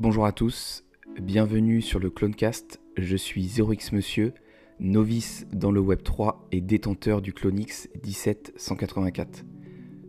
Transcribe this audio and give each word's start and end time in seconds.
Bonjour 0.00 0.26
à 0.26 0.32
tous, 0.32 0.82
bienvenue 1.20 1.80
sur 1.80 2.00
le 2.00 2.10
Clonecast. 2.10 2.80
Je 2.96 3.16
suis 3.16 3.46
0x 3.46 3.94
Monsieur, 3.94 4.34
novice 4.80 5.46
dans 5.52 5.70
le 5.70 5.78
Web 5.78 6.02
3 6.02 6.48
et 6.50 6.60
détenteur 6.60 7.22
du 7.22 7.32
Clonix 7.32 7.88
17184. 8.02 9.44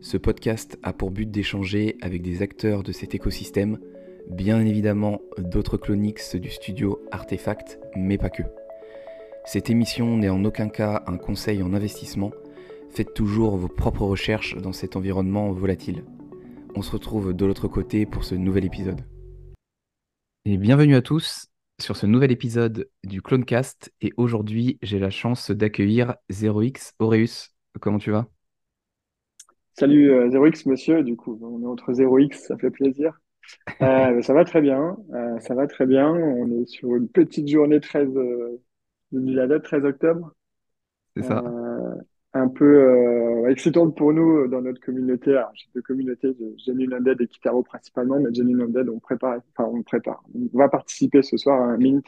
Ce 0.02 0.18
podcast 0.18 0.80
a 0.82 0.92
pour 0.92 1.12
but 1.12 1.30
d'échanger 1.30 1.98
avec 2.02 2.24
des 2.24 2.42
acteurs 2.42 2.82
de 2.82 2.92
cet 2.92 3.14
écosystème, 3.14 3.78
bien 4.28 4.60
évidemment 4.60 5.22
d'autres 5.38 5.78
Clonix 5.78 6.36
du 6.36 6.50
studio 6.50 7.00
Artefact, 7.12 7.80
mais 7.96 8.18
pas 8.18 8.32
que. 8.32 8.44
Cette 9.46 9.70
émission 9.70 10.18
n'est 10.18 10.30
en 10.30 10.44
aucun 10.46 10.68
cas 10.68 11.04
un 11.06 11.18
conseil 11.18 11.62
en 11.62 11.76
investissement, 11.76 12.32
faites 12.90 13.14
toujours 13.14 13.56
vos 13.56 13.68
propres 13.68 14.06
recherches 14.06 14.58
dans 14.58 14.74
cet 14.74 14.96
environnement 14.96 15.52
volatile. 15.52 16.06
On 16.74 16.82
se 16.82 16.92
retrouve 16.92 17.36
de 17.36 17.46
l'autre 17.46 17.68
côté 17.68 18.08
pour 18.08 18.24
ce 18.24 18.34
nouvel 18.34 18.66
épisode. 18.66 19.02
Et 20.46 20.58
bienvenue 20.58 20.96
à 20.96 21.02
tous 21.02 21.48
sur 21.80 21.98
ce 21.98 22.06
nouvel 22.06 22.32
épisode 22.32 22.90
du 23.04 23.22
Clonecast. 23.22 23.92
Et 24.02 24.12
aujourd'hui, 24.18 24.78
j'ai 24.82 25.00
la 25.00 25.10
chance 25.10 25.52
d'accueillir 25.52 26.16
0x 26.30 26.94
Aureus. 27.00 27.50
Comment 27.80 27.98
tu 27.98 28.12
vas? 28.12 28.28
Salut 29.74 30.10
0x, 30.30 30.68
monsieur. 30.68 31.04
Du 31.04 31.16
coup, 31.16 31.38
on 31.42 31.62
est 31.64 31.68
entre 31.68 31.92
0x, 31.94 32.34
ça 32.48 32.58
fait 32.58 32.72
plaisir. 32.72 33.20
Euh, 33.82 34.22
ça 34.24 34.34
va 34.34 34.46
très 34.46 34.62
bien. 34.62 34.98
euh, 35.14 35.40
ça 35.40 35.56
va 35.56 35.68
très 35.68 35.86
bien. 35.86 36.10
On 36.12 36.52
est 36.62 36.66
sur 36.68 36.96
une 36.96 37.10
petite 37.10 37.48
journée 37.50 37.80
13, 37.80 38.10
euh, 38.16 38.62
de 39.12 39.34
la 39.36 39.48
date 39.48 39.64
13 39.64 39.86
octobre. 39.86 40.34
C'est 41.16 41.24
ça 41.24 41.44
Euh, 41.44 41.96
un 42.36 42.50
peu 42.50 42.66
euh, 42.66 43.50
excitante 43.50 43.96
pour 43.96 44.12
nous 44.14 44.40
euh, 44.40 44.48
dans 44.50 44.62
notre 44.62 44.82
communauté. 44.82 45.32
Alors, 45.32 45.52
j'ai 45.56 45.68
deux 45.74 45.82
communautés 45.82 46.34
de 46.34 46.54
Genuine 46.66 46.94
Undead 46.94 47.22
et 47.22 47.28
Kitaro 47.28 47.64
principalement, 47.64 48.20
mais 48.20 48.34
Genuine 48.34 48.64
Undead, 48.64 48.90
on 48.90 49.00
prépare, 49.00 49.40
enfin, 49.58 49.70
on 49.74 49.82
prépare. 49.84 50.22
On 50.36 50.58
va 50.58 50.68
participer 50.68 51.22
ce 51.22 51.38
soir 51.38 51.62
à 51.62 51.66
un 51.66 51.78
mint 51.78 52.06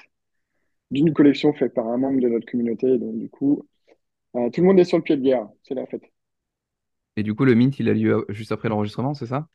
d'une 0.92 1.14
collection 1.14 1.54
faite 1.54 1.74
par 1.74 1.88
un 1.88 1.98
membre 1.98 2.20
de 2.20 2.28
notre 2.28 2.46
communauté. 2.46 2.98
Donc, 2.98 3.18
du 3.18 3.30
coup, 3.30 3.66
euh, 4.36 4.50
tout 4.50 4.62
le 4.62 4.68
monde 4.68 4.80
est 4.80 4.84
sur 4.84 4.98
le 4.98 5.04
pied 5.04 5.16
de 5.16 5.22
guerre. 5.22 5.48
C'est 5.64 5.76
la 5.76 5.86
fête. 5.86 6.04
Et 7.16 7.24
du 7.24 7.34
coup, 7.34 7.46
le 7.46 7.56
mint, 7.56 7.80
il 7.80 7.88
a 7.88 7.94
lieu 7.94 8.26
juste 8.28 8.52
après 8.52 8.68
l'enregistrement, 8.68 9.14
c'est 9.14 9.28
ça? 9.28 9.48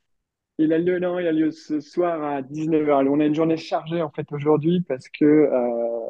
Il 0.56 0.72
a 0.72 0.78
lieu, 0.78 0.98
non, 0.98 1.18
il 1.18 1.26
a 1.26 1.32
lieu 1.32 1.50
ce 1.50 1.80
soir 1.80 2.22
à 2.22 2.40
19h. 2.40 3.08
On 3.08 3.20
a 3.20 3.26
une 3.26 3.34
journée 3.34 3.56
chargée 3.56 4.00
en 4.00 4.10
fait 4.10 4.30
aujourd'hui 4.32 4.80
parce 4.86 5.08
que 5.08 5.24
euh, 5.24 6.02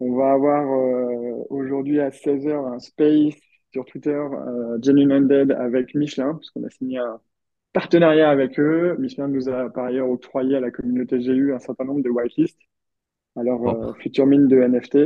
on 0.00 0.14
va 0.14 0.32
avoir 0.32 0.62
euh, 0.70 1.44
aujourd'hui 1.50 2.00
à 2.00 2.10
16h 2.10 2.74
un 2.74 2.78
space 2.78 3.34
sur 3.72 3.84
Twitter, 3.84 4.10
euh, 4.10 4.78
Genuine 4.82 5.12
Undead 5.12 5.52
avec 5.52 5.94
Michelin, 5.94 6.34
puisqu'on 6.34 6.64
a 6.64 6.70
signé 6.70 6.98
un 6.98 7.20
partenariat 7.72 8.30
avec 8.30 8.58
eux. 8.60 8.96
Michelin 8.98 9.28
nous 9.28 9.48
a 9.48 9.70
par 9.70 9.86
ailleurs 9.86 10.10
octroyé 10.10 10.56
à 10.56 10.60
la 10.60 10.70
communauté 10.70 11.18
GU 11.18 11.52
un 11.54 11.58
certain 11.58 11.84
nombre 11.84 12.02
de 12.02 12.10
whitelists 12.10 12.58
leur 13.42 13.58
Bon. 13.58 13.90
euh, 13.90 13.92
future 13.94 14.26
mine 14.26 14.48
de 14.48 14.58
NFT. 14.60 14.98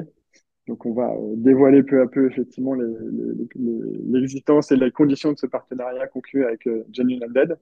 Donc 0.69 0.87
on 0.87 0.93
va 0.95 1.11
euh, 1.13 1.35
dévoiler 1.37 1.83
peu 1.83 2.01
à 2.01 2.07
peu 2.07 2.27
effectivement 2.31 2.75
les- 2.75 2.85
les- 2.87 3.49
les- 3.57 3.99
l'existence 4.21 4.71
et 4.73 4.77
les 4.77 4.91
conditions 4.91 5.33
de 5.33 5.39
ce 5.39 5.47
partenariat 5.47 6.07
conclu 6.07 6.45
avec 6.45 6.67
euh, 6.67 6.85
Genuine 6.93 7.25
Undead. 7.25 7.59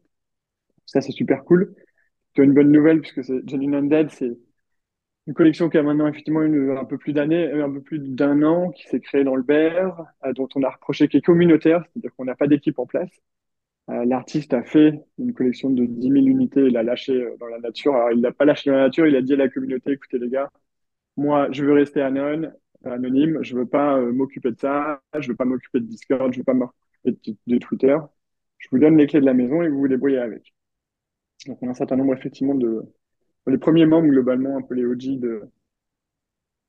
Ça, 0.87 1.01
c'est 1.01 1.13
super 1.13 1.45
cool. 1.45 1.75
C'est 2.37 2.43
une 2.45 2.53
bonne 2.55 2.71
nouvelle 2.71 3.01
puisque 3.01 3.25
c'est 3.25 3.49
Genuine 3.49 3.75
Undead, 3.75 4.11
c'est 4.11 4.37
une 5.31 5.35
collection 5.35 5.69
qui 5.69 5.79
a 5.79 5.83
maintenant 5.85 6.09
effectivement 6.09 6.43
une, 6.43 6.77
un 6.77 6.85
peu 6.85 6.99
plus 6.99 7.13
d'années, 7.13 7.47
euh, 7.47 7.65
un 7.65 7.71
peu 7.71 7.81
plus 7.81 8.01
d'un 8.01 8.43
an, 8.43 8.71
qui 8.71 8.89
s'est 8.89 8.99
créée 8.99 9.23
dans 9.23 9.37
le 9.37 9.45
bear, 9.45 10.05
euh, 10.25 10.33
dont 10.33 10.49
on 10.57 10.63
a 10.65 10.71
reproché 10.71 11.07
qu'elle 11.07 11.21
est 11.21 11.23
communautaire, 11.23 11.85
c'est-à-dire 11.87 12.11
qu'on 12.17 12.25
n'a 12.25 12.35
pas 12.35 12.49
d'équipe 12.49 12.81
en 12.81 12.87
place. 12.87 13.11
Euh, 13.91 14.05
l'artiste 14.07 14.55
a 14.55 14.65
fait 14.65 15.05
une 15.19 15.33
collection 15.33 15.71
de 15.71 15.87
10 15.87 16.03
000 16.11 16.15
unités, 16.27 16.63
il 16.67 16.73
l'a 16.73 16.83
lâché 16.83 17.13
euh, 17.13 17.37
dans 17.39 17.47
la 17.47 17.61
nature. 17.61 17.95
Alors, 17.95 18.11
il 18.13 18.21
l'a 18.21 18.33
pas 18.33 18.45
lâché 18.45 18.71
dans 18.71 18.77
la 18.77 18.85
nature, 18.85 19.07
il 19.07 19.15
a 19.15 19.23
dit 19.23 19.35
à 19.35 19.37
la 19.37 19.49
communauté, 19.49 19.93
écoutez 19.93 20.19
les 20.19 20.31
gars, 20.31 20.51
moi, 21.17 21.49
je 21.53 21.65
veux 21.65 21.75
rester 21.75 22.03
anon, 22.03 22.53
anonyme, 22.85 23.39
je 23.43 23.57
veux 23.57 23.67
pas 23.67 24.01
m'occuper 24.01 24.51
de 24.53 24.59
ça, 24.59 25.01
je 25.19 25.29
veux 25.29 25.37
pas 25.37 25.45
m'occuper 25.45 25.81
de 25.81 25.87
Discord, 25.87 26.33
je 26.33 26.39
veux 26.39 26.45
pas 26.45 26.55
m'occuper 26.55 27.39
de 27.47 27.59
Twitter. 27.59 27.97
Je 28.59 28.69
vous 28.73 28.79
donne 28.81 28.97
les 28.97 29.07
clés 29.07 29.21
de 29.21 29.27
la 29.27 29.35
maison 29.35 29.63
et 29.63 29.69
vous 29.69 29.79
vous 29.81 29.89
débrouillez 29.89 30.19
avec. 30.19 30.55
Donc, 31.47 31.59
on 31.63 31.69
a 31.69 31.71
un 31.71 31.75
certain 31.75 31.97
nombre 31.97 32.15
effectivement 32.15 32.55
de, 32.55 32.83
les 33.51 33.59
premiers 33.59 33.87
membres, 33.87 34.09
globalement, 34.09 34.57
un 34.57 34.63
peu 34.63 34.75
les 34.75 34.85
OG 34.85 35.21
de 35.21 35.43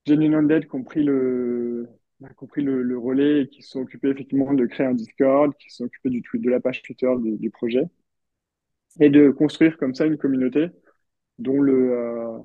Genuine 0.05 0.35
Undead, 0.35 0.67
qui 0.67 0.75
ont 0.75 0.83
pris 0.83 1.03
le, 1.03 1.87
bah, 2.19 2.29
qui 2.29 2.43
ont 2.43 2.47
pris 2.47 2.61
le, 2.63 2.97
relais 2.97 3.43
et 3.43 3.47
qui 3.49 3.61
se 3.63 3.71
sont 3.71 3.81
occupés 3.81 4.09
effectivement 4.09 4.53
de 4.53 4.65
créer 4.65 4.87
un 4.87 4.93
Discord, 4.93 5.55
qui 5.57 5.69
se 5.69 5.77
sont 5.77 5.85
occupés 5.85 6.09
du 6.09 6.23
de 6.33 6.49
la 6.49 6.59
page 6.59 6.81
Twitter 6.83 7.09
du, 7.19 7.49
projet, 7.49 7.85
et 8.99 9.09
de 9.09 9.29
construire 9.31 9.77
comme 9.77 9.95
ça 9.95 10.05
une 10.05 10.17
communauté 10.17 10.67
dont 11.39 11.61
le 11.61 11.93
euh, 11.93 12.39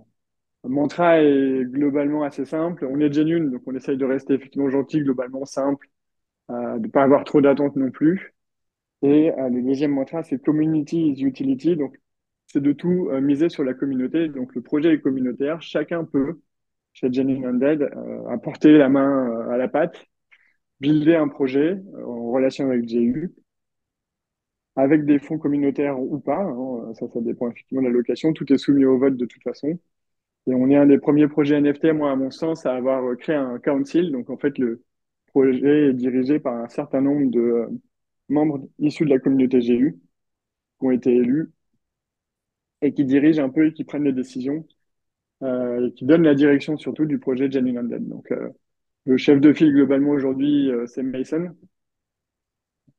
mantra 0.64 1.22
est 1.22 1.64
globalement 1.66 2.24
assez 2.24 2.44
simple. 2.47 2.86
On 2.86 3.00
est 3.00 3.12
genuine, 3.12 3.50
donc 3.50 3.62
on 3.66 3.74
essaye 3.74 3.97
de 3.98 4.04
rester 4.04 4.34
effectivement 4.34 4.70
gentil, 4.70 5.00
globalement 5.03 5.44
simple, 5.44 5.88
euh, 6.50 6.78
de 6.78 6.88
pas 6.88 7.03
avoir 7.04 7.24
trop 7.24 7.41
d'attentes 7.41 7.76
non 7.76 7.91
plus. 7.91 8.34
Et 9.03 9.32
euh, 9.32 9.48
le 9.50 9.62
deuxième 9.62 9.92
mantra, 9.92 10.22
c'est 10.22 10.42
Community 10.42 11.10
is 11.12 11.22
Utility, 11.24 11.76
donc 11.76 11.97
c'est 12.47 12.62
de 12.62 12.73
tout 12.73 13.09
euh, 13.11 13.21
miser 13.21 13.49
sur 13.49 13.65
la 13.65 13.75
communauté. 13.75 14.29
Donc 14.29 14.55
le 14.55 14.62
projet 14.62 14.95
est 14.95 15.01
communautaire, 15.01 15.61
chacun 15.62 16.05
peut, 16.05 16.41
chez 16.93 17.12
Genuine 17.12 17.47
Undead, 17.47 17.83
euh, 17.83 18.29
apporter 18.29 18.73
la 18.79 18.89
main 18.89 19.29
euh, 19.31 19.51
à 19.51 19.57
la 19.57 19.69
pâte, 19.69 20.07
builder 20.81 21.17
un 21.17 21.29
projet 21.29 21.79
en 22.05 22.31
relation 22.33 22.67
avec 22.71 22.87
GU, 22.87 23.33
avec 24.77 25.05
des 25.07 25.19
fonds 25.19 25.39
communautaires 25.39 25.99
ou 25.99 26.19
pas, 26.19 26.43
hein, 26.43 26.93
ça, 26.95 27.07
ça 27.09 27.21
dépend 27.21 27.51
effectivement 27.51 27.83
de 27.83 27.89
la 27.89 27.93
location, 27.93 28.33
tout 28.33 28.51
est 28.53 28.59
soumis 28.59 28.84
au 28.84 28.99
vote 28.99 29.17
de 29.17 29.27
toute 29.27 29.43
façon. 29.43 29.78
Et 30.47 30.55
on 30.55 30.71
est 30.71 30.77
un 30.77 30.87
des 30.87 30.99
premiers 30.99 31.28
projets 31.28 31.57
NFT, 31.61 31.87
moi, 31.93 32.13
à 32.13 32.17
mon 32.17 32.31
sens, 32.31 32.67
à 32.67 32.75
avoir 32.75 33.17
créé 33.19 33.37
un 33.37 33.59
council. 33.59 34.13
Donc, 34.13 34.31
en 34.31 34.37
fait, 34.37 34.59
le 34.59 34.83
projet 35.28 35.89
est 35.89 35.93
dirigé 35.95 36.39
par 36.41 36.55
un 36.55 36.69
certain 36.69 37.01
nombre 37.01 37.31
de 37.31 37.69
membres 38.28 38.61
issus 38.78 39.05
de 39.05 39.11
la 39.11 39.19
communauté 39.19 39.61
GU 39.61 39.99
qui 40.78 40.87
ont 40.87 40.91
été 40.93 41.15
élus 41.15 41.51
et 42.82 42.92
qui 42.94 43.04
dirigent 43.04 43.42
un 43.42 43.50
peu 43.50 43.66
et 43.66 43.72
qui 43.72 43.84
prennent 43.84 44.04
les 44.04 44.12
décisions 44.12 44.66
euh, 45.42 45.88
et 45.88 45.92
qui 45.94 46.04
donnent 46.06 46.25
la 46.25 46.34
direction 46.34 46.76
surtout 46.78 47.06
du 47.06 47.19
projet 47.19 47.50
Genuine 47.50 47.78
Undead. 47.78 48.09
Donc, 48.09 48.31
euh, 48.32 48.50
le 49.06 49.16
chef 49.19 49.41
de 49.41 49.53
file 49.53 49.72
globalement 49.72 50.10
aujourd'hui, 50.12 50.70
euh, 50.70 50.86
c'est 50.86 51.03
Mason, 51.03 51.54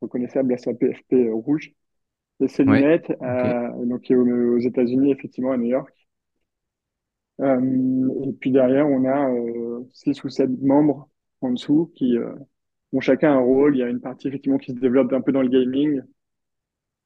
reconnaissable 0.01 0.53
à 0.53 0.57
sa 0.57 0.73
PFP 0.73 1.29
rouge, 1.31 1.71
et 2.41 2.47
ses 2.49 2.63
Ouais, 2.65 2.83
lunettes, 2.83 3.11
donc 3.85 4.01
qui 4.03 4.13
est 4.13 4.15
aux, 4.17 4.55
aux 4.55 4.59
États-Unis, 4.59 5.11
effectivement, 5.11 5.51
à 5.53 5.57
New 5.57 5.65
York. 5.67 5.93
Et 7.39 8.33
puis 8.39 8.51
derrière, 8.51 8.87
on 8.87 9.05
a 9.05 9.29
six 9.93 10.23
ou 10.23 10.29
sept 10.29 10.49
membres 10.61 11.09
en 11.41 11.51
dessous 11.51 11.91
qui 11.95 12.15
ont 12.93 12.99
chacun 13.01 13.33
un 13.33 13.39
rôle. 13.39 13.75
Il 13.75 13.79
y 13.79 13.83
a 13.83 13.89
une 13.89 14.01
partie 14.01 14.27
effectivement 14.27 14.57
qui 14.57 14.73
se 14.73 14.79
développe 14.79 15.13
un 15.13 15.21
peu 15.21 15.31
dans 15.31 15.41
le 15.43 15.49
gaming, 15.49 16.01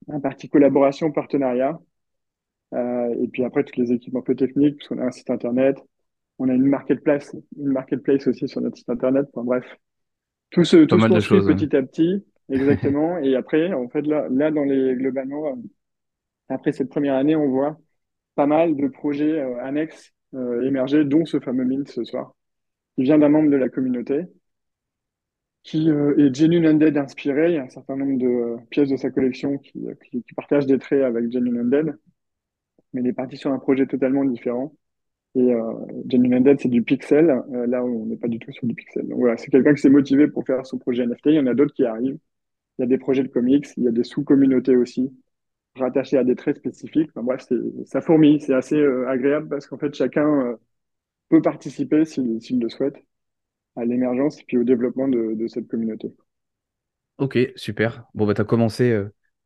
une 0.08 0.22
partie 0.22 0.48
collaboration, 0.50 1.12
partenariat, 1.12 1.80
et 2.74 3.28
puis 3.32 3.44
après 3.44 3.64
toutes 3.64 3.78
les 3.78 3.92
équipes 3.92 4.16
un 4.16 4.22
peu 4.22 4.36
techniques, 4.36 4.78
parce 4.78 4.90
qu'on 4.90 5.00
a 5.00 5.06
un 5.06 5.12
site 5.12 5.30
internet, 5.30 5.78
on 6.40 6.50
a 6.50 6.54
une 6.54 6.66
marketplace, 6.66 7.36
une 7.58 7.72
marketplace 7.72 8.28
aussi 8.28 8.48
sur 8.48 8.62
notre 8.62 8.78
site 8.78 8.90
internet. 8.90 9.28
Enfin 9.34 9.46
bref, 9.46 9.66
tout 10.52 10.64
se 10.64 10.86
tout 10.86 11.00
se 11.00 11.08
construit 11.08 11.40
choses. 11.40 11.48
petit 11.48 11.76
à 11.76 11.84
petit, 11.84 12.26
exactement. 12.50 13.18
Et 13.20 13.36
après, 13.36 13.74
en 13.74 13.90
fait 13.90 14.02
là, 14.08 14.28
là 14.30 14.52
dans 14.52 14.64
les 14.64 14.96
globalement, 14.96 15.48
euh, 15.48 15.56
après 16.50 16.72
cette 16.72 16.90
première 16.90 17.16
année, 17.16 17.36
on 17.36 17.48
voit 17.50 17.78
pas 18.36 18.48
mal 18.48 18.76
de 18.76 18.88
projets 18.88 19.40
euh, 19.40 19.62
annexes 19.64 20.14
euh, 20.34 20.62
émerger, 20.64 21.04
dont 21.06 21.26
ce 21.26 21.40
fameux 21.40 21.66
Mint 21.66 21.88
ce 21.88 22.04
soir, 22.04 22.34
qui 22.96 23.04
vient 23.04 23.18
d'un 23.18 23.30
membre 23.30 23.52
de 23.52 23.58
la 23.58 23.70
communauté, 23.70 24.24
qui 25.64 25.90
euh, 25.90 26.18
est 26.18 26.34
Genuine 26.34 26.66
Undead 26.66 26.98
inspiré. 26.98 27.52
Il 27.52 27.56
y 27.56 27.58
a 27.58 27.64
un 27.64 27.70
certain 27.70 27.96
nombre 27.96 28.18
de 28.18 28.26
euh, 28.26 28.58
pièces 28.70 28.90
de 28.90 28.98
sa 28.98 29.12
collection 29.12 29.58
qui, 29.58 29.88
euh, 29.88 29.94
qui, 30.10 30.24
qui 30.24 30.34
partagent 30.34 30.66
des 30.66 30.80
traits 30.80 31.04
avec 31.04 31.32
Genuine 31.32 31.60
Undead, 31.60 31.98
mais 32.94 33.02
il 33.02 33.08
est 33.08 33.14
parti 33.14 33.38
sur 33.38 33.52
un 33.52 33.60
projet 33.60 33.86
totalement 33.88 34.26
différent. 34.26 34.74
Et 35.36 35.54
euh, 35.54 35.74
Undead, 36.14 36.60
c'est 36.60 36.70
du 36.70 36.84
pixel. 36.84 37.30
Euh, 37.54 37.66
là, 37.68 37.84
on 37.84 38.06
n'est 38.06 38.18
pas 38.18 38.28
du 38.28 38.40
tout 38.40 38.52
sur 38.52 38.68
du 38.68 38.76
pixel. 38.76 39.08
Donc 39.08 39.20
voilà, 39.20 39.38
c'est 39.38 39.50
quelqu'un 39.50 39.74
qui 39.74 39.82
s'est 39.82 39.90
motivé 39.90 40.28
pour 40.28 40.46
faire 40.46 40.66
son 40.66 40.78
projet 40.78 41.04
NFT. 41.04 41.28
Il 41.28 41.34
y 41.36 41.40
en 41.40 41.48
a 41.48 41.54
d'autres 41.54 41.74
qui 41.74 41.86
arrivent. 41.86 42.20
Il 42.78 42.82
y 42.82 42.84
a 42.84 42.88
des 42.88 42.98
projets 42.98 43.24
de 43.24 43.30
comics, 43.30 43.68
il 43.78 43.84
y 43.84 43.88
a 43.88 43.92
des 43.92 44.04
sous-communautés 44.04 44.76
aussi 44.76 45.12
rattachés 45.76 46.18
à 46.18 46.24
des 46.24 46.36
traits 46.36 46.58
spécifiques. 46.58 47.10
Enfin, 47.16 47.24
bref, 47.24 47.48
ça 47.86 48.02
fourmille, 48.02 48.42
c'est 48.42 48.54
assez 48.54 48.76
euh, 48.76 49.08
agréable 49.08 49.48
parce 49.48 49.68
qu'en 49.68 49.78
fait, 49.78 49.94
chacun 49.94 50.28
euh, 50.28 50.56
peut 51.30 51.42
participer, 51.42 52.06
s'il 52.06 52.60
le 52.60 52.70
souhaite, 52.70 52.98
à 53.76 53.86
l'émergence 53.86 54.40
et 54.42 54.44
puis 54.46 54.58
au 54.58 54.64
développement 54.64 55.08
de, 55.08 55.48
cette 55.48 55.68
communauté. 55.68 56.14
Ok, 57.20 57.38
super. 57.56 58.06
Bon, 58.14 58.26
bah, 58.26 58.34
tu 58.34 58.42
as 58.42 58.46
commencé 58.46 59.00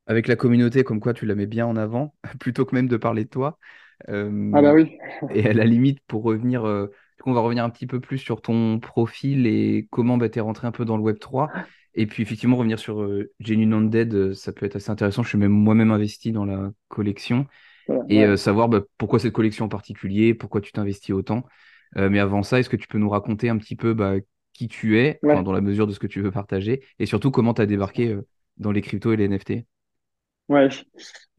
avec 0.07 0.27
la 0.27 0.35
communauté, 0.35 0.83
comme 0.83 0.99
quoi 0.99 1.13
tu 1.13 1.25
la 1.25 1.35
mets 1.35 1.47
bien 1.47 1.65
en 1.65 1.75
avant, 1.75 2.15
plutôt 2.39 2.65
que 2.65 2.75
même 2.75 2.87
de 2.87 2.97
parler 2.97 3.23
de 3.25 3.29
toi. 3.29 3.57
Euh, 4.09 4.51
Ah 4.53 4.61
bah 4.61 4.73
oui, 4.73 4.97
et 5.33 5.47
à 5.47 5.53
la 5.53 5.65
limite, 5.65 5.99
pour 6.07 6.23
revenir, 6.23 6.65
euh, 6.65 6.87
on 7.25 7.33
va 7.33 7.39
revenir 7.39 7.63
un 7.63 7.69
petit 7.69 7.87
peu 7.87 7.99
plus 7.99 8.17
sur 8.17 8.41
ton 8.41 8.79
profil 8.79 9.47
et 9.47 9.87
comment 9.89 10.17
bah, 10.17 10.29
tu 10.29 10.39
es 10.39 10.41
rentré 10.41 10.67
un 10.67 10.71
peu 10.71 10.85
dans 10.85 10.97
le 10.97 11.03
Web 11.03 11.19
3. 11.19 11.49
Et 11.95 12.07
puis, 12.07 12.23
effectivement, 12.23 12.57
revenir 12.57 12.77
sur 12.77 13.01
euh, 13.01 13.31
Genuine 13.39 13.73
Undead, 13.73 14.13
euh, 14.13 14.33
ça 14.33 14.51
peut 14.51 14.65
être 14.65 14.75
assez 14.75 14.91
intéressant. 14.91 15.23
Je 15.23 15.29
suis 15.29 15.37
même 15.37 15.51
moi-même 15.51 15.91
investi 15.91 16.31
dans 16.31 16.45
la 16.45 16.71
collection. 16.87 17.47
et 18.09 18.35
savoir 18.37 18.67
bah, 18.67 18.81
pourquoi 18.97 19.19
cette 19.19 19.33
collection 19.33 19.65
en 19.65 19.69
particulier, 19.69 20.33
pourquoi 20.33 20.59
tu 20.59 20.71
t'investis 20.71 21.15
autant. 21.15 21.45
mais 21.95 22.19
avant 22.19 22.43
ça, 22.43 22.59
est-ce 22.59 22.69
que 22.69 22.75
tu 22.75 22.87
peux 22.87 22.97
nous 22.97 23.09
raconter 23.09 23.47
un 23.49 23.57
petit 23.57 23.75
peu 23.75 23.93
bah, 23.93 24.15
qui 24.53 24.67
tu 24.67 24.99
es, 24.99 25.19
dans 25.21 25.51
la 25.51 25.61
mesure 25.61 25.85
de 25.87 25.93
ce 25.93 25.99
que 25.99 26.07
tu 26.07 26.21
veux 26.21 26.31
partager, 26.31 26.83
et 26.99 27.05
surtout 27.05 27.29
comment 27.29 27.53
tu 27.53 27.61
as 27.61 27.65
débarqué 27.65 28.17
dans 28.57 28.71
les 28.71 28.81
cryptos 28.81 29.13
et 29.13 29.17
les 29.17 29.25
NFT 29.25 29.65
Ouais, 30.49 30.69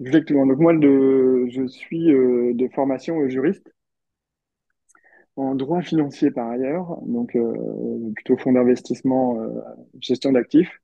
exactement. 0.00 0.46
Donc 0.46 0.58
moi, 0.58 0.72
je 0.80 1.66
suis 1.68 2.06
de 2.06 2.68
formation 2.74 3.28
juriste 3.28 3.70
en 5.36 5.54
droit 5.54 5.82
financier 5.82 6.30
par 6.30 6.48
ailleurs, 6.50 6.98
donc 7.02 7.36
euh, 7.36 8.12
plutôt 8.14 8.36
fonds 8.38 8.52
d'investissement, 8.52 9.40
euh, 9.42 9.60
gestion 10.00 10.32
d'actifs. 10.32 10.80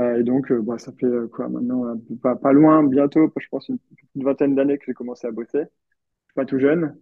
Euh, 0.00 0.20
et 0.20 0.24
donc, 0.24 0.52
bah, 0.52 0.78
ça 0.78 0.92
fait 0.92 1.06
quoi 1.32 1.48
maintenant, 1.48 1.96
pas, 2.22 2.52
loin, 2.52 2.84
bientôt, 2.84 3.32
je 3.38 3.48
pense 3.50 3.68
une, 3.68 3.78
vingtaine 4.16 4.54
d'années 4.54 4.78
que 4.78 4.84
j'ai 4.86 4.94
commencé 4.94 5.26
à 5.26 5.30
bosser. 5.32 5.60
Je 5.60 5.64
suis 5.64 6.34
pas 6.36 6.44
tout 6.46 6.58
jeune. 6.58 6.96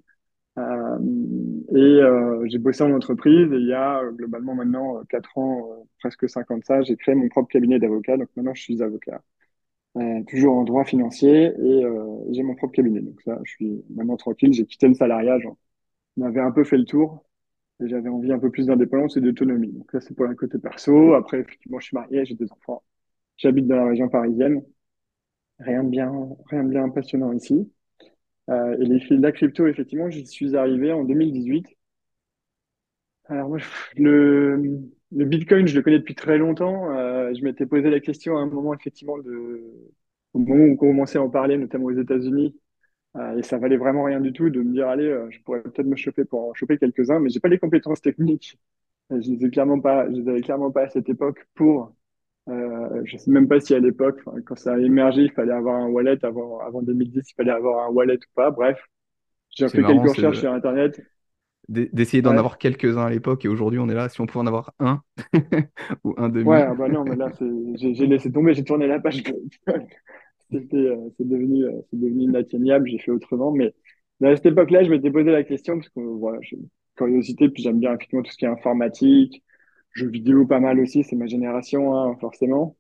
et 1.75 2.01
j'ai 2.47 2.59
bossé 2.59 2.85
en 2.85 2.93
entreprise 2.93 3.53
et 3.53 3.57
il 3.57 3.67
y 3.69 3.73
a 3.75 4.03
globalement 4.13 4.55
maintenant 4.55 5.03
4 5.09 5.39
ans, 5.39 5.87
presque 6.01 6.29
5 6.29 6.51
ans 6.51 6.59
j'ai 6.83 6.97
créé 6.97 7.15
mon 7.15 7.29
propre 7.29 7.49
cabinet 7.49 7.79
d'avocat. 7.79 8.17
Donc 8.17 8.29
maintenant, 8.37 8.55
je 8.55 8.63
suis 8.63 8.83
avocat. 8.83 9.23
Toujours 10.29 10.57
en 10.57 10.65
droit 10.65 10.85
financier 10.85 11.53
et 11.57 11.83
j'ai 12.33 12.43
mon 12.43 12.55
propre 12.55 12.73
cabinet. 12.75 13.01
Donc 13.01 13.21
ça, 13.23 13.39
je 13.45 13.53
suis 13.53 13.85
maintenant 13.91 14.17
tranquille. 14.17 14.53
J'ai 14.53 14.67
quitté 14.67 14.89
le 14.89 14.95
salariat 14.95 15.39
on 16.17 16.23
avait 16.23 16.41
un 16.41 16.53
peu 16.53 16.65
fait 16.65 16.79
le 16.79 16.85
tour 16.85 17.25
et 17.81 17.89
j'avais 17.89 18.09
envie 18.09 18.33
un 18.33 18.39
peu 18.39 18.51
plus 18.51 18.67
d'indépendance 18.67 19.17
et 19.17 19.21
d'autonomie. 19.21 19.73
Donc 19.73 19.91
ça, 19.93 20.01
c'est 20.01 20.15
pour 20.15 20.27
un 20.27 20.35
côté 20.35 20.59
perso. 20.59 21.15
Après, 21.15 21.41
effectivement, 21.41 21.81
je 21.81 21.87
suis 21.87 21.95
marié, 21.97 22.25
j'ai 22.25 22.35
des 22.35 22.51
enfants. 22.53 22.83
J'habite 23.37 23.67
dans 23.67 23.77
la 23.77 23.87
région 23.87 24.09
parisienne. 24.09 24.63
Rien 25.59 25.85
de 25.85 25.91
bien, 25.91 26.13
rien 26.51 26.65
de 26.65 26.71
bien 26.71 26.89
passionnant 26.91 27.33
ici. 27.33 27.71
Euh, 28.51 28.77
et 28.79 28.85
les 28.85 29.01
fils 29.01 29.19
de 29.19 29.23
la 29.23 29.33
crypto, 29.33 29.67
effectivement, 29.67 30.11
j'y 30.11 30.27
suis 30.27 30.57
arrivé 30.57 30.93
en 30.93 31.05
2018. 31.05 31.67
Alors 33.27 33.49
moi, 33.49 33.59
le, 33.97 34.81
le 35.15 35.25
Bitcoin, 35.25 35.67
je 35.67 35.75
le 35.77 35.83
connais 35.83 35.99
depuis 35.99 36.15
très 36.15 36.39
longtemps. 36.39 36.91
Euh, 36.91 37.33
je 37.35 37.43
m'étais 37.45 37.67
posé 37.67 37.91
la 37.91 38.01
question 38.01 38.37
à 38.37 38.41
un 38.41 38.47
moment, 38.47 38.75
effectivement, 38.75 39.19
de, 39.19 39.63
au 40.35 40.39
moment 40.39 40.65
où 40.65 40.73
on 40.73 40.77
commençait 40.77 41.19
à 41.19 41.23
en 41.23 41.31
parler, 41.31 41.57
notamment 41.57 41.87
aux 41.87 41.99
États-Unis, 41.99 42.57
euh, 43.17 43.39
et 43.39 43.43
ça 43.43 43.59
valait 43.59 43.77
vraiment 43.77 44.05
rien 44.05 44.21
du 44.21 44.33
tout 44.33 44.51
de 44.51 44.61
me 44.61 44.73
dire, 44.73 44.89
allez, 44.89 45.07
euh, 45.07 45.31
je 45.31 45.41
pourrais 45.43 45.63
peut-être 45.63 45.87
me 45.87 45.97
choper 45.97 46.25
pour 46.25 46.51
en 46.51 46.55
choper 46.55 46.79
quelques-uns, 46.79 47.21
mais 47.21 47.31
j'ai 47.31 47.41
pas 47.41 47.49
les 47.49 47.59
compétences 47.59 48.01
techniques. 48.01 48.59
Je 49.11 49.31
les 49.31 49.45
ai 49.45 49.51
clairement 49.51 49.81
pas, 49.81 50.07
je 50.11 50.17
les 50.17 50.29
avais 50.29 50.41
clairement 50.41 50.71
pas 50.71 50.83
à 50.85 50.89
cette 50.89 51.09
époque 51.09 51.47
pour. 51.55 51.95
Euh, 52.49 53.03
je 53.05 53.17
sais 53.17 53.31
même 53.31 53.49
pas 53.49 53.61
si 53.61 53.75
à 53.75 53.79
l'époque, 53.79 54.21
quand 54.47 54.57
ça 54.57 54.75
a 54.75 54.79
émergé, 54.79 55.23
il 55.23 55.33
fallait 55.33 55.53
avoir 55.53 55.77
un 55.77 55.89
wallet 55.89 56.23
avant, 56.25 56.59
avant 56.61 56.83
2010, 56.83 57.31
il 57.31 57.35
fallait 57.35 57.53
avoir 57.53 57.89
un 57.89 57.93
wallet 57.93 58.17
ou 58.17 58.35
pas. 58.35 58.51
Bref, 58.51 58.79
j'ai 59.51 59.69
fait 59.69 59.83
quelques 59.83 60.09
recherches 60.09 60.41
sur 60.41 60.53
Internet. 60.53 61.01
D'essayer 61.69 62.23
d'en 62.23 62.37
avoir 62.37 62.59
quelques-uns 62.59 63.07
à 63.07 63.11
l'époque 63.11 63.45
et 63.45 63.49
aujourd'hui 63.49 63.79
on 63.79 63.89
est 63.89 63.95
là, 63.95 64.09
si 64.09 64.21
on 64.21 64.27
pouvait 64.27 64.45
en 64.45 64.47
avoir 64.47 64.73
un 64.79 65.03
ou 66.05 66.15
un 66.19 66.29
demi. 66.29 66.45
Ouais, 66.45 66.67
bah 66.77 66.89
non, 66.89 67.05
mais 67.05 67.17
là 67.17 67.31
j'ai 67.75 68.07
laissé 68.07 68.31
tomber, 68.31 68.55
j'ai 68.55 68.65
tourné 68.65 68.87
la 68.87 69.01
page. 69.01 69.23
Euh, 70.53 71.11
c'est 71.17 71.27
devenu, 71.27 71.65
euh, 71.65 71.73
c'est 71.91 71.99
devenu 71.99 72.25
inatteignable, 72.25 72.89
j'ai 72.89 72.99
fait 72.99 73.11
autrement. 73.11 73.51
Mais 73.51 73.73
à 74.23 74.37
cette 74.37 74.47
époque-là, 74.47 74.85
je 74.85 74.91
m'étais 74.91 75.11
posé 75.11 75.33
la 75.33 75.43
question 75.43 75.79
parce 75.79 75.89
que 75.89 76.01
voilà, 76.01 76.39
j'ai 76.43 76.59
curiosité, 76.97 77.49
puis 77.49 77.63
j'aime 77.63 77.81
bien 77.81 77.93
effectivement 77.95 78.23
tout 78.23 78.31
ce 78.31 78.37
qui 78.37 78.45
est 78.45 78.49
informatique, 78.49 79.43
jeux 79.93 80.09
vidéo 80.09 80.47
pas 80.47 80.61
mal 80.61 80.79
aussi, 80.81 81.03
c'est 81.03 81.17
ma 81.17 81.27
génération, 81.27 81.97
hein, 81.97 82.17
forcément. 82.21 82.77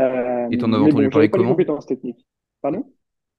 Euh, 0.00 0.48
Et 0.50 0.58
t'en 0.58 0.72
avais 0.72 0.84
entendu 0.84 1.08
parler 1.08 1.30
comment? 1.30 1.50
compétences 1.50 1.86
techniques. 1.86 2.24
Pardon? 2.62 2.84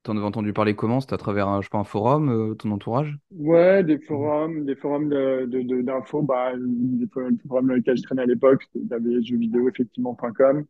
T'en 0.08 0.16
avais 0.16 0.26
entendu 0.26 0.54
parler 0.54 0.74
comment? 0.74 1.02
C'était 1.02 1.16
à 1.16 1.18
travers 1.18 1.50
un, 1.50 1.62
je 1.62 1.68
un 1.74 1.84
forum, 1.84 2.30
euh, 2.30 2.56
ton 2.56 2.72
entourage? 2.72 3.18
Ouais, 3.32 3.84
des 3.84 4.00
forums, 4.00 4.64
des 4.64 4.78
forums 4.78 5.10
d'infos, 5.10 6.22
bah, 6.22 6.54
des 6.56 7.08
forums 7.10 7.68
dans 7.68 7.74
lesquels 7.74 7.98
je 7.98 8.04
traînais 8.04 8.22
à 8.22 8.26
l'époque, 8.26 8.64
avait 8.90 9.22
jeuxvideo 9.22 9.68
effectivement.com. 9.68 10.66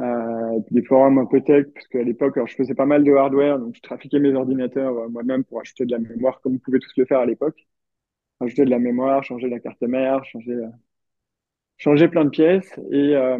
Euh, 0.00 0.60
des 0.70 0.84
forums 0.84 1.18
un 1.18 1.26
parce 1.26 1.88
qu'à 1.88 2.04
l'époque, 2.04 2.38
je 2.46 2.54
faisais 2.54 2.76
pas 2.76 2.86
mal 2.86 3.02
de 3.02 3.12
hardware, 3.12 3.58
donc 3.58 3.74
je 3.74 3.80
trafiquais 3.80 4.20
mes 4.20 4.32
ordinateurs 4.32 4.96
euh, 4.96 5.08
moi-même 5.08 5.42
pour 5.42 5.60
acheter 5.60 5.84
de 5.84 5.90
la 5.90 5.98
mémoire, 5.98 6.40
comme 6.40 6.52
vous 6.52 6.60
pouvez 6.60 6.78
tous 6.78 6.92
le 6.98 7.04
faire 7.04 7.18
à 7.18 7.26
l'époque. 7.26 7.66
Ajouter 8.38 8.64
de 8.64 8.70
la 8.70 8.78
mémoire, 8.78 9.24
changer 9.24 9.48
la 9.48 9.58
carte 9.58 9.82
mère, 9.82 10.24
changer, 10.24 10.54
changer 11.78 12.08
plein 12.08 12.24
de 12.24 12.30
pièces. 12.30 12.78
Et, 12.90 13.16
euh, 13.16 13.38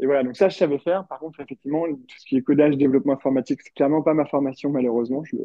et, 0.00 0.06
voilà, 0.06 0.22
donc 0.24 0.36
ça, 0.36 0.48
je 0.48 0.56
savais 0.56 0.78
faire. 0.78 1.06
Par 1.08 1.18
contre, 1.18 1.40
effectivement, 1.40 1.86
tout 1.86 2.16
ce 2.18 2.26
qui 2.26 2.36
est 2.36 2.42
codage, 2.42 2.76
développement 2.76 3.14
informatique, 3.14 3.60
c'est 3.62 3.74
clairement 3.74 4.02
pas 4.02 4.14
ma 4.14 4.26
formation, 4.26 4.70
malheureusement. 4.70 5.24
Je 5.24 5.36
le, 5.36 5.44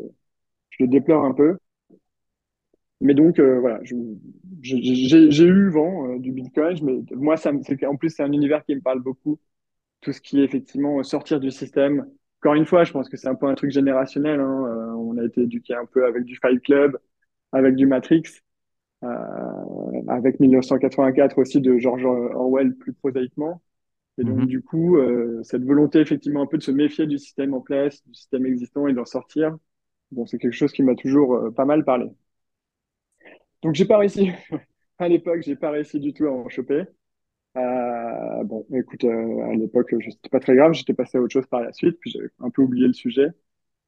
je 0.70 0.84
le 0.84 0.90
déplore 0.90 1.26
un 1.26 1.34
peu. 1.34 1.58
Mais 3.00 3.14
donc, 3.14 3.40
euh, 3.40 3.60
voilà, 3.60 3.80
j'ai 4.62 5.46
eu 5.46 5.70
vent 5.70 6.18
du 6.18 6.32
Bitcoin. 6.32 6.78
Mais 6.84 7.16
moi, 7.16 7.38
ça, 7.38 7.52
en 7.52 7.96
plus, 7.96 8.10
c'est 8.10 8.24
un 8.24 8.32
univers 8.32 8.64
qui 8.66 8.76
me 8.76 8.82
parle 8.82 9.02
beaucoup 9.02 9.40
tout 10.02 10.14
ce 10.14 10.22
qui 10.22 10.40
est 10.42 10.44
effectivement 10.44 11.02
sortir 11.04 11.40
du 11.40 11.52
système. 11.52 12.08
Encore 12.42 12.56
une 12.56 12.66
fois, 12.66 12.84
je 12.84 12.92
pense 12.94 13.10
que 13.10 13.18
c'est 13.18 13.28
un 13.28 13.36
peu 13.36 13.48
un 13.48 13.56
truc 13.56 13.72
générationnel. 13.72 14.40
Hein. 14.40 14.66
Euh, 14.68 14.94
on 14.94 15.18
a 15.18 15.26
été 15.26 15.42
éduqué 15.42 15.74
un 15.74 15.86
peu 15.86 16.06
avec 16.06 16.24
du 16.24 16.38
Fight 16.38 16.62
Club, 16.64 16.98
avec 17.52 17.76
du 17.76 17.86
Matrix, 17.88 18.24
euh, 19.04 19.87
avec 20.08 20.40
1984 20.40 21.38
aussi 21.38 21.62
de 21.62 21.78
George 21.78 22.06
Orwell 22.06 22.76
plus 22.76 22.94
prosaïquement. 22.94 23.62
Et 24.18 24.24
donc, 24.24 24.40
mm-hmm. 24.40 24.46
du 24.48 24.62
coup, 24.62 24.98
euh, 24.98 25.42
cette 25.44 25.64
volonté 25.64 26.00
effectivement 26.00 26.42
un 26.42 26.48
peu 26.48 26.58
de 26.58 26.64
se 26.64 26.72
méfier 26.72 27.06
du 27.06 27.20
système 27.20 27.54
en 27.54 27.62
place, 27.62 28.04
du 28.06 28.14
système 28.16 28.46
existant 28.46 28.88
et 28.88 28.94
d'en 28.94 29.06
sortir, 29.06 29.56
bon, 30.12 30.26
c'est 30.26 30.40
quelque 30.40 30.54
chose 30.54 30.72
qui 30.72 30.84
m'a 30.84 30.96
toujours 30.96 31.36
euh, 31.36 31.52
pas 31.52 31.66
mal 31.66 31.86
parlé. 31.86 32.08
Donc, 33.62 33.76
j'ai 33.76 33.86
pas 33.86 33.98
réussi. 33.98 34.32
à 34.98 35.08
l'époque, 35.08 35.42
j'ai 35.44 35.56
pas 35.56 35.72
réussi 35.72 36.00
du 36.00 36.14
tout 36.14 36.26
à 36.26 36.32
en 36.32 36.50
choper. 36.50 36.86
Euh, 37.58 38.44
bon, 38.44 38.66
écoute, 38.74 39.04
à 39.04 39.54
l'époque, 39.56 39.94
c'était 40.02 40.30
pas 40.30 40.40
très 40.40 40.56
grave, 40.56 40.74
j'étais 40.74 40.94
passé 40.94 41.18
à 41.18 41.22
autre 41.22 41.34
chose 41.34 41.48
par 41.48 41.62
la 41.62 41.74
suite, 41.74 41.98
puis 42.00 42.12
j'ai 42.12 42.20
un 42.40 42.50
peu 42.50 42.62
oublié 42.62 42.88
le 42.88 42.94
sujet. 42.94 43.30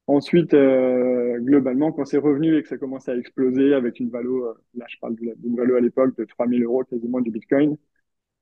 Ensuite, 0.09 0.55
euh, 0.55 1.37
globalement, 1.39 1.91
quand 1.91 2.03
c'est 2.03 2.17
revenu 2.17 2.57
et 2.57 2.63
que 2.63 2.67
ça 2.67 2.79
commençait 2.79 3.11
à 3.11 3.15
exploser 3.15 3.75
avec 3.75 3.99
une 3.99 4.09
valo, 4.09 4.43
euh, 4.47 4.53
là 4.73 4.85
je 4.89 4.97
parle 4.99 5.15
d'une 5.15 5.55
valo 5.55 5.75
à 5.75 5.81
l'époque 5.81 6.17
de 6.17 6.25
3000 6.25 6.63
euros 6.63 6.83
quasiment 6.83 7.21
du 7.21 7.29
Bitcoin, 7.29 7.77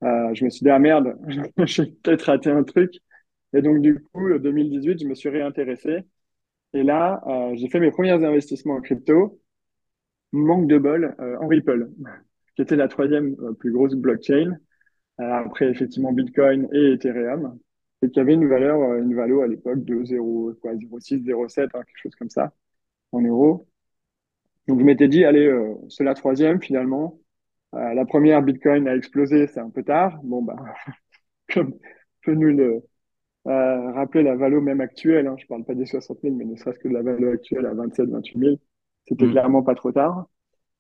euh, 0.03 0.33
je 0.33 0.45
me 0.45 0.49
suis 0.49 0.63
dit, 0.63 0.69
ah 0.69 0.79
merde, 0.79 1.17
j'ai 1.65 1.87
peut-être 1.87 2.23
raté 2.23 2.51
un 2.51 2.63
truc. 2.63 2.93
Et 3.53 3.61
donc 3.61 3.81
du 3.81 4.01
coup, 4.01 4.29
2018, 4.39 5.01
je 5.01 5.07
me 5.07 5.15
suis 5.15 5.29
réintéressé. 5.29 6.05
Et 6.73 6.83
là, 6.83 7.21
j'ai 7.55 7.69
fait 7.69 7.79
mes 7.79 7.91
premiers 7.91 8.11
investissements 8.23 8.75
en 8.75 8.81
crypto. 8.81 9.41
Manque 10.33 10.67
de 10.67 10.77
bol, 10.77 11.15
en 11.41 11.47
Ripple, 11.47 11.89
qui 12.55 12.61
était 12.61 12.75
la 12.77 12.87
troisième 12.87 13.35
plus 13.59 13.71
grosse 13.73 13.95
blockchain. 13.95 14.57
Euh, 15.19 15.23
après 15.45 15.67
effectivement 15.69 16.13
Bitcoin 16.13 16.67
et 16.73 16.93
Ethereum, 16.93 17.57
et 18.01 18.09
qui 18.09 18.19
avait 18.19 18.33
une 18.33 18.47
valeur, 18.47 18.79
euh, 18.81 19.01
une 19.01 19.15
valeur 19.15 19.43
à 19.43 19.47
l'époque 19.47 19.83
de 19.83 20.03
0,6, 20.03 21.23
0,7, 21.23 21.63
hein, 21.63 21.69
quelque 21.83 21.97
chose 22.01 22.15
comme 22.15 22.29
ça, 22.29 22.53
en 23.11 23.21
euros. 23.21 23.67
Donc 24.67 24.79
je 24.79 24.85
m'étais 24.85 25.07
dit, 25.07 25.25
allez, 25.25 25.47
euh, 25.47 25.75
c'est 25.89 26.03
la 26.03 26.13
troisième 26.13 26.61
finalement. 26.61 27.19
la 27.73 28.05
première 28.05 28.41
Bitcoin 28.41 28.87
a 28.87 28.95
explosé, 28.95 29.47
c'est 29.47 29.59
un 29.59 29.69
peu 29.69 29.83
tard. 29.83 30.19
Bon 30.23 30.41
bah, 30.43 30.55
comme 31.53 31.73
peut 32.23 32.33
nous 32.35 32.49
le 32.49 32.83
rappeler 33.45 34.23
la 34.23 34.35
valeur 34.35 34.61
même 34.61 34.81
actuelle, 34.81 35.27
hein, 35.27 35.35
je 35.37 35.47
parle 35.47 35.63
pas 35.65 35.75
des 35.75 35.85
60 35.85 36.19
000, 36.21 36.35
mais 36.35 36.45
ne 36.45 36.55
serait-ce 36.55 36.79
que 36.79 36.89
de 36.89 36.93
la 36.93 37.01
valeur 37.01 37.33
actuelle 37.33 37.65
à 37.65 37.73
27, 37.73 38.09
28 38.09 38.39
000, 38.39 38.55
c'était 39.05 39.25
mmh. 39.25 39.31
clairement 39.31 39.63
pas 39.63 39.75
trop 39.75 39.91
tard. 39.91 40.27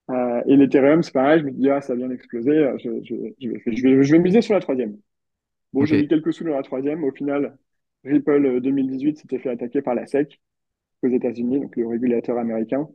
Euh, 0.09 0.41
et 0.47 0.55
l'Ethereum, 0.55 1.03
c'est 1.03 1.13
pareil, 1.13 1.41
je 1.41 1.45
me 1.45 1.51
dis, 1.51 1.69
ah, 1.69 1.81
ça 1.81 1.95
vient 1.95 2.07
d'exploser, 2.07 2.51
euh, 2.51 2.77
je, 2.77 2.89
je, 3.03 3.15
je, 3.41 3.49
vais, 3.49 3.61
je, 3.65 3.83
vais, 3.83 4.03
je 4.03 4.11
vais 4.13 4.19
miser 4.19 4.41
sur 4.41 4.53
la 4.53 4.61
troisième. 4.61 4.97
Bon, 5.73 5.85
j'ai 5.85 6.01
mis 6.01 6.07
quelques 6.07 6.33
sous 6.33 6.43
dans 6.43 6.55
la 6.55 6.63
troisième. 6.63 7.03
Au 7.03 7.11
final, 7.11 7.57
Ripple 8.03 8.61
2018 8.61 9.09
euh, 9.09 9.21
s'était 9.21 9.39
fait 9.39 9.49
attaquer 9.49 9.81
par 9.81 9.95
la 9.95 10.05
SEC 10.05 10.39
aux 11.03 11.09
États-Unis, 11.09 11.59
donc 11.59 11.75
le 11.75 11.87
régulateur 11.87 12.37
américain, 12.37 12.87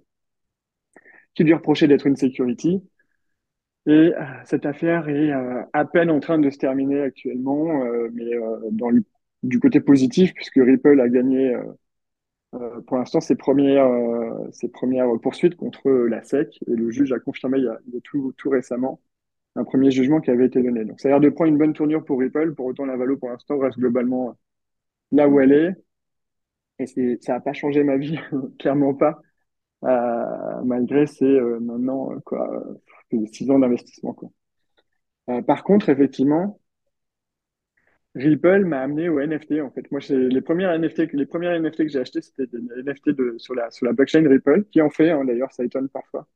qui 1.34 1.44
lui 1.44 1.54
reprochait 1.54 1.88
d'être 1.88 2.06
une 2.06 2.16
security. 2.16 2.82
Et 3.86 4.12
cette 4.44 4.64
affaire 4.64 5.08
est 5.08 5.32
à 5.72 5.84
peine 5.84 6.10
en 6.10 6.20
train 6.20 6.38
de 6.38 6.50
se 6.50 6.58
terminer 6.58 7.00
actuellement, 7.00 7.82
mais 8.12 8.30
dans 8.70 8.90
le, 8.90 9.02
du 9.42 9.58
côté 9.58 9.80
positif, 9.80 10.32
puisque 10.34 10.54
Ripple 10.56 11.00
a 11.00 11.08
gagné 11.08 11.56
euh, 12.54 12.80
pour 12.82 12.98
l'instant 12.98 13.20
ses 13.20 13.34
premières, 13.36 13.86
euh, 13.86 14.50
ses 14.52 14.68
premières 14.68 15.08
poursuites 15.22 15.56
contre 15.56 15.90
la 15.90 16.22
SEC 16.22 16.58
et 16.66 16.74
le 16.74 16.90
juge 16.90 17.12
a 17.12 17.18
confirmé 17.18 17.58
il 17.58 17.64
y 17.64 17.68
a, 17.68 17.78
tout, 18.04 18.34
tout 18.36 18.50
récemment 18.50 19.00
un 19.56 19.64
premier 19.64 19.90
jugement 19.90 20.20
qui 20.20 20.30
avait 20.30 20.46
été 20.46 20.62
donné. 20.62 20.84
Donc 20.84 21.00
ça 21.00 21.08
a 21.08 21.10
l'air 21.12 21.20
de 21.20 21.28
prendre 21.28 21.50
une 21.50 21.58
bonne 21.58 21.72
tournure 21.72 22.04
pour 22.04 22.20
Ripple, 22.20 22.54
pour 22.54 22.66
autant 22.66 22.86
la 22.86 22.96
Valo 22.96 23.16
pour 23.16 23.30
l'instant 23.30 23.58
reste 23.58 23.78
globalement 23.78 24.36
là 25.12 25.28
où 25.28 25.40
elle 25.40 25.52
est. 25.52 25.74
Et 26.78 26.86
ça 27.20 27.34
n'a 27.34 27.40
pas 27.40 27.52
changé 27.52 27.84
ma 27.84 27.96
vie, 27.96 28.18
clairement 28.58 28.94
pas, 28.94 29.20
euh, 29.84 30.62
malgré 30.64 31.06
ces 31.06 31.24
euh, 31.24 31.60
maintenant 31.60 32.10
quoi, 32.24 32.64
six 33.32 33.50
ans 33.50 33.58
d'investissement. 33.58 34.16
Par 35.46 35.62
contre, 35.64 35.88
effectivement, 35.88 36.58
Ripple 38.14 38.64
m'a 38.66 38.80
amené 38.80 39.08
au 39.08 39.20
NFT 39.20 39.60
en 39.62 39.70
fait. 39.70 39.90
Moi, 39.90 40.00
les 40.10 40.42
premières 40.42 40.72
NFT, 40.78 41.12
les 41.14 41.26
premières 41.26 41.58
NFT 41.58 41.84
que 41.84 41.88
j'ai 41.88 42.00
achetées, 42.00 42.20
c'était 42.20 42.46
des 42.46 42.58
NFT 42.82 43.10
de, 43.10 43.34
sur 43.38 43.54
la, 43.54 43.70
sur 43.70 43.86
la 43.86 43.92
blockchain 43.92 44.28
Ripple, 44.28 44.64
qui 44.70 44.82
en 44.82 44.90
fait, 44.90 45.10
hein, 45.10 45.24
d'ailleurs, 45.24 45.52
ça 45.52 45.64
étonne 45.64 45.88
parfois. 45.88 46.26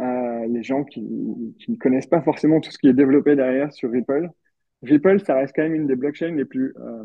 Euh, 0.00 0.04
les 0.48 0.62
gens 0.62 0.84
qui, 0.84 1.02
qui 1.60 1.72
ne 1.72 1.76
connaissent 1.76 2.06
pas 2.06 2.22
forcément 2.22 2.60
tout 2.60 2.70
ce 2.70 2.78
qui 2.78 2.88
est 2.88 2.92
développé 2.94 3.36
derrière 3.36 3.72
sur 3.72 3.90
Ripple. 3.90 4.30
Ripple, 4.82 5.20
ça 5.24 5.36
reste 5.36 5.54
quand 5.56 5.62
même 5.62 5.74
une 5.74 5.86
des 5.86 5.96
blockchains 5.96 6.34
les 6.34 6.44
plus 6.44 6.74
euh, 6.78 7.04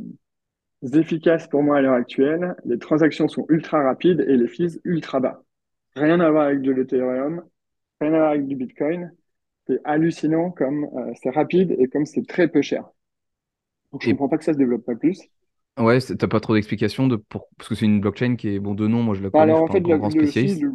efficaces 0.99 1.47
pour 1.47 1.63
moi 1.63 1.77
à 1.77 1.81
l'heure 1.81 1.93
actuelle. 1.93 2.55
Les 2.65 2.77
transactions 2.79 3.27
sont 3.27 3.45
ultra 3.49 3.83
rapides 3.83 4.21
et 4.27 4.37
les 4.37 4.47
fees 4.47 4.79
ultra 4.83 5.19
bas. 5.19 5.43
Rien 5.95 6.19
à 6.19 6.29
voir 6.31 6.45
avec 6.47 6.61
de 6.61 6.71
l'Ethereum, 6.71 7.43
rien 8.01 8.13
à 8.13 8.17
voir 8.17 8.31
avec 8.31 8.47
du 8.47 8.55
Bitcoin. 8.55 9.11
C'est 9.67 9.81
hallucinant 9.85 10.51
comme 10.51 10.85
euh, 10.97 11.13
c'est 11.23 11.31
rapide 11.31 11.75
et 11.79 11.87
comme 11.89 12.05
c'est 12.05 12.27
très 12.27 12.47
peu 12.49 12.61
cher. 12.61 12.85
Donc 13.93 14.01
je 14.03 14.07
Et 14.07 14.09
comprends 14.09 14.27
pas 14.27 14.37
que 14.37 14.43
ça 14.43 14.51
se 14.51 14.57
développe 14.57 14.83
pas 14.85 14.97
plus. 14.97 15.21
ouais, 15.79 15.99
t'as 16.01 16.27
pas 16.29 16.39
trop 16.39 16.53
d'explications 16.55 17.07
de 17.07 17.15
pour... 17.17 17.49
parce 17.57 17.67
que 17.69 17.75
c'est 17.75 17.85
une 17.85 17.99
blockchain 18.01 18.35
qui 18.37 18.49
est 18.49 18.59
bon 18.59 18.73
de 18.75 18.87
nom, 18.87 19.03
moi 19.03 19.15
je 19.15 19.21
la 19.23 19.29
Bah, 19.33 19.41
connais, 19.41 19.55
je 19.55 19.61
alors 19.61 19.63
en 19.63 19.67
pas 19.67 19.77
fait, 19.77 19.79
grand 19.79 19.97
le, 19.97 19.97
grand 19.97 20.09
le- 20.09 20.09
spécialiste, 20.09 20.65
le- 20.65 20.69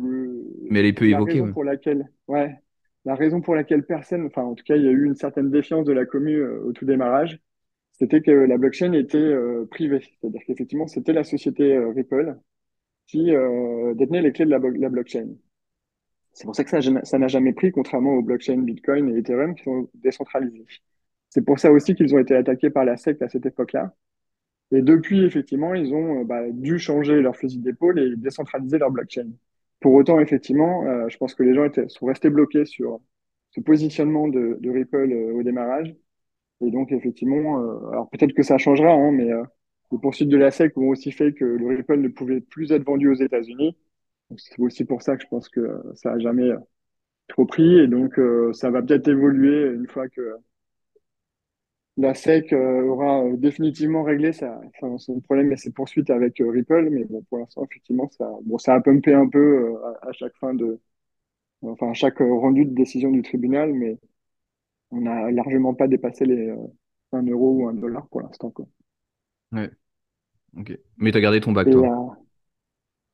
mais 0.71 0.81
elle 0.81 0.87
est 0.87 0.93
peu 0.93 1.09
la 1.09 1.17
évoquée, 1.17 1.33
raison 1.33 1.47
ouais. 1.47 1.53
pour 1.53 1.65
laquelle, 1.65 2.11
ouais, 2.29 2.57
la 3.05 3.15
raison 3.15 3.41
pour 3.41 3.55
laquelle 3.55 3.85
personne, 3.85 4.27
enfin 4.27 4.43
en 4.43 4.55
tout 4.55 4.65
cas, 4.65 4.77
il 4.77 4.85
y 4.85 4.89
a 4.89 4.93
eu 4.93 5.05
une 5.05 5.17
certaine 5.17 5.51
défiance 5.51 5.85
de 5.85 5.93
la 5.93 6.07
commu 6.07 6.37
euh, 6.37 6.61
au 6.65 6.73
tout 6.73 6.85
démarrage, 6.85 7.41
c'était 7.99 8.21
que 8.21 8.31
la 8.31 8.59
blockchain 8.59 8.93
était 8.93 9.19
euh, 9.19 9.67
privée. 9.71 10.01
C'est-à-dire 10.21 10.43
qu'effectivement, 10.47 10.87
c'était 10.87 11.13
la 11.13 11.25
société 11.25 11.75
euh, 11.75 11.91
Ripple 11.91 12.37
qui 13.07 13.35
euh, 13.35 13.95
détenait 13.95 14.23
les 14.23 14.33
clés 14.33 14.45
de 14.47 14.51
la, 14.51 14.59
blockchain. 14.59 15.29
C'est 16.33 16.45
pour 16.45 16.55
ça 16.57 16.65
que 16.65 16.71
ça 16.71 16.91
n'a 16.91 17.05
ça 17.05 17.29
jamais 17.29 17.53
pris, 17.53 17.73
contrairement 17.73 18.15
aux 18.15 18.23
blockchains 18.23 18.59
Bitcoin 18.59 19.11
et 19.11 19.19
Ethereum 19.19 19.55
qui 19.55 19.65
sont 19.65 19.89
décentralisées. 19.95 20.67
C'est 21.31 21.43
pour 21.45 21.59
ça 21.59 21.73
aussi 21.73 21.95
qu'ils 21.95 22.15
ont 22.15 22.19
été 22.19 22.35
attaqués 22.35 22.71
par 22.71 22.85
la 22.85 22.97
SEC 22.97 23.23
à 23.23 23.29
cette 23.29 23.47
époque-là. 23.47 23.95
Et 24.73 24.83
depuis, 24.83 25.25
effectivement, 25.25 25.75
ils 25.75 25.95
ont 25.95 26.25
bah, 26.25 26.43
dû 26.51 26.79
changer 26.79 27.23
leur 27.23 27.37
fusil 27.37 27.61
d'épaule 27.61 27.99
et 28.01 28.17
décentraliser 28.17 28.79
leur 28.79 28.91
blockchain. 28.91 29.31
Pour 29.81 29.95
autant, 29.95 30.21
effectivement, 30.21 30.85
euh, 30.87 31.09
je 31.09 31.17
pense 31.19 31.35
que 31.35 31.43
les 31.43 31.55
gens 31.55 31.65
étaient, 31.65 31.89
sont 31.89 32.07
restés 32.07 32.31
bloqués 32.31 32.65
sur 32.65 33.01
ce 33.51 33.61
positionnement 33.61 34.29
de, 34.29 34.59
de 34.61 34.71
Ripple 34.71 35.13
euh, 35.13 35.35
au 35.35 35.43
démarrage. 35.43 35.95
Et 36.63 36.71
donc, 36.71 36.93
effectivement, 36.93 37.61
euh, 37.63 37.91
alors 37.93 38.09
peut-être 38.11 38.35
que 38.35 38.43
ça 38.43 38.59
changera, 38.59 38.93
hein, 38.93 39.13
mais 39.13 39.33
euh, 39.33 39.45
les 39.93 39.99
poursuites 39.99 40.29
de 40.29 40.37
la 40.37 40.49
SEC 40.49 40.77
ont 40.79 40.89
aussi 40.89 41.13
fait 41.13 41.33
que 41.35 41.45
le 41.45 41.67
Ripple 41.69 41.99
ne 42.01 42.09
pouvait 42.09 42.41
plus 42.41 42.73
être 42.73 42.85
vendu 42.85 43.09
aux 43.11 43.15
États-Unis. 43.15 43.77
C'est 44.39 44.59
aussi 44.61 44.85
pour 44.85 45.03
ça 45.03 45.17
que 45.17 45.23
je 45.23 45.29
pense 45.29 45.49
que 45.49 45.83
ça 45.97 46.13
a 46.13 46.19
jamais 46.19 46.51
euh, 46.51 46.59
trop 47.29 47.47
pris. 47.47 47.79
Et 47.81 47.89
donc, 47.89 48.19
euh, 48.19 48.53
ça 48.55 48.71
va 48.71 48.83
peut-être 48.83 49.09
évoluer 49.09 49.73
une 49.75 49.89
fois 49.89 50.09
que 50.09 50.23
la 51.97 52.11
SEC 52.13 52.53
euh, 52.53 52.83
aura 52.85 53.25
euh, 53.25 53.37
définitivement 53.37 54.03
réglé 54.05 54.33
sa, 54.33 54.61
enfin, 54.77 54.99
son 54.99 55.21
problème 55.21 55.53
et 55.53 55.57
ses 55.57 55.73
poursuites 55.73 56.11
avec 56.11 56.41
euh, 56.41 56.51
Ripple, 56.51 56.91
mais 56.91 57.05
bon, 57.05 57.23
pour 57.31 57.39
l'instant, 57.39 57.65
effectivement, 57.65 58.09
ça, 58.11 58.31
bon, 58.45 58.59
ça 58.59 58.75
a 58.75 58.81
pumpé 58.81 59.15
un 59.15 59.29
peu 59.29 59.77
à, 60.03 60.09
à 60.09 60.13
chaque 60.13 60.35
fin 60.37 60.55
de, 60.55 60.81
enfin, 61.63 61.91
à 61.91 61.95
chaque 61.95 62.19
rendu 62.21 62.65
de 62.67 62.75
décision 62.75 63.11
du 63.11 63.23
tribunal, 63.23 63.73
mais 63.75 63.99
on 64.93 65.03
n'a 65.03 65.31
largement 65.33 65.75
pas 65.75 65.89
dépassé 65.89 66.27
les 66.27 66.51
euh, 66.51 66.57
1 67.13 67.23
euro 67.25 67.53
ou 67.65 67.69
un 67.69 67.75
dollar 67.75 68.07
pour 68.09 68.23
l'instant. 68.23 68.53
Ouais, 69.53 69.71
ok. 70.59 70.79
Mais 70.99 71.13
t'as 71.13 71.21
gardé 71.21 71.41
ton 71.41 71.53
bac, 71.53 71.71
Et 71.71 71.71
toi? 71.71 71.89
euh, 71.89 72.07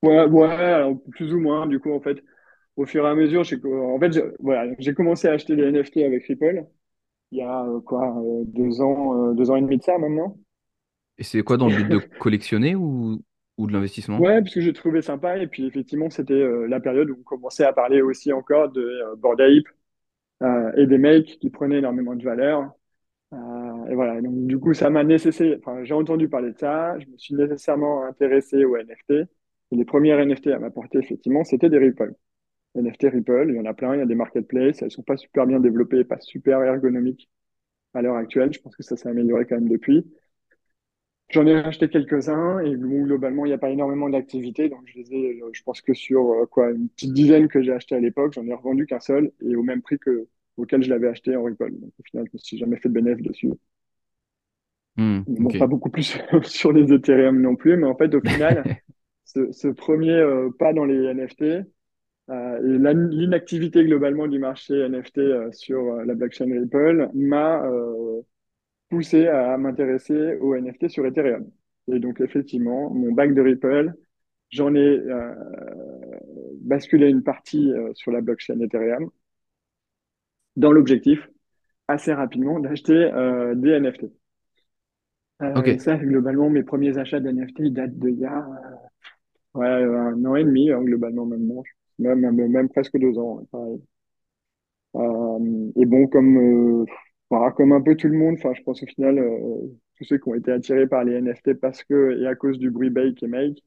ouais, 0.02 0.24
ouais, 0.26 0.46
alors, 0.50 0.96
plus 1.10 1.32
ou 1.34 1.40
moins, 1.40 1.66
du 1.66 1.80
coup, 1.80 1.92
en 1.92 2.00
fait, 2.00 2.22
au 2.76 2.86
fur 2.86 3.06
et 3.06 3.10
à 3.10 3.16
mesure, 3.16 3.44
j'ai, 3.44 3.58
en 3.64 3.98
fait, 4.00 4.12
voilà, 4.40 4.72
j'ai 4.80 4.94
commencé 4.94 5.28
à 5.28 5.32
acheter 5.34 5.56
des 5.56 5.64
NFT 5.64 6.04
avec 6.04 6.26
Ripple 6.26 6.66
il 7.32 7.38
y 7.38 7.42
a 7.42 7.64
euh, 7.64 7.80
quoi, 7.80 8.16
euh, 8.18 8.44
deux 8.46 8.80
ans, 8.80 9.30
euh, 9.30 9.34
deux 9.34 9.50
ans 9.50 9.56
et 9.56 9.62
demi 9.62 9.78
de 9.78 9.82
ça 9.82 9.98
maintenant. 9.98 10.36
Et 11.18 11.24
c'est 11.24 11.42
quoi 11.42 11.56
dans 11.56 11.68
le 11.68 11.76
but 11.76 11.88
de 11.88 11.98
collectionner 12.18 12.74
ou, 12.74 13.22
ou 13.58 13.66
de 13.66 13.72
l'investissement? 13.72 14.18
Ouais, 14.18 14.40
parce 14.40 14.54
que 14.54 14.60
j'ai 14.60 14.72
trouvé 14.72 15.02
sympa. 15.02 15.38
Et 15.38 15.46
puis, 15.46 15.66
effectivement, 15.66 16.10
c'était 16.10 16.34
euh, 16.34 16.66
la 16.66 16.80
période 16.80 17.10
où 17.10 17.16
on 17.18 17.22
commençait 17.22 17.64
à 17.64 17.72
parler 17.72 18.02
aussi 18.02 18.32
encore 18.32 18.70
de 18.70 18.80
euh, 18.80 19.16
Bored 19.16 19.40
Ape 19.40 19.64
euh, 20.42 20.72
et 20.76 20.86
des 20.86 20.98
makes 20.98 21.38
qui 21.38 21.50
prenaient 21.50 21.78
énormément 21.78 22.14
de 22.14 22.24
valeur. 22.24 22.72
Et 23.90 23.94
voilà. 23.94 24.20
Donc, 24.20 24.46
du 24.46 24.58
coup, 24.58 24.74
ça 24.74 24.90
m'a 24.90 25.04
nécessité. 25.04 25.56
Enfin, 25.58 25.84
j'ai 25.84 25.94
entendu 25.94 26.28
parler 26.28 26.52
de 26.52 26.58
ça. 26.58 26.98
Je 26.98 27.06
me 27.06 27.16
suis 27.16 27.34
nécessairement 27.34 28.04
intéressé 28.04 28.64
aux 28.64 28.76
NFT. 28.76 29.12
Et 29.12 29.26
les 29.76 29.84
premières 29.86 30.18
NFT 30.18 30.48
à 30.48 30.58
m'apporter, 30.58 30.98
effectivement, 30.98 31.42
c'était 31.42 31.70
des 31.70 31.78
Ripple. 31.78 32.12
NFT 32.76 33.08
Ripple, 33.08 33.46
il 33.50 33.56
y 33.56 33.60
en 33.60 33.64
a 33.66 33.74
plein. 33.74 33.94
Il 33.94 33.98
y 33.98 34.02
a 34.02 34.06
des 34.06 34.14
marketplaces. 34.14 34.82
Elles 34.82 34.90
sont 34.90 35.02
pas 35.02 35.16
super 35.16 35.46
bien 35.46 35.60
développées, 35.60 36.04
pas 36.04 36.20
super 36.20 36.62
ergonomiques 36.62 37.30
à 37.94 38.02
l'heure 38.02 38.16
actuelle. 38.16 38.52
Je 38.52 38.60
pense 38.60 38.76
que 38.76 38.82
ça 38.84 38.96
s'est 38.96 39.08
amélioré 39.10 39.46
quand 39.46 39.56
même 39.56 39.68
depuis. 39.70 40.06
J'en 41.30 41.46
ai 41.46 41.54
acheté 41.56 41.88
quelques-uns 41.88 42.60
et 42.60 42.76
bon, 42.76 43.02
globalement, 43.02 43.44
il 43.46 43.48
n'y 43.48 43.54
a 43.54 43.58
pas 43.58 43.70
énormément 43.70 44.08
d'activités. 44.10 44.68
Donc, 44.68 44.82
je 44.86 44.98
les 44.98 45.14
ai, 45.14 45.40
euh, 45.42 45.50
je 45.52 45.62
pense 45.62 45.80
que 45.80 45.94
sur 45.94 46.30
euh, 46.32 46.46
quoi, 46.46 46.70
une 46.70 46.88
petite 46.90 47.12
dizaine 47.14 47.48
que 47.48 47.62
j'ai 47.62 47.72
acheté 47.72 47.94
à 47.94 48.00
l'époque, 48.00 48.34
j'en 48.34 48.46
ai 48.46 48.52
revendu 48.54 48.86
qu'un 48.86 49.00
seul 49.00 49.32
et 49.40 49.56
au 49.56 49.62
même 49.62 49.80
prix 49.82 49.98
que, 49.98 50.28
auquel 50.58 50.82
je 50.82 50.90
l'avais 50.90 51.08
acheté 51.08 51.34
en 51.36 51.44
Ripple. 51.44 51.72
Donc, 51.72 51.92
au 51.98 52.02
final, 52.04 52.26
je 52.26 52.32
me 52.34 52.38
suis 52.38 52.58
jamais 52.58 52.76
fait 52.76 52.88
de 52.90 52.94
bénéfice 52.94 53.26
dessus. 53.26 53.50
Hmm, 54.96 55.22
Bon, 55.26 55.52
ok. 55.52 55.54
pas 55.54 55.66
beaucoup 55.66 55.90
plus 55.90 56.18
sur 56.44 56.72
les 56.72 56.92
Ethereum 56.92 57.40
non 57.40 57.56
plus, 57.56 57.76
mais 57.76 57.86
en 57.86 57.96
fait, 57.96 58.14
au 58.14 58.20
final, 58.20 58.66
ce, 59.24 59.52
ce 59.52 59.68
premier 59.68 60.12
euh, 60.12 60.50
pas 60.58 60.72
dans 60.72 60.84
les 60.84 60.96
NFT 60.96 61.44
l'inactivité 62.28 63.84
globalement 63.84 64.26
du 64.28 64.38
marché 64.38 64.74
NFT 64.74 65.18
euh, 65.18 65.52
sur 65.52 65.80
euh, 65.80 66.04
la 66.04 66.14
blockchain 66.14 66.46
Ripple 66.46 67.10
m'a 67.14 67.64
euh, 67.66 68.20
poussé 68.90 69.28
à 69.28 69.58
m'intéresser 69.58 70.36
aux 70.40 70.56
NFT 70.56 70.88
sur 70.88 71.06
Ethereum. 71.06 71.50
Et 71.92 71.98
donc, 72.00 72.20
effectivement, 72.20 72.90
mon 72.90 73.12
bac 73.12 73.34
de 73.34 73.42
Ripple, 73.42 73.94
j'en 74.50 74.74
ai 74.74 74.80
euh, 74.80 75.34
basculé 76.62 77.08
une 77.08 77.22
partie 77.22 77.70
euh, 77.72 77.92
sur 77.94 78.12
la 78.12 78.20
blockchain 78.20 78.60
Ethereum 78.60 79.10
dans 80.56 80.72
l'objectif 80.72 81.28
assez 81.88 82.12
rapidement 82.14 82.60
d'acheter 82.60 82.94
euh, 82.94 83.54
des 83.54 83.70
NFT. 83.72 84.06
Euh, 85.42 85.64
et 85.66 85.78
Ok. 85.78 85.78
ça, 85.78 85.96
globalement, 85.96 86.50
mes 86.50 86.62
premiers 86.62 86.98
achats 86.98 87.20
d'NFT, 87.20 87.62
datent 87.72 87.98
d'il 87.98 88.18
y 88.20 88.26
a 88.26 88.38
euh, 89.56 89.58
ouais, 89.60 89.68
un 89.68 90.24
an 90.24 90.36
et 90.36 90.44
demi, 90.44 90.70
hein, 90.72 90.82
globalement, 90.82 91.26
maintenant. 91.26 91.62
Même, 91.98 92.68
presque 92.68 92.98
deux 92.98 93.18
ans. 93.18 93.46
Euh, 94.96 95.70
et 95.76 95.86
bon, 95.86 96.06
comme, 96.06 96.84
euh, 97.30 97.50
comme 97.56 97.72
un 97.72 97.80
peu 97.80 97.96
tout 97.96 98.08
le 98.08 98.16
monde, 98.18 98.34
enfin, 98.38 98.52
je 98.54 98.62
pense 98.62 98.82
au 98.82 98.86
final, 98.86 99.18
euh, 99.18 99.58
tous 99.96 100.04
ceux 100.04 100.18
qui 100.18 100.28
ont 100.28 100.34
été 100.34 100.52
attirés 100.52 100.86
par 100.86 101.04
les 101.04 101.14
NFT 101.14 101.54
parce 101.54 101.82
que 101.84 102.20
et 102.20 102.26
à 102.26 102.34
cause 102.34 102.58
du 102.58 102.70
bruit 102.70 102.90
bake 102.90 103.22
et 103.22 103.26
make, 103.26 103.62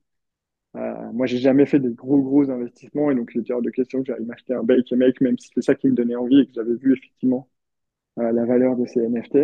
moi, 1.14 1.26
j'ai 1.26 1.38
jamais 1.38 1.66
fait 1.66 1.80
des 1.80 1.94
gros, 1.94 2.22
gros 2.22 2.50
investissements 2.52 3.10
et 3.12 3.16
donc 3.16 3.32
il 3.36 3.42
était 3.42 3.54
hors 3.54 3.62
de 3.62 3.70
question 3.70 4.00
que 4.02 4.08
j'aille 4.08 4.26
m'acheter 4.26 4.54
un 4.54 4.64
bake 4.64 4.92
et 4.92 4.96
make, 4.98 5.22
même 5.22 5.38
si 5.38 5.50
c'est 5.54 5.62
ça 5.62 5.76
qui 5.76 5.88
me 5.88 5.94
donnait 5.96 6.16
envie 6.16 6.42
et 6.42 6.48
que 6.48 6.54
j'avais 6.54 6.76
vu 6.76 6.94
effectivement 6.94 7.50
la 8.18 8.46
valeur 8.46 8.76
de 8.78 8.86
ces 8.86 9.02
NFT. 9.02 9.38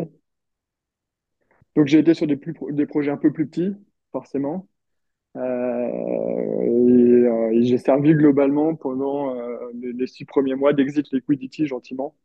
Donc, 1.75 1.87
j'ai 1.87 1.99
été 1.99 2.13
sur 2.13 2.27
des, 2.27 2.35
plus, 2.37 2.53
des 2.71 2.85
projets 2.85 3.11
un 3.11 3.17
peu 3.17 3.31
plus 3.31 3.47
petits, 3.47 3.73
forcément. 4.11 4.67
J'ai 7.51 7.77
servi 7.77 8.13
globalement 8.13 8.75
pendant 8.75 9.35
euh, 9.35 9.57
les, 9.73 9.93
les 9.93 10.07
six 10.07 10.25
premiers 10.25 10.55
mois 10.55 10.73
d'exit 10.73 11.11
liquidity 11.11 11.67
gentiment 11.67 12.15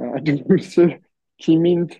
euh, 0.00 0.12
à 0.14 0.20
tous 0.20 0.58
ceux 0.58 0.90
qui 1.38 1.58
mintent 1.58 1.98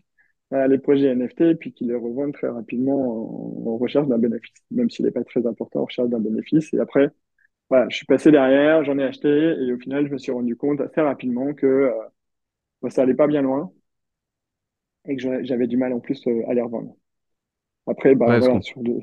euh, 0.52 0.66
les 0.68 0.78
projets 0.78 1.08
NFT 1.14 1.40
et 1.42 1.54
puis 1.54 1.72
qui 1.72 1.84
les 1.84 1.94
revendent 1.94 2.34
très 2.34 2.48
rapidement 2.48 3.66
en, 3.66 3.70
en 3.70 3.76
recherche 3.78 4.08
d'un 4.08 4.18
bénéfice, 4.18 4.54
même 4.70 4.90
s'il 4.90 5.04
n'est 5.06 5.12
pas 5.12 5.24
très 5.24 5.46
important 5.46 5.80
en 5.80 5.84
recherche 5.84 6.08
d'un 6.08 6.20
bénéfice. 6.20 6.72
Et 6.74 6.80
après, 6.80 7.10
voilà, 7.70 7.88
je 7.88 7.96
suis 7.96 8.06
passé 8.06 8.30
derrière, 8.32 8.84
j'en 8.84 8.98
ai 8.98 9.04
acheté 9.04 9.28
et 9.28 9.72
au 9.72 9.78
final, 9.78 10.06
je 10.08 10.12
me 10.12 10.18
suis 10.18 10.32
rendu 10.32 10.56
compte 10.56 10.80
assez 10.80 11.00
rapidement 11.00 11.54
que 11.54 11.66
euh, 11.66 11.92
bah, 12.82 12.90
ça 12.90 13.02
allait 13.02 13.14
pas 13.14 13.26
bien 13.28 13.42
loin 13.42 13.72
et 15.06 15.16
que 15.16 15.44
j'avais 15.44 15.66
du 15.66 15.76
mal 15.76 15.92
en 15.92 16.00
plus 16.00 16.26
euh, 16.26 16.42
à 16.48 16.54
les 16.54 16.62
revendre. 16.62 16.96
Après, 17.86 18.14
bah 18.14 18.38
voilà, 18.38 18.60
sur, 18.60 18.82
de, 18.82 19.00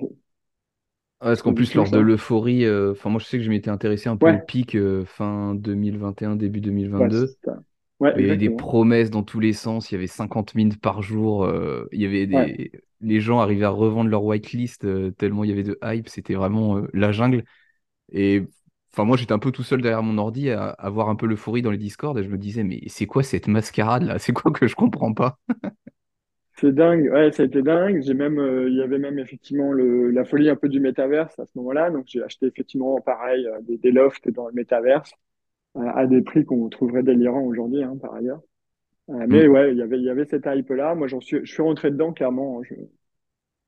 ouais, 1.21 1.27
parce 1.29 1.41
qu'en 1.41 1.53
plus, 1.53 1.73
lors 1.73 1.89
de 1.89 1.99
l'euphorie, 1.99 2.65
euh, 2.65 2.91
enfin, 2.91 3.09
moi 3.09 3.19
je 3.19 3.25
sais 3.25 3.37
que 3.37 3.43
je 3.43 3.49
m'étais 3.49 3.69
intéressé 3.69 4.09
un 4.09 4.17
peu 4.17 4.29
au 4.29 4.39
pic 4.39 4.75
euh, 4.75 5.05
fin 5.05 5.55
2021, 5.55 6.35
début 6.35 6.61
ouais, 6.97 7.09
2022. 7.09 7.35
c'est 7.35 7.37
ça. 7.45 7.59
Ouais, 7.99 8.15
où 8.15 8.19
il 8.19 8.23
y 8.25 8.27
avait 8.27 8.37
des 8.37 8.49
promesses 8.51 9.09
dans 9.11 9.23
tous 9.23 9.39
les 9.39 9.53
sens, 9.53 9.91
il 9.91 9.95
y 9.95 9.97
avait 9.97 10.07
50 10.07 10.55
minutes 10.55 10.81
par 10.81 11.01
jour, 11.03 11.45
euh, 11.45 11.87
il 11.93 12.01
y 12.01 12.05
avait 12.05 12.27
des... 12.27 12.71
les 13.01 13.19
gens 13.21 13.39
arrivaient 13.39 13.65
à 13.65 13.69
revendre 13.69 14.09
leur 14.09 14.23
whitelist 14.25 14.87
tellement 15.17 15.43
il 15.45 15.49
y 15.51 15.53
avait 15.53 15.63
de 15.63 15.79
hype, 15.83 16.09
c'était 16.09 16.35
vraiment 16.35 16.81
la 16.93 17.11
jungle. 17.11 17.43
Et 18.11 18.43
enfin, 18.93 19.05
moi 19.05 19.17
j'étais 19.17 19.33
un 19.33 19.39
peu 19.39 19.51
tout 19.51 19.63
seul 19.63 19.81
derrière 19.81 20.03
mon 20.03 20.17
ordi 20.19 20.49
à, 20.51 20.69
à 20.69 20.89
voir 20.89 21.09
un 21.09 21.15
peu 21.17 21.27
l'euphorie 21.27 21.61
dans 21.63 21.71
les 21.71 21.77
Discord 21.79 22.17
et 22.19 22.23
je 22.23 22.29
me 22.29 22.37
disais, 22.37 22.63
mais 22.63 22.81
c'est 22.87 23.07
quoi 23.07 23.23
cette 23.23 23.47
mascarade 23.47 24.03
là? 24.03 24.19
C'est 24.19 24.33
quoi 24.33 24.51
que 24.51 24.67
je 24.67 24.75
comprends 24.75 25.13
pas? 25.13 25.39
C'est 26.59 26.73
dingue, 26.73 27.09
ouais, 27.11 27.31
ça 27.31 27.43
a 27.43 27.45
été 27.45 27.61
dingue. 27.61 28.01
J'ai 28.01 28.13
même, 28.15 28.39
euh, 28.39 28.67
il 28.69 28.75
y 28.77 28.81
avait 28.81 28.97
même 28.97 29.19
effectivement 29.19 29.71
le, 29.71 30.09
la 30.11 30.25
folie 30.25 30.49
un 30.49 30.55
peu 30.55 30.69
du 30.69 30.79
métaverse 30.79 31.37
à 31.39 31.45
ce 31.45 31.51
moment-là. 31.57 31.91
Donc 31.91 32.05
j'ai 32.07 32.23
acheté 32.23 32.47
effectivement 32.47 32.99
pareil 33.01 33.45
euh, 33.47 33.61
des, 33.61 33.77
des 33.77 33.91
lofts 33.91 34.27
dans 34.29 34.47
le 34.47 34.53
métaverse 34.53 35.11
euh, 35.77 35.81
à 35.95 36.07
des 36.07 36.21
prix 36.23 36.45
qu'on 36.45 36.69
trouverait 36.69 37.03
délirants 37.03 37.43
aujourd'hui, 37.43 37.83
hein, 37.83 37.97
par 38.01 38.15
ailleurs. 38.15 38.41
Euh, 39.11 39.25
mais 39.29 39.47
Hmm. 39.47 39.49
ouais, 39.49 39.71
il 39.73 39.77
y 39.79 39.83
avait, 39.83 39.97
il 39.99 40.05
y 40.05 40.09
avait 40.11 40.25
cette 40.25 40.45
hype-là. 40.47 40.95
Moi, 40.95 41.07
j'en 41.07 41.21
suis, 41.21 41.39
je 41.45 41.51
suis 41.53 41.63
rentré 41.63 41.91
dedans 41.91 42.13
clairement. 42.13 42.63
Je, 42.63 42.75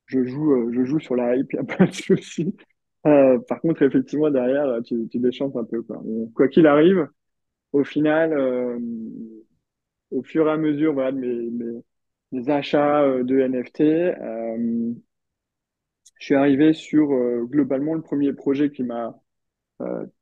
je 0.06 0.24
joue, 0.24 0.72
je 0.72 0.84
joue 0.84 0.98
sur 1.00 1.16
la 1.16 1.36
hype, 1.36 1.52
il 1.52 1.60
n'y 1.60 1.72
a 1.72 1.76
pas 1.78 1.86
de 1.86 1.92
souci. 1.92 2.54
par 3.02 3.60
contre, 3.60 3.82
effectivement, 3.82 4.30
derrière, 4.30 4.80
tu, 4.84 5.08
tu 5.10 5.18
déchantes 5.18 5.56
un 5.56 5.64
peu. 5.64 5.82
Quoi, 5.82 6.02
quoi 6.34 6.48
qu'il 6.48 6.66
arrive, 6.66 7.08
au 7.72 7.84
final, 7.84 8.34
au 10.10 10.22
fur 10.22 10.46
et 10.48 10.52
à 10.52 10.56
mesure 10.56 10.92
voilà, 10.94 11.12
de 11.12 11.18
mes, 11.18 11.50
mes, 11.50 11.82
achats 12.48 13.22
de 13.22 13.40
NFT, 13.40 13.82
je 16.18 16.24
suis 16.24 16.34
arrivé 16.34 16.72
sur 16.72 17.08
globalement 17.46 17.94
le 17.94 18.02
premier 18.02 18.32
projet 18.32 18.70
qui 18.70 18.82
m'a 18.82 19.18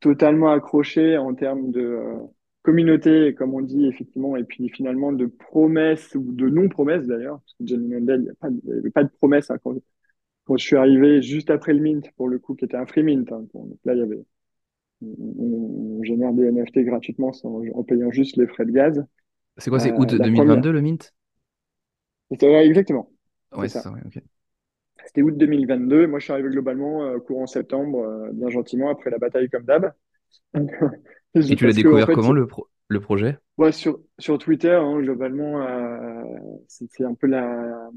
totalement 0.01 0.53
accroché 0.53 1.19
en 1.19 1.35
termes 1.35 1.71
de 1.71 2.29
communauté, 2.69 3.35
comme 3.35 3.55
on 3.55 3.63
dit, 3.63 3.87
effectivement, 3.87 4.37
et 4.37 4.45
puis 4.45 4.69
finalement 4.69 5.11
de 5.11 5.25
promesses 5.25 6.15
ou 6.15 6.33
de 6.33 6.51
non-promesses 6.51 7.07
d'ailleurs, 7.07 7.41
parce 7.41 7.55
que 7.55 7.67
Johnny 7.67 7.89
Mendel, 7.89 8.35
il 8.43 8.61
n'y 8.65 8.79
avait 8.79 8.91
pas 8.91 9.05
de 9.05 9.09
promesses 9.09 9.51
hein, 9.51 9.57
quand, 9.65 9.75
quand, 10.45 10.59
je 10.59 10.67
suis 10.67 10.77
arrivé 10.77 11.23
juste 11.23 11.49
après 11.49 11.73
le 11.73 11.81
mint, 11.81 12.11
pour 12.17 12.29
le 12.29 12.39
coup, 12.39 12.55
qui 12.55 12.67
était 12.67 12.77
un 12.77 12.85
free 12.85 13.03
mint. 13.03 13.33
Hein, 13.33 13.47
donc 13.55 13.79
là, 13.87 13.95
il 13.95 14.01
y 14.01 14.03
avait, 14.03 14.23
on, 15.01 16.03
génère 16.03 16.35
des 16.35 16.51
NFT 16.51 16.81
gratuitement 16.81 17.33
en 17.43 17.83
payant 17.85 18.11
juste 18.11 18.37
les 18.37 18.47
frais 18.47 18.67
de 18.67 18.73
gaz. 18.73 19.03
C'est 19.57 19.71
quoi, 19.71 19.81
c'est 19.81 19.93
août 19.93 20.15
2022 20.15 20.69
euh, 20.69 20.73
le 20.73 20.81
mint? 20.83 21.15
Exactement. 22.31 23.11
Ouais, 23.57 23.69
c'est 23.69 23.81
ça, 23.81 23.93
ok. 24.05 24.23
C'était 25.07 25.23
août 25.23 25.37
2022. 25.37 26.07
Moi, 26.07 26.19
je 26.19 26.25
suis 26.25 26.33
arrivé 26.33 26.51
globalement 26.51 27.05
euh, 27.05 27.19
courant 27.19 27.47
septembre, 27.47 28.01
euh, 28.01 28.31
bien 28.33 28.51
gentiment, 28.51 28.91
après 28.91 29.11
la 29.11 29.19
bataille 29.19 29.49
comme 29.49 29.65
d'hab. 29.65 29.93
Et 30.55 31.57
tu 31.57 31.67
l'as 31.67 31.73
découvert 31.73 32.07
comment 32.07 32.33
le, 32.33 32.47
le 32.89 33.01
projet? 33.01 33.39
Ouais, 33.57 33.73
sur, 33.73 34.01
sur 34.19 34.39
Twitter, 34.39 34.73
hein, 34.73 35.01
globalement, 35.01 35.67
c'est 36.67 37.05
un 37.05 37.15
peu 37.15 37.27
la. 37.27 37.91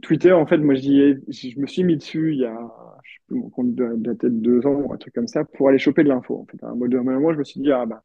Twitter, 0.00 0.32
en 0.32 0.46
fait, 0.46 0.58
moi, 0.58 0.74
ai... 0.74 1.18
je 1.28 1.60
me 1.60 1.66
suis 1.66 1.84
mis 1.84 1.96
dessus 1.96 2.32
il 2.32 2.40
y 2.40 2.46
a, 2.46 2.56
je 3.02 3.12
sais 3.12 3.20
plus, 3.26 3.36
mon 3.36 3.50
compte 3.50 3.74
de, 3.74 4.12
tête 4.14 4.40
deux 4.40 4.66
ans, 4.66 4.92
un 4.92 4.96
truc 4.96 5.14
comme 5.14 5.28
ça, 5.28 5.44
pour 5.44 5.68
aller 5.68 5.78
choper 5.78 6.02
de 6.02 6.08
l'info. 6.08 6.40
En 6.40 6.46
fait, 6.46 6.62
à 6.64 6.70
un 6.70 6.74
moment, 6.74 7.32
je 7.32 7.38
me 7.38 7.44
suis 7.44 7.60
dit, 7.60 7.72
ah 7.72 7.84
bah, 7.84 8.02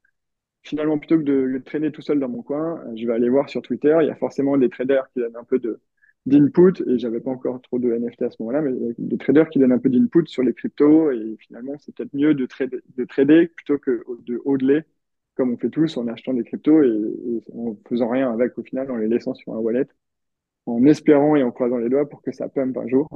finalement, 0.63 0.97
plutôt 0.97 1.17
que 1.17 1.23
de, 1.23 1.57
traîner 1.59 1.91
tout 1.91 2.01
seul 2.01 2.19
dans 2.19 2.29
mon 2.29 2.41
coin, 2.41 2.79
euh, 2.79 2.95
je 2.95 3.05
vais 3.05 3.13
aller 3.13 3.29
voir 3.29 3.49
sur 3.49 3.61
Twitter. 3.61 3.95
Il 4.01 4.07
y 4.07 4.11
a 4.11 4.15
forcément 4.15 4.57
des 4.57 4.69
traders 4.69 5.09
qui 5.13 5.19
donnent 5.19 5.37
un 5.37 5.43
peu 5.43 5.59
de 5.59 5.79
d'input 6.27 6.73
et 6.87 6.99
j'avais 6.99 7.19
pas 7.19 7.31
encore 7.31 7.59
trop 7.63 7.79
de 7.79 7.91
NFT 7.91 8.21
à 8.21 8.29
ce 8.29 8.35
moment-là, 8.41 8.61
mais 8.61 8.71
des 8.99 9.17
traders 9.17 9.49
qui 9.49 9.57
donnent 9.57 9.71
un 9.71 9.79
peu 9.79 9.89
d'input 9.89 10.27
sur 10.27 10.43
les 10.43 10.53
cryptos 10.53 11.11
et 11.11 11.35
finalement 11.39 11.73
c'est 11.79 11.95
peut-être 11.95 12.13
mieux 12.13 12.35
de, 12.35 12.45
trader, 12.45 12.77
de 12.95 13.05
trader 13.05 13.47
plutôt 13.47 13.79
que 13.79 14.03
de 14.27 14.39
hodler 14.45 14.83
comme 15.35 15.53
on 15.53 15.57
fait 15.57 15.69
tous 15.69 15.97
en 15.97 16.07
achetant 16.07 16.33
des 16.33 16.43
cryptos 16.43 16.83
et, 16.83 17.41
en 17.55 17.75
faisant 17.89 18.09
rien 18.09 18.31
avec 18.31 18.57
au 18.57 18.63
final, 18.63 18.91
en 18.91 18.97
les 18.97 19.07
laissant 19.07 19.33
sur 19.33 19.53
un 19.53 19.57
wallet, 19.57 19.87
en 20.65 20.85
espérant 20.85 21.35
et 21.35 21.43
en 21.43 21.51
croisant 21.51 21.77
les 21.77 21.89
doigts 21.89 22.07
pour 22.07 22.21
que 22.21 22.31
ça 22.31 22.49
pump 22.49 22.77
un 22.77 22.87
jour. 22.87 23.07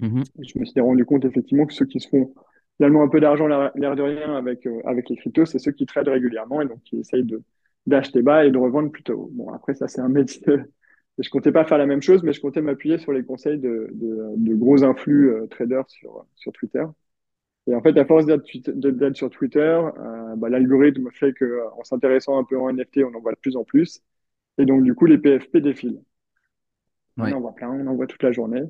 Mm-hmm. 0.00 0.24
Je 0.42 0.58
me 0.58 0.64
suis 0.64 0.80
rendu 0.80 1.04
compte 1.04 1.24
effectivement 1.24 1.66
que 1.66 1.74
ceux 1.74 1.86
qui 1.86 2.00
se 2.00 2.08
font 2.08 2.34
finalement 2.76 3.02
un 3.02 3.08
peu 3.08 3.20
d'argent 3.20 3.46
l'air 3.46 3.96
de 3.96 4.02
rien 4.02 4.36
avec, 4.36 4.66
euh, 4.66 4.80
avec 4.84 5.08
les 5.08 5.16
cryptos, 5.16 5.46
c'est 5.46 5.58
ceux 5.58 5.72
qui 5.72 5.86
tradent 5.86 6.08
régulièrement 6.08 6.60
et 6.60 6.66
donc 6.66 6.82
qui 6.82 6.98
essayent 6.98 7.24
de, 7.24 7.42
d'acheter 7.86 8.22
bas 8.22 8.44
et 8.44 8.50
de 8.50 8.58
revendre 8.58 8.90
plutôt 8.90 9.30
Bon, 9.32 9.50
après, 9.52 9.74
ça, 9.74 9.88
c'est 9.88 10.00
un 10.00 10.08
métier. 10.08 10.42
Je 11.18 11.30
comptais 11.30 11.52
pas 11.52 11.64
faire 11.64 11.78
la 11.78 11.86
même 11.86 12.02
chose, 12.02 12.24
mais 12.24 12.32
je 12.32 12.40
comptais 12.40 12.60
m'appuyer 12.60 12.98
sur 12.98 13.12
les 13.12 13.24
conseils 13.24 13.58
de, 13.60 13.88
de, 13.92 14.32
de 14.36 14.54
gros 14.56 14.82
influx 14.82 15.30
euh, 15.30 15.46
traders 15.46 15.88
sur, 15.88 16.26
sur 16.34 16.50
Twitter. 16.50 16.82
Et 17.68 17.74
en 17.74 17.80
fait, 17.82 17.96
à 17.96 18.04
force 18.04 18.26
d'être 18.26 19.16
sur 19.16 19.30
Twitter, 19.30 19.60
euh, 19.60 20.36
bah, 20.36 20.48
l'algorithme 20.48 21.10
fait 21.12 21.32
que 21.32 21.60
en 21.78 21.84
s'intéressant 21.84 22.38
un 22.38 22.44
peu 22.44 22.58
en 22.58 22.68
NFT, 22.68 23.04
on 23.04 23.14
en 23.16 23.20
voit 23.20 23.32
de 23.32 23.38
plus 23.38 23.56
en 23.56 23.64
plus. 23.64 24.02
Et 24.58 24.66
donc, 24.66 24.82
du 24.82 24.94
coup, 24.94 25.06
les 25.06 25.18
PFP 25.18 25.58
défilent. 25.58 26.02
On 27.16 27.30
en 27.32 27.40
voit 27.40 27.54
plein, 27.54 27.70
on 27.70 27.86
en 27.86 27.94
voit 27.94 28.06
toute 28.06 28.22
la 28.22 28.32
journée. 28.32 28.62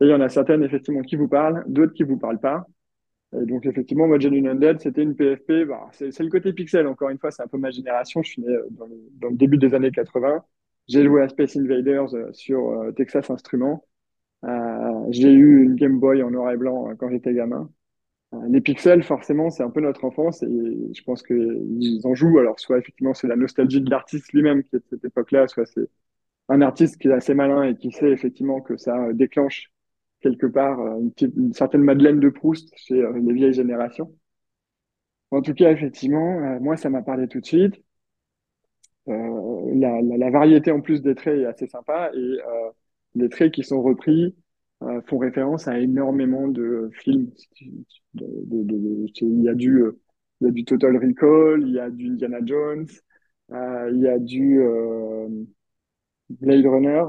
Et 0.00 0.06
il 0.06 0.08
y 0.08 0.14
en 0.14 0.20
a 0.20 0.28
certaines, 0.28 0.62
effectivement, 0.64 1.02
qui 1.02 1.16
vous 1.16 1.28
parlent, 1.28 1.64
d'autres 1.66 1.92
qui 1.92 2.02
vous 2.04 2.18
parlent 2.18 2.40
pas. 2.40 2.66
Et 3.34 3.46
donc, 3.46 3.64
effectivement, 3.66 4.06
moi, 4.06 4.18
Genuine 4.18 4.48
Undead, 4.48 4.80
c'était 4.80 5.02
une 5.02 5.16
PFP. 5.16 5.64
Bah, 5.66 5.88
c'est 5.92 6.18
le 6.20 6.28
côté 6.28 6.52
pixel, 6.52 6.86
encore 6.86 7.08
une 7.10 7.18
fois, 7.18 7.30
c'est 7.30 7.42
un 7.42 7.46
peu 7.46 7.58
ma 7.58 7.70
génération. 7.70 8.22
Je 8.22 8.30
suis 8.30 8.42
né 8.42 8.48
euh, 8.48 8.66
dans 8.70 8.86
le, 9.28 9.36
début 9.36 9.56
des 9.58 9.74
années 9.74 9.90
80. 9.90 10.44
J'ai 10.88 11.04
joué 11.04 11.22
à 11.22 11.28
Space 11.28 11.56
Invaders 11.56 12.14
euh, 12.14 12.32
sur 12.32 12.70
euh, 12.70 12.92
Texas 12.92 13.30
Instruments. 13.30 13.84
Euh, 14.44 15.06
j'ai 15.10 15.32
eu 15.32 15.64
une 15.64 15.76
Game 15.76 15.98
Boy 16.00 16.22
en 16.22 16.30
noir 16.30 16.52
et 16.52 16.56
blanc 16.56 16.94
quand 16.98 17.10
j'étais 17.10 17.32
gamin. 17.34 17.70
les 18.48 18.60
pixels, 18.60 19.02
forcément, 19.04 19.50
c'est 19.50 19.62
un 19.62 19.70
peu 19.70 19.80
notre 19.80 20.04
enfance 20.04 20.42
et 20.42 20.48
je 20.94 21.02
pense 21.04 21.22
qu'ils 21.22 22.00
en 22.04 22.14
jouent. 22.14 22.38
Alors, 22.38 22.60
soit 22.60 22.78
effectivement, 22.78 23.14
c'est 23.14 23.28
la 23.28 23.36
nostalgie 23.36 23.80
de 23.80 23.90
l'artiste 23.90 24.32
lui-même 24.32 24.62
qui 24.64 24.76
est 24.76 24.80
de 24.80 24.84
cette 24.90 25.04
époque-là, 25.04 25.48
soit 25.48 25.66
c'est 25.66 25.88
un 26.48 26.62
artiste 26.62 27.00
qui 27.00 27.08
est 27.08 27.12
assez 27.12 27.34
malin 27.34 27.64
et 27.64 27.76
qui 27.76 27.92
sait 27.92 28.10
effectivement 28.10 28.60
que 28.60 28.76
ça 28.76 29.12
déclenche 29.12 29.71
quelque 30.22 30.46
part 30.46 30.80
euh, 30.80 31.00
une, 31.36 31.52
certaine 31.52 31.82
Madeleine 31.82 32.20
de 32.20 32.28
Proust 32.30 32.72
chez 32.76 33.02
euh, 33.02 33.12
les 33.18 33.32
vieilles 33.34 33.52
générations. 33.52 34.14
En 35.30 35.42
tout 35.42 35.54
cas, 35.54 35.70
effectivement, 35.72 36.38
euh, 36.40 36.60
moi, 36.60 36.76
ça 36.76 36.90
m'a 36.90 37.02
parlé 37.02 37.28
tout 37.28 37.40
de 37.40 37.46
suite. 37.46 37.82
la, 39.06 40.30
variété 40.30 40.70
en 40.70 40.80
plus 40.80 41.02
des 41.02 41.14
traits 41.14 41.40
est 41.40 41.46
assez 41.46 41.66
sympa 41.66 42.10
et 42.14 42.38
les 43.14 43.28
traits 43.28 43.52
qui 43.52 43.64
sont 43.64 43.82
repris 43.82 44.34
font 45.06 45.18
référence 45.18 45.68
à 45.68 45.78
énormément 45.78 46.48
de 46.48 46.90
films. 46.92 47.30
il, 48.14 49.42
y 49.42 49.48
a 49.48 49.54
du, 49.54 49.82
il 50.40 50.46
y 50.46 50.48
a 50.48 50.52
du 50.52 50.64
Total 50.64 50.96
Recall, 50.96 51.62
il 51.62 51.74
y 51.74 51.80
a 51.80 51.90
du 51.90 52.06
Indiana 52.10 52.38
Jones, 52.44 52.86
il 53.50 53.98
y 54.00 54.08
a 54.08 54.18
du 54.18 54.60
Blade 56.30 56.66
Runner, 56.66 57.04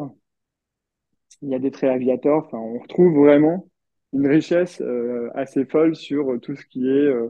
il 1.43 1.49
y 1.49 1.56
a 1.56 1.60
des 1.60 1.71
traits 1.71 1.91
aviators. 1.91 2.45
Enfin, 2.45 2.58
on 2.58 2.79
retrouve 2.79 3.13
vraiment 3.15 3.67
une 4.13 4.27
richesse 4.27 4.82
euh, 4.82 5.29
assez 5.36 5.65
folle 5.65 5.95
sur 5.95 6.39
tout 6.41 6.56
ce 6.56 6.65
qui 6.65 6.88
est 6.88 6.91
euh, 6.91 7.29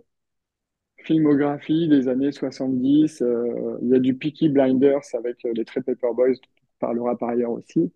filmographie 0.97 1.88
des 1.89 2.08
années 2.08 2.32
70. 2.32 3.21
Euh, 3.21 3.78
il 3.82 3.89
y 3.89 3.95
a 3.95 3.99
du 3.99 4.15
Peaky 4.15 4.49
Blinders 4.49 5.02
avec 5.13 5.43
les 5.43 5.65
traits 5.65 5.86
Paperboys, 5.86 6.34
dont 6.36 6.39
on 6.63 6.80
parlera 6.80 7.17
par 7.17 7.30
ailleurs 7.30 7.52
aussi. 7.52 7.91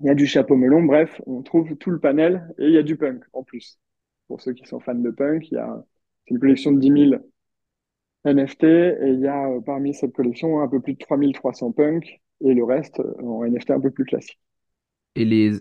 Il 0.00 0.06
y 0.06 0.10
a 0.10 0.14
du 0.14 0.26
chapeau 0.26 0.56
melon. 0.56 0.82
Bref, 0.82 1.20
on 1.26 1.42
trouve 1.42 1.76
tout 1.76 1.90
le 1.90 1.98
panel 2.00 2.46
et 2.58 2.66
il 2.66 2.72
y 2.72 2.78
a 2.78 2.82
du 2.82 2.96
punk 2.96 3.24
en 3.32 3.42
plus. 3.42 3.78
Pour 4.28 4.40
ceux 4.40 4.52
qui 4.52 4.66
sont 4.66 4.80
fans 4.80 4.94
de 4.94 5.10
punk, 5.10 5.48
il 5.50 5.54
y 5.54 5.58
a 5.58 5.84
une 6.28 6.38
collection 6.38 6.72
de 6.72 6.80
10 6.80 7.10
000 7.10 7.22
NFT 8.24 8.64
et 8.64 9.08
il 9.08 9.20
y 9.20 9.28
a 9.28 9.48
parmi 9.66 9.94
cette 9.94 10.12
collection 10.12 10.60
un 10.60 10.68
peu 10.68 10.80
plus 10.80 10.94
de 10.94 10.98
3300 10.98 11.72
punk 11.72 12.20
et 12.44 12.54
le 12.54 12.64
reste 12.64 13.00
en 13.22 13.44
NFT 13.44 13.70
un 13.72 13.80
peu 13.80 13.90
plus 13.90 14.04
classique. 14.04 14.38
Et 15.14 15.24
les 15.24 15.60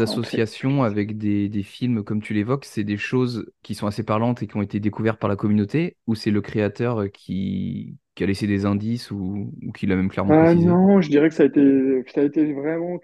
associations 0.00 0.82
avec 0.82 1.18
des, 1.18 1.48
des 1.48 1.62
films, 1.62 2.04
comme 2.04 2.20
tu 2.22 2.34
l'évoques, 2.34 2.64
c'est 2.64 2.84
des 2.84 2.96
choses 2.98 3.50
qui 3.62 3.74
sont 3.74 3.86
assez 3.86 4.02
parlantes 4.04 4.42
et 4.42 4.46
qui 4.48 4.56
ont 4.56 4.62
été 4.62 4.80
découvertes 4.80 5.20
par 5.20 5.28
la 5.30 5.36
communauté, 5.36 5.96
ou 6.06 6.14
c'est 6.14 6.30
le 6.30 6.40
créateur 6.42 7.10
qui, 7.12 7.96
qui 8.14 8.24
a 8.24 8.26
laissé 8.26 8.46
des 8.46 8.66
indices 8.66 9.10
ou, 9.10 9.52
ou 9.66 9.72
qui 9.72 9.86
l'a 9.86 9.96
même 9.96 10.10
clairement 10.10 10.32
Ah 10.32 10.34
précisé? 10.34 10.76
non, 10.76 11.00
je 11.00 11.08
dirais 11.08 11.28
que 11.30 11.34
ça 11.34 11.44
a 11.44 11.46
été, 11.46 12.04
ça 12.12 12.20
a 12.20 12.24
été 12.24 12.52
vraiment 12.52 12.98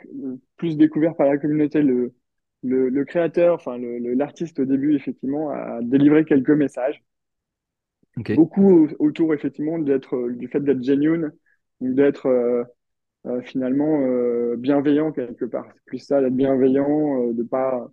plus 0.57 0.77
découvert 0.77 1.17
par 1.17 1.27
la 1.27 1.39
communauté. 1.39 1.81
Le, 1.83 2.15
le, 2.63 2.89
le 2.91 3.05
créateur, 3.05 3.55
enfin 3.55 3.79
l'artiste 3.79 4.59
au 4.61 4.65
début, 4.67 4.95
effectivement, 4.95 5.51
a 5.51 5.81
délivré 5.83 6.25
quelques 6.25 6.51
messages. 6.51 7.03
Ok. 8.17 8.31
Beaucoup 8.35 8.89
autour, 8.99 9.33
effectivement, 9.35 9.79
d'être, 9.79 10.31
du 10.31 10.49
fait 10.49 10.61
d'être 10.61 10.83
genuine, 10.83 11.33
d'être 11.81 12.27
euh, 12.27 12.65
euh, 13.27 13.41
finalement 13.43 14.01
euh, 14.03 14.57
bienveillant 14.57 15.13
quelque 15.13 15.47
part. 15.47 15.67
C'est 15.75 15.85
plus 15.87 15.99
ça, 15.99 16.21
d'être 16.21 16.35
bienveillant, 16.35 17.29
euh, 17.31 17.33
de 17.33 17.43
pas 17.43 17.89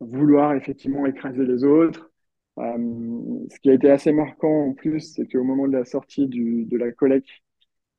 vouloir 0.00 0.54
effectivement 0.54 1.06
écraser 1.06 1.44
les 1.44 1.64
autres. 1.64 2.10
ce 2.58 3.60
qui 3.60 3.70
a 3.70 3.74
été 3.74 3.90
assez 3.90 4.12
marquant 4.12 4.68
en 4.68 4.72
plus, 4.74 5.00
c'est 5.14 5.26
qu'au 5.26 5.44
moment 5.44 5.68
de 5.68 5.76
la 5.76 5.84
sortie 5.84 6.26
du, 6.28 6.64
de 6.66 6.76
la 6.78 6.92
collecte, 6.92 7.28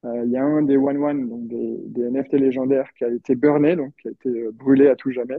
il 0.03 0.31
y 0.31 0.37
a 0.37 0.43
un 0.43 0.63
des 0.63 0.77
One 0.77 0.97
One, 0.97 1.29
donc 1.29 1.47
des, 1.47 1.77
des 1.87 2.03
NFT 2.09 2.33
légendaires, 2.33 2.91
qui 2.93 3.05
a 3.05 3.09
été 3.09 3.35
burné, 3.35 3.75
donc 3.75 3.93
qui 4.01 4.07
a 4.09 4.11
été 4.11 4.51
brûlé 4.51 4.87
à 4.87 4.95
tout 4.95 5.11
jamais, 5.11 5.37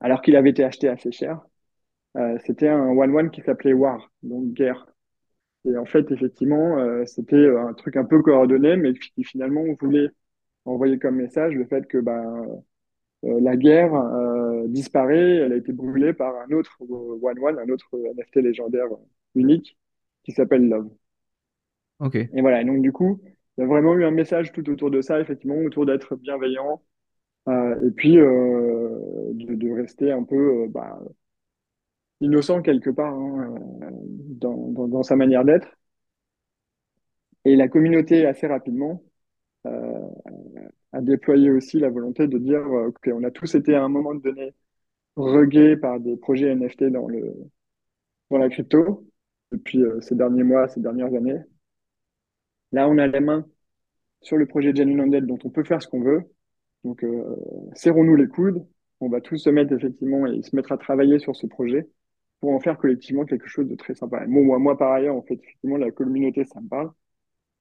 alors 0.00 0.22
qu'il 0.22 0.36
avait 0.36 0.50
été 0.50 0.64
acheté 0.64 0.88
assez 0.88 1.12
cher. 1.12 1.40
c'était 2.46 2.68
un 2.68 2.88
One 2.90 3.14
One 3.14 3.30
qui 3.30 3.42
s'appelait 3.42 3.74
War, 3.74 4.10
donc 4.22 4.52
guerre. 4.54 4.86
Et 5.66 5.76
en 5.76 5.84
fait, 5.84 6.10
effectivement, 6.12 6.78
euh, 6.78 7.04
c'était 7.06 7.48
un 7.56 7.72
truc 7.74 7.96
un 7.96 8.04
peu 8.04 8.22
coordonné, 8.22 8.76
mais 8.76 8.94
qui 8.94 9.24
finalement 9.24 9.64
voulait 9.80 10.08
envoyer 10.64 10.98
comme 10.98 11.16
message 11.16 11.54
le 11.54 11.64
fait 11.64 11.86
que 11.86 11.98
ben, 11.98 12.46
euh, 13.24 13.40
la 13.40 13.56
guerre 13.56 13.94
euh, 13.94 14.66
disparaît, 14.68 15.36
elle 15.36 15.52
a 15.52 15.56
été 15.56 15.72
brûlée 15.72 16.12
par 16.12 16.34
un 16.36 16.52
autre 16.54 16.76
One 16.80 17.38
One, 17.40 17.58
un 17.58 17.68
autre 17.68 17.88
NFT 17.94 18.36
légendaire 18.36 18.86
unique 19.34 19.76
qui 20.24 20.32
s'appelle 20.32 20.68
Love. 20.68 20.90
Ok. 21.98 22.14
Et 22.16 22.40
voilà, 22.40 22.62
et 22.62 22.64
donc 22.64 22.82
du 22.82 22.92
coup, 22.92 23.20
il 23.56 23.62
y 23.62 23.64
a 23.64 23.66
vraiment 23.66 23.94
eu 23.94 24.04
un 24.04 24.10
message 24.10 24.52
tout 24.52 24.68
autour 24.70 24.90
de 24.90 25.00
ça, 25.00 25.20
effectivement, 25.20 25.56
autour 25.56 25.86
d'être 25.86 26.14
bienveillant, 26.16 26.82
et 27.48 27.90
puis 27.94 28.16
de, 28.16 29.54
de, 29.54 29.70
rester 29.70 30.10
un 30.10 30.24
peu 30.24 30.66
bah, 30.68 30.98
innocent 32.20 32.62
quelque 32.62 32.90
part 32.90 33.14
hein, 33.14 33.54
dans, 34.40 34.88
dans, 34.88 35.02
sa 35.02 35.16
manière 35.16 35.44
d'être. 35.44 35.68
Et 37.44 37.56
la 37.56 37.68
communauté, 37.68 38.26
assez 38.26 38.46
rapidement, 38.46 39.02
euh, 39.66 40.08
a 40.92 41.00
déployé 41.00 41.50
aussi 41.50 41.78
la 41.78 41.90
volonté 41.90 42.26
de 42.28 42.38
dire 42.38 42.60
euh, 42.60 42.92
qu'on 43.04 43.24
a 43.24 43.30
tous 43.30 43.54
été 43.54 43.74
à 43.74 43.84
un 43.84 43.88
moment 43.88 44.14
donné 44.14 44.54
regués 45.16 45.76
par 45.76 46.00
des 46.00 46.16
projets 46.16 46.54
NFT 46.54 46.84
dans 46.84 47.08
le, 47.08 47.34
dans 48.30 48.38
la 48.38 48.48
crypto 48.48 49.06
depuis 49.52 49.82
euh, 49.82 50.00
ces 50.00 50.14
derniers 50.14 50.42
mois, 50.42 50.68
ces 50.68 50.80
dernières 50.80 51.14
années. 51.14 51.40
Là, 52.72 52.88
on 52.88 52.98
a 52.98 53.06
les 53.06 53.20
mains 53.20 53.46
sur 54.22 54.36
le 54.36 54.46
projet 54.46 54.74
Genuine 54.74 55.00
Undead 55.00 55.26
dont 55.26 55.38
on 55.44 55.50
peut 55.50 55.64
faire 55.64 55.82
ce 55.82 55.88
qu'on 55.88 56.02
veut. 56.02 56.22
Donc, 56.84 57.04
euh, 57.04 57.36
serrons-nous 57.74 58.16
les 58.16 58.28
coudes. 58.28 58.66
On 59.00 59.08
va 59.08 59.20
tous 59.20 59.38
se 59.38 59.50
mettre 59.50 59.72
effectivement 59.72 60.26
et 60.26 60.42
se 60.42 60.54
mettre 60.56 60.72
à 60.72 60.78
travailler 60.78 61.18
sur 61.18 61.36
ce 61.36 61.46
projet 61.46 61.88
pour 62.40 62.52
en 62.52 62.60
faire 62.60 62.78
collectivement 62.78 63.24
quelque 63.24 63.48
chose 63.48 63.68
de 63.68 63.74
très 63.76 63.94
sympa. 63.94 64.26
moi, 64.26 64.58
moi, 64.58 64.76
par 64.76 64.92
ailleurs, 64.92 65.16
en 65.16 65.22
fait, 65.22 65.34
effectivement, 65.34 65.76
la 65.76 65.90
communauté, 65.90 66.44
ça 66.44 66.60
me 66.60 66.68
parle. 66.68 66.92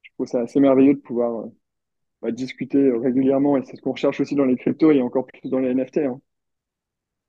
Je 0.01 0.11
trouve 0.13 0.27
ça 0.27 0.41
assez 0.41 0.59
merveilleux 0.59 0.95
de 0.95 0.99
pouvoir 0.99 1.45
euh, 1.45 1.49
bah, 2.21 2.31
discuter 2.31 2.91
régulièrement 2.91 3.57
et 3.57 3.63
c'est 3.63 3.75
ce 3.77 3.81
qu'on 3.81 3.93
recherche 3.93 4.19
aussi 4.21 4.35
dans 4.35 4.45
les 4.45 4.55
cryptos 4.57 4.91
et 4.91 5.01
encore 5.01 5.27
plus 5.27 5.49
dans 5.49 5.59
les 5.59 5.69
NFT. 5.73 5.99
Hein. 5.99 6.21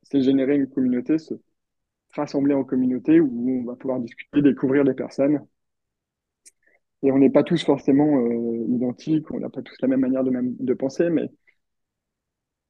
C'est 0.02 0.22
générer 0.22 0.56
une 0.56 0.68
communauté, 0.68 1.18
se 1.18 1.34
rassembler 2.14 2.54
en 2.54 2.64
communauté 2.64 3.20
où 3.20 3.60
on 3.62 3.64
va 3.64 3.76
pouvoir 3.76 4.00
discuter, 4.00 4.42
découvrir 4.42 4.84
des 4.84 4.94
personnes. 4.94 5.46
Et 7.02 7.12
on 7.12 7.18
n'est 7.18 7.30
pas 7.30 7.44
tous 7.44 7.64
forcément 7.64 8.18
euh, 8.18 8.64
identiques, 8.68 9.30
on 9.30 9.40
n'a 9.40 9.50
pas 9.50 9.62
tous 9.62 9.76
la 9.80 9.88
même 9.88 10.00
manière 10.00 10.24
de, 10.24 10.30
même, 10.30 10.56
de 10.58 10.74
penser, 10.74 11.10
mais 11.10 11.30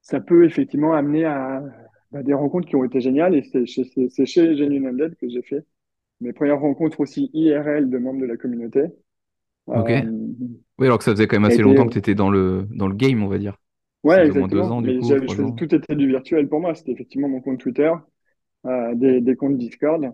ça 0.03 0.21
peut 0.21 0.45
effectivement 0.45 0.95
amener 0.95 1.25
à, 1.25 1.63
des 2.23 2.35
rencontres 2.35 2.69
qui 2.69 2.77
ont 2.77 2.85
été 2.85 3.01
géniales. 3.01 3.35
Et 3.35 3.43
c'est 3.43 3.67
chez, 3.67 3.85
c'est 4.09 4.27
chez 4.27 4.57
Genuine 4.57 4.87
Undead 4.89 5.17
que 5.17 5.29
j'ai 5.29 5.43
fait 5.43 5.65
mes 6.21 6.33
premières 6.33 6.61
rencontres 6.61 7.01
aussi 7.01 7.31
IRL 7.35 7.91
de 7.91 7.99
membres 7.99 8.21
de 8.21 8.27
la 8.27 8.37
communauté. 8.37 8.85
Ok. 9.67 9.91
Euh, 9.91 10.03
oui, 10.79 10.87
alors 10.87 10.99
que 10.99 11.05
ça 11.05 11.13
faisait 11.13 11.27
quand 11.27 11.37
même 11.39 11.51
assez 11.51 11.63
longtemps 11.63 11.87
que 11.87 11.93
tu 11.93 11.99
étais 11.99 12.15
dans 12.15 12.31
le, 12.31 12.67
dans 12.71 12.89
le 12.89 12.95
game, 12.95 13.23
on 13.23 13.29
va 13.29 13.39
dire. 13.39 13.57
Ouais, 14.05 14.27
exactement. 14.27 14.47
Deux 14.47 14.61
ans, 14.63 14.83
du 14.83 15.27
coup, 15.27 15.51
tout 15.57 15.75
était 15.75 15.97
du 15.97 16.07
virtuel 16.07 16.49
pour 16.49 16.61
moi. 16.61 16.75
C'était 16.75 16.93
effectivement 16.93 17.29
mon 17.29 17.41
compte 17.41 17.59
Twitter, 17.59 17.91
euh, 18.67 18.95
des, 18.95 19.21
des 19.21 19.37
comptes 19.37 19.59
Discord. 19.59 20.13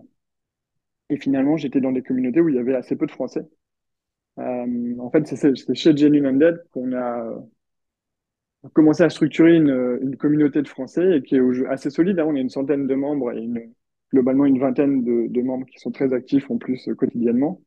Et 1.09 1.17
finalement, 1.17 1.57
j'étais 1.57 1.81
dans 1.81 1.91
des 1.91 2.01
communautés 2.01 2.41
où 2.41 2.49
il 2.49 2.55
y 2.55 2.59
avait 2.59 2.75
assez 2.75 2.95
peu 2.95 3.05
de 3.05 3.11
Français. 3.11 3.45
Euh, 4.39 4.95
en 4.99 5.11
fait, 5.11 5.27
c'est 5.27 5.75
chez 5.75 5.95
Genuine 5.95 6.25
Undead 6.25 6.63
qu'on 6.71 6.93
a 6.93 7.43
commencé 8.71 9.03
à 9.03 9.09
structurer 9.09 9.55
une, 9.55 9.99
une, 10.01 10.15
communauté 10.17 10.61
de 10.61 10.67
Français 10.67 11.17
et 11.17 11.21
qui 11.21 11.35
est 11.35 11.65
assez 11.67 11.89
solide. 11.89 12.19
Hein. 12.19 12.25
On 12.27 12.35
a 12.35 12.39
une 12.39 12.49
centaine 12.49 12.87
de 12.87 12.95
membres 12.95 13.31
et 13.31 13.41
une, 13.41 13.73
globalement 14.13 14.45
une 14.45 14.59
vingtaine 14.59 15.03
de, 15.03 15.27
de, 15.27 15.41
membres 15.41 15.65
qui 15.65 15.79
sont 15.79 15.91
très 15.91 16.13
actifs 16.13 16.49
en 16.51 16.57
plus 16.57 16.87
euh, 16.87 16.95
quotidiennement. 16.95 17.61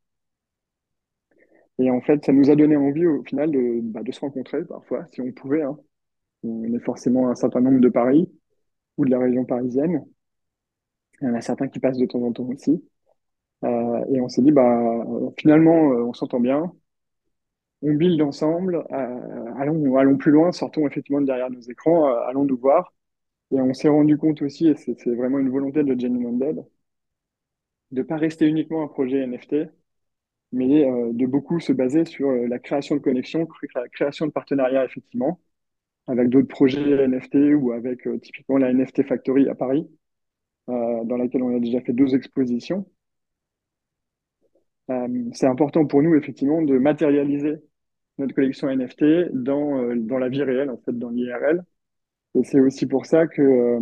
Et 1.79 1.91
en 1.91 2.01
fait, 2.01 2.25
ça 2.25 2.33
nous 2.33 2.51
a 2.51 2.57
donné 2.57 2.77
envie 2.77 3.07
au 3.07 3.23
final 3.25 3.51
de, 3.51 3.81
bah, 3.83 4.03
de 4.03 4.13
se 4.13 4.21
rencontrer 4.21 4.65
parfois, 4.65 5.07
si 5.13 5.21
on 5.21 5.33
pouvait. 5.33 5.63
Hein. 5.63 5.77
On 6.45 6.73
est 6.75 6.81
forcément 6.81 7.29
un 7.29 7.35
certain 7.35 7.61
nombre 7.61 7.81
de 7.81 7.89
Paris 7.89 8.31
ou 8.99 9.05
de 9.05 9.11
la 9.11 9.19
région 9.19 9.45
parisienne. 9.45 10.05
Il 11.21 11.29
y 11.29 11.31
en 11.31 11.35
a 11.35 11.41
certains 11.41 11.69
qui 11.69 11.81
passent 11.81 11.99
de 11.99 12.07
temps 12.07 12.23
en 12.23 12.33
temps 12.33 12.45
aussi. 12.49 12.83
Euh, 13.65 14.05
et 14.13 14.21
on 14.21 14.29
s'est 14.29 14.43
dit, 14.43 14.53
bah, 14.53 15.05
finalement, 15.39 15.93
euh, 15.93 16.05
on 16.05 16.13
s'entend 16.15 16.41
bien. 16.41 16.73
On 17.83 17.93
build 17.95 18.21
ensemble. 18.23 18.85
Euh, 18.91 19.55
allons, 19.59 19.97
allons 19.97 20.17
plus 20.17 20.33
loin. 20.33 20.53
Sortons 20.53 20.87
effectivement 20.87 21.21
de 21.21 21.27
derrière 21.27 21.51
nos 21.51 21.61
écrans. 21.61 22.09
Euh, 22.09 22.21
allons 22.27 22.45
nous 22.45 22.57
voir. 22.57 22.93
Et 23.53 23.61
on 23.61 23.75
s'est 23.75 23.89
rendu 23.89 24.19
compte 24.19 24.43
aussi, 24.43 24.69
et 24.69 24.77
c'est 24.77 25.15
vraiment 25.15 25.39
une 25.39 25.51
volonté 25.51 25.85
de 25.85 25.99
Jenny 25.99 26.27
Undead, 26.27 26.65
de 27.91 28.03
pas 28.03 28.17
rester 28.17 28.47
uniquement 28.47 28.83
un 28.83 28.89
projet 28.89 29.27
NFT, 29.27 29.69
mais 30.53 30.85
euh, 30.91 31.13
de 31.13 31.27
beaucoup 31.27 31.61
se 31.61 31.73
baser 31.73 32.05
sur 32.05 32.31
la 32.33 32.59
création 32.59 32.97
de 32.97 33.01
connexions, 33.01 33.49
la 33.75 33.89
création 33.89 34.27
de 34.27 34.33
partenariats 34.33 34.85
effectivement, 34.85 35.41
avec 36.09 36.29
d'autres 36.31 36.49
projets 36.49 36.81
NFT 37.09 37.37
ou 37.57 37.73
avec 37.73 38.09
typiquement 38.23 38.59
la 38.59 38.73
NFT 38.73 39.05
Factory 39.05 39.49
à 39.49 39.55
Paris, 39.55 39.89
dans 40.69 41.17
laquelle 41.19 41.43
on 41.43 41.57
a 41.57 41.61
déjà 41.61 41.81
fait 41.81 41.93
deux 41.93 42.15
expositions. 42.15 42.87
c'est 45.33 45.47
important 45.47 45.87
pour 45.87 46.03
nous 46.03 46.15
effectivement 46.15 46.63
de 46.63 46.79
matérialiser 46.79 47.61
notre 48.19 48.35
collection 48.35 48.69
NFT 48.69 49.33
dans, 49.33 49.95
dans 49.97 50.19
la 50.19 50.29
vie 50.29 50.43
réelle, 50.43 50.71
en 50.71 50.79
fait, 50.79 50.99
dans 50.99 51.11
l'IRL. 51.11 51.65
Et 52.35 52.45
c'est 52.45 52.61
aussi 52.61 52.87
pour 52.87 53.07
ça 53.07 53.27
que 53.27 53.79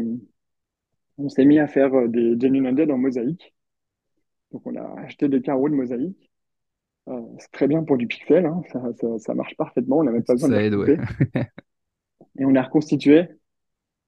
on 1.19 1.29
s'est 1.29 1.45
mis 1.45 1.59
à 1.59 1.69
faire 1.69 2.09
des 2.09 2.39
Genuine 2.41 2.67
Undead 2.67 2.91
en 2.91 2.99
mosaïque. 2.99 3.55
Donc 4.53 4.67
on 4.67 4.77
a 4.77 5.01
acheté 5.01 5.29
des 5.29 5.41
carreaux 5.41 5.69
de 5.69 5.75
mosaïque 5.75 6.31
euh, 7.09 7.21
c'est 7.39 7.51
très 7.53 7.69
bien 7.69 7.85
pour 7.85 7.99
du 7.99 8.07
pixel, 8.07 8.47
hein. 8.47 8.63
ça, 8.73 8.81
ça, 8.99 9.19
ça, 9.19 9.35
marche 9.35 9.55
parfaitement, 9.57 9.99
on 9.99 10.05
n'a 10.05 10.13
même 10.13 10.25
pas 10.25 10.35
besoin 10.35 10.49
ça 10.49 10.57
de 10.57 10.61
aide, 10.63 10.75
ouais. 10.75 10.97
Et 12.39 12.45
on 12.45 12.55
a 12.55 12.63
reconstitué 12.63 13.29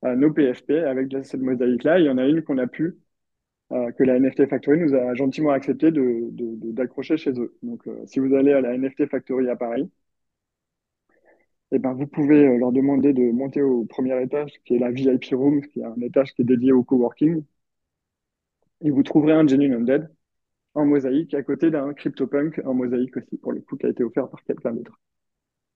euh, 0.04 0.16
nos 0.16 0.32
PFP 0.32 0.70
avec 0.70 1.14
cette 1.22 1.40
mosaïque-là. 1.40 2.00
Il 2.00 2.06
y 2.06 2.10
en 2.10 2.18
a 2.18 2.26
une 2.26 2.42
qu'on 2.42 2.58
a 2.58 2.66
pu, 2.66 2.96
euh, 3.72 3.92
que 3.92 4.02
la 4.02 4.18
NFT 4.18 4.46
Factory 4.48 4.80
nous 4.80 4.94
a 4.94 5.14
gentiment 5.14 5.50
accepté 5.50 5.90
de, 5.90 6.28
de, 6.30 6.72
d'accrocher 6.72 7.16
chez 7.16 7.32
eux. 7.32 7.56
Donc, 7.62 7.86
euh, 7.86 8.02
si 8.06 8.18
vous 8.18 8.34
allez 8.34 8.52
à 8.52 8.60
la 8.60 8.76
NFT 8.76 9.06
Factory 9.06 9.48
à 9.48 9.56
Paris, 9.56 9.90
eh 11.72 11.78
ben, 11.78 11.92
vous 11.94 12.06
pouvez 12.08 12.44
euh, 12.46 12.58
leur 12.58 12.72
demander 12.72 13.12
de 13.12 13.30
monter 13.30 13.62
au 13.62 13.84
premier 13.84 14.20
étage, 14.22 14.52
qui 14.64 14.74
est 14.74 14.78
la 14.80 14.90
VIP 14.90 15.34
Room, 15.34 15.62
qui 15.62 15.80
est 15.80 15.84
un 15.84 15.94
étage 16.00 16.34
qui 16.34 16.42
est 16.42 16.44
dédié 16.44 16.72
au 16.72 16.82
coworking. 16.84 17.44
Et 18.80 18.90
vous 18.90 19.02
trouverez 19.02 19.32
un 19.34 19.46
Genuine 19.46 19.74
Undead 19.74 20.10
en 20.74 20.86
mosaïque 20.86 21.34
à 21.34 21.42
côté 21.42 21.70
d'un 21.70 21.94
CryptoPunk 21.94 22.60
en 22.64 22.74
mosaïque 22.74 23.16
aussi, 23.16 23.38
pour 23.38 23.52
le 23.52 23.60
coup, 23.62 23.76
qui 23.76 23.86
a 23.86 23.90
été 23.90 24.04
offert 24.04 24.28
par 24.30 24.44
quelqu'un 24.44 24.72
d'autre. 24.72 24.98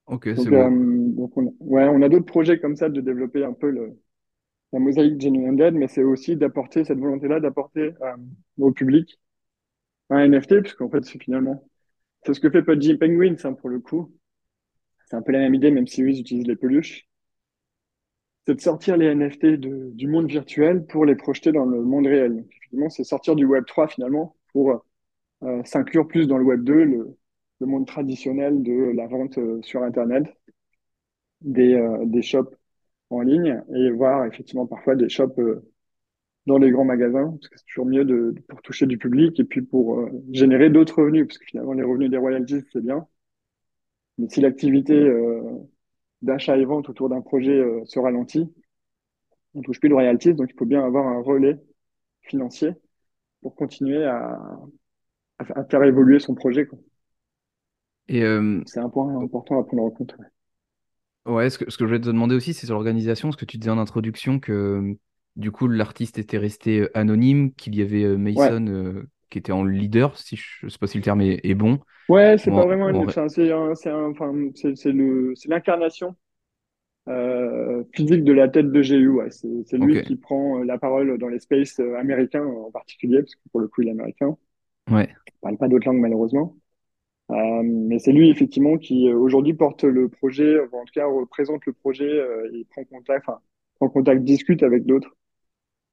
Ok, 0.07 0.29
c'est 0.37 0.51
bon. 0.51 0.71
Euh, 0.71 1.09
donc 1.15 1.37
on, 1.37 1.55
ouais, 1.61 1.85
on 1.89 2.03
a 2.03 2.09
d'autres 2.09 2.27
projets 2.27 2.59
comme 2.59 2.77
ça 2.77 2.89
de 2.89 3.01
développer 3.01 3.45
un 3.45 3.53
peu 3.53 3.71
le, 3.71 3.99
la 4.73 4.81
mosaïque 4.81 5.21
Genuine 5.21 5.57
Dead, 5.57 5.75
mais 5.75 5.89
c'est 5.89 6.05
aussi 6.05 6.37
d'apporter 6.37 6.85
cette 6.85 6.99
volonté-là, 6.99 7.41
d'apporter 7.41 7.95
euh, 8.03 8.17
au 8.59 8.73
public 8.73 9.21
un 10.11 10.21
NFT, 10.25 10.63
puisqu'en 10.63 10.91
fait, 10.91 11.05
c'est 11.05 11.23
finalement, 11.23 11.65
c'est 12.25 12.35
ce 12.35 12.41
que 12.41 12.51
fait 12.51 12.63
Pudgy 12.63 12.97
Penguins, 12.97 13.37
hein, 13.45 13.55
pour 13.55 13.71
le 13.71 13.81
coup. 13.81 14.13
C'est 15.11 15.17
un 15.17 15.23
peu 15.23 15.33
la 15.33 15.41
même 15.41 15.55
idée, 15.55 15.73
même 15.73 15.89
si 15.89 16.03
eux, 16.03 16.11
ils 16.11 16.21
utilisent 16.21 16.47
les 16.47 16.57
peluches. 16.57 17.09
C'est 18.47 18.55
de 18.55 18.61
sortir 18.61 18.97
les 18.97 19.07
NFT 19.15 19.47
du 19.57 20.07
monde 20.07 20.29
virtuel 20.29 20.87
pour 20.87 21.05
les 21.05 21.17
projeter 21.17 21.53
dans 21.53 21.65
le 21.65 21.83
monde 21.83 22.07
réel. 22.07 22.47
Donc, 22.73 22.93
c'est 22.93 23.05
sortir 23.05 23.35
du 23.35 23.45
Web 23.45 23.65
3 23.67 23.89
finalement 23.89 24.37
pour 24.53 24.85
euh, 25.43 25.63
s'inclure 25.65 26.07
plus 26.07 26.29
dans 26.29 26.39
le 26.39 26.45
Web 26.45 26.63
2, 26.65 26.85
le, 26.85 27.17
monde 27.61 27.87
traditionnel 27.87 28.63
de 28.63 28.93
la 28.95 29.07
vente 29.09 29.39
euh, 29.39 29.61
sur 29.63 29.83
Internet, 29.83 30.25
des, 31.41 31.75
euh, 31.75 32.05
des 32.07 32.23
shops 32.23 32.55
en 33.11 33.21
ligne 33.23 33.63
et 33.75 33.91
voir 33.91 34.25
effectivement 34.27 34.67
parfois 34.67 34.95
des 34.97 35.09
shops 35.09 35.41
dans 36.47 36.59
les 36.59 36.71
grands 36.71 36.85
magasins, 36.85 37.31
parce 37.33 37.49
que 37.49 37.59
c'est 37.59 37.67
toujours 37.67 37.87
mieux 37.87 38.35
pour 38.49 38.63
toucher 38.63 38.87
du 38.87 38.99
public 38.99 39.39
et 39.41 39.45
puis 39.45 39.63
pour 39.63 40.09
générer 40.33 40.71
d'autres 40.71 41.03
revenus, 41.03 41.27
parce 41.27 41.39
que 41.39 41.47
finalement 41.47 41.73
les 41.73 41.83
revenus 41.83 42.11
des 42.11 42.17
royalties, 42.17 42.63
c'est 42.73 42.83
bien. 42.83 43.07
Mais 44.21 44.29
si 44.29 44.41
l'activité 44.43 44.93
euh, 44.93 45.43
d'achat 46.21 46.57
et 46.59 46.65
vente 46.67 46.91
autour 46.91 47.09
d'un 47.09 47.23
projet 47.23 47.59
euh, 47.59 47.81
se 47.87 47.99
ralentit, 47.99 48.53
on 49.55 49.63
touche 49.63 49.81
plus 49.81 49.89
de 49.89 49.95
royalties, 49.95 50.35
donc 50.35 50.51
il 50.51 50.59
faut 50.59 50.67
bien 50.67 50.85
avoir 50.85 51.07
un 51.07 51.23
relais 51.23 51.59
financier 52.23 52.73
pour 53.41 53.55
continuer 53.55 54.05
à, 54.05 54.39
à, 55.39 55.65
faire 55.65 55.83
évoluer 55.85 56.19
son 56.19 56.35
projet. 56.35 56.67
Quoi. 56.67 56.79
Et 58.09 58.23
euh, 58.23 58.61
c'est 58.67 58.81
un 58.81 58.91
point 58.91 59.19
important 59.23 59.59
à 59.59 59.65
prendre 59.65 59.85
en 59.85 59.91
compte. 59.91 60.15
Ouais, 61.25 61.33
ouais 61.33 61.51
ce, 61.51 61.57
que, 61.57 61.71
ce 61.71 61.79
que 61.79 61.85
je 61.85 61.89
voulais 61.89 62.01
te 62.01 62.07
demander 62.07 62.35
aussi, 62.35 62.53
c'est 62.53 62.67
sur 62.67 62.75
l'organisation, 62.75 63.33
ce 63.33 63.39
que 63.39 63.47
tu 63.47 63.57
disais 63.57 63.71
en 63.71 63.79
introduction, 63.79 64.39
que 64.39 64.97
du 65.37 65.51
coup 65.51 65.67
l'artiste 65.67 66.19
était 66.19 66.37
resté 66.37 66.89
anonyme, 66.93 67.55
qu'il 67.55 67.75
y 67.75 67.81
avait 67.81 68.19
Mason 68.19 69.07
qui 69.31 69.39
était 69.39 69.53
en 69.53 69.65
leader, 69.65 70.17
si 70.17 70.37
je, 70.37 70.67
ne 70.67 70.71
sais 70.71 70.79
pas 70.79 70.87
si 70.87 70.99
le 70.99 71.05
terme 71.05 71.21
est, 71.21 71.41
est 71.45 71.55
bon. 71.55 71.79
Ouais, 72.09 72.37
c'est 72.39 72.51
pas 72.51 72.67
vraiment 72.67 72.89
une... 72.89 73.09
c'est 73.29 73.93
enfin, 73.93 74.35
c'est 74.55 75.49
l'incarnation 75.49 76.17
euh, 77.09 77.85
physique 77.95 78.25
de 78.25 78.33
la 78.33 78.49
tête 78.49 78.71
de 78.71 78.83
GU. 78.83 79.09
Ouais. 79.09 79.31
C'est 79.31 79.79
lui 79.79 79.99
okay. 79.99 80.07
qui 80.07 80.17
prend 80.17 80.59
la 80.59 80.79
parole 80.79 81.19
dans 81.19 81.29
les 81.29 81.39
spaces 81.39 81.81
américains 81.99 82.45
en 82.45 82.71
particulier, 82.71 83.19
parce 83.19 83.35
que 83.35 83.49
pour 83.53 83.61
le 83.61 83.69
coup 83.69 83.83
il 83.83 83.89
est 83.89 83.93
américain. 83.93 84.37
Ouais. 84.91 85.09
Il 85.29 85.41
parle 85.41 85.57
pas 85.57 85.69
d'autres 85.69 85.87
langues 85.87 86.01
malheureusement. 86.01 86.57
Euh, 87.31 87.63
mais 87.63 88.01
c'est 88.01 88.13
lui 88.13 88.29
effectivement 88.29 88.77
qui 88.77 89.09
euh, 89.09 89.17
aujourd'hui 89.17 89.55
porte 89.55 89.85
le 89.85 90.09
projet, 90.09 90.59
en 90.61 90.85
tout 90.85 90.93
cas 90.93 91.07
représente 91.07 91.65
le 91.65 91.73
projet 91.73 92.11
euh, 92.11 92.51
et 92.53 92.65
prend 92.65 92.83
contact, 92.85 93.29
enfin 93.29 93.39
prend 93.77 93.89
contact, 93.89 94.25
discute 94.25 94.65
avec 94.65 94.85
d'autres 94.85 95.15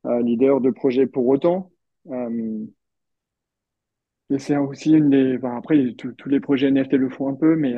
euh, 0.05 0.21
leaders 0.21 0.61
de 0.61 0.71
projet 0.71 1.05
pour 1.05 1.27
autant. 1.27 1.71
Euh, 2.09 2.65
et 4.29 4.39
c'est 4.39 4.57
aussi 4.57 4.91
une 4.91 5.09
des. 5.09 5.37
Enfin, 5.37 5.57
après, 5.57 5.93
tous 5.95 6.29
les 6.29 6.39
projets 6.39 6.67
NFT 6.67 6.93
le 6.93 7.09
font 7.09 7.29
un 7.29 7.35
peu, 7.35 7.55
mais 7.55 7.75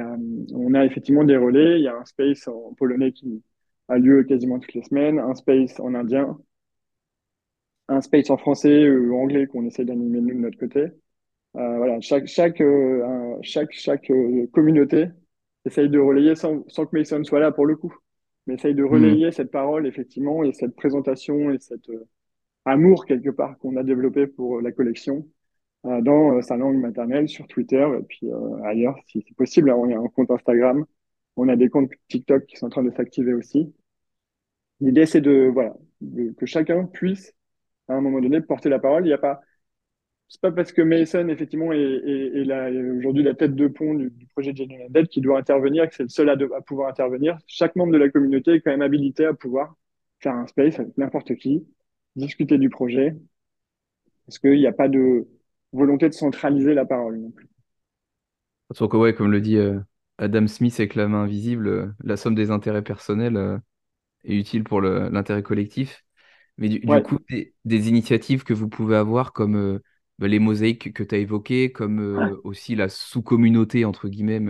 on 0.54 0.74
a 0.74 0.86
effectivement 0.86 1.24
des 1.24 1.38
relais. 1.38 1.80
Il 1.80 1.84
y 1.84 1.88
a 1.88 1.96
un 1.96 2.06
space 2.06 2.48
en 2.48 2.74
polonais 2.76 3.12
qui 3.12 3.44
a 3.88 3.98
lieu 3.98 4.24
quasiment 4.24 4.60
toutes 4.60 4.74
les 4.74 4.84
semaines, 4.84 5.20
un 5.20 5.36
space 5.36 5.80
en 5.80 5.94
indien, 5.96 6.38
un 7.88 8.02
space 8.02 8.30
en 8.30 8.38
français 8.38 8.90
ou 8.90 9.16
anglais 9.18 9.48
qu'on 9.48 9.66
essaie 9.66 9.86
d'animer 9.86 10.22
nous 10.22 10.30
de 10.36 10.40
notre 10.40 10.58
côté. 10.60 10.80
Euh, 11.58 11.78
voilà, 11.78 12.02
chaque, 12.02 12.28
chaque, 12.28 12.62
euh, 12.62 13.38
chaque, 13.44 13.74
chaque 13.74 14.12
euh, 14.12 14.48
communauté 14.54 15.08
essaye 15.66 15.90
de 15.90 16.00
relayer 16.00 16.36
sans, 16.36 16.66
sans 16.70 16.86
que 16.86 16.98
Mason 16.98 17.24
soit 17.24 17.40
là 17.42 17.52
pour 17.52 17.66
le 17.68 17.76
coup. 17.78 17.94
mais 18.48 18.56
essaye 18.56 18.76
de 18.76 18.84
Hmm. 18.90 18.94
relayer 18.94 19.32
cette 19.32 19.52
parole, 19.52 19.88
effectivement, 19.88 20.44
et 20.44 20.54
cette 20.54 20.76
présentation 20.76 21.52
et 21.52 21.60
cet 21.60 21.90
euh, 21.90 22.08
amour, 22.66 23.06
quelque 23.06 23.30
part, 23.32 23.58
qu'on 23.60 23.78
a 23.78 23.84
développé 23.84 24.28
pour 24.28 24.58
euh, 24.60 24.62
la 24.62 24.72
collection 24.72 25.18
euh, 25.20 25.39
dans 25.84 26.38
euh, 26.38 26.42
sa 26.42 26.58
langue 26.58 26.78
maternelle, 26.78 27.30
sur 27.30 27.48
Twitter, 27.48 27.88
et 28.00 28.04
puis 28.04 28.28
euh, 28.32 28.64
ailleurs, 28.64 28.98
si 29.08 29.24
c'est 29.28 29.36
possible. 29.36 29.70
Alors, 29.70 29.82
on 29.82 29.92
a 29.92 29.98
un 29.98 30.08
compte 30.10 30.32
Instagram, 30.32 30.86
on 31.38 31.48
a 31.50 31.56
des 31.56 31.70
comptes 31.70 31.92
TikTok 32.10 32.46
qui 32.46 32.58
sont 32.58 32.68
en 32.68 32.70
train 32.70 32.84
de 32.84 32.92
s'activer 32.92 33.34
aussi. 33.34 33.74
L'idée, 34.82 35.06
c'est 35.06 35.22
de, 35.22 35.50
voilà, 35.54 35.76
de- 36.02 36.32
que 36.34 36.46
chacun 36.46 36.86
puisse, 36.86 37.34
à 37.88 37.94
un 37.96 38.02
moment 38.02 38.22
donné, 38.22 38.42
porter 38.42 38.70
la 38.70 38.80
parole. 38.80 39.04
Il 39.06 39.08
n'y 39.10 39.14
a 39.14 39.18
pas 39.18 39.42
c'est 40.30 40.42
pas 40.42 40.52
parce 40.52 40.72
que 40.72 40.84
Mason, 40.84 41.28
effectivement, 41.30 41.74
est, 41.74 42.42
aujourd'hui 42.98 43.24
la 43.24 43.34
tête 43.34 43.56
de 43.56 43.68
pont 43.68 43.96
du, 43.96 44.12
projet 44.34 44.56
Genuine 44.56 44.84
Undead 44.84 45.08
qui 45.08 45.22
doit 45.22 45.40
intervenir, 45.40 45.90
que 45.90 45.96
c'est 45.96 46.04
le 46.04 46.10
seul 46.10 46.38
de- 46.38 46.52
à 46.56 46.62
pouvoir 46.62 46.90
intervenir. 46.90 47.38
Chaque 47.48 47.76
membre 47.76 47.94
de 47.94 47.98
la 47.98 48.10
communauté 48.10 48.54
est 48.54 48.62
quand 48.62 48.72
même 48.72 48.84
habilité 48.84 49.26
à 49.26 49.34
pouvoir 49.34 49.76
faire 50.20 50.34
un 50.36 50.46
space 50.48 50.80
avec 50.80 50.96
n'importe 50.98 51.36
qui, 51.36 51.66
discuter 52.16 52.58
du 52.60 52.70
projet, 52.70 53.16
parce 54.26 54.38
qu'il 54.40 54.60
n'y 54.60 54.68
a 54.68 54.72
pas 54.72 54.88
de 54.88 55.28
volonté 55.72 56.10
de 56.10 56.14
centraliser 56.14 56.74
la 56.74 56.86
parole 56.86 57.18
non 57.18 57.32
plus. 57.32 57.48
Surtout 58.72 58.90
que, 58.90 58.98
ouais, 58.98 59.14
comme 59.14 59.32
le 59.32 59.42
dit 59.42 59.58
euh, 59.58 59.80
Adam 60.18 60.48
Smith 60.48 60.76
avec 60.80 60.96
la 60.96 61.08
main 61.08 61.24
invisible, 61.24 61.68
euh, 61.68 61.88
la 62.04 62.18
somme 62.18 62.36
des 62.36 62.52
intérêts 62.52 62.84
personnels 62.84 63.38
euh, 63.38 63.58
est 64.24 64.36
utile 64.36 64.64
pour 64.64 64.82
l'intérêt 64.82 65.44
collectif. 65.44 66.04
Mais 66.58 66.68
du, 66.68 66.82
coup, 67.04 67.20
des, 67.30 67.54
des 67.64 67.88
initiatives 67.88 68.44
que 68.44 68.54
vous 68.54 68.68
pouvez 68.68 68.98
avoir 68.98 69.32
comme 69.32 69.80
bah, 70.20 70.28
les 70.28 70.40
mosaïques 70.40 70.94
que 70.94 71.04
tu 71.04 71.16
as 71.16 71.20
évoquées, 71.20 71.72
comme 71.72 72.38
aussi 72.44 72.76
la 72.76 72.90
sous-communauté, 72.90 73.86
entre 73.86 74.10
guillemets, 74.10 74.42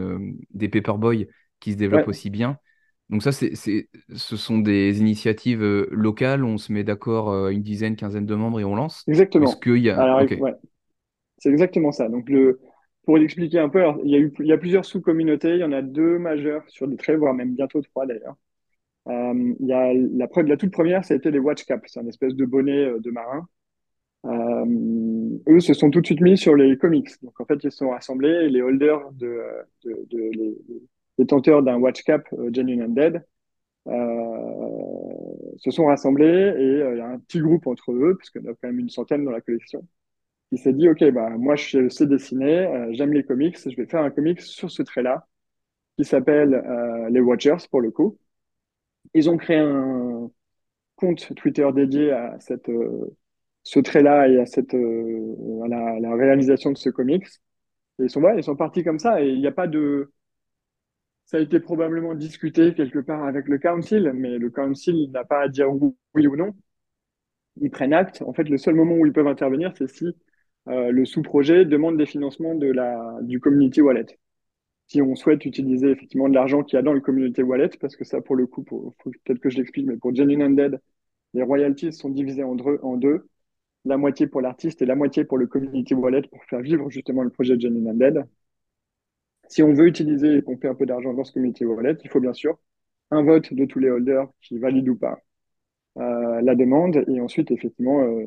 des 0.50 0.70
Paperboy 0.70 1.28
qui 1.60 1.74
se 1.74 1.78
développe 1.78 2.02
ouais, 2.02 2.10
aussi 2.10 2.32
bien. 2.32 2.58
Donc 3.12 3.22
ça, 3.22 3.32
c'est, 3.32 3.54
ce 3.54 4.38
sont 4.38 4.58
des 4.58 5.00
initiatives 5.00 5.62
locales, 5.92 6.44
on 6.44 6.58
se 6.58 6.74
met 6.74 6.84
d'accord 6.84 7.48
une 7.50 7.62
dizaine, 7.62 7.96
quinzaine 7.96 8.26
de 8.26 8.34
membres 8.34 8.60
et 8.60 8.66
on 8.66 8.76
lance. 8.76 9.04
Exactement. 9.08 9.54
qu'il 9.54 9.78
y 9.78 9.92
a... 9.92 10.02
Alors, 10.02 10.24
Ok, 10.24 10.36
ouais, 10.40 10.56
c'est 11.40 11.50
exactement 11.50 11.92
ça. 11.92 12.10
Donc, 12.10 12.30
le, 12.30 12.60
pour 13.04 13.18
l'expliquer 13.18 13.60
un 13.60 13.70
peu, 13.70 13.84
il 14.04 14.32
y 14.40 14.52
a 14.52 14.58
plusieurs 14.58 14.86
sous-communautés. 14.86 15.56
Il 15.56 15.60
y 15.60 15.64
en 15.64 15.72
a 15.72 15.82
deux 15.82 16.20
majeures 16.20 16.64
sur 16.70 16.88
des 16.88 16.98
traits, 16.98 17.18
voire 17.18 17.34
même 17.34 17.56
bientôt 17.56 17.82
trois 17.82 18.06
d'ailleurs. 18.06 18.36
Euh, 19.08 19.56
la, 19.60 20.58
toute 20.58 20.72
première, 20.72 21.04
ça 21.04 21.14
a 21.14 21.18
été 21.18 21.32
les 21.32 21.40
Watch 21.40 21.66
Caps, 21.66 21.92
c'est 21.92 22.00
un 22.00 22.08
espèce 22.08 22.36
de 22.36 22.46
bonnet 22.46 22.86
euh, 22.86 23.00
de 23.00 23.12
marin. 23.12 23.48
Euh, 24.26 24.66
eux 25.48 25.60
se 25.60 25.74
sont 25.74 25.90
tout 25.90 26.02
de 26.02 26.06
suite 26.06 26.22
mis 26.22 26.38
sur 26.38 26.56
les 26.56 26.78
comics. 26.78 27.10
Donc 27.24 27.40
en 27.40 27.46
fait, 27.46 27.56
ils 27.64 27.72
se 27.72 27.78
sont 27.78 27.90
rassemblés 27.90 28.46
et 28.46 28.50
les 28.50 28.62
holders 28.62 29.12
de, 29.14 29.42
les, 30.12 30.58
les 31.18 31.26
d'un 31.64 31.78
Watch 31.78 32.04
Cap 32.04 32.28
Genuine 32.52 32.84
Undead 32.84 33.26
se 35.58 35.72
sont 35.72 35.86
rassemblés 35.86 36.54
et 36.58 36.92
il 36.92 36.98
y 36.98 37.02
a 37.02 37.08
un 37.08 37.20
petit 37.20 37.40
groupe 37.40 37.66
entre 37.68 37.92
eux, 37.92 38.16
parce 38.18 38.30
en 38.48 38.52
a 38.52 38.54
quand 38.54 38.68
même 38.68 38.80
une 38.80 38.90
centaine 38.90 39.26
dans 39.26 39.32
la 39.32 39.42
collection, 39.42 39.86
qui 40.50 40.58
s'est 40.58 40.74
dit, 40.74 40.90
OK, 40.90 41.04
bah, 41.12 41.30
moi 41.32 41.56
je 41.56 41.90
sais 41.90 42.08
dessiner, 42.08 42.66
euh, 42.68 42.88
j'aime 42.94 43.14
les 43.14 43.24
comics, 43.24 43.58
je 43.58 43.76
vais 43.76 43.86
faire 43.86 44.02
un 44.02 44.12
comics 44.12 44.42
sur 44.42 44.72
ce 44.72 44.82
trait-là, 44.84 45.28
qui 45.98 46.06
s'appelle 46.06 46.56
euh, 46.56 47.10
les 47.10 47.22
Watchers 47.22 47.68
pour 47.72 47.82
le 47.82 47.92
coup. 47.92 48.18
Ils 49.14 49.30
ont 49.30 49.38
créé 49.38 49.58
un 49.58 50.30
compte 50.96 51.34
Twitter 51.36 51.68
dédié 51.74 52.12
à 52.12 52.40
cette, 52.40 52.70
euh, 52.70 53.16
ce 53.64 53.80
trait-là 53.80 54.28
et 54.30 54.40
à, 54.40 54.46
cette, 54.46 54.74
à 54.74 55.68
la, 55.68 56.16
réalisation 56.16 56.72
de 56.72 56.78
ce 56.78 56.90
comics. 56.90 57.28
Et 58.00 58.04
ils 58.06 58.10
sont, 58.10 58.22
ouais, 58.22 58.38
ils 58.38 58.44
sont 58.44 58.56
partis 58.56 58.84
comme 58.84 59.00
ça 59.00 59.22
et 59.24 59.30
il 59.30 59.40
n'y 59.40 59.48
a 59.48 59.52
pas 59.52 59.68
de... 59.68 60.12
Ça 61.26 61.38
a 61.38 61.42
été 61.42 61.60
probablement 61.60 62.16
discuté 62.16 62.74
quelque 62.74 63.00
part 63.00 63.24
avec 63.26 63.48
le 63.48 63.60
council, 63.60 64.12
mais 64.16 64.38
le 64.40 64.50
council 64.50 65.12
n'a 65.12 65.24
pas 65.26 65.42
à 65.44 65.48
dire 65.48 65.68
oui 66.16 66.28
ou 66.28 66.36
non. 66.36 66.56
Ils 67.62 67.70
prennent 67.70 67.94
acte. 67.94 68.22
En 68.24 68.34
fait, 68.34 68.50
le 68.50 68.58
seul 68.58 68.76
moment 68.76 68.96
où 68.96 69.06
ils 69.06 69.14
peuvent 69.14 69.28
intervenir, 69.28 69.74
c'est 69.78 69.88
si 69.88 70.16
euh, 70.70 70.92
le 70.92 71.06
sous-projet 71.06 71.66
demande 71.66 71.98
des 71.98 72.06
financements 72.06 72.56
de 72.56 72.68
la, 72.72 73.20
du 73.22 73.40
community 73.40 73.82
wallet. 73.82 74.06
Si 74.88 75.02
on 75.02 75.16
souhaite 75.16 75.46
utiliser 75.46 75.92
effectivement 75.92 76.30
de 76.30 76.36
l'argent 76.36 76.64
qu'il 76.64 76.78
y 76.78 76.80
a 76.80 76.84
dans 76.84 76.94
le 76.94 77.02
community 77.02 77.44
wallet, 77.44 77.70
parce 77.80 77.96
que 77.96 78.04
ça, 78.04 78.22
pour 78.22 78.36
le 78.36 78.48
coup, 78.48 78.64
peut-être 78.64 79.40
que 79.40 79.50
je 79.50 79.58
l'explique, 79.58 79.88
mais 79.88 79.98
pour 79.98 80.16
Genuine 80.16 80.42
Undead, 80.42 80.82
les 81.34 81.44
royalties 81.44 81.94
sont 81.94 82.10
divisées 82.10 82.44
en 82.44 82.56
deux, 82.56 82.80
en 82.84 82.98
deux. 82.98 83.28
la 83.86 83.98
moitié 83.98 84.28
pour 84.28 84.42
l'artiste 84.42 84.82
et 84.82 84.86
la 84.86 84.96
moitié 84.96 85.26
pour 85.26 85.38
le 85.38 85.48
community 85.48 85.94
wallet 85.96 86.24
pour 86.24 86.44
faire 86.46 86.62
vivre 86.62 86.90
justement 86.90 87.24
le 87.24 87.32
projet 87.32 87.60
Genuine 87.60 87.90
Undead. 87.90 88.26
Si 89.50 89.62
on 89.64 89.74
veut 89.74 89.88
utiliser 89.88 90.36
et 90.36 90.42
pomper 90.42 90.70
un 90.70 90.76
peu 90.76 90.86
d'argent 90.86 91.14
dans 91.14 91.26
ce 91.26 91.34
community 91.34 91.66
wallet, 91.66 91.98
il 92.04 92.10
faut 92.10 92.22
bien 92.22 92.32
sûr 92.34 92.58
un 93.12 93.24
vote 93.24 93.54
de 93.54 93.66
tous 93.66 93.80
les 93.80 93.90
holders 93.90 94.28
qui 94.42 94.58
valident 94.60 94.90
ou 94.90 94.96
pas 94.96 95.20
la 95.96 96.56
demande 96.56 97.04
et 97.08 97.20
ensuite 97.20 97.52
effectivement 97.52 98.02
euh, 98.02 98.26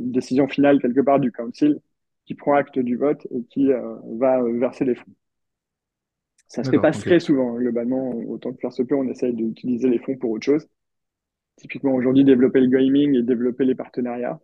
une 0.00 0.12
décision 0.12 0.48
finale 0.48 0.80
quelque 0.80 1.00
part 1.00 1.20
du 1.20 1.32
council 1.32 1.80
qui 2.24 2.34
prend 2.34 2.54
acte 2.54 2.78
du 2.78 2.96
vote 2.96 3.26
et 3.30 3.42
qui 3.44 3.72
euh, 3.72 3.96
va 4.18 4.42
verser 4.42 4.84
les 4.84 4.94
fonds. 4.94 5.12
Ça 6.48 6.62
se 6.62 6.70
fait 6.70 6.78
pas 6.78 6.92
très 6.92 7.18
souvent, 7.18 7.54
globalement, 7.54 8.10
autant 8.28 8.52
que 8.52 8.60
faire 8.60 8.72
se 8.72 8.82
peut, 8.82 8.94
on 8.94 9.08
essaye 9.08 9.34
d'utiliser 9.34 9.88
les 9.88 9.98
fonds 9.98 10.16
pour 10.16 10.30
autre 10.30 10.44
chose. 10.44 10.68
Typiquement 11.56 11.92
aujourd'hui, 11.94 12.22
développer 12.22 12.60
le 12.60 12.68
gaming 12.68 13.16
et 13.16 13.22
développer 13.22 13.64
les 13.64 13.74
partenariats. 13.74 14.38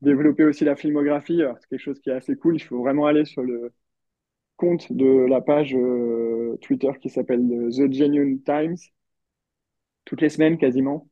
Développer 0.00 0.44
aussi 0.44 0.64
la 0.64 0.76
filmographie, 0.76 1.42
c'est 1.60 1.68
quelque 1.68 1.80
chose 1.80 2.00
qui 2.00 2.10
est 2.10 2.14
assez 2.14 2.36
cool. 2.36 2.56
Il 2.56 2.62
faut 2.62 2.78
vraiment 2.78 3.06
aller 3.06 3.24
sur 3.24 3.42
le 3.42 3.72
compte 4.56 4.92
de 4.92 5.26
la 5.28 5.40
page 5.40 5.74
euh, 5.74 6.56
Twitter 6.62 6.90
qui 7.00 7.10
s'appelle 7.10 7.40
The 7.40 7.92
Genuine 7.92 8.42
Times. 8.42 8.76
Toutes 10.04 10.22
les 10.22 10.30
semaines, 10.30 10.56
quasiment, 10.56 11.08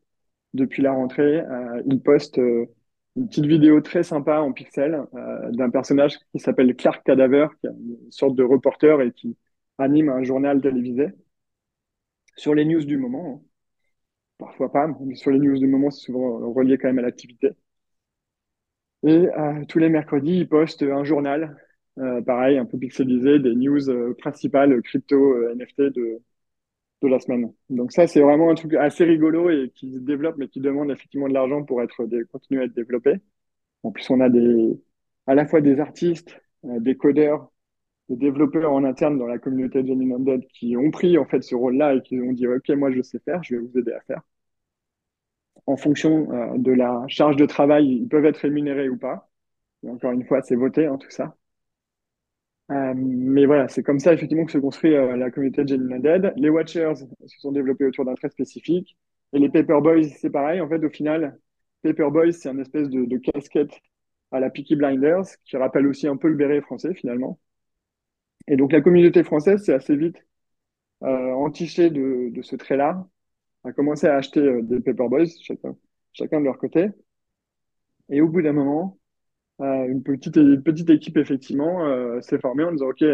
depuis 0.55 0.83
la 0.83 0.93
rentrée, 0.93 1.41
euh, 1.41 1.83
il 1.87 2.01
poste 2.03 2.39
euh, 2.39 2.67
une 3.17 3.29
petite 3.29 3.47
vidéo 3.47 3.81
très 3.81 4.03
sympa 4.03 4.41
en 4.41 4.53
pixels 4.53 5.03
euh, 5.15 5.51
d'un 5.53 5.71
personnage 5.71 6.19
qui 6.33 6.39
s'appelle 6.41 6.75
Clark 6.77 7.05
Cadaver, 7.05 7.49
qui 7.61 7.67
est 7.67 7.71
une 7.71 8.11
sorte 8.11 8.35
de 8.37 8.43
reporter 8.45 9.01
et 9.03 9.13
qui 9.13 9.37
anime 9.79 10.09
un 10.11 10.23
journal 10.23 10.61
télévisé 10.61 11.09
sur 12.37 12.57
les 12.57 12.65
news 12.65 12.85
du 12.85 12.97
moment. 12.97 13.41
hein. 13.41 13.47
Parfois 14.39 14.73
pas, 14.73 14.89
mais 15.01 15.15
sur 15.15 15.31
les 15.31 15.39
news 15.39 15.59
du 15.59 15.69
moment, 15.69 15.91
c'est 15.91 16.07
souvent 16.07 16.39
relié 16.53 16.79
quand 16.79 16.89
même 16.89 16.99
à 16.99 17.03
l'activité. 17.03 17.51
Et 19.07 19.27
tous 19.69 19.79
les 19.79 19.89
mercredis, 19.89 20.39
il 20.39 20.49
poste 20.49 20.83
un 20.83 21.05
journal, 21.05 21.57
pareil, 22.27 22.59
un 22.59 22.67
peu 22.67 22.79
pixelisé, 22.79 23.39
des 23.39 23.55
news 23.55 24.15
principales 24.19 24.81
crypto 24.83 25.49
NFT 25.53 25.81
de, 25.95 26.21
de 27.03 27.09
la 27.09 27.19
semaine. 27.21 27.53
Donc 27.71 27.93
ça, 27.93 28.07
c'est 28.07 28.21
vraiment 28.21 28.51
un 28.51 28.55
truc 28.55 28.75
assez 28.75 29.05
rigolo 29.05 29.51
et 29.51 29.71
qui 29.75 29.93
se 29.95 29.99
développe, 29.99 30.37
mais 30.39 30.49
qui 30.49 30.61
demande 30.61 30.91
effectivement 30.91 31.29
de 31.29 31.35
l'argent 31.35 31.65
pour 31.65 31.83
être 31.83 32.07
continuer 32.33 32.63
à 32.63 32.65
être 32.67 32.75
développé. 32.75 33.15
En 33.83 33.93
plus, 33.93 34.09
on 34.11 34.21
a 34.21 34.29
des, 34.31 34.81
à 35.27 35.35
la 35.35 35.47
fois 35.47 35.61
des 35.61 35.81
artistes, 35.81 36.41
euh, 36.65 36.81
des 36.81 36.97
codeurs, 36.97 37.51
des 38.11 38.17
développeurs 38.17 38.73
en 38.73 38.85
interne 38.85 39.19
dans 39.19 39.27
la 39.27 39.39
communauté 39.39 39.83
de 39.83 39.89
Genuine 39.89 40.15
Undead 40.15 40.47
qui 40.49 40.77
ont 40.77 40.91
pris 40.91 41.19
en 41.19 41.27
fait 41.27 41.43
ce 41.43 41.55
rôle-là 41.57 41.95
et 41.97 42.03
qui 42.03 42.21
ont 42.21 42.33
dit, 42.33 42.47
OK, 42.49 42.69
moi 42.71 42.93
je 42.93 43.03
sais 43.03 43.21
faire, 43.21 43.43
je 43.45 43.57
vais 43.57 43.63
vous 43.63 43.79
aider 43.79 43.93
à 43.93 44.01
faire. 44.03 44.23
En 45.67 45.77
fonction 45.79 46.31
euh, 46.33 46.59
de 46.59 46.71
la 46.73 47.03
charge 47.09 47.37
de 47.37 47.47
travail, 47.47 47.87
ils 48.03 48.09
peuvent 48.09 48.25
être 48.27 48.39
rémunérés 48.39 48.89
ou 48.91 48.99
pas. 48.99 49.31
Et 49.83 49.89
encore 49.91 50.13
une 50.13 50.25
fois, 50.27 50.43
c'est 50.43 50.57
voté, 50.57 50.87
hein, 50.87 50.99
tout 50.99 51.11
ça. 51.11 51.37
Euh, 52.71 52.95
mais 52.97 53.47
voilà, 53.47 53.69
c'est 53.69 53.83
comme 53.83 53.99
ça 53.99 54.13
effectivement 54.13 54.45
que 54.45 54.53
se 54.53 54.59
construit 54.59 54.95
euh, 54.95 55.17
la 55.17 55.31
communauté 55.31 55.65
de 55.65 55.69
Genuine 55.69 55.95
Undead. 55.95 56.33
Les 56.37 56.51
Watchers 56.51 56.95
se 57.27 57.41
sont 57.41 57.53
développés 57.53 57.85
autour 57.87 58.05
d'un 58.05 58.15
trait 58.15 58.31
spécifique. 58.31 58.97
Et 59.33 59.39
les 59.39 59.49
Paperboys, 59.49 60.09
c'est 60.21 60.31
pareil. 60.31 60.61
En 60.61 60.69
fait, 60.69 60.85
au 60.85 60.91
final, 60.91 61.39
Paperboys, 61.83 62.33
c'est 62.33 62.49
un 62.49 62.59
espèce 62.59 62.89
de, 62.89 63.17
casquette 63.19 63.73
à 64.33 64.41
la 64.41 64.51
Peaky 64.51 64.77
Blinders, 64.77 65.25
qui 65.45 65.57
rappelle 65.57 65.87
aussi 65.87 66.07
un 66.07 66.17
peu 66.17 66.29
le 66.29 66.37
béret 66.37 66.61
français 66.61 66.95
finalement. 66.95 67.41
Et 68.49 68.57
donc 68.57 68.73
la 68.73 68.81
communauté 68.81 69.23
française 69.25 69.63
s'est 69.65 69.75
assez 69.75 69.97
vite 69.97 70.17
euh, 71.03 71.33
entichée 71.33 71.91
de, 71.91 72.33
ce 72.43 72.57
trait-là, 72.57 73.07
a 73.65 73.73
commencé 73.73 74.07
à 74.07 74.17
acheter 74.17 74.63
des 74.63 74.81
Paperboys, 74.81 75.27
chacun, 75.43 75.77
chacun 76.13 76.41
de 76.41 76.45
leur 76.47 76.59
côté. 76.59 76.91
Et 78.11 78.21
au 78.21 78.29
bout 78.29 78.43
d'un 78.43 78.53
moment, 78.53 79.00
une 79.61 80.03
petite, 80.03 80.35
petite 80.63 80.91
équipe 80.91 81.17
effectivement 81.19 81.87
euh, 81.87 82.21
s'est 82.21 82.39
formée 82.39 82.65
en 82.65 82.73
disant, 82.73 82.89
OK, 82.89 83.05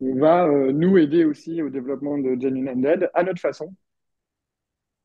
on 0.00 0.14
va 0.16 0.46
euh, 0.46 0.72
nous 0.72 0.98
aider 0.98 1.24
aussi 1.24 1.62
au 1.62 1.70
développement 1.70 2.18
de 2.18 2.36
Genuine 2.40 2.68
Undead 2.68 3.10
à 3.14 3.22
notre 3.22 3.40
façon, 3.40 3.74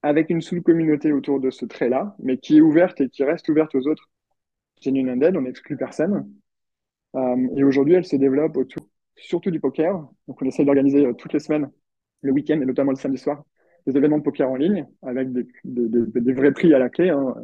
avec 0.02 0.30
une 0.30 0.42
sous-communauté 0.42 1.12
autour 1.14 1.40
de 1.40 1.50
ce 1.50 1.66
trait-là, 1.66 2.16
mais 2.20 2.38
qui 2.38 2.58
est 2.58 2.62
ouverte 2.62 3.00
et 3.02 3.10
qui 3.10 3.24
reste 3.24 3.48
ouverte 3.50 3.76
aux 3.76 3.88
autres 3.88 4.10
Genuine 4.82 5.10
Undead, 5.10 5.38
on 5.38 5.42
n'exclut 5.42 5.78
personne. 5.78 6.32
Euh, 7.16 7.48
et 7.56 7.64
aujourd'hui, 7.64 7.96
elle 7.96 8.06
se 8.06 8.16
développe 8.16 8.58
autour 8.58 8.88
surtout 9.16 9.52
du 9.52 9.60
poker. 9.60 9.94
Donc 10.28 10.42
on 10.42 10.46
essaie 10.46 10.66
d'organiser 10.66 11.06
euh, 11.06 11.14
toutes 11.14 11.34
les 11.34 11.40
semaines, 11.40 11.72
le 12.22 12.32
week-end 12.32 12.60
et 12.62 12.66
notamment 12.66 12.92
le 12.92 12.98
samedi 12.98 13.18
soir, 13.18 13.44
des 13.86 13.98
événements 13.98 14.20
de 14.20 14.24
poker 14.24 14.50
en 14.50 14.56
ligne 14.56 14.88
avec 15.04 15.32
des, 15.32 15.48
des 15.64 16.34
vrais 16.34 16.52
prix 16.52 16.74
à 16.74 16.80
la 16.80 16.90
clé. 16.90 17.10
Hein. 17.10 17.36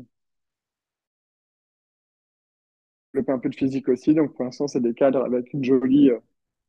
Développer 3.14 3.32
un 3.32 3.40
peu 3.40 3.50
de 3.50 3.56
physique 3.56 3.90
aussi. 3.90 4.14
Donc 4.14 4.34
pour 4.36 4.46
l'instant, 4.46 4.68
c'est 4.68 4.82
des 4.82 4.94
cadres 4.94 5.24
avec 5.24 5.54
une 5.54 5.64
jolie 5.64 6.12
euh, 6.12 6.20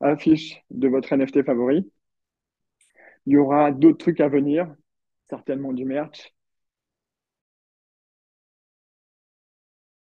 affiche 0.01 0.63
de 0.71 0.89
votre 0.89 1.13
NFT 1.15 1.43
favori. 1.45 1.91
Il 3.27 3.35
y 3.35 3.37
aura 3.37 3.71
d'autres 3.73 3.99
trucs 3.99 4.21
à 4.21 4.29
venir. 4.29 4.75
certainement 5.29 5.73
du 5.73 5.85
merch. 5.85 6.35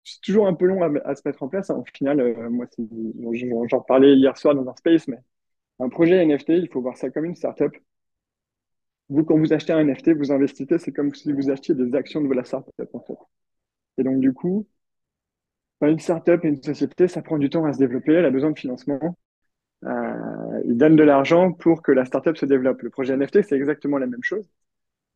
C'est 0.05 0.21
toujours 0.23 0.47
un 0.47 0.55
peu 0.55 0.67
long 0.67 0.83
à, 0.83 1.15
se 1.15 1.23
mettre 1.27 1.43
en 1.43 1.49
place. 1.49 1.69
Hein. 1.71 1.77
Au 1.77 1.85
final, 1.85 2.21
euh, 2.21 2.49
moi, 2.51 2.67
j'en 3.69 3.81
parlais 3.81 4.15
hier 4.15 4.37
soir 4.39 4.55
dans 4.55 4.69
un 4.69 4.75
space, 4.77 5.09
mais 5.09 5.19
un 5.81 5.89
projet 5.89 6.17
NFT, 6.25 6.51
il 6.51 6.69
faut 6.71 6.81
voir 6.83 6.97
ça 6.97 7.11
comme 7.11 7.25
une 7.27 7.35
startup. 7.37 7.77
Vous, 9.09 9.25
quand 9.25 9.39
vous 9.39 9.53
achetez 9.53 9.73
un 9.73 9.81
NFT, 9.85 10.11
vous 10.11 10.33
investissez, 10.33 10.79
c'est 10.79 10.93
comme 10.93 11.15
si 11.15 11.33
vous 11.33 11.51
achetiez 11.51 11.75
des 11.75 11.95
actions 11.95 12.21
de 12.21 12.33
la 12.33 12.45
startup, 12.45 12.73
en 12.93 13.01
fait. 13.01 13.19
Et 13.99 14.05
donc, 14.05 14.21
du 14.21 14.33
coup, 14.33 14.67
une 15.83 15.99
startup 15.99 16.45
et 16.45 16.49
une 16.49 16.63
société, 16.63 17.09
ça 17.09 17.23
prend 17.23 17.39
du 17.39 17.51
temps 17.51 17.65
à 17.65 17.73
se 17.73 17.79
développer, 17.79 18.13
elle 18.15 18.25
a 18.25 18.31
besoin 18.31 18.51
de 18.51 18.59
financement. 18.59 19.17
Euh, 19.85 20.63
ils 20.65 20.77
donnent 20.77 20.97
de 20.97 21.03
l'argent 21.03 21.53
pour 21.53 21.83
que 21.83 21.93
la 21.93 22.05
startup 22.05 22.37
se 22.37 22.47
développe. 22.47 22.83
Le 22.83 22.91
projet 22.91 23.17
NFT, 23.17 23.43
c'est 23.43 23.57
exactement 23.57 23.99
la 23.99 24.07
même 24.07 24.23
chose. 24.23 24.49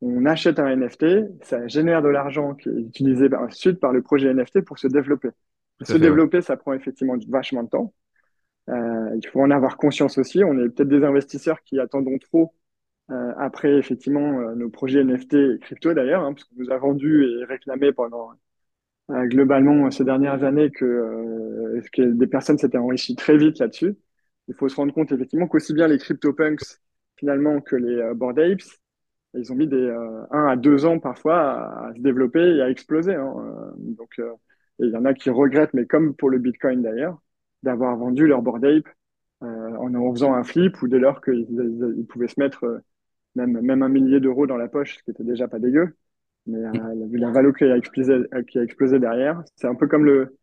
On 0.01 0.25
achète 0.25 0.59
un 0.59 0.75
NFT, 0.75 1.43
ça 1.43 1.67
génère 1.67 2.01
de 2.01 2.09
l'argent 2.09 2.55
qui 2.55 2.69
est 2.69 2.73
utilisé 2.73 3.29
ensuite 3.35 3.79
par 3.79 3.91
le 3.91 4.01
projet 4.01 4.33
NFT 4.33 4.61
pour 4.61 4.79
se 4.79 4.87
développer. 4.87 5.29
se 5.81 5.97
développer, 5.97 6.41
ça 6.41 6.57
prend 6.57 6.73
effectivement 6.73 7.15
vachement 7.27 7.63
de 7.63 7.69
temps. 7.69 7.93
Euh, 8.69 9.15
il 9.15 9.27
faut 9.27 9.41
en 9.41 9.51
avoir 9.51 9.77
conscience 9.77 10.17
aussi. 10.17 10.43
On 10.43 10.57
est 10.59 10.69
peut-être 10.69 10.89
des 10.89 11.03
investisseurs 11.03 11.61
qui 11.63 11.79
attendons 11.79 12.17
trop 12.19 12.53
euh, 13.11 13.33
après 13.37 13.77
effectivement 13.77 14.39
euh, 14.39 14.55
nos 14.55 14.69
projets 14.69 15.03
NFT 15.03 15.33
et 15.33 15.59
crypto 15.61 15.93
d'ailleurs, 15.93 16.23
hein, 16.23 16.33
parce 16.33 16.45
qu'on 16.45 16.55
nous 16.57 16.71
a 16.71 16.77
vendu 16.77 17.25
et 17.25 17.45
réclamé 17.45 17.91
pendant 17.91 18.31
globalement 19.25 19.89
ces 19.91 20.03
dernières 20.03 20.43
années 20.43 20.71
que, 20.71 21.81
que 21.93 22.01
des 22.01 22.27
personnes 22.27 22.57
s'étaient 22.57 22.77
enrichies 22.77 23.15
très 23.15 23.37
vite 23.37 23.59
là-dessus? 23.59 23.95
Il 24.47 24.55
faut 24.55 24.69
se 24.69 24.75
rendre 24.75 24.93
compte 24.93 25.11
effectivement 25.11 25.47
qu'aussi 25.47 25.73
bien 25.73 25.87
les 25.87 25.97
CryptoPunks 25.97 26.79
finalement 27.17 27.61
que 27.61 27.75
les 27.75 28.13
Bored 28.15 28.39
Apes, 28.39 28.63
ils 29.33 29.51
ont 29.51 29.55
mis 29.55 29.67
des 29.67 29.89
un 30.31 30.47
à 30.47 30.55
deux 30.55 30.85
ans 30.85 30.99
parfois 30.99 31.87
à, 31.87 31.93
se 31.95 32.01
développer 32.01 32.57
et 32.57 32.61
à 32.61 32.69
exploser. 32.69 33.15
Hein. 33.15 33.33
donc 33.77 34.19
il 34.79 34.89
y 34.89 34.95
en 34.95 35.05
a 35.05 35.13
qui 35.13 35.29
regrettent, 35.29 35.73
mais 35.73 35.85
comme 35.85 36.15
pour 36.15 36.29
le 36.29 36.39
Bitcoin 36.39 36.81
d'ailleurs, 36.81 37.21
d'avoir 37.63 37.95
vendu 37.95 38.27
leur 38.27 38.41
Bored 38.41 38.65
Ape 38.65 38.89
en 39.41 39.93
en 39.93 40.13
faisant 40.13 40.33
un 40.33 40.43
flip 40.43 40.81
ou 40.81 40.87
dès 40.87 40.99
lors 40.99 41.21
qu'ils 41.21 41.47
ils 41.97 42.05
pouvaient 42.07 42.27
se 42.27 42.39
mettre 42.39 42.81
même, 43.35 43.61
même 43.61 43.83
un 43.83 43.89
millier 43.89 44.19
d'euros 44.19 44.47
dans 44.47 44.57
la 44.57 44.67
poche, 44.67 44.97
ce 44.97 45.03
qui 45.03 45.11
était 45.11 45.23
déjà 45.23 45.47
pas 45.47 45.59
dégueu. 45.59 45.95
Mais 46.47 46.57
euh, 46.57 47.07
vu 47.07 47.17
la 47.17 47.31
valeur 47.31 47.53
qui 47.55 47.65
a 47.65 47.77
explosé, 47.77 48.15
qui 48.47 48.59
a 48.59 48.63
explosé 48.63 48.99
derrière, 48.99 49.43
c'est 49.55 49.67
un 49.67 49.75
peu 49.75 49.87
comme 49.87 50.05
le 50.05 50.37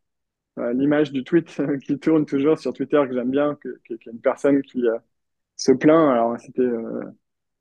euh, 0.59 0.73
l'image 0.73 1.13
du 1.13 1.25
tweet 1.25 1.61
qui 1.83 1.99
tourne 1.99 2.25
toujours 2.25 2.59
sur 2.59 2.73
Twitter 2.73 3.03
que 3.07 3.15
j'aime 3.15 3.31
bien, 3.31 3.57
que, 3.63 3.81
que, 3.89 4.11
une 4.11 4.21
personne 4.21 4.63
qui 4.63 4.87
euh, 4.87 4.97
se 5.57 5.73
plaint. 5.73 6.11
Alors 6.11 6.39
c'était 6.39 6.69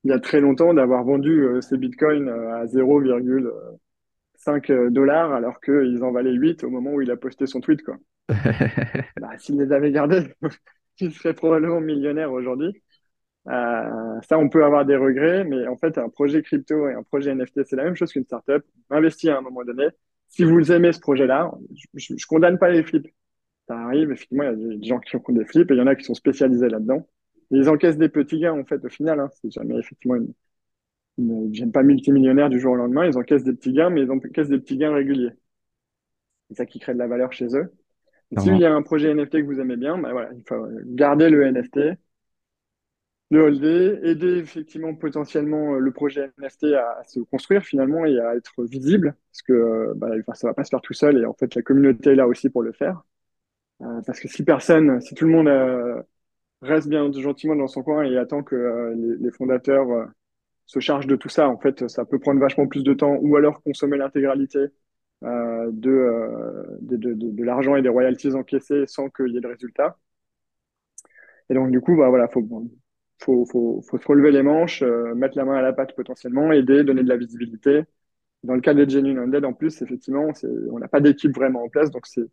il 0.03 0.11
y 0.11 0.13
a 0.13 0.19
très 0.19 0.39
longtemps 0.39 0.73
d'avoir 0.73 1.03
vendu 1.03 1.45
ses 1.61 1.77
bitcoins 1.77 2.29
à 2.29 2.65
0,5 2.65 4.89
dollars 4.89 5.33
alors 5.33 5.59
qu'ils 5.59 6.03
en 6.03 6.11
valaient 6.11 6.33
8 6.33 6.63
au 6.63 6.69
moment 6.69 6.93
où 6.93 7.01
il 7.01 7.11
a 7.11 7.17
posté 7.17 7.47
son 7.47 7.59
tweet. 7.59 7.83
Quoi. 7.83 7.97
bah, 9.19 9.37
S'il 9.37 9.57
les 9.57 9.71
avait 9.71 9.91
gardés, 9.91 10.33
il 10.99 11.11
serait 11.11 11.33
probablement 11.33 11.81
millionnaire 11.81 12.31
aujourd'hui. 12.31 12.81
Euh, 13.49 14.21
ça, 14.27 14.37
on 14.37 14.49
peut 14.49 14.63
avoir 14.63 14.85
des 14.85 14.95
regrets, 14.95 15.43
mais 15.43 15.67
en 15.67 15.77
fait, 15.77 15.97
un 15.97 16.09
projet 16.09 16.41
crypto 16.41 16.89
et 16.89 16.93
un 16.93 17.03
projet 17.03 17.33
NFT, 17.33 17.63
c'est 17.65 17.75
la 17.75 17.83
même 17.83 17.95
chose 17.95 18.11
qu'une 18.11 18.25
startup. 18.25 18.63
Investir 18.89 19.35
à 19.35 19.39
un 19.39 19.41
moment 19.41 19.63
donné. 19.63 19.87
Si 20.29 20.43
vous 20.43 20.71
aimez 20.71 20.91
ce 20.91 20.99
projet-là, 20.99 21.51
je, 21.93 22.13
je, 22.17 22.25
condamne 22.27 22.57
pas 22.57 22.69
les 22.69 22.83
flips. 22.83 23.07
Ça 23.67 23.77
arrive, 23.77 24.11
effectivement, 24.11 24.43
il 24.43 24.47
y 24.47 24.73
a 24.73 24.77
des 24.77 24.87
gens 24.87 24.99
qui 24.99 25.11
font 25.11 25.33
des 25.33 25.45
flips 25.45 25.71
et 25.71 25.73
il 25.73 25.77
y 25.77 25.81
en 25.81 25.87
a 25.87 25.95
qui 25.95 26.03
sont 26.03 26.13
spécialisés 26.13 26.69
là-dedans. 26.69 27.07
Ils 27.51 27.69
encaissent 27.69 27.97
des 27.97 28.09
petits 28.09 28.39
gains, 28.39 28.53
en 28.53 28.65
fait, 28.65 28.83
au 28.83 28.89
final. 28.89 29.19
Hein. 29.19 29.29
C'est 29.41 29.51
jamais, 29.51 29.77
effectivement, 29.77 30.15
une, 30.15 30.33
ils 31.17 31.27
ne 31.27 31.47
deviennent 31.47 31.71
pas 31.71 31.83
multimillionnaires 31.83 32.49
du 32.49 32.59
jour 32.59 32.73
au 32.73 32.75
lendemain. 32.75 33.05
Ils 33.05 33.17
encaissent 33.17 33.43
des 33.43 33.53
petits 33.53 33.73
gains, 33.73 33.89
mais 33.89 34.01
ils 34.01 34.11
encaissent 34.11 34.49
des 34.49 34.59
petits 34.59 34.77
gains 34.77 34.93
réguliers. 34.93 35.31
C'est 36.49 36.57
ça 36.57 36.65
qui 36.65 36.79
crée 36.79 36.93
de 36.93 36.99
la 36.99 37.07
valeur 37.07 37.31
chez 37.31 37.47
eux. 37.55 37.71
S'il 38.37 38.57
y 38.57 38.65
a 38.65 38.73
un 38.73 38.81
projet 38.81 39.13
NFT 39.13 39.39
que 39.39 39.45
vous 39.45 39.59
aimez 39.59 39.77
bien, 39.77 39.97
bah 39.97 40.11
voilà, 40.11 40.31
il 40.33 40.43
faut 40.45 40.67
garder 40.85 41.29
le 41.29 41.49
NFT, 41.49 41.97
de 43.31 43.39
holder, 43.39 43.99
aider 44.03 44.37
effectivement 44.37 44.93
potentiellement 44.95 45.75
euh, 45.75 45.79
le 45.79 45.91
projet 45.91 46.31
NFT 46.37 46.73
à, 46.75 47.03
se 47.05 47.19
construire 47.19 47.63
finalement 47.63 48.05
et 48.05 48.19
à 48.19 48.35
être 48.35 48.63
visible, 48.65 49.15
parce 49.31 49.41
que 49.41 49.53
euh, 49.53 49.93
bah, 49.95 50.09
ça 50.33 50.47
va 50.47 50.53
pas 50.53 50.63
se 50.63 50.69
faire 50.69 50.81
tout 50.81 50.93
seul 50.93 51.17
et 51.21 51.25
en 51.25 51.33
fait 51.33 51.53
la 51.55 51.61
communauté 51.61 52.11
est 52.11 52.15
là 52.15 52.27
aussi 52.27 52.49
pour 52.49 52.63
le 52.63 52.71
faire. 52.71 53.03
Euh, 53.81 54.01
parce 54.05 54.19
que 54.19 54.27
si 54.27 54.43
personne, 54.43 55.01
si 55.01 55.15
tout 55.15 55.25
le 55.25 55.31
monde 55.31 56.05
reste 56.61 56.87
bien 56.89 57.11
gentiment 57.11 57.55
dans 57.55 57.67
son 57.67 57.83
coin 57.83 58.03
et 58.03 58.17
attend 58.17 58.43
que 58.43 58.93
les, 59.19 59.31
fondateurs 59.31 59.87
se 60.65 60.79
chargent 60.79 61.07
de 61.07 61.15
tout 61.15 61.29
ça, 61.29 61.47
en 61.49 61.57
fait, 61.59 61.87
ça 61.87 62.05
peut 62.05 62.19
prendre 62.19 62.39
vachement 62.39 62.67
plus 62.67 62.83
de 62.83 62.93
temps, 62.93 63.17
ou 63.21 63.35
alors 63.35 63.61
consommer 63.63 63.97
l'intégralité 63.97 64.59
de, 65.21 66.77
de 66.81 67.43
l'argent 67.43 67.75
et 67.75 67.81
des 67.81 67.89
royalties 67.89 68.33
encaissées 68.33 68.85
sans 68.87 69.09
qu'il 69.09 69.29
y 69.29 69.37
ait 69.37 69.41
de 69.41 69.47
résultat. 69.47 69.97
Et 71.49 71.53
donc, 71.53 71.71
du 71.71 71.81
coup, 71.81 71.95
bah, 71.97 72.09
voilà, 72.09 72.27
faut, 72.27 72.41
faut, 73.19 73.45
faut, 73.45 73.81
faut 73.81 73.97
se 73.97 74.07
relever 74.07 74.31
les 74.31 74.43
manches, 74.43 74.81
euh, 74.83 75.15
mettre 75.15 75.37
la 75.37 75.45
main 75.45 75.55
à 75.55 75.61
la 75.61 75.73
pâte 75.73 75.95
potentiellement, 75.95 76.51
aider, 76.51 76.83
donner 76.83 77.03
de 77.03 77.09
la 77.09 77.17
visibilité. 77.17 77.83
Dans 78.43 78.55
le 78.55 78.61
cas 78.61 78.73
des 78.73 78.87
Genuine 78.87 79.19
Undead, 79.19 79.45
en 79.45 79.53
plus, 79.53 79.81
effectivement, 79.81 80.31
on 80.71 80.79
n'a 80.79 80.87
pas 80.87 81.01
d'équipe 81.01 81.33
vraiment 81.35 81.63
en 81.63 81.69
place, 81.69 81.91
donc 81.91 82.07
c'est 82.07 82.25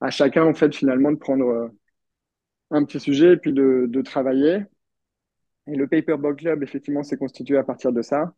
à 0.00 0.10
chacun, 0.10 0.44
en 0.44 0.54
fait, 0.54 0.74
finalement, 0.74 1.10
de 1.12 1.16
prendre 1.16 1.46
euh, 1.46 1.68
un 2.70 2.84
petit 2.84 3.00
sujet 3.00 3.34
et 3.34 3.36
puis 3.36 3.52
de, 3.52 3.86
de 3.88 4.02
travailler. 4.02 4.64
Et 5.66 5.76
le 5.76 5.86
Paperboy 5.88 6.36
Club, 6.36 6.62
effectivement, 6.62 7.02
s'est 7.02 7.16
constitué 7.16 7.56
à 7.56 7.64
partir 7.64 7.92
de 7.92 8.02
ça. 8.02 8.34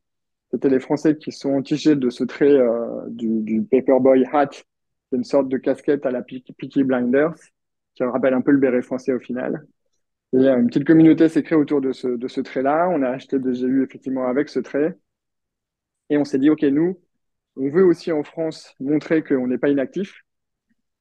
C'était 0.50 0.70
les 0.70 0.80
Français 0.80 1.16
qui 1.16 1.32
sont 1.32 1.50
entichés 1.50 1.96
de 1.96 2.10
ce 2.10 2.24
trait 2.24 2.56
euh, 2.56 3.02
du, 3.08 3.42
du 3.42 3.62
Paperboy 3.62 4.24
Hat, 4.32 4.50
c'est 5.10 5.16
une 5.16 5.24
sorte 5.24 5.48
de 5.48 5.56
casquette 5.58 6.06
à 6.06 6.10
la 6.10 6.22
Peaky 6.22 6.84
Blinders, 6.84 7.34
qui 7.94 8.04
rappelle 8.04 8.34
un 8.34 8.40
peu 8.40 8.52
le 8.52 8.58
béret 8.58 8.82
français 8.82 9.12
au 9.12 9.18
final. 9.18 9.66
Et 10.34 10.46
une 10.46 10.66
petite 10.68 10.86
communauté 10.86 11.28
s'est 11.28 11.42
créée 11.42 11.58
autour 11.58 11.80
de 11.80 11.92
ce, 11.92 12.08
de 12.08 12.28
ce 12.28 12.40
trait-là. 12.40 12.88
On 12.90 13.02
a 13.02 13.10
acheté 13.10 13.38
des 13.38 13.52
GU 13.52 13.82
effectivement 13.82 14.26
avec 14.26 14.48
ce 14.48 14.60
trait. 14.60 14.98
Et 16.10 16.18
on 16.18 16.24
s'est 16.24 16.38
dit, 16.38 16.50
OK, 16.50 16.62
nous, 16.62 17.00
on 17.56 17.70
veut 17.70 17.84
aussi 17.84 18.12
en 18.12 18.22
France 18.24 18.74
montrer 18.80 19.22
qu'on 19.24 19.46
n'est 19.48 19.58
pas 19.58 19.68
inactif, 19.70 20.24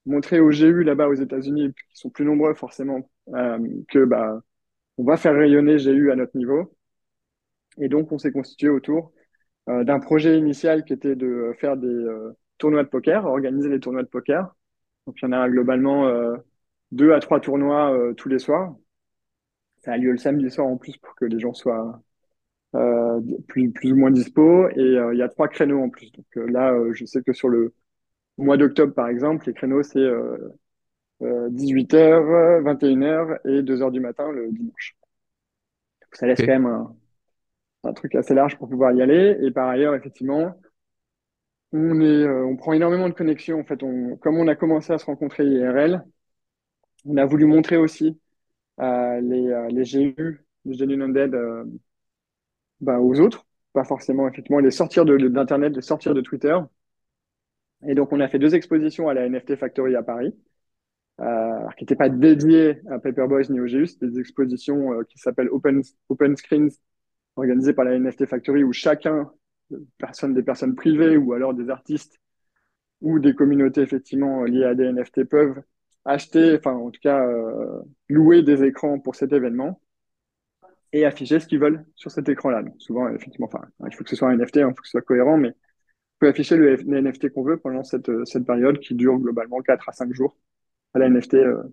montrer 0.05 0.39
aux 0.39 0.49
GU 0.51 0.83
là-bas 0.83 1.07
aux 1.09 1.13
États-Unis, 1.15 1.73
qui 1.73 1.99
sont 1.99 2.09
plus 2.09 2.25
nombreux 2.25 2.53
forcément, 2.55 3.09
euh, 3.35 3.59
que 3.89 4.05
bah, 4.05 4.41
on 4.97 5.03
va 5.05 5.17
faire 5.17 5.35
rayonner 5.35 5.77
GU 5.77 6.11
à 6.11 6.15
notre 6.15 6.37
niveau. 6.37 6.73
Et 7.79 7.89
donc, 7.89 8.11
on 8.11 8.17
s'est 8.17 8.31
constitué 8.31 8.69
autour 8.69 9.13
euh, 9.69 9.83
d'un 9.83 9.99
projet 9.99 10.37
initial 10.37 10.85
qui 10.85 10.93
était 10.93 11.15
de 11.15 11.53
faire 11.59 11.77
des 11.77 11.87
euh, 11.87 12.33
tournois 12.57 12.83
de 12.83 12.89
poker, 12.89 13.25
organiser 13.25 13.69
des 13.69 13.79
tournois 13.79 14.03
de 14.03 14.07
poker. 14.09 14.55
Donc, 15.07 15.17
il 15.21 15.25
y 15.25 15.27
en 15.29 15.33
a 15.33 15.49
globalement 15.49 16.09
deux 16.91 17.13
à 17.13 17.19
trois 17.19 17.39
tournois 17.39 17.97
tous 18.17 18.27
les 18.29 18.39
soirs 18.39 18.75
ça 19.87 19.93
a 19.93 19.97
lieu 19.97 20.11
le 20.11 20.17
samedi 20.17 20.51
soir 20.51 20.67
en 20.67 20.75
plus 20.75 20.97
pour 20.97 21.15
que 21.15 21.23
les 21.23 21.39
gens 21.39 21.53
soient 21.53 22.01
euh, 22.75 23.21
plus, 23.47 23.71
plus 23.71 23.93
ou 23.93 23.95
moins 23.95 24.11
dispo. 24.11 24.67
Et 24.71 24.79
euh, 24.79 25.13
il 25.13 25.17
y 25.17 25.21
a 25.21 25.29
trois 25.29 25.47
créneaux 25.47 25.81
en 25.81 25.89
plus. 25.89 26.11
Donc 26.11 26.25
euh, 26.35 26.45
là, 26.47 26.73
je 26.91 27.05
sais 27.05 27.21
que 27.23 27.31
sur 27.31 27.47
le 27.47 27.73
mois 28.37 28.57
d'octobre, 28.57 28.93
par 28.93 29.07
exemple, 29.07 29.47
les 29.47 29.53
créneaux, 29.53 29.83
c'est 29.83 30.05
18h, 31.21 32.63
21h 32.63 33.39
et 33.45 33.61
2h 33.63 33.91
du 33.91 34.01
matin 34.01 34.29
le 34.29 34.51
dimanche. 34.51 34.97
ça 36.11 36.27
laisse 36.27 36.39
quand 36.39 36.47
même 36.47 36.65
un, 36.65 36.93
un, 37.85 37.93
truc 37.93 38.13
assez 38.15 38.33
large 38.33 38.57
pour 38.57 38.67
pouvoir 38.69 38.91
y 38.91 39.01
aller. 39.01 39.37
Et 39.41 39.51
par 39.51 39.69
ailleurs, 39.69 39.95
effectivement, 39.95 40.53
on, 41.71 42.01
est, 42.01 42.27
on 42.27 42.57
prend 42.57 42.73
énormément 42.73 43.07
de 43.07 43.13
connexions. 43.13 43.61
En 43.61 43.63
fait, 43.63 43.81
on, 43.83 44.17
comme 44.17 44.37
on 44.37 44.49
a 44.49 44.55
commencé 44.55 44.91
à 44.91 44.97
se 44.97 45.05
rencontrer 45.05 45.45
IRL, 45.45 46.03
on 47.05 47.15
a 47.17 47.25
voulu 47.25 47.45
montrer 47.45 47.77
aussi 47.77 48.19
les, 48.77 49.47
euh, 49.47 49.67
les 49.69 49.83
GU, 49.83 50.45
les 50.65 50.73
Genuine 50.73 51.01
Undead, 51.03 51.33
euh, 51.33 51.65
bah, 52.81 52.99
aux 52.99 53.19
autres, 53.19 53.45
pas 53.73 53.83
forcément 53.83 54.27
effectivement 54.27 54.59
les 54.59 54.71
sortir 54.71 55.05
d'internet, 55.05 55.75
les 55.75 55.81
sortir 55.81 56.13
de 56.13 56.21
Twitter. 56.21 56.57
Et 57.87 57.95
donc 57.95 58.11
on 58.11 58.19
a 58.19 58.27
fait 58.27 58.39
deux 58.39 58.55
expositions 58.55 59.09
à 59.09 59.13
la 59.13 59.27
NFT 59.27 59.55
Factory 59.55 59.95
à 59.95 60.03
Paris, 60.03 60.35
euh, 61.21 61.67
qui 61.77 61.83
n'étaient 61.83 61.95
pas 61.95 62.09
dédiées 62.09 62.81
à 62.89 62.99
Paperboys 62.99 63.49
ni 63.49 63.59
au 63.59 63.65
GU, 63.65 63.87
c'était 63.87 64.07
des 64.07 64.19
expositions 64.19 64.93
euh, 64.93 65.03
qui 65.03 65.17
s'appellent 65.17 65.49
Open 65.49 65.81
Open 66.09 66.35
Screens, 66.35 66.69
organisées 67.35 67.73
par 67.73 67.85
la 67.85 67.97
NFT 67.97 68.25
Factory, 68.25 68.63
où 68.63 68.73
chacun, 68.73 69.31
des 69.69 70.43
personnes 70.43 70.75
privées 70.75 71.17
ou 71.17 71.33
alors 71.33 71.53
des 71.53 71.69
artistes 71.69 72.19
ou 73.01 73.19
des 73.19 73.35
communautés 73.35 73.81
effectivement 73.81 74.43
liées 74.43 74.63
à 74.63 74.75
des 74.75 74.85
NFT 74.91 75.25
peuvent 75.25 75.61
acheter, 76.07 76.55
enfin 76.57 76.73
en 76.73 76.89
tout 76.89 77.01
cas 77.01 77.23
euh, 77.27 77.81
louer 78.09 78.41
des 78.41 78.63
écrans 78.63 78.99
pour 78.99 79.15
cet 79.15 79.33
événement 79.33 79.81
et 80.93 81.05
afficher 81.05 81.39
ce 81.39 81.47
qu'ils 81.47 81.59
veulent 81.59 81.85
sur 81.95 82.11
cet 82.11 82.29
écran-là. 82.29 82.63
Souvent, 82.79 83.09
effectivement, 83.09 83.47
enfin, 83.47 83.67
il 83.85 83.93
faut 83.95 84.03
que 84.03 84.09
ce 84.09 84.15
soit 84.15 84.29
un 84.29 84.37
NFT, 84.37 84.57
hein, 84.57 84.69
il 84.69 84.75
faut 84.75 84.81
que 84.81 84.87
ce 84.87 84.91
soit 84.91 85.01
cohérent, 85.01 85.37
mais 85.37 85.49
on 85.49 86.19
peut 86.19 86.27
afficher 86.29 86.55
le, 86.55 86.75
les 86.75 87.01
NFT 87.01 87.29
qu'on 87.33 87.43
veut 87.43 87.57
pendant 87.57 87.83
cette, 87.83 88.09
cette 88.25 88.45
période 88.45 88.79
qui 88.79 88.95
dure 88.95 89.17
globalement 89.19 89.61
4 89.61 89.89
à 89.89 89.91
5 89.91 90.13
jours 90.13 90.37
à 90.93 90.99
la 90.99 91.09
NFT 91.09 91.35
euh, 91.35 91.63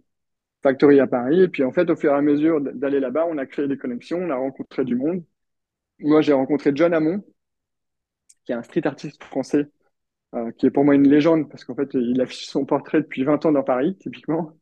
Factory 0.63 1.01
à 1.01 1.07
Paris. 1.07 1.43
Et 1.43 1.49
puis 1.49 1.65
en 1.65 1.73
fait, 1.73 1.89
au 1.91 1.97
fur 1.97 2.13
et 2.13 2.17
à 2.17 2.23
mesure 2.23 2.61
d'aller 2.61 3.01
là-bas, 3.01 3.27
on 3.29 3.39
a 3.39 3.47
créé 3.47 3.69
des 3.69 3.79
connexions, 3.79 4.19
on 4.19 4.31
a 4.31 4.37
rencontré 4.37 4.85
du 4.85 4.97
monde. 4.97 5.25
Moi, 6.01 6.23
j'ai 6.23 6.33
rencontré 6.33 6.73
John 6.75 6.95
Hamon, 6.95 7.25
qui 8.45 8.53
est 8.53 8.55
un 8.55 8.63
street 8.63 8.87
artiste 8.87 9.23
français, 9.25 9.69
euh, 10.35 10.51
qui 10.53 10.67
est 10.67 10.71
pour 10.71 10.85
moi 10.85 10.95
une 10.95 11.09
légende, 11.09 11.49
parce 11.49 11.65
qu'en 11.65 11.75
fait, 11.75 11.95
il 11.95 12.21
affiche 12.21 12.47
son 12.47 12.65
portrait 12.65 13.01
depuis 13.01 13.25
20 13.25 13.47
ans 13.47 13.53
dans 13.53 13.63
Paris, 13.63 13.97
typiquement. 13.97 14.53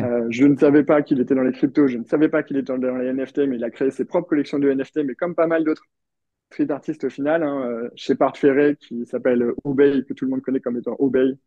Euh, 0.00 0.26
je 0.28 0.44
ne 0.44 0.56
savais 0.56 0.82
pas 0.82 1.02
qu'il 1.02 1.20
était 1.20 1.36
dans 1.36 1.44
les 1.44 1.52
cryptos, 1.52 1.86
je 1.86 1.98
ne 1.98 2.04
savais 2.04 2.28
pas 2.28 2.42
qu'il 2.42 2.56
était 2.56 2.76
dans 2.76 2.96
les 2.96 3.12
NFT, 3.12 3.46
mais 3.46 3.54
il 3.54 3.62
a 3.62 3.70
créé 3.70 3.92
ses 3.92 4.04
propres 4.04 4.28
collections 4.28 4.58
de 4.58 4.68
NFT, 4.68 5.04
mais 5.04 5.14
comme 5.14 5.36
pas 5.36 5.46
mal 5.46 5.62
d'autres 5.62 5.84
street 6.50 6.70
artistes 6.72 7.04
au 7.04 7.10
final, 7.10 7.44
hein, 7.44 7.62
euh, 7.64 7.88
Shepard 7.94 8.36
Ferret, 8.36 8.74
qui 8.74 9.06
s'appelle 9.06 9.52
Obey, 9.62 10.02
que 10.02 10.14
tout 10.14 10.24
le 10.24 10.32
monde 10.32 10.42
connaît 10.42 10.58
comme 10.58 10.78
étant 10.78 10.96
Obey, 10.98 11.38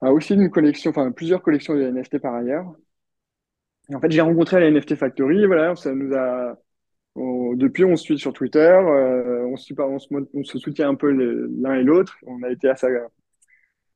a 0.00 0.12
aussi 0.12 0.34
une 0.34 0.50
collection, 0.50 0.90
enfin 0.90 1.12
plusieurs 1.12 1.42
collections 1.42 1.74
de 1.74 1.82
NFT 1.82 2.18
par 2.20 2.34
ailleurs. 2.34 2.74
Et 3.90 3.94
en 3.94 4.00
fait, 4.00 4.10
j'ai 4.10 4.20
rencontré 4.22 4.56
à 4.56 4.60
la 4.60 4.70
NFT 4.70 4.94
Factory, 4.94 5.42
et 5.42 5.46
voilà, 5.46 5.76
ça 5.76 5.94
nous 5.94 6.14
a, 6.14 6.56
depuis, 7.16 7.84
on 7.84 7.96
se 7.96 8.04
suit 8.04 8.18
sur 8.18 8.32
Twitter, 8.32 8.58
euh, 8.58 9.46
on, 9.46 9.56
se, 9.56 9.72
on, 9.78 9.98
se, 9.98 10.08
on, 10.34 10.44
se, 10.44 10.58
soutient 10.58 10.88
un 10.88 10.94
peu 10.94 11.10
l'un 11.10 11.74
et 11.74 11.82
l'autre. 11.82 12.16
On 12.26 12.42
a 12.42 12.50
été 12.50 12.68
à, 12.68 12.76
sa, 12.76 12.88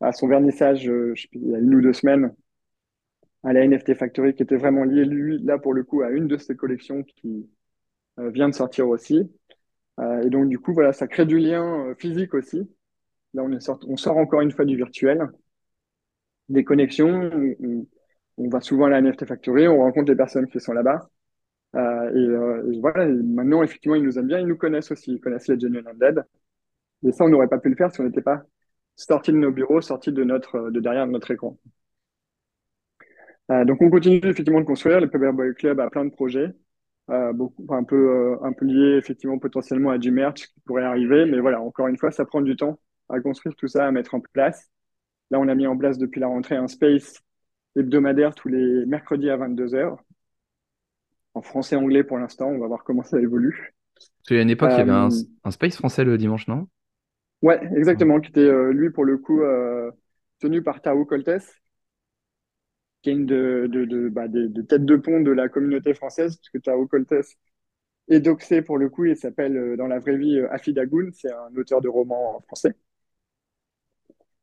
à 0.01 0.13
son 0.13 0.29
vernissage, 0.29 0.89
euh, 0.89 1.13
je 1.15 1.23
sais 1.23 1.29
il 1.33 1.49
y 1.49 1.55
a 1.55 1.59
une 1.59 1.75
ou 1.75 1.81
deux 1.81 1.93
semaines, 1.93 2.35
à 3.45 3.53
la 3.53 3.67
NFT 3.67 3.95
Factory, 3.95 4.35
qui 4.35 4.43
était 4.43 4.57
vraiment 4.57 4.85
lié, 4.85 5.05
lui, 5.05 5.39
là, 5.43 5.59
pour 5.59 5.75
le 5.75 5.85
coup, 5.85 6.03
à 6.03 6.11
une 6.11 6.27
de 6.29 6.37
ses 6.37 6.57
collections 6.57 7.03
qui 7.03 7.49
euh, 8.21 8.31
vient 8.31 8.49
de 8.49 8.55
sortir 8.55 8.89
aussi. 8.89 9.31
Euh, 10.01 10.23
et 10.23 10.31
donc, 10.31 10.49
du 10.49 10.59
coup, 10.59 10.75
voilà, 10.75 10.93
ça 10.93 11.09
crée 11.09 11.27
du 11.27 11.39
lien 11.39 11.89
euh, 11.89 11.95
physique 11.97 12.35
aussi. 12.35 12.59
Là, 13.35 13.43
on, 13.45 13.53
est 13.53 13.61
sort, 13.61 13.81
on 13.89 13.97
sort 13.97 14.17
encore 14.19 14.41
une 14.43 14.53
fois 14.53 14.65
du 14.65 14.77
virtuel. 14.77 15.29
Des 16.49 16.65
connexions, 16.65 17.31
on, 17.61 17.87
on 18.39 18.49
va 18.49 18.61
souvent 18.61 18.87
à 18.87 18.91
la 18.91 19.01
NFT 19.01 19.27
Factory, 19.27 19.69
on 19.69 19.79
rencontre 19.79 20.11
les 20.11 20.17
personnes 20.17 20.49
qui 20.49 20.61
sont 20.61 20.73
là-bas. 20.73 21.09
Euh, 21.77 22.11
et, 22.15 22.19
euh, 22.19 22.73
et, 22.73 22.81
voilà, 22.81 23.07
maintenant, 23.07 23.63
effectivement, 23.63 23.97
ils 23.97 24.03
nous 24.03 24.19
aiment 24.19 24.27
bien, 24.27 24.41
ils 24.41 24.47
nous 24.47 24.57
connaissent 24.57 24.91
aussi, 24.91 25.13
ils 25.13 25.21
connaissent 25.21 25.49
les 25.49 25.59
Genuine 25.59 25.87
Undead. 25.87 26.25
Et 27.05 27.13
ça, 27.13 27.25
on 27.25 27.29
n'aurait 27.29 27.49
pas 27.49 27.59
pu 27.59 27.69
le 27.71 27.77
faire 27.77 27.93
si 27.93 28.01
on 28.01 28.05
n'était 28.05 28.23
pas 28.23 28.43
sorti 28.97 29.33
de 29.33 29.39
nos 29.39 29.53
bureaux, 29.53 29.81
sorti 29.81 30.13
de 30.13 30.25
notre, 30.25 30.71
de 30.71 30.81
derrière 30.81 31.07
notre 31.07 31.31
écran. 31.31 31.59
Euh, 33.51 33.65
donc, 33.65 33.81
on 33.83 33.91
continue 33.91 34.21
effectivement 34.25 34.61
de 34.61 34.67
construire. 34.67 35.01
Le 35.01 35.09
Paperboy 35.11 35.55
Club 35.55 35.81
a 35.81 35.89
plein 35.91 36.05
de 36.05 36.11
projets, 36.11 36.55
euh, 37.11 37.33
beaucoup, 37.33 37.67
un 37.71 37.85
peu, 37.85 37.97
euh, 37.97 38.45
un 38.45 38.53
peu 38.53 38.67
liés 38.67 38.97
effectivement 38.99 39.39
potentiellement 39.39 39.91
à 39.91 39.99
du 39.99 40.11
merch 40.11 40.49
qui 40.49 40.61
pourrait 40.61 40.85
arriver. 40.85 41.27
Mais 41.27 41.41
voilà, 41.41 41.61
encore 41.61 41.89
une 41.89 41.97
fois, 41.99 42.11
ça 42.11 42.25
prend 42.25 42.43
du 42.43 42.57
temps 42.57 42.79
à 43.09 43.21
construire 43.21 43.57
tout 43.57 43.69
ça, 43.69 43.87
à 43.87 43.91
mettre 43.93 44.15
en 44.15 44.21
place. 44.21 44.71
Là, 45.31 45.41
on 45.41 45.49
a 45.49 45.55
mis 45.55 45.67
en 45.67 45.77
place 45.77 45.99
depuis 45.99 46.21
la 46.21 46.29
rentrée 46.29 46.57
un 46.57 46.69
space 46.69 47.23
hebdomadaire 47.77 48.35
tous 48.35 48.49
les 48.49 48.87
mercredis 48.87 49.31
à 49.31 49.37
22h. 49.39 49.99
En 51.39 51.43
français 51.43 51.77
et 51.77 51.79
anglais 51.79 52.03
pour 52.03 52.19
l'instant, 52.19 52.49
on 52.49 52.59
va 52.59 52.67
voir 52.67 52.83
comment 52.83 53.05
ça 53.05 53.21
évolue. 53.21 53.73
Parce 53.95 54.11
qu'à 54.27 54.43
une 54.43 54.51
époque, 54.51 54.71
il 54.73 54.79
y 54.79 54.81
avait 54.81 54.91
un, 54.91 55.09
euh, 55.09 55.23
un, 55.45 55.51
space 55.53 55.77
français 55.77 56.03
le 56.03 56.19
dimanche, 56.19 56.49
non? 56.49 56.67
Ouais, 57.43 57.61
exactement, 57.77 58.21
qui 58.21 58.31
était 58.31 58.41
euh, 58.41 58.73
lui 58.73 58.91
pour 58.91 59.05
le 59.05 59.19
coup 59.19 59.41
tenu 60.41 60.63
par 60.63 60.83
Tao 60.83 61.05
Coltes, 61.05 61.61
qui 63.03 63.11
est 63.11 63.13
une 63.13 63.27
de, 63.27 63.69
de, 63.71 63.85
de, 63.85 64.09
bah, 64.09 64.27
des, 64.27 64.49
des, 64.49 64.67
têtes 64.67 64.85
de 64.85 64.97
pont 64.97 65.21
de 65.21 65.31
la 65.31 65.49
communauté 65.49 65.95
française, 65.95 66.37
puisque 66.39 66.65
Tao 66.65 66.89
Coltes 66.89 67.15
est 68.09 68.21
doxé 68.21 68.61
pour 68.61 68.79
le 68.79 68.89
coup, 68.89 69.05
il 69.05 69.17
s'appelle 69.17 69.57
euh, 69.57 69.77
dans 69.77 69.87
la 69.87 70.01
vraie 70.01 70.17
vie 70.17 70.41
euh, 70.41 70.53
Afi 70.53 70.73
Dagoun, 70.73 71.13
c'est 71.13 71.31
un 71.31 71.55
auteur 71.57 71.81
de 71.81 71.89
romans 71.89 72.43
français, 72.49 72.75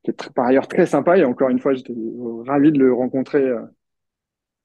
qui 0.03 0.11
est 0.11 0.13
très, 0.13 0.29
par 0.29 0.45
ailleurs 0.45 0.67
très 0.69 0.85
sympa, 0.85 1.17
et 1.17 1.25
encore 1.25 1.49
une 1.49 1.59
fois, 1.59 1.73
j'étais 1.73 1.93
ravi 2.45 2.71
de 2.71 2.79
le 2.79 2.93
rencontrer 2.93 3.41
euh, 3.43 3.61
euh, 3.61 3.65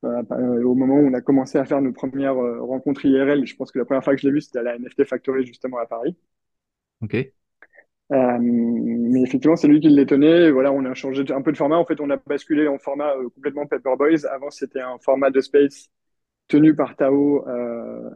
au 0.02 0.74
moment 0.74 0.96
où 0.96 1.06
on 1.06 1.14
a 1.14 1.20
commencé 1.20 1.58
à 1.58 1.64
faire 1.64 1.82
nos 1.82 1.92
premières 1.92 2.36
euh, 2.36 2.62
rencontres 2.62 3.04
IRL. 3.04 3.46
Je 3.46 3.56
pense 3.56 3.70
que 3.70 3.78
la 3.78 3.84
première 3.84 4.04
fois 4.04 4.14
que 4.14 4.20
je 4.20 4.26
l'ai 4.26 4.32
vu, 4.32 4.40
c'était 4.40 4.60
à 4.60 4.62
la 4.62 4.78
NFT 4.78 5.04
Factory, 5.04 5.44
justement 5.46 5.78
à 5.78 5.86
Paris. 5.86 6.16
Ok. 7.02 7.32
Euh, 8.12 8.38
mais 8.40 9.22
effectivement, 9.22 9.56
c'est 9.56 9.68
lui 9.68 9.80
qui 9.80 9.88
les 9.88 10.06
tenait. 10.06 10.50
voilà, 10.50 10.72
on 10.72 10.84
a 10.84 10.94
changé 10.94 11.24
un 11.32 11.42
peu 11.42 11.52
de 11.52 11.56
format. 11.56 11.76
En 11.76 11.84
fait, 11.86 12.00
on 12.00 12.10
a 12.10 12.16
basculé 12.16 12.66
en 12.66 12.78
format 12.78 13.14
euh, 13.16 13.28
complètement 13.30 13.66
Paperboys. 13.66 14.26
Avant, 14.26 14.50
c'était 14.50 14.80
un 14.80 14.98
format 14.98 15.30
de 15.30 15.40
space 15.40 15.90
tenu 16.48 16.74
par 16.74 16.96
Tao, 16.96 17.46
euh, 17.48 18.10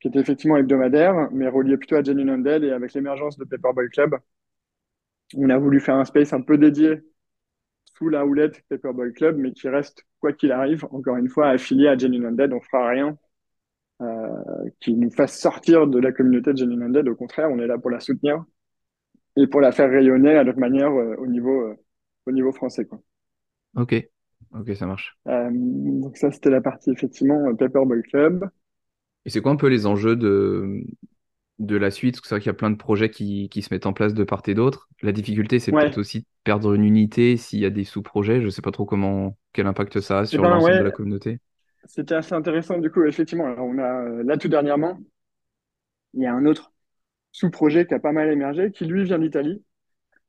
qui 0.00 0.08
était 0.08 0.20
effectivement 0.20 0.56
hebdomadaire, 0.56 1.28
mais 1.32 1.48
relié 1.48 1.76
plutôt 1.76 1.96
à 1.96 2.02
Jenny 2.04 2.28
Undead. 2.28 2.64
Et 2.64 2.70
avec 2.72 2.94
l'émergence 2.94 3.38
de 3.38 3.44
Paperboy 3.44 3.88
Club, 3.90 4.16
on 5.36 5.50
a 5.50 5.58
voulu 5.58 5.80
faire 5.80 5.96
un 5.96 6.04
space 6.04 6.32
un 6.32 6.40
peu 6.42 6.58
dédié 6.58 7.02
sous 7.96 8.08
la 8.08 8.26
houlette 8.26 8.62
Paperboy 8.68 9.12
Club, 9.12 9.36
mais 9.38 9.52
qui 9.52 9.68
reste, 9.68 10.04
quoi 10.22 10.32
qu'il 10.32 10.52
arrive, 10.52 10.86
encore 10.92 11.16
une 11.16 11.28
fois, 11.28 11.48
affilié 11.48 11.88
à 11.88 11.98
Jenny 11.98 12.24
Undead. 12.24 12.52
On 12.52 12.60
fera 12.60 12.88
rien 12.88 13.18
euh, 14.00 14.28
qui 14.80 14.94
nous 14.94 15.10
fasse 15.10 15.38
sortir 15.38 15.88
de 15.88 15.98
la 15.98 16.12
communauté 16.12 16.52
de 16.52 16.56
Jenny 16.56 16.80
Undead. 16.80 17.08
Au 17.08 17.16
contraire, 17.16 17.50
on 17.50 17.58
est 17.58 17.66
là 17.66 17.76
pour 17.76 17.90
la 17.90 18.00
soutenir 18.00 18.44
et 19.36 19.46
pour 19.48 19.60
la 19.60 19.72
faire 19.72 19.90
rayonner 19.90 20.36
à 20.36 20.44
notre 20.44 20.60
manière 20.60 20.92
euh, 20.92 21.16
au 21.18 21.26
niveau 21.26 21.62
euh, 21.62 21.74
au 22.26 22.32
niveau 22.32 22.52
français 22.52 22.84
quoi. 22.84 23.00
Ok, 23.74 23.94
ok, 24.52 24.76
ça 24.76 24.86
marche. 24.86 25.18
Donc 25.26 26.16
ça 26.16 26.30
c'était 26.30 26.50
la 26.50 26.60
partie 26.60 26.90
effectivement 26.90 27.54
Paperboy 27.56 28.02
Club. 28.02 28.48
Et 29.24 29.30
c'est 29.30 29.40
quoi 29.40 29.52
un 29.52 29.56
peu 29.56 29.68
les 29.68 29.86
enjeux 29.86 30.14
de 30.14 30.84
de 31.58 31.76
la 31.76 31.90
suite 31.90 32.14
Parce 32.16 32.22
que 32.22 32.28
c'est 32.28 32.34
vrai 32.36 32.40
qu'il 32.40 32.48
y 32.48 32.50
a 32.50 32.54
plein 32.54 32.70
de 32.70 32.76
projets 32.76 33.10
qui, 33.10 33.48
qui 33.50 33.62
se 33.62 33.72
mettent 33.72 33.86
en 33.86 33.92
place 33.92 34.14
de 34.14 34.24
part 34.24 34.42
et 34.48 34.54
d'autre. 34.54 34.88
La 35.02 35.12
difficulté 35.12 35.58
c'est 35.60 35.72
Ouais. 35.72 35.78
peut-être 35.78 35.98
aussi 35.98 36.20
de 36.20 36.26
perdre 36.44 36.74
une 36.74 36.84
unité 36.84 37.36
s'il 37.36 37.60
y 37.60 37.66
a 37.66 37.70
des 37.70 37.84
sous-projets. 37.84 38.40
Je 38.42 38.48
sais 38.48 38.62
pas 38.62 38.72
trop 38.72 38.84
comment 38.86 39.36
quel 39.52 39.66
impact 39.66 40.00
ça 40.00 40.20
a 40.20 40.26
sur 40.26 40.42
ben 40.42 40.48
l'ensemble 40.48 40.78
de 40.78 40.84
la 40.84 40.90
communauté. 40.92 41.38
c'était 41.84 42.14
assez 42.16 42.34
intéressant 42.34 42.78
du 42.78 42.90
coup 42.90 43.04
effectivement. 43.04 43.46
Alors 43.46 43.66
on 43.66 43.78
a 43.78 44.22
là 44.24 44.36
tout 44.36 44.48
dernièrement, 44.48 44.98
il 46.14 46.22
y 46.22 46.26
a 46.26 46.34
un 46.34 46.46
autre 46.46 46.72
sous-projet 47.32 47.86
qui 47.86 47.94
a 47.94 48.00
pas 48.00 48.12
mal 48.12 48.30
émergé, 48.32 48.72
qui 48.72 48.86
lui 48.86 49.04
vient 49.04 49.18
d'Italie, 49.18 49.64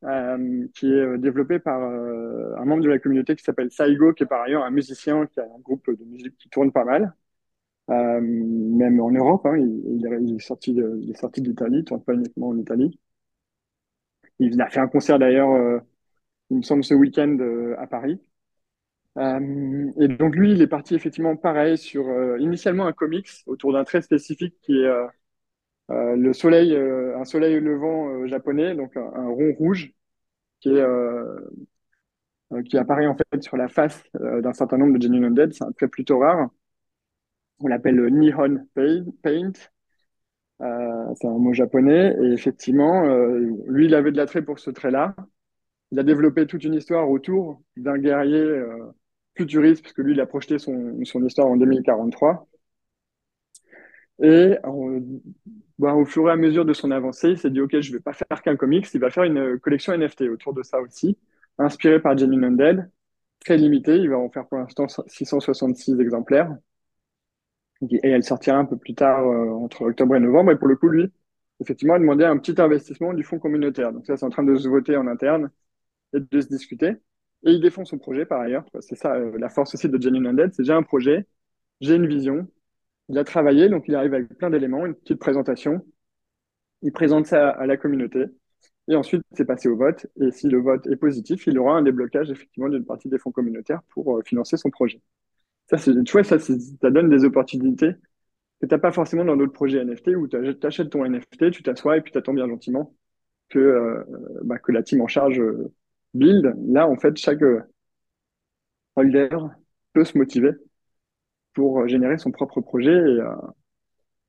euh, 0.06 0.68
qui 0.76 0.88
est 0.88 0.92
euh, 0.92 1.18
développé 1.20 1.60
par 1.60 1.82
euh, 1.82 2.56
un 2.58 2.66
membre 2.66 2.84
de 2.84 2.90
la 2.90 3.00
communauté 3.00 3.36
qui 3.36 3.44
s'appelle 3.44 3.72
Saigo, 3.72 4.14
qui 4.14 4.24
est 4.24 4.28
par 4.28 4.42
ailleurs 4.44 4.64
un 4.66 4.72
musicien 4.72 5.28
qui 5.28 5.40
a 5.40 5.44
un 5.46 5.60
groupe 5.62 5.90
de 5.90 6.06
musique 6.06 6.38
qui 6.38 6.50
tourne 6.50 6.72
pas 6.72 6.86
mal. 6.86 7.14
Euh, 7.90 8.22
même 8.22 9.00
en 9.02 9.12
Europe, 9.12 9.46
hein, 9.46 9.58
il, 9.58 10.36
est 10.36 10.40
sorti 10.40 10.74
de, 10.74 10.98
il 11.02 11.12
est 11.12 11.20
sorti 11.20 11.42
d'Italie, 11.42 11.80
il 11.80 11.84
tourne 11.86 12.04
pas 12.04 12.14
uniquement 12.14 12.50
en 12.50 12.58
Italie. 12.58 12.98
Il 14.40 14.62
a 14.62 14.70
fait 14.70 14.80
un 14.80 14.88
concert 14.88 15.18
d'ailleurs, 15.20 15.52
euh, 15.52 15.80
il 16.52 16.58
me 16.58 16.62
semble, 16.64 16.84
ce 16.84 16.94
week-end 16.94 17.38
euh, 17.40 17.76
à 17.80 17.88
Paris. 17.88 18.20
Et 19.18 20.08
donc 20.08 20.36
lui, 20.36 20.54
il 20.54 20.62
est 20.62 20.68
parti 20.68 20.96
effectivement 20.96 21.36
pareil 21.36 21.78
sur 21.78 22.06
initialement 22.40 22.88
un 22.88 22.94
comics 22.94 23.30
autour 23.46 23.74
d'un 23.74 23.84
trait 23.84 24.02
spécifique 24.02 24.56
qui 24.62 24.74
est 24.80 24.90
le 25.90 26.34
soleil, 26.34 26.76
un 26.76 27.26
soleil 27.26 27.60
levant 27.60 28.26
japonais, 28.28 28.76
donc 28.76 28.98
un, 28.98 29.28
rond 29.28 29.54
rouge 29.54 29.94
qui 30.62 30.80
apparaît 32.78 33.08
en 33.08 33.16
fait 33.16 33.44
sur 33.44 33.58
la 33.58 33.68
face 33.68 34.04
d'un 34.20 34.54
certain 34.54 34.78
nombre 34.78 34.98
de 34.98 35.02
Genuine 35.04 35.26
Undead. 35.26 35.54
C'est 35.54 35.64
un 35.64 35.72
trait 35.72 35.88
plutôt 35.88 36.20
rare. 36.20 36.50
On 37.64 37.68
l'appelle 37.68 37.96
le 37.96 38.10
Nihon 38.10 38.68
Paint. 38.76 39.54
Euh, 40.62 41.14
c'est 41.16 41.28
un 41.28 41.38
mot 41.40 41.54
japonais. 41.54 42.16
Et 42.22 42.34
effectivement, 42.34 43.06
euh, 43.06 43.40
lui, 43.68 43.86
il 43.86 43.96
avait 43.96 44.12
de 44.12 44.18
l'attrait 44.18 44.42
pour 44.44 44.60
ce 44.60 44.70
trait-là. 44.70 45.16
Il 45.92 46.00
a 46.00 46.04
développé 46.04 46.46
toute 46.48 46.64
une 46.66 46.74
histoire 46.76 47.10
autour 47.10 47.62
d'un 47.78 47.98
guerrier 47.98 48.40
euh, 48.40 48.92
futuriste, 49.38 49.84
parce 49.84 49.94
que 49.94 50.02
lui, 50.02 50.14
il 50.14 50.22
a 50.22 50.26
projeté 50.26 50.60
son, 50.60 51.00
histoire 51.26 51.48
en 51.48 51.58
2043. 51.58 52.48
Et 54.22 54.58
bah, 55.80 55.94
au 55.96 56.06
fur 56.06 56.30
et 56.30 56.32
à 56.32 56.36
mesure 56.36 56.66
de 56.66 56.74
son 56.74 56.92
avancée, 56.92 57.30
il 57.32 57.38
s'est 57.38 57.50
dit, 57.50 57.62
OK, 57.62 57.80
je 57.80 57.92
vais 57.94 58.00
pas 58.00 58.14
faire 58.14 58.42
qu'un 58.42 58.56
comics, 58.56 58.88
il 58.94 59.00
va 59.00 59.10
faire 59.10 59.24
une 59.24 59.60
collection 59.60 59.94
NFT 59.94 60.24
autour 60.24 60.54
de 60.54 60.64
ça 60.64 60.80
aussi, 60.82 61.18
inspirée 61.58 62.00
par 62.02 62.18
Genuine 62.18 62.44
Undead, 62.46 62.90
très 63.40 63.58
limitée. 63.58 63.98
Il 63.98 64.10
va 64.10 64.18
en 64.18 64.30
faire 64.30 64.48
pour 64.48 64.60
l'instant 64.60 64.88
666 65.08 66.00
exemplaires. 66.00 66.56
Et 67.92 68.10
elle 68.10 68.24
sortira 68.24 68.58
un 68.58 68.66
peu 68.66 68.78
plus 68.78 68.96
tard, 68.96 69.28
euh, 69.28 69.50
entre 69.52 69.84
octobre 69.84 70.16
et 70.16 70.20
novembre. 70.20 70.52
Et 70.52 70.58
pour 70.58 70.68
le 70.68 70.76
coup, 70.76 70.90
lui, 70.90 71.12
effectivement, 71.60 71.96
a 71.96 72.00
demandé 72.00 72.24
un 72.26 72.38
petit 72.38 72.60
investissement 72.62 73.14
du 73.14 73.24
fonds 73.24 73.40
communautaire. 73.40 73.92
Donc 73.94 74.06
ça, 74.06 74.18
c'est 74.18 74.26
en 74.26 74.30
train 74.30 74.44
de 74.44 74.56
se 74.56 74.68
voter 74.70 74.98
en 74.98 75.08
interne 75.08 75.50
et 76.14 76.20
de 76.22 76.42
se 76.42 76.48
discuter. 76.48 76.90
Et 77.46 77.52
il 77.54 77.62
défend 77.62 77.86
son 77.86 78.00
projet 78.00 78.26
par 78.26 78.42
ailleurs. 78.42 78.66
C'est 78.82 78.96
ça, 78.96 79.16
euh, 79.16 79.38
la 79.40 79.50
force 79.50 79.76
aussi 79.76 79.90
de 79.90 80.02
Genuine 80.02 80.28
Undead, 80.28 80.54
c'est 80.54 80.64
j'ai 80.64 80.74
un 80.74 80.84
projet, 80.84 81.28
j'ai 81.82 81.96
une 81.96 82.08
vision. 82.08 82.48
Il 83.10 83.18
a 83.20 83.24
travaillé, 83.26 83.70
donc 83.70 83.86
il 83.88 83.96
arrive 83.96 84.14
avec 84.14 84.30
plein 84.38 84.50
d'éléments, 84.50 84.86
une 84.86 84.96
petite 84.96 85.20
présentation. 85.20 85.86
Il 86.84 86.92
présente 86.92 87.26
ça 87.28 87.50
à 87.50 87.66
la 87.66 87.78
communauté. 87.78 88.26
Et 88.88 88.96
ensuite, 88.96 89.24
c'est 89.34 89.46
passé 89.46 89.70
au 89.70 89.78
vote. 89.78 90.08
Et 90.22 90.32
si 90.32 90.48
le 90.48 90.60
vote 90.60 90.88
est 90.88 90.98
positif, 90.98 91.48
il 91.48 91.58
aura 91.60 91.76
un 91.78 91.82
déblocage 91.84 92.32
effectivement 92.32 92.70
d'une 92.70 92.86
partie 92.86 93.10
des 93.10 93.18
fonds 93.20 93.32
communautaires 93.32 93.82
pour 93.90 94.18
euh, 94.18 94.22
financer 94.24 94.58
son 94.58 94.70
projet. 94.70 95.02
Ça, 95.68 95.78
tu 95.78 96.12
vois, 96.12 96.24
ça, 96.24 96.40
ça 96.40 96.92
donne 96.92 97.10
des 97.10 97.24
opportunités 97.24 97.96
que 98.64 98.68
t'as 98.68 98.78
pas 98.78 98.94
forcément 98.94 99.26
dans 99.26 99.36
d'autres 99.36 99.52
projets 99.52 99.84
NFT 99.84 100.16
où 100.16 100.28
tu 100.28 100.38
achètes 100.66 100.90
ton 100.90 101.04
NFT, 101.04 101.52
tu 101.52 101.64
t'assois 101.64 101.98
et 101.98 102.02
puis 102.02 102.14
t'attends 102.14 102.34
bien 102.34 102.48
gentiment 102.48 102.96
que, 103.50 103.60
euh, 103.60 104.04
bah, 104.44 104.58
que 104.58 104.72
la 104.72 104.84
team 104.84 105.02
en 105.02 105.08
charge 105.08 105.42
euh, 105.42 105.70
build. 106.14 106.56
Là, 106.70 106.88
en 106.88 106.96
fait, 106.96 107.18
chaque 107.18 107.42
euh, 107.42 107.62
holder 108.96 109.30
peut 109.92 110.06
se 110.06 110.18
motiver 110.18 110.52
pour 111.54 111.82
euh, 111.82 111.88
générer 111.88 112.18
son 112.18 112.32
propre 112.32 112.62
projet 112.62 112.94
et, 112.94 113.20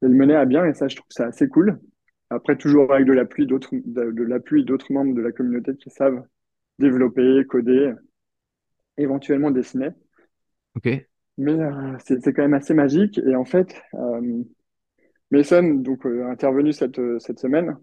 le 0.00 0.08
mener 0.08 0.34
à 0.34 0.46
bien. 0.46 0.66
Et 0.66 0.74
ça, 0.74 0.88
je 0.88 0.96
trouve 0.96 1.06
ça 1.10 1.26
assez 1.26 1.48
cool. 1.48 1.80
Après, 2.28 2.56
toujours 2.56 2.92
avec 2.92 3.06
de 3.06 3.12
l'appui 3.12 3.46
d'autres, 3.46 3.70
de, 3.72 4.10
de 4.10 4.22
l'appui 4.24 4.64
d'autres 4.64 4.92
membres 4.92 5.14
de 5.14 5.22
la 5.22 5.30
communauté 5.30 5.76
qui 5.76 5.90
savent 5.90 6.24
développer, 6.80 7.44
coder, 7.46 7.92
éventuellement 8.96 9.52
dessiner. 9.52 9.90
Mais 11.36 11.52
euh, 11.52 11.96
c'est 12.04 12.32
quand 12.32 12.42
même 12.42 12.54
assez 12.54 12.74
magique. 12.74 13.18
Et 13.18 13.34
en 13.34 13.44
fait, 13.44 13.74
euh, 13.94 14.42
Mason 15.30 15.62
donc, 15.74 16.06
euh, 16.06 16.26
intervenu 16.30 16.72
cette, 16.72 16.98
euh, 16.98 17.18
cette 17.18 17.40
semaine 17.40 17.76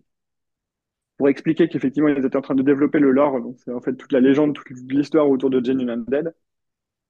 pour 1.18 1.30
expliquer 1.30 1.68
qu'effectivement, 1.68 2.10
ils 2.10 2.26
étaient 2.26 2.38
en 2.38 2.42
train 2.42 2.56
de 2.56 2.64
développer 2.64 3.00
le 3.00 3.12
lore. 3.12 3.42
Donc, 3.42 3.58
c'est 3.64 3.72
en 3.74 3.82
fait 3.82 3.94
toute 3.96 4.12
la 4.12 4.20
légende, 4.20 4.56
toute 4.56 4.68
l'histoire 4.90 5.30
autour 5.30 5.50
de 5.50 5.64
Genuine 5.64 5.90
Undead. 5.90 6.34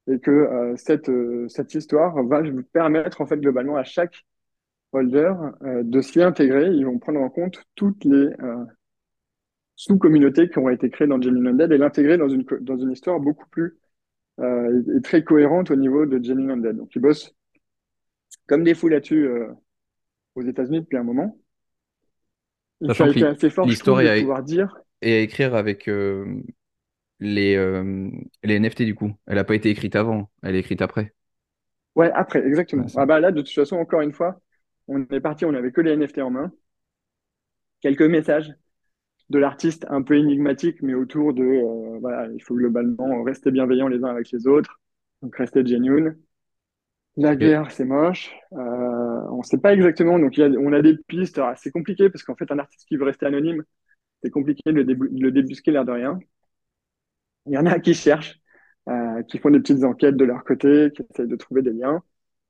Et 0.08 0.20
que 0.20 0.32
euh, 0.32 0.76
cette, 0.78 1.10
euh, 1.10 1.48
cette 1.48 1.76
histoire 1.76 2.22
va 2.24 2.42
permettre, 2.74 3.22
en 3.22 3.28
fait, 3.28 3.38
globalement, 3.38 3.76
à 3.78 3.84
chaque 3.84 4.26
holder 4.94 5.32
de 5.62 6.02
s'y 6.02 6.22
intégrer. 6.22 6.68
Ils 6.72 6.86
vont 6.86 7.00
prendre 7.00 7.22
en 7.22 7.30
compte 7.30 7.64
toutes 7.76 8.04
les 8.04 8.28
sous-communautés 9.76 10.50
qui 10.50 10.60
ont 10.60 10.70
été 10.70 10.90
créées 10.90 11.08
dans 11.08 11.22
Genuine 11.22 11.48
Undead 11.48 11.72
et 11.72 11.78
l'intégrer 11.78 12.18
dans 12.18 12.28
une, 12.28 12.44
dans 12.62 12.78
une 12.78 12.92
histoire 12.92 13.20
beaucoup 13.20 13.48
plus 13.50 13.78
euh, 14.42 14.82
et, 14.94 14.98
et 14.98 15.02
très 15.02 15.24
cohérente 15.24 15.72
au 15.72 15.76
niveau 15.76 16.06
de 16.06 16.24
Genuine 16.24 16.52
Undead. 16.52 16.78
Donc, 16.78 16.96
ils 16.96 17.02
bossent 17.02 17.34
comme 18.48 18.64
des 18.64 18.74
fous 18.74 18.90
là-dessus 18.90 19.28
euh, 19.28 19.48
aux 20.36 20.42
États-Unis 20.42 20.82
depuis 20.82 20.98
un 20.98 21.04
moment. 21.04 21.38
Et 22.82 22.94
ça 22.94 23.06
a 23.06 23.10
été 23.10 23.26
assez 23.26 23.50
fort, 23.50 23.68
je 23.68 23.80
trouve, 23.80 24.02
est 24.02 24.06
de 24.06 24.10
à, 24.10 24.20
pouvoir 24.20 24.44
dire. 24.44 24.78
est 25.02 25.14
à 25.14 25.20
écrire 25.20 25.56
avec 25.56 25.88
euh, 25.88 26.26
les, 27.20 27.56
euh, 27.56 28.10
les 28.44 28.60
NFT 28.60 28.82
du 28.82 28.96
coup. 28.96 29.14
Elle 29.28 29.36
n'a 29.36 29.44
pas 29.44 29.56
été 29.56 29.70
écrite 29.70 29.96
avant, 29.96 30.30
elle 30.44 30.56
est 30.56 30.60
écrite 30.60 30.82
après. 30.82 31.14
Ouais, 31.96 32.12
après, 32.14 32.46
exactement. 32.46 32.86
Ah 32.96 33.06
bah 33.06 33.20
là, 33.20 33.32
de 33.32 33.42
toute 33.42 33.54
façon, 33.54 33.78
encore 33.78 34.02
une 34.02 34.14
fois, 34.14 34.42
on 34.88 35.02
est 35.02 35.20
parti, 35.20 35.46
on 35.46 35.52
n'avait 35.52 35.72
que 35.72 35.82
les 35.82 35.96
NFT 35.96 36.20
en 36.20 36.32
main. 36.32 36.52
Quelques 37.82 38.02
messages 38.02 38.54
de 39.32 39.40
l'artiste 39.40 39.86
un 39.90 40.02
peu 40.04 40.18
énigmatiques, 40.18 40.82
mais 40.82 40.94
autour 40.94 41.34
de, 41.34 41.44
euh, 41.44 42.00
voilà, 42.00 42.28
il 42.34 42.44
faut 42.44 42.56
globalement 42.56 43.24
rester 43.24 43.52
bienveillants 43.52 43.88
les 43.88 44.04
uns 44.04 44.10
avec 44.10 44.30
les 44.32 44.46
autres, 44.48 44.80
donc 45.22 45.36
rester 45.36 45.66
genuine. 45.66 46.18
La 47.18 47.36
guerre, 47.36 47.72
c'est 47.72 47.86
moche. 47.86 48.32
Euh, 48.54 48.58
on 48.58 49.40
ne 49.40 49.44
sait 49.44 49.58
pas 49.58 49.74
exactement, 49.74 50.18
donc 50.20 50.38
y 50.38 50.44
a, 50.44 50.48
on 50.48 50.72
a 50.74 50.82
des 50.82 50.98
pistes. 50.98 51.42
C'est 51.58 51.72
compliqué 51.72 52.10
parce 52.10 52.24
qu'en 52.24 52.36
fait, 52.36 52.52
un 52.52 52.60
artiste 52.60 52.88
qui 52.88 52.96
veut 52.96 53.04
rester 53.04 53.26
anonyme, 53.26 53.64
c'est 54.24 54.30
compliqué 54.30 54.72
de 54.72 54.82
le, 54.82 55.32
débusquer 55.32 55.72
l'air 55.72 55.86
de 55.86 55.92
rien. 55.92 56.20
Il 57.48 57.54
y 57.54 57.58
en 57.58 57.66
a 57.66 57.80
qui 57.80 57.94
cherchent, 57.94 58.40
euh, 58.90 59.24
qui 59.24 59.40
font 59.40 59.50
des 59.50 59.60
petites 59.60 59.84
enquêtes 59.84 60.16
de 60.16 60.26
leur 60.26 60.44
côté, 60.44 60.92
qui 60.96 61.04
essayent 61.10 61.28
de 61.28 61.36
trouver 61.36 61.62
des 61.62 61.72
liens. 61.74 62.02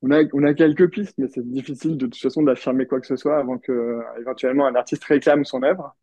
On 0.04 0.12
a, 0.12 0.24
on 0.34 0.44
a 0.44 0.54
quelques 0.54 0.90
pistes, 0.90 1.18
mais 1.18 1.28
c'est 1.28 1.48
difficile 1.50 1.98
de 1.98 2.06
toute 2.08 2.18
façon 2.18 2.44
d'affirmer 2.44 2.88
quoi 2.88 3.00
que 3.02 3.08
ce 3.08 3.16
soit 3.16 3.38
avant 3.38 3.58
que 3.58 3.72
euh, 3.72 4.02
éventuellement 4.20 4.68
un 4.68 4.76
artiste 4.76 5.04
réclame 5.06 5.46
son 5.46 5.64
œuvre. 5.64 5.96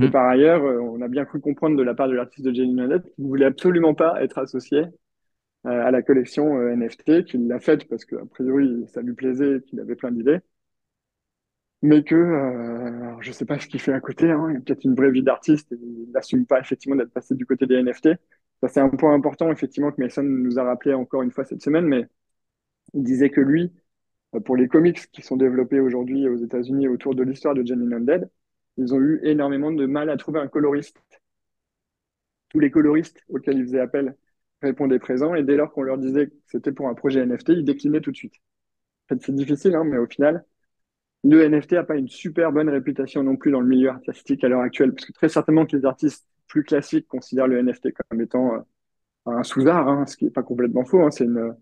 Et 0.00 0.08
Mhm. 0.08 0.10
par 0.10 0.28
ailleurs, 0.28 0.64
euh, 0.64 0.80
on 0.80 1.00
a 1.02 1.08
bien 1.08 1.24
cru 1.24 1.40
comprendre 1.40 1.76
de 1.76 1.82
la 1.82 1.94
part 1.94 2.08
de 2.08 2.14
l'artiste 2.14 2.46
de 2.46 2.52
Jenny 2.54 2.74
Nanette 2.74 3.04
qu'il 3.14 3.24
ne 3.24 3.28
voulait 3.28 3.46
absolument 3.46 3.94
pas 3.94 4.22
être 4.22 4.38
associé 4.38 4.80
euh, 4.80 5.86
à 5.86 5.90
la 5.92 6.02
collection 6.02 6.58
euh, 6.58 6.70
NFT, 6.72 7.24
qu'il 7.24 7.48
l'a 7.48 7.60
faite 7.60 7.88
parce 7.88 8.04
que 8.06 8.16
a 8.16 8.26
priori 8.26 8.86
ça 8.88 9.02
lui 9.02 9.14
plaisait, 9.14 9.62
qu'il 9.66 9.80
avait 9.80 9.96
plein 9.96 10.12
d'idées, 10.12 10.40
mais 11.82 12.02
que 12.04 12.14
euh, 12.14 13.16
je 13.20 13.32
sais 13.32 13.44
pas 13.46 13.58
ce 13.58 13.66
qu'il 13.66 13.80
fait 13.80 13.92
à 13.92 14.00
côté. 14.00 14.30
Hein, 14.30 14.48
il 14.50 14.56
a 14.58 14.60
peut-être 14.60 14.84
une 14.84 14.94
vraie 14.94 15.10
vie 15.10 15.22
d'artiste 15.22 15.72
et 15.72 15.76
il 15.80 16.10
n'assume 16.12 16.46
pas 16.46 16.60
effectivement 16.60 16.96
d'être 16.96 17.12
passé 17.12 17.34
du 17.34 17.46
côté 17.46 17.66
des 17.66 17.76
NFT. 17.76 18.10
Ça 18.62 18.68
c'est 18.68 18.80
un 18.80 18.90
point 18.90 19.14
important 19.14 19.50
effectivement 19.50 19.90
que 19.92 20.00
Mason 20.00 20.22
nous 20.22 20.58
a 20.58 20.64
rappelé 20.64 20.94
encore 20.94 21.22
une 21.22 21.30
fois 21.32 21.44
cette 21.44 21.62
semaine, 21.62 21.86
mais 21.86 22.06
il 22.94 23.04
disait 23.04 23.30
que 23.30 23.40
lui, 23.42 23.72
pour 24.44 24.56
les 24.56 24.68
comics 24.68 25.10
qui 25.12 25.22
sont 25.22 25.36
développés 25.36 25.80
aujourd'hui 25.80 26.28
aux 26.28 26.36
États-Unis 26.38 26.88
autour 26.88 27.14
de 27.16 27.24
l'histoire 27.24 27.54
de 27.54 27.64
Jenny 27.66 27.92
Undead, 27.94 28.30
ils 28.80 28.94
ont 28.94 29.00
eu 29.00 29.20
énormément 29.22 29.70
de 29.70 29.86
mal 29.86 30.10
à 30.10 30.16
trouver 30.16 30.40
un 30.40 30.48
coloriste. 30.48 31.00
Tous 32.48 32.60
les 32.60 32.70
coloristes 32.70 33.22
auxquels 33.28 33.58
ils 33.58 33.64
faisaient 33.64 33.80
appel 33.80 34.16
répondaient 34.62 34.98
présents, 34.98 35.34
et 35.34 35.42
dès 35.42 35.56
lors 35.56 35.72
qu'on 35.72 35.82
leur 35.82 35.98
disait 35.98 36.28
que 36.28 36.34
c'était 36.46 36.72
pour 36.72 36.88
un 36.88 36.94
projet 36.94 37.20
NFT, 37.20 37.50
ils 37.50 37.64
déclinaient 37.64 38.00
tout 38.00 38.10
de 38.10 38.16
suite. 38.16 38.34
En 39.06 39.14
fait, 39.14 39.22
c'est 39.22 39.34
difficile, 39.34 39.74
hein, 39.74 39.84
mais 39.84 39.98
au 39.98 40.06
final, 40.06 40.44
le 41.24 41.42
NFT 41.44 41.72
n'a 41.72 41.84
pas 41.84 41.96
une 41.96 42.08
super 42.08 42.52
bonne 42.52 42.68
réputation 42.68 43.22
non 43.22 43.36
plus 43.36 43.52
dans 43.52 43.60
le 43.60 43.68
milieu 43.68 43.90
artistique 43.90 44.42
à 44.44 44.48
l'heure 44.48 44.62
actuelle, 44.62 44.92
parce 44.94 45.06
que 45.06 45.12
très 45.12 45.28
certainement 45.28 45.66
que 45.66 45.76
les 45.76 45.84
artistes 45.84 46.26
plus 46.46 46.64
classiques 46.64 47.06
considèrent 47.08 47.46
le 47.46 47.58
NFT 47.62 47.92
comme 48.08 48.20
étant 48.22 48.54
euh, 48.54 48.60
un 49.26 49.42
sous-art, 49.42 49.88
hein, 49.88 50.06
ce 50.06 50.16
qui 50.16 50.24
n'est 50.24 50.30
pas 50.30 50.42
complètement 50.42 50.84
faux. 50.84 51.02
Hein, 51.02 51.10
c'est 51.10 51.24
une, 51.24 51.54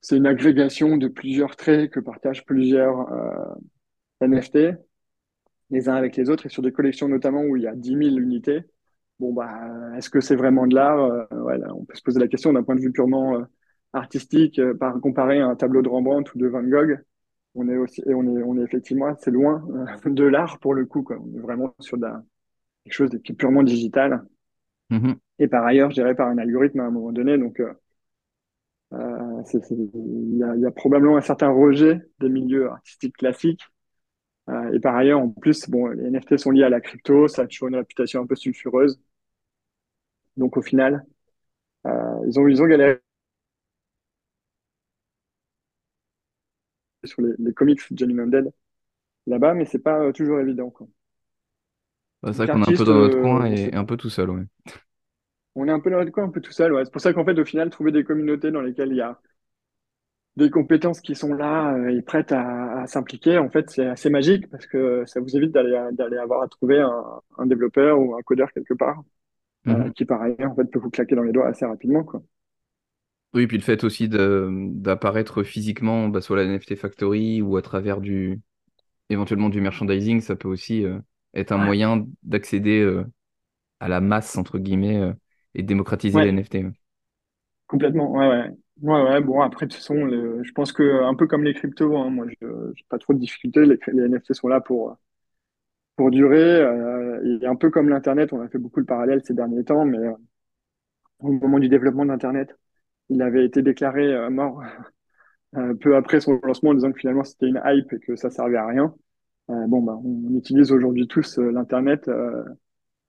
c'est 0.00 0.16
une 0.16 0.26
agrégation 0.26 0.96
de 0.96 1.08
plusieurs 1.08 1.56
traits 1.56 1.90
que 1.90 2.00
partagent 2.00 2.44
plusieurs 2.44 3.10
euh, 3.12 3.54
NFT, 4.20 4.76
les 5.72 5.88
uns 5.88 5.94
avec 5.96 6.16
les 6.16 6.30
autres, 6.30 6.46
et 6.46 6.48
sur 6.48 6.62
des 6.62 6.70
collections 6.72 7.08
notamment 7.08 7.42
où 7.42 7.56
il 7.56 7.64
y 7.64 7.66
a 7.66 7.74
10 7.74 7.96
000 7.96 8.18
unités. 8.18 8.62
Bon, 9.18 9.32
bah, 9.32 9.52
est-ce 9.96 10.10
que 10.10 10.20
c'est 10.20 10.36
vraiment 10.36 10.66
de 10.66 10.74
l'art? 10.74 11.00
Euh, 11.00 11.24
on 11.74 11.84
peut 11.84 11.94
se 11.94 12.02
poser 12.02 12.20
la 12.20 12.28
question 12.28 12.52
d'un 12.52 12.62
point 12.62 12.76
de 12.76 12.80
vue 12.80 12.92
purement 12.92 13.36
euh, 13.36 13.42
artistique, 13.92 14.58
euh, 14.58 14.74
par 14.74 15.00
comparer 15.00 15.40
à 15.40 15.46
un 15.48 15.56
tableau 15.56 15.82
de 15.82 15.88
Rembrandt 15.88 16.32
ou 16.34 16.38
de 16.38 16.46
Van 16.46 16.62
Gogh. 16.62 17.00
On 17.54 17.68
est 17.68 17.76
aussi, 17.76 18.02
et 18.06 18.14
on 18.14 18.22
est, 18.24 18.42
on 18.42 18.56
est 18.58 18.62
effectivement 18.62 19.06
assez 19.06 19.30
loin 19.30 19.62
de 20.04 20.24
l'art 20.24 20.58
pour 20.58 20.74
le 20.74 20.86
coup, 20.86 21.02
quoi. 21.02 21.18
On 21.20 21.36
est 21.36 21.40
vraiment 21.40 21.74
sur 21.80 21.96
de 21.98 22.02
la- 22.02 22.22
quelque 22.84 22.94
chose 22.94 23.10
qui 23.24 23.32
est 23.32 23.34
purement 23.36 23.62
digital. 23.62 24.24
Mhm. 24.90 25.16
Et 25.38 25.48
par 25.48 25.64
ailleurs, 25.64 25.90
géré 25.90 26.14
par 26.14 26.28
un 26.28 26.38
algorithme 26.38 26.80
à 26.80 26.84
un 26.84 26.90
moment 26.90 27.12
donné. 27.12 27.38
Donc, 27.38 27.60
y 27.60 27.64
il 28.94 30.60
y 30.60 30.66
a 30.66 30.70
probablement 30.70 31.16
un 31.16 31.22
certain 31.22 31.50
rejet 31.50 32.00
des 32.20 32.28
milieux 32.28 32.70
artistiques 32.70 33.16
classiques. 33.16 33.62
Euh, 34.48 34.72
et 34.72 34.80
par 34.80 34.96
ailleurs, 34.96 35.20
en 35.20 35.28
plus, 35.30 35.68
bon, 35.68 35.88
les 35.88 36.04
NFT 36.10 36.36
sont 36.36 36.50
liés 36.50 36.64
à 36.64 36.68
la 36.68 36.80
crypto, 36.80 37.28
ça 37.28 37.42
a 37.42 37.46
toujours 37.46 37.68
une 37.68 37.76
réputation 37.76 38.22
un 38.22 38.26
peu 38.26 38.34
sulfureuse. 38.36 39.00
Donc, 40.36 40.56
au 40.56 40.62
final, 40.62 41.04
euh, 41.86 42.20
ils 42.26 42.38
ont, 42.40 42.48
ils 42.48 42.62
ont 42.62 42.66
galéré 42.66 43.00
sur 47.04 47.22
les, 47.22 47.32
les 47.38 47.52
comics 47.52 47.80
Jenny 47.96 48.18
Undead 48.18 48.52
là-bas, 49.26 49.54
mais 49.54 49.64
c'est 49.64 49.78
pas 49.78 50.00
euh, 50.00 50.12
toujours 50.12 50.40
évident, 50.40 50.70
quoi. 50.70 50.86
Bah, 52.22 52.32
c'est 52.32 52.44
vrai 52.44 52.52
qu'on 52.52 52.62
est 52.62 52.72
un 52.72 52.76
peu 52.76 52.84
dans 52.84 52.94
notre 52.94 53.16
euh, 53.16 53.22
coin 53.22 53.44
et, 53.46 53.74
un 53.74 53.84
peu 53.84 53.96
tout 53.96 54.10
seul, 54.10 54.30
ouais. 54.30 54.44
On 55.54 55.68
est 55.68 55.72
un 55.72 55.80
peu 55.80 55.90
dans 55.90 55.98
notre 55.98 56.12
coin, 56.12 56.24
un 56.24 56.30
peu 56.30 56.40
tout 56.40 56.52
seul, 56.52 56.72
ouais. 56.72 56.84
C'est 56.84 56.92
pour 56.92 57.00
ça 57.00 57.12
qu'en 57.12 57.24
fait, 57.24 57.38
au 57.38 57.44
final, 57.44 57.70
trouver 57.70 57.92
des 57.92 58.04
communautés 58.04 58.50
dans 58.50 58.60
lesquelles 58.60 58.90
il 58.90 58.96
y 58.96 59.00
a 59.00 59.20
des 60.36 60.50
compétences 60.50 61.00
qui 61.00 61.14
sont 61.14 61.34
là 61.34 61.74
euh, 61.74 61.88
et 61.96 62.02
prêtes 62.02 62.32
à, 62.32 62.82
à 62.82 62.86
s'impliquer, 62.86 63.38
en 63.38 63.50
fait, 63.50 63.70
c'est 63.70 63.86
assez 63.86 64.10
magique 64.10 64.48
parce 64.50 64.66
que 64.66 65.04
ça 65.06 65.20
vous 65.20 65.36
évite 65.36 65.52
d'aller 65.52 65.78
d'aller 65.92 66.16
avoir 66.18 66.42
à 66.42 66.48
trouver 66.48 66.80
un, 66.80 67.04
un 67.38 67.46
développeur 67.46 67.98
ou 68.00 68.14
un 68.16 68.22
codeur 68.22 68.52
quelque 68.52 68.74
part, 68.74 69.02
euh, 69.70 69.88
Mhm. 69.88 69.92
qui 69.92 70.04
par 70.06 70.22
ailleurs, 70.22 70.52
en 70.52 70.56
fait, 70.56 70.66
peut 70.66 70.78
vous 70.80 70.90
claquer 70.90 71.16
dans 71.16 71.22
les 71.24 71.32
doigts 71.32 71.48
assez 71.48 71.66
rapidement, 71.66 72.04
quoi. 72.04 72.22
Oui, 73.34 73.46
puis 73.46 73.56
le 73.56 73.62
fait 73.62 73.82
aussi 73.84 74.08
d'apparaître 74.10 75.42
physiquement 75.42 76.08
bah, 76.08 76.20
sur 76.20 76.36
la 76.36 76.42
NFT 76.44 76.76
Factory 76.76 77.40
ou 77.40 77.56
à 77.56 77.62
travers 77.62 78.00
du 78.02 78.42
éventuellement 79.10 79.50
du 79.50 79.60
merchandising, 79.60 80.20
ça 80.22 80.36
peut 80.36 80.48
aussi 80.48 80.84
euh, 80.84 81.00
être 81.34 81.52
un 81.52 81.56
Ouais, 81.56 81.58
moyen 81.58 82.06
d'accéder 82.24 83.02
à 83.80 83.88
la 83.88 84.00
masse, 84.00 84.36
entre 84.38 84.58
guillemets, 84.58 85.12
et 85.54 85.62
de 85.62 85.66
démocratiser 85.68 86.20
les 86.22 86.28
NFT. 86.30 86.64
complètement, 87.66 88.10
ouais, 88.12 88.28
ouais. 88.28 88.50
Ouais, 88.82 89.00
ouais, 89.00 89.20
bon, 89.20 89.40
après, 89.40 89.66
de 89.66 89.70
toute 89.70 89.78
façon, 89.78 90.08
je 90.42 90.52
pense 90.52 90.72
que, 90.72 91.04
un 91.04 91.14
peu 91.14 91.28
comme 91.28 91.44
les 91.44 91.54
cryptos, 91.54 91.96
hein, 91.96 92.10
moi, 92.10 92.26
je 92.28 92.46
j'ai 92.74 92.84
pas 92.88 92.98
trop 92.98 93.14
de 93.14 93.18
difficultés, 93.20 93.64
les, 93.64 93.78
NFT 94.08 94.34
sont 94.34 94.48
là 94.48 94.60
pour, 94.60 94.96
pour 95.96 96.10
durer, 96.10 96.60
euh, 96.60 97.38
et 97.42 97.46
un 97.46 97.56
peu 97.56 97.70
comme 97.70 97.88
l'Internet, 97.88 98.32
on 98.32 98.40
a 98.40 98.48
fait 98.48 98.58
beaucoup 98.58 98.80
le 98.80 98.86
parallèle 98.86 99.22
ces 99.24 99.34
derniers 99.34 99.64
temps, 99.64 99.84
mais 99.84 99.98
euh, 99.98 100.12
au 101.20 101.32
moment 101.32 101.58
du 101.58 101.68
développement 101.68 102.04
de 102.04 102.10
l'Internet, 102.10 102.56
il 103.10 103.22
avait 103.22 103.44
été 103.46 103.62
déclaré 103.62 104.06
euh, 104.12 104.30
mort 104.30 104.62
peu 105.80 105.96
après 105.96 106.20
son 106.20 106.40
lancement 106.44 106.70
en 106.70 106.74
disant 106.74 106.92
que 106.92 106.98
finalement 106.98 107.24
c'était 107.24 107.48
une 107.48 107.60
hype 107.64 107.92
et 107.92 108.00
que 108.00 108.16
ça 108.16 108.30
servait 108.30 108.56
à 108.56 108.66
rien. 108.66 108.94
Bon, 109.48 109.82
bah, 109.82 109.98
on, 110.02 110.34
utilise 110.36 110.72
aujourd'hui 110.72 111.06
tous 111.08 111.38
l'Internet 111.38 112.10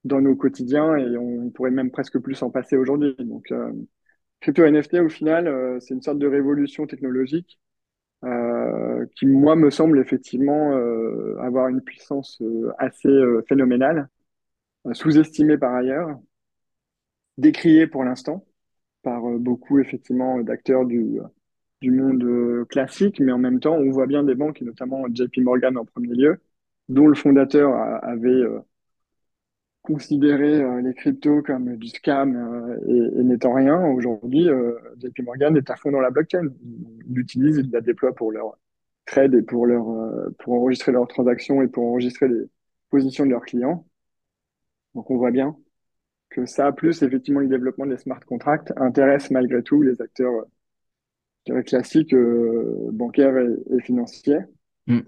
dans 0.04 0.22
nos 0.22 0.36
quotidiens 0.36 0.98
et 0.98 1.18
on 1.18 1.50
pourrait 1.52 1.72
même 1.72 1.92
presque 1.92 2.20
plus 2.20 2.36
s'en 2.36 2.50
passer 2.50 2.76
aujourd'hui. 2.76 3.16
Donc, 3.20 3.48
crypto 4.44 4.66
NFT, 4.66 4.96
au 4.96 5.10
final, 5.10 5.48
euh, 5.48 5.80
c'est 5.80 5.94
une 5.94 6.02
sorte 6.02 6.20
de 6.20 6.28
révolution 6.28 6.86
technologique 6.86 7.60
euh, 8.26 9.06
qui, 9.16 9.26
moi, 9.26 9.56
me 9.56 9.70
semble 9.70 10.00
effectivement 10.00 10.76
euh, 10.76 11.38
avoir 11.40 11.70
une 11.70 11.82
puissance 11.82 12.42
assez 12.78 13.10
phénoménale, 13.48 14.10
sous-estimée 14.92 15.58
par 15.58 15.74
ailleurs, 15.74 16.20
décriée 17.38 17.88
pour 17.88 18.04
l'instant 18.04 18.46
par 19.02 19.22
beaucoup 19.40 19.80
effectivement 19.80 20.40
d'acteurs 20.42 20.86
du, 20.86 21.20
monde 21.84 22.68
classique, 22.70 23.20
mais 23.20 23.32
en 23.34 23.38
même 23.38 23.60
temps, 23.60 23.76
on 23.76 23.92
voit 23.92 24.08
bien 24.08 24.24
des 24.24 24.36
banques, 24.36 24.62
et 24.62 24.66
notamment 24.66 25.06
JP 25.14 25.38
Morgan 25.40 25.78
en 25.78 25.86
premier 25.86 26.16
lieu, 26.16 26.42
dont 26.90 27.08
le 27.08 27.16
fondateur 27.16 27.74
avait 28.04 28.44
euh, 29.90 29.94
considéré 29.94 30.62
euh, 30.62 30.82
les 30.82 30.94
cryptos 30.94 31.42
comme 31.42 31.76
du 31.78 31.88
scam 31.88 32.36
euh, 32.36 32.78
et, 32.88 33.20
et 33.20 33.24
n'étant 33.24 33.54
rien. 33.54 33.86
Aujourd'hui, 33.88 34.50
euh, 34.50 34.78
JP 35.02 35.24
Morgan 35.24 35.58
est 35.58 35.70
à 35.70 35.76
fond 35.76 35.92
dans 35.92 36.02
la 36.02 36.12
blockchain. 36.12 36.50
Ils 36.64 37.14
l'utilisent, 37.14 37.58
ils 37.58 37.72
la 37.72 37.82
déploient 37.82 38.16
pour 38.16 38.32
leur, 38.32 38.58
trade 39.06 39.34
et 39.34 39.42
pour 39.42 39.66
leur, 39.66 39.90
euh, 39.90 40.30
pour 40.40 40.54
enregistrer 40.54 40.92
leurs 40.92 41.08
transactions 41.08 41.62
et 41.62 41.68
pour 41.68 41.86
enregistrer 41.86 42.28
les 42.28 42.46
positions 42.90 43.26
de 43.26 43.32
leurs 43.32 43.44
clients. 43.44 43.86
Donc, 44.96 45.10
on 45.10 45.18
voit 45.18 45.32
bien 45.32 45.58
que 46.30 46.46
ça, 46.46 46.72
plus 46.72 47.04
effectivement 47.04 47.42
le 47.42 47.48
développement 47.48 47.86
des 47.86 47.98
smart 47.98 48.20
contracts, 48.22 48.74
intéresse 48.78 49.30
malgré 49.30 49.62
tout 49.62 49.82
les 49.82 50.02
acteurs 50.02 50.46
classiques, 51.66 52.14
euh, 52.14 52.90
bancaires 52.92 53.38
et, 53.38 53.76
et 53.76 53.82
financiers. 53.82 54.40
Mm. 54.88 55.02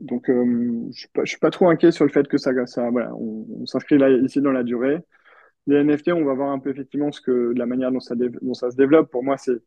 Donc, 0.00 0.28
euh, 0.28 0.90
je 0.92 1.06
je 1.24 1.30
suis 1.30 1.38
pas 1.38 1.50
trop 1.50 1.68
inquiet 1.68 1.90
sur 1.90 2.04
le 2.04 2.10
fait 2.10 2.28
que 2.28 2.38
ça, 2.38 2.52
ça 2.66 2.90
voilà, 2.90 3.14
on, 3.14 3.64
s'inscrit 3.66 3.98
ici 4.22 4.40
dans 4.40 4.52
la 4.52 4.62
durée. 4.62 4.98
Les 5.66 5.76
NFT, 5.78 6.12
on 6.12 6.24
va 6.24 6.34
voir 6.34 6.50
un 6.52 6.58
peu 6.60 6.70
effectivement 6.70 7.12
ce 7.12 7.20
que 7.20 7.52
la 7.56 7.66
manière 7.66 7.92
dont 7.92 8.00
ça, 8.00 8.14
se 8.14 8.76
développe. 8.76 9.10
Pour 9.10 9.24
moi, 9.24 9.36
c'est 9.38 9.58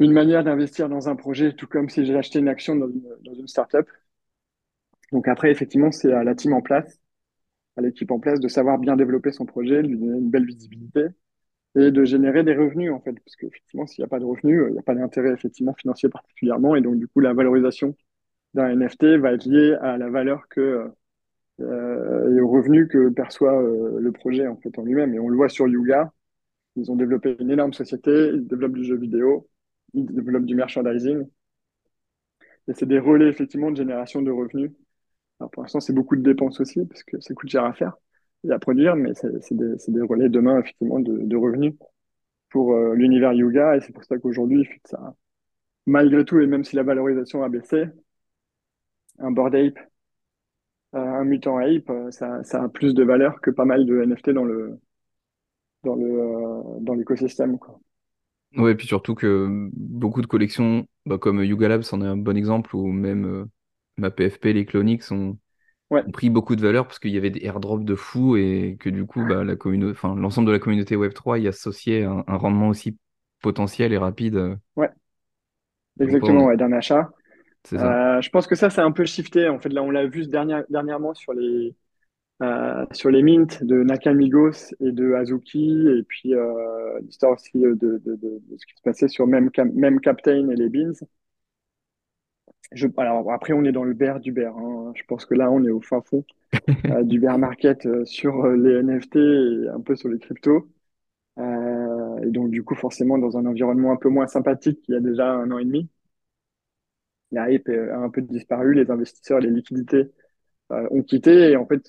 une 0.00 0.12
manière 0.12 0.44
d'investir 0.44 0.88
dans 0.88 1.08
un 1.08 1.16
projet, 1.16 1.54
tout 1.54 1.66
comme 1.66 1.88
si 1.88 2.04
j'ai 2.04 2.16
acheté 2.16 2.38
une 2.40 2.48
action 2.48 2.76
dans 2.76 2.88
une, 2.88 3.06
dans 3.22 3.34
une 3.34 3.48
startup. 3.48 3.86
Donc 5.12 5.28
après, 5.28 5.50
effectivement, 5.50 5.92
c'est 5.92 6.12
à 6.12 6.24
la 6.24 6.34
team 6.34 6.54
en 6.54 6.62
place, 6.62 7.00
à 7.76 7.82
l'équipe 7.82 8.10
en 8.10 8.20
place 8.20 8.40
de 8.40 8.48
savoir 8.48 8.78
bien 8.78 8.96
développer 8.96 9.32
son 9.32 9.46
projet, 9.46 9.82
de 9.82 9.88
lui 9.88 9.98
donner 9.98 10.18
une 10.18 10.30
belle 10.30 10.46
visibilité 10.46 11.06
et 11.76 11.90
de 11.90 12.04
générer 12.04 12.44
des 12.44 12.54
revenus 12.54 12.92
en 12.92 13.00
fait, 13.00 13.12
parce 13.12 13.36
qu'effectivement, 13.36 13.86
s'il 13.86 14.02
n'y 14.02 14.06
a 14.06 14.08
pas 14.08 14.20
de 14.20 14.24
revenus, 14.24 14.62
il 14.68 14.72
n'y 14.72 14.78
a 14.78 14.82
pas 14.82 14.94
d'intérêt 14.94 15.32
effectivement 15.32 15.74
financier 15.74 16.08
particulièrement, 16.08 16.76
et 16.76 16.80
donc 16.82 16.98
du 16.98 17.08
coup, 17.08 17.20
la 17.20 17.34
valorisation 17.34 17.96
d'un 18.54 18.68
NFT 18.76 19.04
va 19.18 19.32
être 19.32 19.46
liée 19.46 19.74
à 19.80 19.96
la 19.96 20.10
valeur 20.10 20.48
que 20.48 20.90
euh, 21.60 22.36
et 22.36 22.40
aux 22.40 22.48
revenus 22.48 22.88
que 22.88 23.10
perçoit 23.10 23.60
euh, 23.62 24.00
le 24.00 24.12
projet 24.12 24.46
en 24.46 24.56
fait 24.56 24.78
en 24.78 24.84
lui-même. 24.84 25.14
Et 25.14 25.18
on 25.18 25.28
le 25.28 25.36
voit 25.36 25.48
sur 25.48 25.68
Yuga, 25.68 26.12
ils 26.76 26.90
ont 26.90 26.96
développé 26.96 27.36
une 27.38 27.50
énorme 27.50 27.72
société, 27.72 28.30
ils 28.34 28.46
développent 28.46 28.74
du 28.74 28.84
jeu 28.84 28.96
vidéo, 28.96 29.48
ils 29.94 30.06
développent 30.06 30.46
du 30.46 30.54
merchandising, 30.54 31.26
et 32.68 32.74
c'est 32.74 32.86
des 32.86 32.98
relais 32.98 33.28
effectivement 33.28 33.70
de 33.70 33.76
génération 33.76 34.22
de 34.22 34.30
revenus. 34.30 34.70
Alors 35.40 35.50
pour 35.50 35.62
l'instant, 35.62 35.80
c'est 35.80 35.92
beaucoup 35.92 36.16
de 36.16 36.22
dépenses 36.22 36.60
aussi 36.60 36.84
parce 36.86 37.02
que 37.02 37.20
ça 37.20 37.34
coûte 37.34 37.50
cher 37.50 37.64
à 37.64 37.72
faire 37.72 37.96
et 38.44 38.50
à 38.52 38.58
produire, 38.58 38.96
mais 38.96 39.12
c'est 39.14 39.54
des, 39.54 40.02
relais 40.02 40.28
demain 40.28 40.60
effectivement 40.60 41.00
de, 41.00 41.36
revenus 41.36 41.74
pour 42.50 42.74
euh, 42.74 42.94
l'univers 42.94 43.32
Yuga, 43.32 43.76
et 43.76 43.80
c'est 43.80 43.92
pour 43.92 44.04
ça 44.04 44.18
qu'aujourd'hui, 44.18 44.68
malgré 45.86 46.24
tout, 46.24 46.40
et 46.40 46.46
même 46.46 46.64
si 46.64 46.76
la 46.76 46.82
valorisation 46.82 47.42
a 47.42 47.48
baissé, 47.48 47.86
un 49.18 49.30
Bored 49.30 49.54
Ape, 49.54 49.78
euh, 50.94 50.98
un 50.98 51.24
Mutant 51.24 51.58
Ape, 51.58 51.90
euh, 51.90 52.10
ça, 52.10 52.42
ça, 52.44 52.62
a 52.64 52.68
plus 52.68 52.94
de 52.94 53.02
valeur 53.02 53.40
que 53.40 53.50
pas 53.50 53.64
mal 53.64 53.86
de 53.86 54.02
NFT 54.02 54.30
dans 54.30 54.44
le 54.44 54.78
dans 55.84 55.94
le 55.94 56.04
euh, 56.04 56.80
dans 56.80 56.94
l'écosystème 56.94 57.58
quoi. 57.58 57.80
Ouais, 58.56 58.72
et 58.72 58.74
puis 58.74 58.86
surtout 58.86 59.14
que 59.14 59.70
beaucoup 59.72 60.20
de 60.20 60.26
collections, 60.26 60.86
bah, 61.06 61.16
comme 61.16 61.42
Yuga 61.42 61.68
Labs 61.68 61.84
en 61.92 62.02
est 62.02 62.06
un 62.06 62.16
bon 62.18 62.36
exemple, 62.36 62.76
ou 62.76 62.86
même 62.88 63.24
euh, 63.24 63.44
ma 63.96 64.10
PFP, 64.10 64.52
les 64.52 64.66
Clonix, 64.66 65.10
ont, 65.10 65.38
ouais. 65.90 66.04
ont 66.06 66.10
pris 66.10 66.28
beaucoup 66.28 66.54
de 66.54 66.60
valeur 66.60 66.86
parce 66.86 66.98
qu'il 66.98 67.12
y 67.12 67.16
avait 67.16 67.30
des 67.30 67.44
airdrops 67.46 67.84
de 67.84 67.94
fou 67.94 68.36
et 68.36 68.76
que 68.78 68.90
du 68.90 69.06
coup, 69.06 69.24
bah, 69.26 69.42
la 69.42 69.56
communauté, 69.56 69.92
enfin, 69.92 70.14
l'ensemble 70.14 70.48
de 70.48 70.52
la 70.52 70.58
communauté 70.58 70.96
Web3 70.96 71.40
y 71.40 71.48
associait 71.48 72.04
un, 72.04 72.24
un 72.26 72.36
rendement 72.36 72.68
aussi 72.68 72.98
potentiel 73.40 73.94
et 73.94 73.98
rapide. 73.98 74.58
Ouais, 74.76 74.90
exactement, 75.98 76.44
ouais, 76.44 76.58
d'un 76.58 76.72
achat. 76.72 77.10
Ça. 77.64 78.16
Euh, 78.18 78.20
je 78.20 78.30
pense 78.30 78.46
que 78.46 78.54
ça, 78.54 78.70
c'est 78.70 78.80
un 78.80 78.92
peu 78.92 79.04
shifté. 79.04 79.48
En 79.48 79.58
fait, 79.58 79.68
là, 79.70 79.82
on 79.82 79.90
l'a 79.90 80.06
vu 80.06 80.26
dernière, 80.26 80.64
dernièrement 80.68 81.14
sur 81.14 81.32
les, 81.32 81.74
euh, 82.42 82.86
sur 82.92 83.10
les 83.10 83.22
mints 83.22 83.46
de 83.62 83.82
Nakamigos 83.84 84.74
et 84.80 84.92
de 84.92 85.14
Azuki, 85.14 85.88
et 85.98 86.02
puis 86.04 86.34
euh, 86.34 87.00
l'histoire 87.02 87.32
aussi 87.34 87.52
de, 87.54 87.74
de, 87.74 87.98
de, 88.04 88.16
de, 88.16 88.42
ce 88.58 88.66
qui 88.66 88.74
se 88.76 88.82
passait 88.82 89.08
sur 89.08 89.26
même, 89.26 89.50
même 89.74 90.00
Captain 90.00 90.50
et 90.50 90.56
les 90.56 90.68
Beans. 90.70 90.94
Je, 92.72 92.86
alors 92.96 93.30
après, 93.32 93.52
on 93.52 93.64
est 93.64 93.72
dans 93.72 93.84
le 93.84 93.94
bear 93.94 94.18
du 94.20 94.32
bear. 94.32 94.56
Hein. 94.56 94.92
Je 94.94 95.02
pense 95.06 95.26
que 95.26 95.34
là, 95.34 95.50
on 95.50 95.64
est 95.64 95.70
au 95.70 95.80
fin 95.80 96.00
fond 96.02 96.24
euh, 96.90 97.02
du 97.04 97.20
bear 97.20 97.38
market 97.38 97.88
sur 98.06 98.46
les 98.48 98.74
NFT 98.80 99.16
et 99.16 99.68
un 99.68 99.80
peu 99.80 99.96
sur 99.96 100.08
les 100.08 100.18
cryptos. 100.18 100.68
Et 102.22 102.30
donc, 102.30 102.50
du 102.50 102.62
coup, 102.62 102.74
forcément, 102.74 103.18
dans 103.18 103.36
un 103.36 103.46
environnement 103.46 103.92
un 103.92 103.96
peu 103.96 104.08
moins 104.08 104.26
sympathique 104.26 104.80
qu'il 104.82 104.94
y 104.94 104.96
a 104.98 105.00
déjà 105.00 105.30
un 105.32 105.50
an 105.50 105.58
et 105.58 105.64
demi, 105.64 105.88
la 107.32 107.50
hype 107.50 107.68
a 107.68 107.96
un 107.96 108.10
peu 108.10 108.22
disparu, 108.22 108.74
les 108.74 108.90
investisseurs 108.90 109.40
les 109.40 109.50
liquidités 109.50 110.10
euh, 110.72 110.86
ont 110.90 111.02
quitté. 111.02 111.50
Et 111.52 111.56
en 111.56 111.66
fait, 111.66 111.80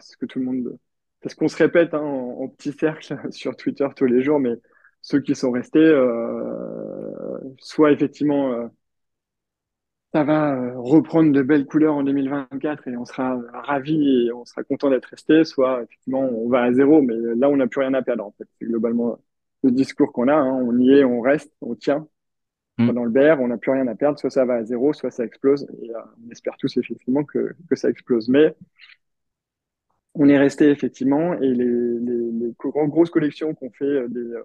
c'est 0.00 0.12
ce 0.12 0.16
que 0.16 0.26
tout 0.26 0.38
le 0.38 0.46
monde, 0.46 0.78
c'est 1.22 1.30
ce 1.30 1.36
qu'on 1.36 1.48
se 1.48 1.56
répète 1.56 1.94
hein, 1.94 2.00
en, 2.00 2.48
petit 2.48 2.72
cercle 2.72 3.16
sur 3.30 3.56
Twitter 3.56 3.88
tous 3.96 4.06
les 4.06 4.22
jours, 4.22 4.40
mais 4.40 4.54
ceux 5.02 5.20
qui 5.20 5.34
sont 5.34 5.50
restés, 5.52 5.80
euh, 5.80 7.38
soit 7.58 7.92
effectivement, 7.92 8.52
euh, 8.52 8.68
ça 10.12 10.24
va 10.24 10.74
reprendre 10.76 11.32
de 11.32 11.42
belles 11.42 11.64
couleurs 11.66 11.94
en 11.94 12.02
2024 12.02 12.86
et 12.88 12.96
on 12.96 13.04
sera 13.06 13.40
ravis 13.52 14.26
et 14.26 14.32
on 14.32 14.44
sera 14.44 14.62
content 14.62 14.90
d'être 14.90 15.06
resté, 15.06 15.44
soit 15.44 15.82
effectivement 15.82 16.20
on 16.20 16.48
va 16.48 16.62
à 16.62 16.72
zéro, 16.72 17.00
mais 17.00 17.14
là 17.36 17.48
on 17.48 17.56
n'a 17.56 17.66
plus 17.66 17.80
rien 17.80 17.94
à 17.94 18.02
perdre 18.02 18.26
en 18.26 18.32
fait. 18.32 18.44
C'est 18.58 18.66
globalement 18.66 19.18
le 19.62 19.70
discours 19.70 20.12
qu'on 20.12 20.28
a, 20.28 20.34
hein. 20.34 20.52
on 20.52 20.78
y 20.78 20.90
est, 20.92 21.04
on 21.04 21.20
reste, 21.20 21.52
on 21.62 21.74
tient. 21.74 22.06
Mm. 22.78 22.92
Dans 22.92 23.04
le 23.04 23.10
bear, 23.10 23.40
on 23.40 23.48
n'a 23.48 23.58
plus 23.58 23.70
rien 23.70 23.86
à 23.86 23.94
perdre, 23.94 24.18
soit 24.18 24.30
ça 24.30 24.44
va 24.44 24.54
à 24.54 24.64
zéro, 24.64 24.92
soit 24.92 25.10
ça 25.10 25.24
explose. 25.24 25.66
Et 25.82 25.90
euh, 25.90 25.98
on 26.26 26.30
espère 26.30 26.56
tous 26.58 26.76
effectivement 26.76 27.24
que, 27.24 27.54
que 27.68 27.76
ça 27.76 27.90
explose. 27.90 28.28
Mais 28.28 28.54
on 30.14 30.28
est 30.28 30.38
resté 30.38 30.70
effectivement, 30.70 31.34
et 31.34 31.48
les, 31.48 31.64
les, 31.64 32.32
les 32.32 32.54
grosses 32.58 33.10
collections 33.10 33.54
qu'on 33.54 33.70
fait 33.70 33.84
euh, 33.84 34.08
des 34.08 34.20
euh, 34.20 34.42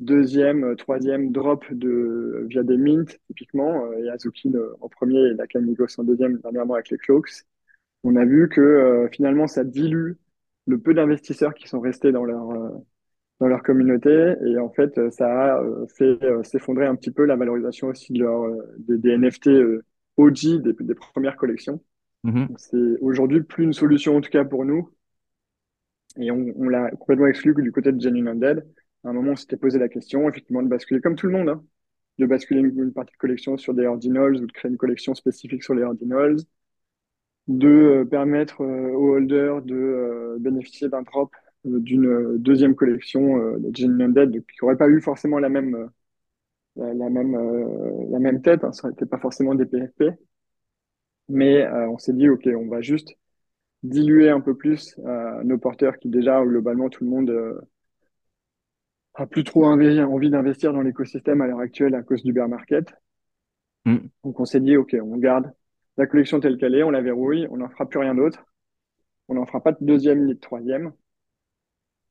deuxième, 0.00 0.76
troisième 0.76 1.32
drop 1.32 1.64
de, 1.72 2.46
via 2.48 2.62
des 2.62 2.76
mints, 2.76 3.06
typiquement, 3.28 3.90
et 3.94 4.10
Azuki 4.10 4.52
en 4.80 4.88
premier 4.88 5.18
et 5.18 5.34
la 5.34 5.46
Camigos 5.46 5.98
en 5.98 6.04
deuxième, 6.04 6.38
dernièrement 6.38 6.74
avec 6.74 6.90
les 6.90 6.98
Cloaks, 6.98 7.44
on 8.04 8.16
a 8.16 8.24
vu 8.24 8.48
que 8.48 8.60
euh, 8.60 9.08
finalement 9.08 9.46
ça 9.46 9.64
dilue 9.64 10.12
le 10.66 10.78
peu 10.78 10.92
d'investisseurs 10.94 11.54
qui 11.54 11.66
sont 11.66 11.80
restés 11.80 12.12
dans 12.12 12.24
leur, 12.24 12.52
dans 13.40 13.48
leur 13.48 13.62
communauté. 13.62 14.34
Et 14.46 14.58
en 14.58 14.70
fait, 14.70 14.98
ça 15.10 15.56
a 15.56 15.62
fait 15.96 16.18
s'effondrer 16.42 16.86
un 16.86 16.96
petit 16.96 17.10
peu 17.10 17.24
la 17.24 17.36
valorisation 17.36 17.88
aussi 17.88 18.12
de 18.12 18.20
leur, 18.20 18.50
des, 18.78 18.98
des 18.98 19.16
NFT 19.16 19.50
OG, 20.16 20.62
des, 20.62 20.72
des 20.72 20.94
premières 20.94 21.36
collections. 21.36 21.82
Mm-hmm. 22.24 22.48
C'est 22.56 23.00
aujourd'hui 23.00 23.42
plus 23.42 23.64
une 23.64 23.72
solution, 23.72 24.16
en 24.16 24.20
tout 24.20 24.30
cas 24.30 24.44
pour 24.44 24.64
nous. 24.64 24.90
Et 26.18 26.30
on, 26.30 26.52
on 26.56 26.68
l'a 26.68 26.90
complètement 26.92 27.26
exclu 27.26 27.54
du 27.54 27.72
côté 27.72 27.92
de 27.92 28.00
Genuine 28.00 28.28
Undead. 28.28 28.66
À 29.04 29.10
un 29.10 29.12
moment, 29.12 29.32
on 29.32 29.36
s'était 29.36 29.56
posé 29.56 29.78
la 29.78 29.88
question, 29.88 30.28
effectivement, 30.28 30.62
de 30.62 30.68
basculer, 30.68 31.00
comme 31.00 31.14
tout 31.14 31.26
le 31.26 31.32
monde, 31.32 31.48
hein, 31.48 31.62
de 32.18 32.26
basculer 32.26 32.60
une, 32.60 32.78
une, 32.82 32.92
partie 32.92 33.12
de 33.12 33.18
collection 33.18 33.56
sur 33.56 33.74
des 33.74 33.86
ordinals 33.86 34.36
ou 34.36 34.46
de 34.46 34.52
créer 34.52 34.70
une 34.70 34.78
collection 34.78 35.14
spécifique 35.14 35.62
sur 35.62 35.74
les 35.74 35.82
ordinals, 35.82 36.36
de 37.48 37.68
euh, 37.68 38.04
permettre 38.04 38.62
euh, 38.62 38.92
aux 38.92 39.14
holders 39.14 39.62
de 39.62 39.74
euh, 39.74 40.36
bénéficier 40.40 40.88
d'un 40.88 41.02
drop 41.02 41.30
d'une 41.64 42.38
deuxième 42.38 42.74
collection 42.74 43.38
euh, 43.38 43.58
de 43.58 43.74
Genuine 43.74 44.02
Undead 44.02 44.32
qui 44.32 44.56
n'aurait 44.62 44.76
pas 44.76 44.88
eu 44.88 45.00
forcément 45.00 45.38
la 45.38 45.48
même, 45.48 45.90
la, 46.76 46.94
la 46.94 47.10
même, 47.10 47.34
euh, 47.34 48.06
la 48.10 48.18
même 48.18 48.42
tête, 48.42 48.64
hein, 48.64 48.72
ça 48.72 48.88
n'était 48.88 49.06
pas 49.06 49.18
forcément 49.18 49.54
des 49.54 49.66
PFP. 49.66 50.04
Mais 51.28 51.62
euh, 51.64 51.88
on 51.88 51.98
s'est 51.98 52.12
dit, 52.12 52.28
OK, 52.28 52.46
on 52.46 52.68
va 52.68 52.80
juste 52.80 53.14
diluer 53.82 54.30
un 54.30 54.40
peu 54.40 54.56
plus 54.56 54.98
euh, 55.04 55.42
nos 55.44 55.58
porteurs 55.58 55.98
qui 55.98 56.08
déjà, 56.08 56.42
globalement, 56.44 56.88
tout 56.88 57.04
le 57.04 57.10
monde 57.10 57.30
euh, 57.30 57.60
a 59.14 59.26
plus 59.26 59.44
trop 59.44 59.64
envie 59.64 60.30
d'investir 60.30 60.72
dans 60.72 60.82
l'écosystème 60.82 61.40
à 61.40 61.46
l'heure 61.46 61.60
actuelle 61.60 61.94
à 61.94 62.02
cause 62.02 62.22
du 62.22 62.32
bear 62.32 62.48
market. 62.48 62.94
Mm. 63.84 63.98
Donc 64.24 64.40
on 64.40 64.44
s'est 64.44 64.60
dit, 64.60 64.76
OK, 64.76 64.96
on 65.00 65.16
garde 65.16 65.52
la 65.96 66.06
collection 66.06 66.40
telle 66.40 66.58
qu'elle 66.58 66.74
est, 66.74 66.82
on 66.82 66.90
la 66.90 67.00
verrouille, 67.00 67.46
on 67.50 67.56
n'en 67.56 67.68
fera 67.68 67.88
plus 67.88 67.98
rien 67.98 68.14
d'autre. 68.14 68.44
On 69.28 69.34
n'en 69.34 69.46
fera 69.46 69.62
pas 69.62 69.72
de 69.72 69.78
deuxième 69.80 70.24
ni 70.26 70.34
de 70.34 70.40
troisième. 70.40 70.92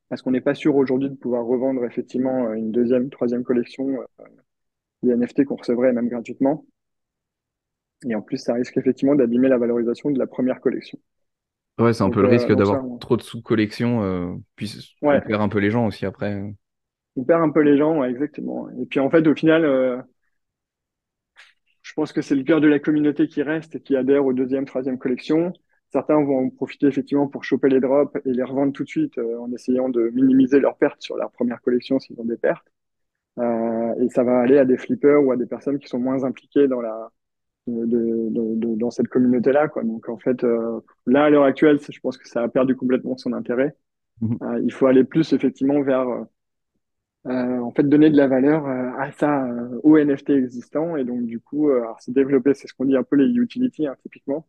Parce 0.09 0.21
qu'on 0.21 0.31
n'est 0.31 0.41
pas 0.41 0.53
sûr 0.53 0.75
aujourd'hui 0.75 1.09
de 1.09 1.15
pouvoir 1.15 1.45
revendre 1.45 1.83
effectivement 1.83 2.53
une 2.53 2.71
deuxième, 2.71 3.09
troisième 3.09 3.43
collection 3.43 3.89
euh, 4.19 4.23
des 5.03 5.15
NFT 5.15 5.45
qu'on 5.45 5.55
recevrait 5.55 5.93
même 5.93 6.09
gratuitement. 6.09 6.65
Et 8.07 8.15
en 8.15 8.21
plus, 8.21 8.37
ça 8.37 8.53
risque 8.53 8.77
effectivement 8.77 9.15
d'abîmer 9.15 9.47
la 9.47 9.57
valorisation 9.57 10.11
de 10.11 10.19
la 10.19 10.27
première 10.27 10.59
collection. 10.61 10.99
Ouais, 11.79 11.93
c'est 11.93 12.03
un 12.03 12.07
donc, 12.07 12.15
peu 12.15 12.21
le 12.21 12.29
risque 12.29 12.49
euh, 12.49 12.55
d'avoir 12.55 12.85
on... 12.85 12.97
trop 12.97 13.17
de 13.17 13.21
sous-collections, 13.21 14.03
euh, 14.03 14.33
puis 14.55 14.95
ouais. 15.01 15.19
on 15.23 15.27
perd 15.27 15.41
un 15.41 15.49
peu 15.49 15.59
les 15.59 15.71
gens 15.71 15.87
aussi 15.87 16.05
après. 16.05 16.41
On 17.17 17.23
perd 17.23 17.41
un 17.41 17.49
peu 17.49 17.61
les 17.61 17.77
gens, 17.77 17.99
ouais, 17.99 18.09
exactement. 18.09 18.69
Et 18.81 18.85
puis 18.85 18.99
en 18.99 19.09
fait, 19.09 19.27
au 19.27 19.35
final, 19.35 19.65
euh, 19.65 20.01
je 21.81 21.93
pense 21.93 22.13
que 22.13 22.21
c'est 22.21 22.35
le 22.35 22.43
cœur 22.43 22.61
de 22.61 22.67
la 22.67 22.79
communauté 22.79 23.27
qui 23.27 23.43
reste 23.43 23.75
et 23.75 23.81
qui 23.81 23.95
adhère 23.95 24.25
aux 24.25 24.33
deuxième, 24.33 24.65
troisième 24.65 24.97
collections. 24.97 25.51
Certains 25.95 26.21
vont 26.21 26.47
en 26.47 26.49
profiter 26.49 26.87
effectivement 26.87 27.25
pour 27.25 27.45
choper 27.45 27.69
les 27.69 27.79
drops 27.79 28.13
et 28.25 28.33
les 28.33 28.43
revendre 28.43 28.73
tout 28.73 28.83
de 28.83 28.89
suite 28.89 29.17
euh, 29.17 29.39
en 29.39 29.49
essayant 29.53 29.87
de 29.87 30.09
minimiser 30.09 30.59
leurs 30.59 30.75
pertes 30.75 31.01
sur 31.01 31.15
leur 31.15 31.31
première 31.31 31.61
collection 31.61 31.99
s'ils 31.99 32.19
ont 32.19 32.25
des 32.25 32.35
pertes. 32.35 32.67
Euh, 33.39 33.93
et 34.01 34.09
ça 34.09 34.25
va 34.25 34.41
aller 34.41 34.57
à 34.57 34.65
des 34.65 34.75
flippers 34.75 35.23
ou 35.23 35.31
à 35.31 35.37
des 35.37 35.45
personnes 35.45 35.79
qui 35.79 35.87
sont 35.87 35.97
moins 35.97 36.25
impliquées 36.25 36.67
dans 36.67 36.81
la, 36.81 37.09
de, 37.67 37.85
de, 37.85 38.29
de, 38.29 38.75
dans 38.75 38.91
cette 38.91 39.07
communauté-là. 39.07 39.69
Quoi. 39.69 39.85
Donc 39.85 40.09
en 40.09 40.17
fait, 40.17 40.43
euh, 40.43 40.81
là 41.05 41.23
à 41.23 41.29
l'heure 41.29 41.45
actuelle, 41.45 41.79
je 41.79 41.99
pense 42.01 42.17
que 42.17 42.27
ça 42.27 42.41
a 42.41 42.49
perdu 42.49 42.75
complètement 42.75 43.15
son 43.15 43.31
intérêt. 43.31 43.77
Mhm. 44.19 44.63
Il 44.65 44.73
faut 44.73 44.87
aller 44.87 45.05
plus 45.05 45.31
effectivement 45.31 45.81
vers 45.81 46.25
en 47.23 47.71
fait, 47.71 47.83
donner 47.83 48.09
de 48.09 48.17
la 48.17 48.27
valeur 48.27 48.67
à 48.67 49.13
ça, 49.13 49.47
aux 49.83 49.97
NFT 49.97 50.31
existants. 50.31 50.97
Et 50.97 51.05
donc, 51.05 51.25
du 51.25 51.39
coup, 51.39 51.69
c'est 51.99 52.13
développer, 52.13 52.53
c'est 52.53 52.67
ce 52.67 52.73
qu'on 52.73 52.83
dit 52.83 52.97
un 52.97 53.03
peu 53.03 53.15
les 53.15 53.33
utilities, 53.33 53.87
hein, 53.87 53.95
typiquement. 54.03 54.45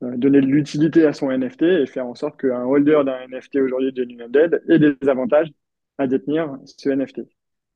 Donner 0.00 0.40
de 0.40 0.46
l'utilité 0.46 1.06
à 1.06 1.12
son 1.12 1.30
NFT 1.30 1.62
et 1.62 1.86
faire 1.86 2.06
en 2.06 2.14
sorte 2.14 2.40
qu'un 2.40 2.64
holder 2.64 3.02
d'un 3.04 3.26
NFT 3.28 3.56
aujourd'hui, 3.56 3.92
Genuine 3.94 4.22
Undead, 4.22 4.62
ait 4.68 4.78
des 4.78 4.96
avantages 5.08 5.52
à 5.98 6.06
détenir 6.06 6.56
ce 6.64 6.88
NFT. 6.90 7.22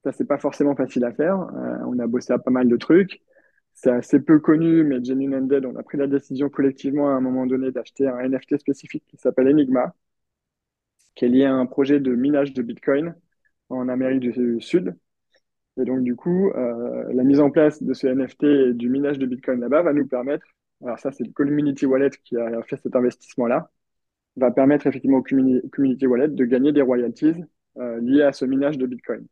Ça, 0.04 0.12
c'est 0.12 0.26
pas 0.26 0.38
forcément 0.38 0.74
facile 0.76 1.04
à 1.04 1.12
faire. 1.12 1.38
on 1.86 1.98
a 1.98 2.06
bossé 2.06 2.32
à 2.32 2.38
pas 2.38 2.50
mal 2.50 2.68
de 2.68 2.76
trucs. 2.76 3.22
C'est 3.74 3.90
assez 3.90 4.20
peu 4.20 4.38
connu, 4.38 4.84
mais 4.84 5.02
Genuine 5.04 5.34
Undead, 5.34 5.66
on 5.66 5.76
a 5.76 5.82
pris 5.82 5.98
la 5.98 6.06
décision 6.06 6.48
collectivement 6.48 7.08
à 7.08 7.12
un 7.12 7.20
moment 7.20 7.46
donné 7.46 7.72
d'acheter 7.72 8.06
un 8.06 8.18
NFT 8.28 8.58
spécifique 8.58 9.04
qui 9.08 9.16
s'appelle 9.16 9.48
Enigma, 9.48 9.94
qui 11.14 11.24
est 11.24 11.28
lié 11.28 11.44
à 11.44 11.54
un 11.54 11.66
projet 11.66 12.00
de 12.00 12.14
minage 12.14 12.52
de 12.54 12.62
Bitcoin 12.62 13.14
en 13.68 13.88
Amérique 13.88 14.20
du 14.20 14.60
Sud. 14.60 14.96
Et 15.76 15.84
donc, 15.84 16.02
du 16.04 16.14
coup, 16.16 16.50
euh, 16.50 17.12
la 17.12 17.24
mise 17.24 17.40
en 17.40 17.50
place 17.50 17.82
de 17.82 17.94
ce 17.94 18.06
NFT 18.06 18.44
et 18.44 18.74
du 18.74 18.88
minage 18.88 19.18
de 19.18 19.26
Bitcoin 19.26 19.60
là-bas 19.60 19.82
va 19.82 19.92
nous 19.92 20.06
permettre, 20.06 20.46
alors 20.84 20.98
ça, 20.98 21.10
c'est 21.12 21.24
le 21.24 21.32
Community 21.32 21.86
Wallet 21.86 22.10
qui 22.24 22.36
a 22.36 22.62
fait 22.62 22.76
cet 22.76 22.94
investissement-là, 22.94 23.70
va 24.36 24.50
permettre 24.50 24.86
effectivement 24.86 25.18
au 25.18 25.22
Community 25.22 26.06
Wallet 26.06 26.28
de 26.28 26.44
gagner 26.44 26.72
des 26.72 26.82
royalties 26.82 27.34
euh, 27.78 28.00
liées 28.00 28.22
à 28.22 28.32
ce 28.32 28.44
minage 28.44 28.78
de 28.78 28.86
Bitcoin. 28.86 29.26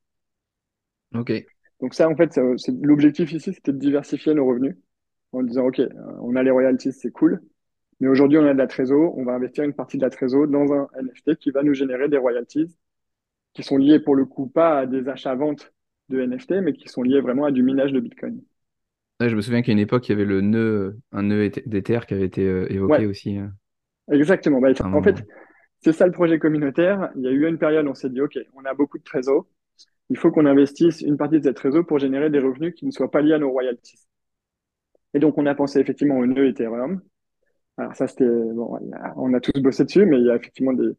OK. 1.14 1.32
Donc 1.80 1.94
ça, 1.94 2.09
en 2.09 2.16
fait, 2.16 2.38
l'objectif 2.80 3.32
ici, 3.32 3.53
c'était 3.53 3.72
de 3.72 3.78
diversifier 3.78 4.34
nos 4.34 4.46
revenus 4.46 4.76
en 5.32 5.42
disant, 5.42 5.66
OK, 5.66 5.80
euh, 5.80 5.88
on 6.20 6.36
a 6.36 6.42
les 6.42 6.50
royalties, 6.50 6.92
c'est 6.92 7.11
cool, 7.11 7.40
mais 8.00 8.09
aujourd'hui, 8.09 8.38
on 8.38 8.46
a 8.46 8.53
de 8.53 8.59
la 8.59 8.66
trésor, 8.66 9.16
on 9.16 9.24
va 9.24 9.32
investir 9.32 9.64
une 9.64 9.74
partie 9.74 9.96
de 9.96 10.03
la 10.03 10.11
trésor 10.11 10.48
dans 10.48 10.72
un 10.72 10.88
NFT 11.00 11.36
qui 11.36 11.50
va 11.50 11.62
nous 11.62 11.74
générer 11.74 12.09
des 12.09 12.18
royalties 12.18 12.74
qui 13.55 13.62
sont 13.62 13.76
liés 13.76 14.00
pour 14.00 14.16
le 14.16 14.24
coup 14.24 14.46
pas 14.46 14.80
à 14.80 14.86
des 14.86 15.09
achats-ventes 15.09 15.72
de 16.09 16.20
NFT, 16.20 16.62
mais 16.62 16.72
qui 16.72 16.88
sont 16.88 17.03
liés 17.03 17.20
vraiment 17.20 17.44
à 17.44 17.50
du 17.53 17.62
minage 17.62 17.92
de 17.92 18.00
Bitcoin. 18.00 18.40
Je 19.29 19.37
me 19.37 19.41
souviens 19.41 19.62
qu'à 19.62 19.73
une 19.73 19.79
époque, 19.79 20.09
il 20.09 20.12
y 20.12 20.14
avait 20.14 20.25
le 20.25 20.41
nœud, 20.41 20.99
un 21.12 21.23
nœud 21.23 21.51
d'Ether 21.66 22.01
qui 22.07 22.14
avait 22.14 22.27
été 22.27 22.47
euh, 22.47 22.73
évoqué 22.73 23.07
aussi. 23.07 23.39
Euh. 23.39 23.47
Exactement. 24.11 24.61
Bah, 24.61 24.70
en 24.85 25.03
fait, 25.03 25.25
c'est 25.81 25.93
ça 25.93 26.07
le 26.07 26.12
projet 26.12 26.39
communautaire. 26.39 27.11
Il 27.16 27.23
y 27.23 27.29
a 27.29 27.31
eu 27.31 27.47
une 27.47 27.59
période 27.59 27.87
où 27.87 27.91
on 27.91 27.95
s'est 27.95 28.11
dit, 28.11 28.20
OK, 28.20 28.39
on 28.55 28.64
a 28.64 28.75
beaucoup 28.75 28.99
de 28.99 29.05
trésors 29.05 29.47
il 30.12 30.18
faut 30.18 30.31
qu'on 30.31 30.45
investisse 30.45 31.01
une 31.01 31.16
partie 31.16 31.39
de 31.39 31.45
cette 31.45 31.59
réseau 31.59 31.85
pour 31.85 31.99
générer 31.99 32.29
des 32.29 32.39
revenus 32.39 32.75
qui 32.75 32.85
ne 32.85 32.91
soient 32.91 33.11
pas 33.11 33.23
liés 33.23 33.33
à 33.33 33.39
nos 33.39 33.51
royalties. 33.51 33.99
Et 35.14 35.18
donc, 35.18 35.39
on 35.39 35.47
a 35.47 35.55
pensé 35.55 35.79
effectivement 35.79 36.18
au 36.18 36.27
nœud 36.27 36.49
Ethereum. 36.49 37.01
Alors 37.79 37.95
ça, 37.95 38.07
c'était, 38.07 38.29
bon, 38.29 38.79
on 39.16 39.33
a 39.33 39.41
tous 39.41 39.59
bossé 39.62 39.85
dessus, 39.85 40.05
mais 40.05 40.18
il 40.18 40.27
y 40.27 40.31
a 40.31 40.37
effectivement 40.37 40.75
des 40.75 40.91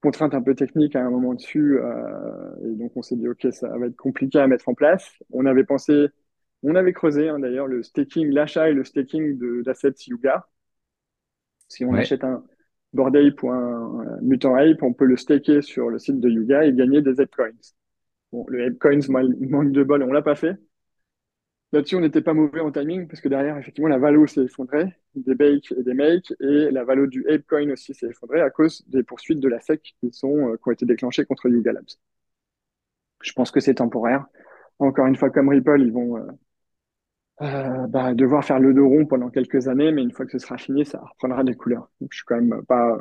contraintes 0.00 0.34
un 0.34 0.40
peu 0.40 0.54
techniques 0.54 0.96
à 0.96 1.04
un 1.04 1.10
moment 1.10 1.34
dessus. 1.34 1.78
Euh, 1.78 2.54
et 2.64 2.76
donc, 2.76 2.92
on 2.96 3.02
s'est 3.02 3.16
dit, 3.16 3.28
OK, 3.28 3.46
ça 3.50 3.68
va 3.76 3.86
être 3.86 3.96
compliqué 3.96 4.38
à 4.38 4.46
mettre 4.46 4.70
en 4.70 4.74
place. 4.74 5.06
On 5.30 5.44
avait 5.44 5.64
pensé, 5.64 6.06
on 6.66 6.74
avait 6.74 6.92
creusé 6.92 7.28
hein, 7.28 7.38
d'ailleurs 7.38 7.68
le 7.68 7.82
staking, 7.82 8.28
l'achat 8.30 8.68
et 8.68 8.72
le 8.72 8.84
staking 8.84 9.38
d'assets 9.62 9.94
Yuga. 10.08 10.48
Si 11.68 11.84
on 11.84 11.94
achète 11.94 12.24
un 12.24 12.44
Bored 12.92 13.16
Ape 13.16 13.42
ou 13.42 13.50
un, 13.50 14.18
Mutant 14.22 14.56
Ape, 14.56 14.82
on 14.82 14.92
peut 14.92 15.04
le 15.04 15.16
staker 15.16 15.62
sur 15.62 15.90
le 15.90 15.98
site 15.98 16.18
de 16.18 16.28
Yuga 16.28 16.64
et 16.64 16.72
gagner 16.72 17.02
des 17.02 17.14
Coins. 17.26 17.50
Bon, 18.32 18.44
le 18.48 18.70
Coins 18.74 19.00
manque 19.08 19.72
de 19.72 19.84
bol, 19.84 20.02
on 20.02 20.12
l'a 20.12 20.22
pas 20.22 20.34
fait. 20.34 20.56
Là-dessus, 21.72 21.96
on 21.96 22.00
n'était 22.00 22.20
pas 22.20 22.32
mauvais 22.32 22.60
en 22.60 22.72
timing 22.72 23.06
parce 23.06 23.20
que 23.20 23.28
derrière, 23.28 23.58
effectivement, 23.58 23.88
la 23.88 23.98
valo 23.98 24.26
s'est 24.26 24.44
effondrée, 24.44 24.96
des 25.14 25.34
bakes 25.34 25.72
et 25.76 25.82
des 25.82 25.94
makes, 25.94 26.32
et 26.40 26.70
la 26.70 26.84
valo 26.84 27.06
du 27.06 27.28
Apecoin 27.28 27.70
aussi 27.70 27.92
s'est 27.92 28.08
effondrée 28.08 28.40
à 28.40 28.50
cause 28.50 28.84
des 28.88 29.02
poursuites 29.02 29.40
de 29.40 29.48
la 29.48 29.60
SEC 29.60 29.82
qui, 30.00 30.12
sont, 30.12 30.50
euh, 30.50 30.56
qui 30.56 30.68
ont 30.68 30.72
été 30.72 30.86
déclenchées 30.86 31.24
contre 31.24 31.48
Yuga 31.48 31.72
Labs. 31.72 31.84
Je 33.22 33.32
pense 33.32 33.50
que 33.50 33.60
c'est 33.60 33.74
temporaire. 33.74 34.26
Encore 34.78 35.06
une 35.06 35.16
fois, 35.16 35.30
comme 35.30 35.48
Ripple, 35.48 35.80
ils 35.80 35.92
vont 35.92 36.16
euh, 36.18 36.26
euh, 37.42 37.86
bah, 37.88 38.14
devoir 38.14 38.44
faire 38.44 38.58
le 38.58 38.72
dos 38.72 38.88
rond 38.88 39.06
pendant 39.06 39.30
quelques 39.30 39.68
années, 39.68 39.92
mais 39.92 40.02
une 40.02 40.12
fois 40.12 40.24
que 40.26 40.32
ce 40.32 40.38
sera 40.38 40.56
fini, 40.56 40.84
ça 40.84 41.00
reprendra 41.00 41.44
des 41.44 41.54
couleurs. 41.54 41.90
Donc, 42.00 42.10
je 42.12 42.18
suis 42.18 42.24
quand 42.26 42.36
même 42.40 42.62
pas, 42.66 42.98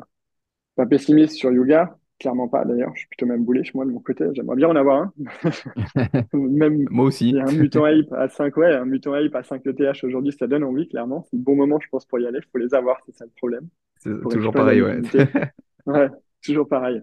pas 0.75 0.86
pessimiste 0.86 1.36
sur 1.36 1.51
Yuga. 1.51 1.97
Clairement 2.17 2.47
pas 2.47 2.63
d'ailleurs, 2.63 2.91
je 2.93 2.99
suis 2.99 3.07
plutôt 3.09 3.25
même 3.25 3.43
bullish 3.43 3.73
moi 3.73 3.83
de 3.83 3.91
mon 3.91 3.99
côté, 3.99 4.23
j'aimerais 4.31 4.55
bien 4.55 4.69
en 4.69 4.75
avoir 4.77 5.01
un. 5.01 5.13
même 6.33 6.86
moi 6.89 7.03
aussi. 7.07 7.27
Il 7.27 7.36
y 7.36 7.39
a 7.41 7.45
un 7.45 7.51
mutant 7.51 7.86
hype 7.88 8.13
à 8.13 8.29
5, 8.29 8.55
ouais, 8.55 8.73
un 8.73 8.86
mutant 8.86 9.17
hype 9.17 9.36
à 9.36 9.43
5 9.43 9.61
ETH 9.67 10.01
aujourd'hui, 10.01 10.31
ça 10.31 10.47
donne 10.47 10.63
envie 10.63 10.88
clairement. 10.88 11.25
C'est 11.29 11.36
le 11.36 11.43
bon 11.43 11.57
moment 11.57 11.77
je 11.81 11.89
pense 11.89 12.05
pour 12.05 12.17
y 12.19 12.25
aller, 12.25 12.39
il 12.41 12.49
faut 12.49 12.57
les 12.57 12.73
avoir, 12.73 13.01
c'est 13.05 13.13
ça 13.13 13.25
le 13.25 13.31
problème. 13.36 13.67
C'est 13.97 14.17
toujours 14.29 14.53
pareil, 14.53 14.81
ouais. 14.81 15.01
ouais, 15.88 16.07
toujours 16.41 16.69
pareil. 16.69 17.01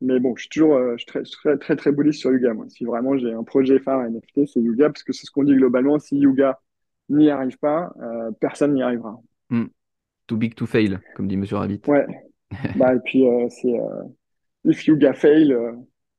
Mais 0.00 0.20
bon, 0.20 0.36
je 0.36 0.42
suis 0.42 0.48
toujours 0.50 0.74
euh, 0.74 0.92
je 0.92 0.98
suis 0.98 1.06
très, 1.06 1.22
très, 1.22 1.56
très, 1.58 1.76
très 1.76 1.92
bullish 1.92 2.18
sur 2.18 2.30
Yuga. 2.30 2.52
Moi. 2.52 2.66
Si 2.68 2.84
vraiment 2.84 3.16
j'ai 3.16 3.32
un 3.32 3.44
projet 3.44 3.78
phare 3.78 4.00
à 4.00 4.08
NFT, 4.08 4.46
c'est 4.46 4.60
Yuga, 4.60 4.90
parce 4.90 5.02
que 5.02 5.12
c'est 5.12 5.26
ce 5.26 5.30
qu'on 5.30 5.44
dit 5.44 5.54
globalement. 5.54 5.98
Si 5.98 6.18
Yuga 6.18 6.60
n'y 7.08 7.30
arrive 7.30 7.58
pas, 7.58 7.94
euh, 8.00 8.30
personne 8.32 8.74
n'y 8.74 8.82
arrivera. 8.82 9.18
Hmm. 9.48 9.66
Too 10.26 10.36
big 10.36 10.54
to 10.54 10.66
fail, 10.66 10.98
comme 11.14 11.28
dit 11.28 11.36
Monsieur 11.36 11.56
Rabbit. 11.56 11.80
Ouais. 11.86 12.06
bah, 12.76 12.94
et 12.94 13.00
puis, 13.04 13.26
euh, 13.26 13.48
c'est 13.48 13.72
if 14.64 14.86
Yuga 14.86 15.14
fail, 15.14 15.56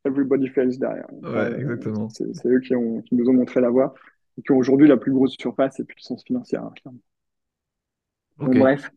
everybody 0.06 0.48
fails 0.48 0.80
derrière. 0.80 1.08
Ouais, 1.22 1.60
exactement. 1.60 2.10
C'est 2.10 2.48
eux 2.48 2.60
qui, 2.60 2.76
ont, 2.76 3.02
qui, 3.02 3.16
nous 3.16 3.30
ont 3.30 3.34
montré 3.34 3.62
la 3.62 3.70
voie 3.70 3.94
et 4.38 4.42
qui 4.42 4.52
ont 4.54 4.58
aujourd'hui 4.58 4.88
la 4.88 4.98
plus 4.98 5.12
grosse 5.12 5.36
surface 5.40 5.80
et 5.80 5.84
puissance 5.84 6.24
financière, 6.24 6.64
hein, 6.64 6.74
clairement. 6.82 8.60
bref, 8.60 8.90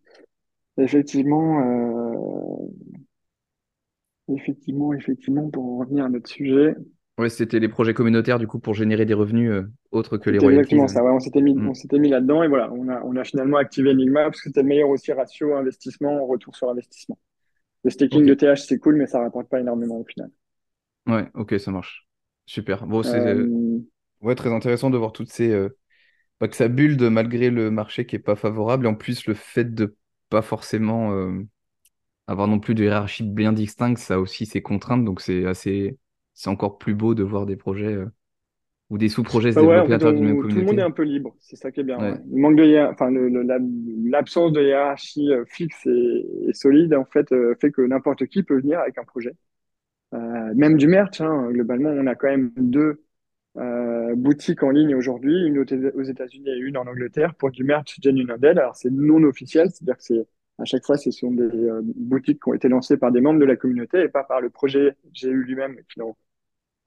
effectivement. 0.79 2.61
Effectivement, 4.37 4.93
effectivement, 4.93 5.49
pour 5.51 5.79
revenir 5.79 6.05
à 6.05 6.09
notre 6.09 6.29
sujet. 6.29 6.75
Ouais, 7.19 7.29
c'était 7.29 7.61
les 7.61 7.69
projets 7.69 7.93
communautaires 7.93 8.39
du 8.39 8.47
coup 8.47 8.59
pour 8.59 8.73
générer 8.73 9.05
des 9.05 9.13
revenus 9.13 9.51
euh, 9.51 9.71
autres 9.91 10.17
que 10.17 10.31
les 10.31 10.39
royalties. 10.39 10.75
Exactement 10.75 10.89
ça. 10.89 11.05
Ouais, 11.05 11.11
on 11.11 11.21
s'était 11.21 11.43
mis, 11.43 11.55
mm. 11.55 11.69
on 11.69 11.75
s'était 11.75 11.99
mis 11.99 12.09
là-dedans 12.09 12.43
et 12.43 12.49
voilà, 12.49 12.73
on 12.73 12.89
a, 12.89 13.03
on 13.05 13.15
a 13.17 13.25
finalement 13.25 13.59
activé 13.59 13.91
Enigma 13.91 14.25
parce 14.25 14.41
que 14.41 14.49
c'était 14.49 14.63
le 14.63 14.69
meilleur 14.69 14.89
aussi 14.89 15.13
ratio 15.13 15.55
investissement 15.55 16.25
retour 16.27 16.57
sur 16.57 16.71
investissement. 16.71 17.19
Le 17.85 17.91
staking 17.91 18.25
de 18.25 18.35
TH, 18.35 18.61
c'est 18.67 18.79
cool, 18.79 18.97
mais 18.97 19.07
ça 19.07 19.21
rapporte 19.21 19.49
pas 19.49 19.61
énormément 19.61 19.99
au 19.99 20.05
final. 20.05 20.31
Ouais, 21.07 21.29
ok, 21.35 21.59
ça 21.59 21.71
marche. 21.71 22.07
Super. 22.47 22.87
Bon, 22.87 23.03
c'est 23.03 23.21
euh, 23.21 23.79
ouais, 24.23 24.35
très 24.35 24.53
intéressant 24.53 24.91
de 24.91 24.99
voir 24.99 25.13
toutes 25.13 25.31
ces. 25.31 25.51
Euh, 25.51 25.69
que 26.41 26.57
ça 26.57 26.69
build 26.69 27.03
malgré 27.03 27.51
le 27.51 27.71
marché 27.71 28.07
qui 28.07 28.17
est 28.17 28.21
pas 28.21 28.37
favorable. 28.37 28.87
Et 28.87 28.89
en 28.89 28.95
plus, 28.95 29.27
le 29.27 29.35
fait 29.35 29.75
de 29.75 29.95
pas 30.31 30.41
forcément 30.41 31.13
avoir 32.31 32.49
non 32.49 32.61
plus 32.61 32.75
de 32.75 32.85
hiérarchie 32.85 33.25
bien 33.25 33.53
distincte, 33.53 33.99
ça 33.99 34.15
a 34.15 34.19
aussi 34.19 34.47
ses 34.47 34.63
contraintes. 34.63 35.05
Donc, 35.05 35.21
c'est 35.21 35.47
assez. 35.47 35.99
C'est 36.33 36.49
encore 36.49 36.79
plus 36.79 36.95
beau 36.95 37.15
de 37.15 37.23
voir 37.23 37.45
des 37.45 37.57
projets 37.57 37.99
ou 38.91 38.99
des 38.99 39.09
sous-projets 39.09 39.53
se 39.53 39.61
développer 39.61 39.95
à 39.95 39.99
travers 39.99 40.21
même 40.21 40.37
communauté. 40.37 40.55
Tout 40.55 40.61
le 40.61 40.67
monde 40.67 40.79
est 40.79 40.83
un 40.83 40.91
peu 40.91 41.05
libre, 41.05 41.35
c'est 41.39 41.57
ça 41.57 41.71
qui 41.71 41.81
est 41.81 41.85
bien. 41.85 41.99
Le 41.99 42.41
manque 42.41 42.57
de 42.57 42.91
enfin, 42.91 43.11
l'absence 44.11 44.53
de 44.53 44.63
hiérarchie 44.63 45.33
euh, 45.33 45.45
fixe 45.47 45.87
et, 45.87 46.53
solide 46.53 46.95
en 46.95 47.05
fait 47.05 47.31
euh, 47.33 47.55
fait 47.61 47.71
que 47.71 47.83
n'importe 47.83 48.27
qui 48.27 48.43
peut 48.43 48.59
venir 48.59 48.81
avec 48.81 48.99
un 48.99 49.05
projet. 49.05 49.33
Euh, 50.13 50.53
même 50.55 50.77
du 50.77 50.89
merch, 50.89 51.21
hein, 51.21 51.51
globalement, 51.53 51.91
on 51.91 52.07
a 52.09 52.17
quand 52.17 52.27
même 52.27 52.51
deux 52.57 53.05
euh, 53.57 54.17
boutiques 54.17 54.65
en 54.65 54.71
ligne 54.71 54.97
aujourd'hui, 54.97 55.47
une 55.47 55.59
aux 55.59 56.03
États-Unis 56.03 56.49
et 56.49 56.59
une 56.59 56.77
en 56.77 56.87
Angleterre 56.87 57.35
pour 57.37 57.53
du 57.53 57.63
merch 57.63 57.97
Genuine 58.03 58.33
Undead. 58.33 58.59
Alors 58.59 58.75
c'est 58.75 58.91
non 58.91 59.23
officiel, 59.23 59.71
c'est-à-dire 59.71 59.97
que 59.99 60.03
c'est 60.03 60.27
à 60.61 60.65
chaque 60.65 60.85
fois 60.85 60.97
ce 60.97 61.11
sont 61.11 61.33
des 61.33 61.51
boutiques 61.97 62.43
qui 62.43 62.49
ont 62.51 62.55
été 62.55 62.69
lancées 62.69 62.97
par 62.97 63.13
des 63.13 63.21
membres 63.21 63.41
de 63.41 63.45
la 63.45 63.57
communauté 63.57 64.01
et 64.01 64.09
pas 64.09 64.25
par 64.25 64.41
le 64.41 64.51
projet 64.51 64.97
GU 65.13 65.43
lui-même 65.45 65.77
qui 65.89 66.01
n'ont 66.01 66.15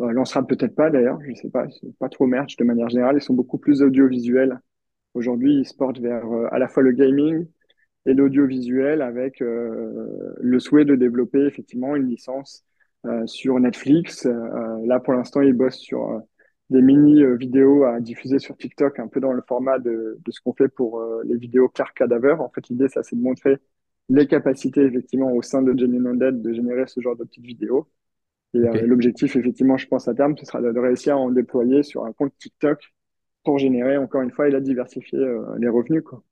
euh, 0.01 0.11
lancera 0.11 0.45
peut-être 0.45 0.75
pas 0.75 0.89
d'ailleurs, 0.89 1.19
je 1.21 1.33
sais 1.35 1.49
pas, 1.49 1.67
c'est 1.69 1.95
pas 1.97 2.09
trop 2.09 2.25
merch 2.25 2.57
de 2.57 2.63
manière 2.63 2.89
générale, 2.89 3.17
ils 3.17 3.21
sont 3.21 3.33
beaucoup 3.33 3.57
plus 3.57 3.81
audiovisuels. 3.81 4.59
Aujourd'hui, 5.13 5.59
ils 5.59 5.65
se 5.65 5.75
portent 5.75 5.99
vers 5.99 6.25
euh, 6.25 6.47
à 6.51 6.59
la 6.59 6.67
fois 6.67 6.83
le 6.83 6.91
gaming 6.91 7.45
et 8.05 8.13
l'audiovisuel 8.13 9.01
avec 9.01 9.41
euh, 9.41 10.33
le 10.39 10.59
souhait 10.59 10.85
de 10.85 10.95
développer 10.95 11.45
effectivement 11.45 11.95
une 11.95 12.07
licence 12.07 12.65
sur 13.25 13.59
Netflix. 13.59 14.25
là, 14.25 14.97
pour 15.01 15.13
l'instant, 15.13 15.41
ils 15.41 15.51
bossent 15.51 15.79
sur 15.79 16.21
des 16.69 16.81
mini 16.81 17.23
vidéos 17.37 17.83
à 17.83 17.99
diffuser 17.99 18.39
sur 18.39 18.57
TikTok, 18.57 18.99
un 18.99 19.07
peu 19.07 19.19
dans 19.19 19.33
le 19.33 19.41
format 19.47 19.79
de, 19.79 20.17
de 20.23 20.31
ce 20.31 20.41
qu'on 20.41 20.53
fait 20.53 20.69
pour 20.69 21.03
les 21.23 21.37
vidéos 21.37 21.69
Car 21.69 21.93
Cadaver. 21.93 22.35
En 22.39 22.49
fait, 22.49 22.67
l'idée, 22.69 22.89
ça, 22.89 23.03
c'est 23.03 23.15
de 23.15 23.21
montrer 23.21 23.59
les 24.09 24.27
capacités 24.27 24.81
effectivement 24.81 25.31
au 25.31 25.41
sein 25.41 25.61
de 25.61 25.77
Genuine 25.77 26.07
Undead 26.07 26.41
de 26.41 26.53
générer 26.53 26.87
ce 26.87 26.99
genre 26.99 27.15
de 27.15 27.23
petites 27.23 27.45
vidéos. 27.45 27.87
Et 28.53 28.59
euh, 28.59 28.85
l'objectif, 28.85 29.35
effectivement, 29.35 29.77
je 29.77 29.87
pense 29.87 30.07
à 30.07 30.13
terme, 30.13 30.37
ce 30.37 30.45
sera 30.45 30.61
de, 30.61 30.79
réussir 30.79 31.15
à 31.15 31.17
en 31.17 31.31
déployer 31.31 31.81
sur 31.83 32.05
un 32.05 32.13
compte 32.13 32.37
TikTok 32.37 32.93
pour 33.43 33.57
générer, 33.57 33.97
encore 33.97 34.21
une 34.21 34.31
fois, 34.31 34.47
et 34.47 34.51
là, 34.51 34.59
diversifier 34.59 35.17
euh, 35.17 35.57
les 35.57 35.67
revenus. 35.67 36.03
Quoi. 36.03 36.23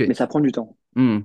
Mais 0.00 0.14
ça 0.14 0.26
prend 0.26 0.40
du 0.40 0.52
temps. 0.52 0.76
Hmm. 0.96 1.20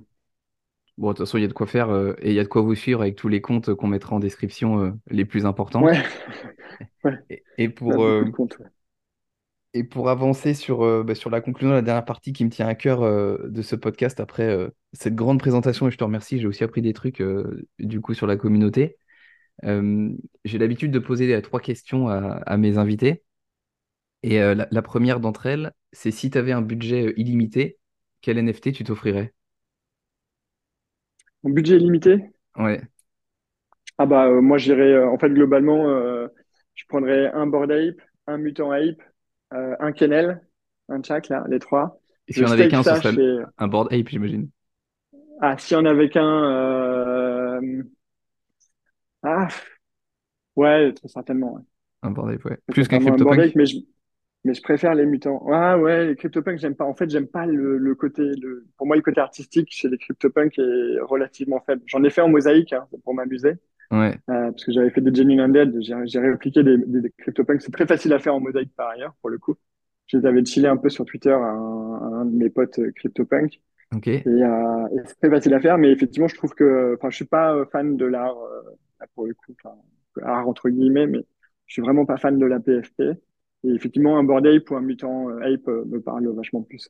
Bon, 0.96 1.08
de 1.08 1.14
toute 1.14 1.26
façon, 1.26 1.38
il 1.38 1.42
y 1.42 1.44
a 1.44 1.48
de 1.48 1.52
quoi 1.52 1.66
faire 1.66 1.90
euh, 1.90 2.14
et 2.20 2.30
il 2.30 2.34
y 2.34 2.38
a 2.40 2.44
de 2.44 2.48
quoi 2.48 2.62
vous 2.62 2.74
suivre 2.74 3.00
avec 3.00 3.16
tous 3.16 3.28
les 3.28 3.40
comptes 3.40 3.74
qu'on 3.74 3.88
mettra 3.88 4.14
en 4.16 4.20
description 4.20 4.96
les 5.10 5.24
plus 5.24 5.44
importants. 5.46 5.82
Ouais. 5.82 6.02
Et, 7.58 7.68
pour, 7.68 8.04
et 9.74 9.82
pour 9.84 10.08
avancer 10.08 10.54
sur, 10.54 11.04
bah, 11.04 11.14
sur 11.14 11.30
la 11.30 11.40
conclusion 11.40 11.70
de 11.70 11.74
la 11.74 11.82
dernière 11.82 12.04
partie 12.04 12.32
qui 12.32 12.44
me 12.44 12.50
tient 12.50 12.68
à 12.68 12.74
cœur 12.74 13.00
de 13.02 13.62
ce 13.62 13.74
podcast 13.76 14.20
après 14.20 14.56
cette 14.92 15.14
grande 15.16 15.40
présentation, 15.40 15.88
et 15.88 15.90
je 15.90 15.96
te 15.98 16.04
remercie, 16.04 16.38
j'ai 16.38 16.46
aussi 16.46 16.62
appris 16.64 16.80
des 16.82 16.92
trucs 16.92 17.22
du 17.80 18.00
coup 18.00 18.14
sur 18.14 18.26
la 18.26 18.36
communauté. 18.36 18.96
Euh, 19.64 20.10
j'ai 20.44 20.58
l'habitude 20.58 20.90
de 20.92 20.98
poser 20.98 21.34
euh, 21.34 21.40
trois 21.40 21.60
questions 21.60 22.08
à, 22.08 22.18
à 22.46 22.56
mes 22.56 22.78
invités. 22.78 23.22
Et 24.22 24.40
euh, 24.40 24.54
la, 24.54 24.68
la 24.70 24.82
première 24.82 25.20
d'entre 25.20 25.46
elles, 25.46 25.72
c'est 25.92 26.10
si 26.10 26.30
tu 26.30 26.38
avais 26.38 26.52
un 26.52 26.62
budget 26.62 27.08
euh, 27.08 27.20
illimité, 27.20 27.78
quel 28.22 28.38
NFT 28.38 28.72
tu 28.72 28.84
t'offrirais? 28.84 29.34
Mon 31.44 31.50
budget 31.50 31.76
est 31.76 31.78
limité. 31.78 32.24
Ouais, 32.56 32.80
Ah 33.98 34.06
bah 34.06 34.26
euh, 34.26 34.40
moi 34.40 34.58
j'irais 34.58 34.92
euh, 34.92 35.08
en 35.08 35.18
fait 35.18 35.28
globalement 35.28 35.88
euh, 35.88 36.26
je 36.74 36.84
prendrais 36.88 37.30
un 37.32 37.46
Bored 37.46 37.70
Ape, 37.70 38.00
un 38.26 38.38
Mutant 38.38 38.72
Ape, 38.72 39.00
un 39.50 39.92
Kennel, 39.92 40.40
un 40.88 41.02
Chak 41.02 41.28
là, 41.28 41.44
les 41.48 41.58
trois. 41.58 42.00
Et 42.26 42.40
y 42.40 42.44
en 42.44 42.50
avait 42.50 42.68
qu'un, 42.68 42.82
ce 42.82 42.94
serait 42.96 43.44
un 43.58 43.68
Bored 43.68 43.92
Ape, 43.92 44.08
j'imagine. 44.08 44.48
ah 45.40 45.56
si 45.58 45.76
on 45.76 45.84
avait 45.84 46.08
qu'un 46.08 47.60
ah 49.22 49.48
ouais 50.56 50.92
très 50.92 51.08
certainement 51.08 51.54
ouais. 51.54 51.62
Un 52.02 52.10
Bored 52.10 52.34
Ape, 52.34 52.44
ouais. 52.46 52.58
Plus 52.68 52.88
qu'un 52.88 53.00
certainement 53.00 53.32
un 53.32 53.38
Ape 53.38 53.54
mais 53.54 53.66
je 53.66 53.76
mais 54.44 54.54
je 54.54 54.62
préfère 54.62 54.94
les 54.94 55.06
mutants. 55.06 55.44
Ah 55.52 55.78
ouais 55.78 56.06
les 56.06 56.16
CryptoPunks 56.16 56.58
j'aime 56.58 56.74
pas. 56.76 56.84
En 56.84 56.94
fait 56.94 57.08
j'aime 57.10 57.26
pas 57.28 57.46
le, 57.46 57.78
le 57.78 57.94
côté 57.94 58.22
le 58.22 58.66
pour 58.76 58.86
moi 58.86 58.96
le 58.96 59.02
côté 59.02 59.20
artistique 59.20 59.68
chez 59.70 59.88
les 59.88 59.98
CryptoPunks 59.98 60.58
est 60.58 61.00
relativement 61.02 61.60
faible. 61.60 61.82
J'en 61.86 62.04
ai 62.04 62.10
fait 62.10 62.20
en 62.20 62.28
mosaïque 62.28 62.72
hein, 62.72 62.86
pour 63.04 63.14
m'amuser. 63.14 63.54
Ouais, 63.90 64.18
Euh, 64.30 64.50
parce 64.52 64.64
que 64.64 64.72
j'avais 64.72 64.90
fait 64.90 65.02
des 65.02 65.14
Genuine 65.14 65.40
Undead, 65.40 65.74
j'ai 65.82 66.18
répliqué 66.20 66.62
des, 66.62 66.78
des, 66.78 67.02
des 67.02 67.10
CryptoPunks. 67.18 67.62
C'est 67.62 67.72
très 67.72 67.86
facile 67.86 68.12
à 68.14 68.18
faire 68.18 68.34
en 68.34 68.40
mosaïque 68.40 68.74
par 68.74 68.88
ailleurs, 68.90 69.14
pour 69.20 69.30
le 69.30 69.38
coup. 69.38 69.54
Je 70.06 70.16
les 70.18 70.26
avais 70.26 70.44
chillé 70.44 70.66
un 70.68 70.76
peu 70.78 70.88
sur 70.88 71.04
Twitter 71.04 71.30
à 71.30 71.36
un, 71.36 71.94
à 71.96 72.06
un 72.22 72.24
de 72.26 72.36
mes 72.36 72.50
potes 72.50 72.78
euh, 72.78 72.90
CryptoPunk. 72.92 73.60
ok. 73.94 74.26
Et, 74.26 74.30
euh, 74.30 74.88
et 74.96 75.00
c'est 75.06 75.16
très 75.20 75.30
facile 75.30 75.54
à 75.54 75.60
faire, 75.60 75.78
mais 75.78 75.90
effectivement, 75.92 76.28
je 76.28 76.36
trouve 76.36 76.54
que, 76.54 76.94
enfin, 76.98 77.10
je 77.10 77.16
suis 77.16 77.24
pas 77.26 77.54
euh, 77.54 77.66
fan 77.66 77.96
de 77.96 78.06
l'art, 78.06 78.36
euh, 78.38 79.06
pour 79.14 79.26
le 79.26 79.34
coup, 79.34 79.54
art 80.22 80.48
entre 80.48 80.70
guillemets, 80.70 81.06
mais 81.06 81.26
je 81.66 81.74
suis 81.74 81.82
vraiment 81.82 82.06
pas 82.06 82.16
fan 82.18 82.38
de 82.38 82.46
la 82.46 82.60
PFP. 82.60 83.02
Et 83.64 83.70
effectivement, 83.74 84.16
un 84.18 84.22
Bored 84.22 84.46
Ape 84.46 84.70
ou 84.70 84.76
un 84.76 84.80
Mutant 84.80 85.28
euh, 85.28 85.40
Ape 85.54 85.66
euh, 85.68 85.84
me 85.86 86.00
parle 86.00 86.28
vachement 86.36 86.62
plus. 86.62 86.88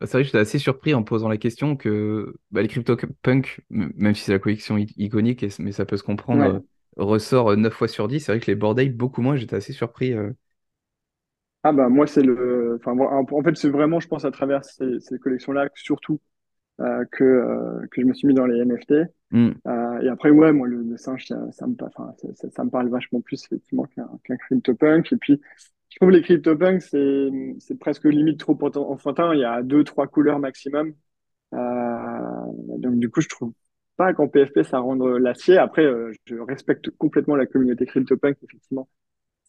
Bah, 0.00 0.06
C'est 0.06 0.12
vrai 0.12 0.22
que 0.22 0.26
j'étais 0.26 0.38
assez 0.38 0.58
surpris 0.58 0.94
en 0.94 1.02
posant 1.02 1.28
la 1.28 1.38
question 1.38 1.76
que 1.76 2.34
bah, 2.50 2.62
les 2.62 2.68
CryptoPunk, 2.68 3.60
même 3.70 4.14
si 4.14 4.24
c'est 4.24 4.32
la 4.32 4.38
collection 4.38 4.76
iconique, 4.78 5.42
et 5.42 5.48
mais 5.58 5.72
ça 5.72 5.86
peut 5.86 5.96
se 5.96 6.02
comprendre, 6.04 6.44
Ouais. 6.44 6.52
euh, 6.52 6.58
ressort 6.96 7.50
euh, 7.52 7.56
9 7.56 7.74
fois 7.74 7.88
sur 7.88 8.06
10. 8.08 8.20
C'est 8.20 8.32
vrai 8.32 8.40
que 8.40 8.46
les 8.46 8.54
Bored 8.54 8.78
Ape, 8.78 8.92
beaucoup 8.92 9.22
moins, 9.22 9.36
j'étais 9.36 9.56
assez 9.56 9.72
surpris. 9.72 10.12
euh. 10.12 10.32
Ah 11.64 11.72
bah 11.72 11.88
moi 11.88 12.06
c'est 12.06 12.22
le, 12.22 12.76
enfin 12.80 12.96
en 12.98 13.42
fait 13.42 13.56
c'est 13.56 13.68
vraiment, 13.68 13.98
je 14.00 14.08
pense 14.08 14.24
à 14.24 14.30
travers 14.30 14.64
ces, 14.64 15.00
ces 15.00 15.18
collections-là 15.18 15.68
surtout 15.74 16.20
euh, 16.80 17.04
que 17.12 17.86
que 17.90 18.02
je 18.02 18.06
me 18.06 18.14
suis 18.14 18.28
mis 18.28 18.34
dans 18.34 18.46
les 18.46 18.60
NFT. 18.60 18.94
Hmm, 19.30 19.50
Euh, 19.66 20.00
et 20.00 20.08
après, 20.08 20.30
ouais, 20.30 20.52
moi, 20.52 20.66
le, 20.66 20.96
singe, 20.96 21.26
ça, 21.26 21.66
me, 21.66 21.74
parle 22.70 22.88
vachement 22.88 23.20
plus, 23.20 23.44
effectivement, 23.44 23.84
qu'un 23.84 24.08
qu'un 24.24 24.36
CryptoPunk. 24.36 25.12
Et 25.12 25.16
puis, 25.16 25.40
je 25.90 25.96
trouve 25.96 26.10
les 26.10 26.22
CryptoPunks, 26.22 26.82
c'est, 26.82 27.78
presque 27.78 28.04
limite 28.04 28.40
trop 28.40 28.58
enfantin. 28.76 29.34
Il 29.34 29.40
y 29.40 29.44
a 29.44 29.62
deux, 29.62 29.84
trois 29.84 30.06
couleurs 30.06 30.38
maximum. 30.38 30.94
Euh, 31.54 31.58
donc, 32.78 32.98
du 32.98 33.10
coup, 33.10 33.20
je 33.20 33.28
trouve 33.28 33.52
pas 33.96 34.14
qu'en 34.14 34.28
PFP, 34.28 34.62
ça 34.62 34.78
rende 34.78 35.02
l'acier. 35.18 35.58
Après, 35.58 35.84
euh, 35.84 36.12
je 36.24 36.36
respecte 36.36 36.90
complètement 36.90 37.36
la 37.36 37.46
communauté 37.46 37.84
CryptoPunk, 37.84 38.38
effectivement. 38.42 38.88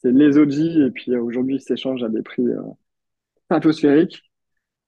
C'est 0.02 0.12
les 0.12 0.38
OG. 0.38 0.54
Et 0.88 0.92
puis, 0.92 1.16
aujourd'hui, 1.16 1.56
ils 1.56 1.62
s'échangent 1.62 2.04
à 2.04 2.10
des 2.10 2.22
prix 2.22 2.46
stratosphériques 3.46 4.24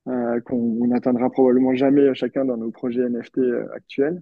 qu'on 0.05 0.87
n'atteindra 0.87 1.29
probablement 1.29 1.75
jamais 1.75 2.13
chacun 2.15 2.43
dans 2.43 2.57
nos 2.57 2.71
projets 2.71 3.07
NFT 3.07 3.39
actuels. 3.73 4.21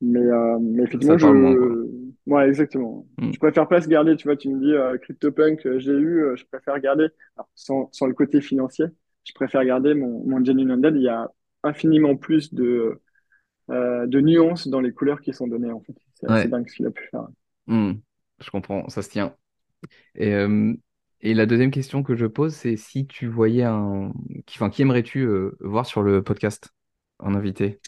Mais, 0.00 0.20
euh, 0.20 0.58
mais 0.60 0.82
effectivement, 0.84 1.18
parle 1.18 1.38
moins, 1.38 1.58
je... 1.58 1.86
Ouais, 2.26 2.48
exactement. 2.48 3.06
Hmm, 3.18 3.32
Je 3.32 3.38
préfère 3.38 3.68
pas 3.68 3.80
se 3.80 3.88
garder, 3.88 4.16
tu 4.16 4.28
vois, 4.28 4.36
tu 4.36 4.48
me 4.48 4.60
dis 4.60 4.72
euh, 4.72 4.96
CryptoPunk, 4.98 5.66
euh, 5.66 5.78
j'ai 5.78 5.92
eu, 5.92 6.24
euh, 6.24 6.36
je 6.36 6.44
préfère 6.46 6.78
garder, 6.80 7.08
alors, 7.36 7.48
sans, 7.54 7.88
sans 7.92 8.06
le 8.06 8.14
côté 8.14 8.40
financier, 8.40 8.86
je 9.24 9.32
préfère 9.34 9.64
garder 9.64 9.94
mon, 9.94 10.24
mon 10.26 10.44
Genuine 10.44 10.70
Undead. 10.72 10.96
Il 10.96 11.02
y 11.02 11.08
a 11.08 11.30
infiniment 11.62 12.16
plus 12.16 12.52
de, 12.54 13.00
euh, 13.70 14.06
de 14.06 14.20
nuances 14.20 14.68
dans 14.68 14.80
les 14.80 14.92
couleurs 14.92 15.20
qui 15.22 15.32
sont 15.34 15.48
données, 15.48 15.72
en 15.72 15.80
fait. 15.82 15.94
C'est 16.14 16.28
assez 16.28 16.48
Ouais, 16.48 16.50
dingue 16.50 16.68
ce 16.68 16.76
qu'il 16.76 16.86
a 16.86 16.92
pu 16.92 17.08
faire. 17.10 17.28
hmm, 17.66 17.92
je 18.40 18.50
comprends, 18.50 18.88
ça 18.88 19.02
se 19.02 19.08
tient. 19.10 19.36
Et, 20.16 20.32
et 21.22 21.34
la 21.34 21.46
deuxième 21.46 21.70
question 21.70 22.02
que 22.02 22.16
je 22.16 22.26
pose, 22.26 22.54
c'est 22.54 22.76
si 22.76 23.06
tu 23.08 23.28
voyais 23.28 23.64
un... 23.64 24.12
Qui, 24.46 24.58
enfin, 24.58 24.70
qui 24.70 24.82
aimerais-tu 24.82 25.28
voir 25.60 25.86
sur 25.86 26.02
le 26.02 26.22
podcast 26.24 26.70
en 27.18 27.34
invité? 27.34 27.80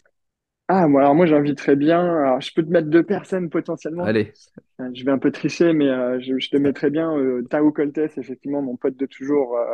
Ah, 0.75 0.87
moi, 0.87 1.01
alors 1.01 1.13
moi, 1.13 1.27
j'inviterais 1.27 1.75
bien, 1.75 1.99
alors, 1.99 2.41
je 2.41 2.51
peux 2.51 2.63
te 2.63 2.69
mettre 2.71 2.87
deux 2.89 3.03
personnes 3.03 3.47
potentiellement. 3.51 4.05
Allez, 4.05 4.33
Euh, 4.81 4.89
Je 4.91 5.05
vais 5.05 5.11
un 5.11 5.19
peu 5.19 5.31
tricher, 5.31 5.71
mais 5.71 5.87
euh, 5.87 6.19
je, 6.19 6.39
je 6.39 6.49
te 6.49 6.57
mettrais 6.57 6.89
bien 6.89 7.15
euh, 7.15 7.43
Tao 7.43 7.71
Coltes, 7.71 7.99
effectivement, 7.99 8.59
mon 8.63 8.75
pote 8.75 8.97
de 8.97 9.05
toujours, 9.05 9.55
euh, 9.55 9.65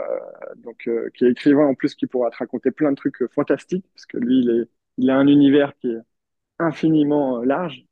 donc 0.58 0.90
qui 1.14 1.24
est 1.24 1.32
écrivain 1.32 1.68
en 1.68 1.74
plus, 1.74 1.96
qui 1.96 2.06
pourra 2.06 2.30
te 2.32 2.36
raconter 2.36 2.72
plein 2.72 2.92
de 2.92 2.98
trucs 2.98 3.24
fantastiques, 3.34 3.86
parce 3.96 4.06
que 4.08 4.18
lui, 4.18 4.40
il 4.42 4.50
est, 4.50 4.70
il 4.98 5.10
a 5.10 5.16
un 5.16 5.28
univers 5.28 5.74
qui 5.78 5.88
est 5.88 6.00
infiniment 6.60 7.44
large. 7.44 7.86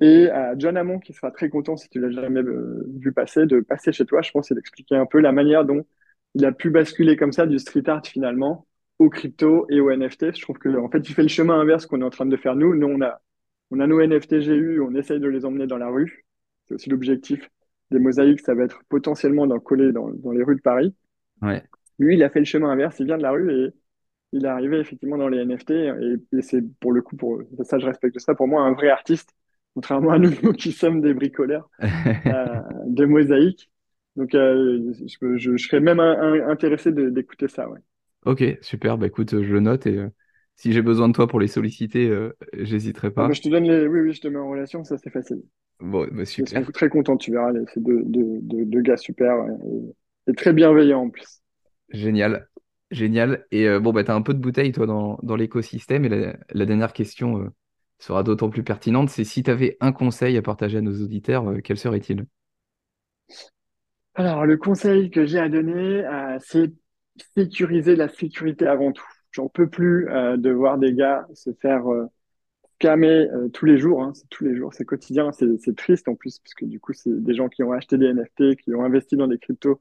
Et 0.00 0.28
John 0.58 0.76
Hammond, 0.76 1.00
qui 1.00 1.12
sera 1.14 1.30
très 1.30 1.48
content 1.50 1.76
si 1.76 1.88
tu 1.88 2.00
l'as 2.00 2.10
jamais 2.10 2.42
vu 2.42 3.12
passer, 3.12 3.46
de 3.46 3.60
passer 3.60 3.92
chez 3.92 4.06
toi, 4.06 4.22
je 4.22 4.30
pense, 4.30 4.50
et 4.50 4.54
d'expliquer 4.54 4.96
un 4.96 5.06
peu 5.06 5.20
la 5.20 5.32
manière 5.32 5.64
dont 5.64 5.86
il 6.34 6.44
a 6.44 6.52
pu 6.52 6.70
basculer 6.70 7.16
comme 7.16 7.32
ça 7.32 7.46
du 7.46 7.58
street 7.58 7.88
art 7.88 8.06
finalement 8.06 8.66
au 8.98 9.10
crypto 9.10 9.66
et 9.70 9.80
au 9.80 9.90
NFT. 9.90 10.32
Je 10.34 10.42
trouve 10.42 10.58
que 10.58 10.68
en 10.78 10.88
fait, 10.90 11.08
il 11.08 11.14
fait 11.14 11.22
le 11.22 11.28
chemin 11.28 11.60
inverse 11.60 11.86
qu'on 11.86 12.00
est 12.00 12.04
en 12.04 12.10
train 12.10 12.26
de 12.26 12.36
faire 12.36 12.56
nous. 12.56 12.74
Nous, 12.74 12.86
on 12.86 13.00
a, 13.02 13.20
on 13.70 13.80
a 13.80 13.86
nos 13.86 14.00
NFT 14.00 14.40
GU, 14.40 14.80
on 14.80 14.94
essaye 14.94 15.20
de 15.20 15.28
les 15.28 15.44
emmener 15.44 15.66
dans 15.66 15.78
la 15.78 15.88
rue. 15.88 16.26
C'est 16.66 16.74
aussi 16.74 16.90
l'objectif 16.90 17.50
des 17.90 17.98
mosaïques, 18.00 18.40
ça 18.40 18.54
va 18.54 18.64
être 18.64 18.82
potentiellement 18.88 19.46
d'en 19.46 19.60
coller 19.60 19.92
dans, 19.92 20.10
dans 20.10 20.32
les 20.32 20.42
rues 20.44 20.56
de 20.56 20.62
Paris. 20.62 20.94
ouais, 21.42 21.68
Lui, 21.98 22.14
il 22.16 22.22
a 22.22 22.30
fait 22.30 22.38
le 22.40 22.44
chemin 22.44 22.70
inverse, 22.70 22.96
il 23.00 23.06
vient 23.06 23.16
de 23.18 23.22
la 23.22 23.30
rue 23.32 23.50
et 23.52 23.70
il 24.32 24.44
est 24.44 24.48
arrivé 24.48 24.78
effectivement 24.80 25.18
dans 25.18 25.28
les 25.28 25.40
NFT 25.40 25.74
et, 25.74 26.16
et 26.38 26.42
c'est 26.42 26.62
pour 26.80 26.92
le 26.92 27.02
coup, 27.02 27.16
pour 27.16 27.42
ça, 27.64 27.78
je 27.78 27.86
respecte 27.86 28.18
ça, 28.20 28.34
pour 28.34 28.48
moi, 28.48 28.62
un 28.62 28.72
vrai 28.74 28.90
artiste, 28.90 29.30
contrairement 29.74 30.12
à 30.12 30.18
nous 30.20 30.52
qui 30.54 30.72
sommes 30.72 31.00
des 31.00 31.14
bricoleurs 31.14 31.70
euh, 32.28 32.62
de 32.86 33.04
mosaïques. 33.06 33.70
Donc, 34.16 34.34
euh, 34.34 34.92
je, 35.06 35.36
je, 35.38 35.56
je 35.58 35.66
serais 35.68 35.80
même 35.80 36.00
un- 36.00 36.20
un- 36.20 36.48
intéressé 36.50 36.92
d'écouter 36.92 37.48
ça, 37.48 37.68
ouais. 37.70 37.80
Ok, 38.26 38.42
super. 38.62 38.98
Bah 38.98 39.06
écoute, 39.06 39.30
je 39.30 39.52
le 39.52 39.60
note 39.60 39.86
et 39.86 39.96
euh, 39.98 40.10
si 40.56 40.72
j'ai 40.72 40.82
besoin 40.82 41.08
de 41.08 41.14
toi 41.14 41.28
pour 41.28 41.40
les 41.40 41.48
solliciter, 41.48 42.08
euh, 42.08 42.36
j'hésiterai 42.54 43.12
Ah, 43.18 43.24
bah, 43.24 43.32
pas. 43.32 43.34
je 43.34 43.40
te 43.42 43.48
donne 43.50 43.64
les, 43.64 43.86
oui, 43.86 44.00
oui, 44.00 44.12
je 44.14 44.20
te 44.22 44.28
mets 44.28 44.38
en 44.38 44.48
relation, 44.50 44.84
ça 44.84 44.96
c'est 44.98 45.10
facile. 45.10 45.42
Bon, 45.80 46.06
bah, 46.12 46.24
Ils 46.38 46.48
seront 46.48 46.64
super. 46.64 46.72
très 46.72 46.88
contents, 46.90 47.16
tu 47.18 47.32
verras, 47.32 47.52
c'est 47.74 47.82
deux, 47.82 48.02
deux, 48.04 48.40
deux, 48.42 48.64
deux 48.66 48.80
gars 48.82 48.96
super 48.98 49.34
et, 50.26 50.32
et 50.32 50.34
très 50.34 50.52
bienveillants 50.54 51.02
en 51.04 51.10
plus. 51.10 51.42
Génial. 51.90 52.48
Génial. 52.90 53.46
Et 53.50 53.66
euh, 53.68 53.80
bon, 53.80 53.92
bah 53.92 54.04
t'as 54.04 54.14
un 54.14 54.22
peu 54.22 54.34
de 54.34 54.38
bouteille, 54.40 54.72
toi, 54.72 54.86
dans, 54.86 55.18
dans 55.22 55.36
l'écosystème. 55.36 56.04
Et 56.04 56.08
la, 56.08 56.36
la 56.50 56.66
dernière 56.66 56.92
question 56.92 57.38
euh, 57.40 57.50
sera 57.98 58.22
d'autant 58.22 58.50
plus 58.50 58.64
pertinente. 58.64 59.10
C'est 59.10 59.24
si 59.24 59.42
tu 59.42 59.50
avais 59.50 59.76
un 59.80 59.92
conseil 59.92 60.36
à 60.36 60.42
partager 60.42 60.78
à 60.78 60.80
nos 60.80 61.02
auditeurs, 61.02 61.48
euh, 61.50 61.60
quel 61.62 61.78
serait-il? 61.78 62.26
Alors, 64.14 64.46
le 64.46 64.56
conseil 64.56 65.10
que 65.10 65.26
j'ai 65.26 65.38
à 65.38 65.48
donner, 65.48 66.04
euh, 66.04 66.38
c'est 66.40 66.72
sécuriser 67.36 67.96
la 67.96 68.08
sécurité 68.08 68.66
avant 68.66 68.92
tout. 68.92 69.04
J'en 69.32 69.48
peux 69.48 69.68
plus 69.68 70.08
euh, 70.08 70.36
de 70.36 70.50
voir 70.50 70.78
des 70.78 70.92
gars 70.94 71.26
se 71.34 71.52
faire 71.52 71.90
euh, 71.92 72.06
scammer 72.76 73.28
euh, 73.30 73.48
tous 73.48 73.66
les 73.66 73.78
jours. 73.78 74.02
hein. 74.02 74.12
c'est 74.14 74.28
tous 74.28 74.44
les 74.44 74.54
jours, 74.56 74.72
c'est 74.74 74.84
quotidien, 74.84 75.30
c'est 75.32 75.76
triste 75.76 76.08
en 76.08 76.14
plus, 76.14 76.38
parce 76.38 76.54
que 76.54 76.64
du 76.64 76.80
coup, 76.80 76.92
c'est 76.92 77.22
des 77.22 77.34
gens 77.34 77.48
qui 77.48 77.62
ont 77.62 77.72
acheté 77.72 77.98
des 77.98 78.06
NFT, 78.06 78.56
qui 78.56 78.74
ont 78.74 78.84
investi 78.84 79.16
dans 79.16 79.26
des 79.26 79.38
cryptos, 79.38 79.76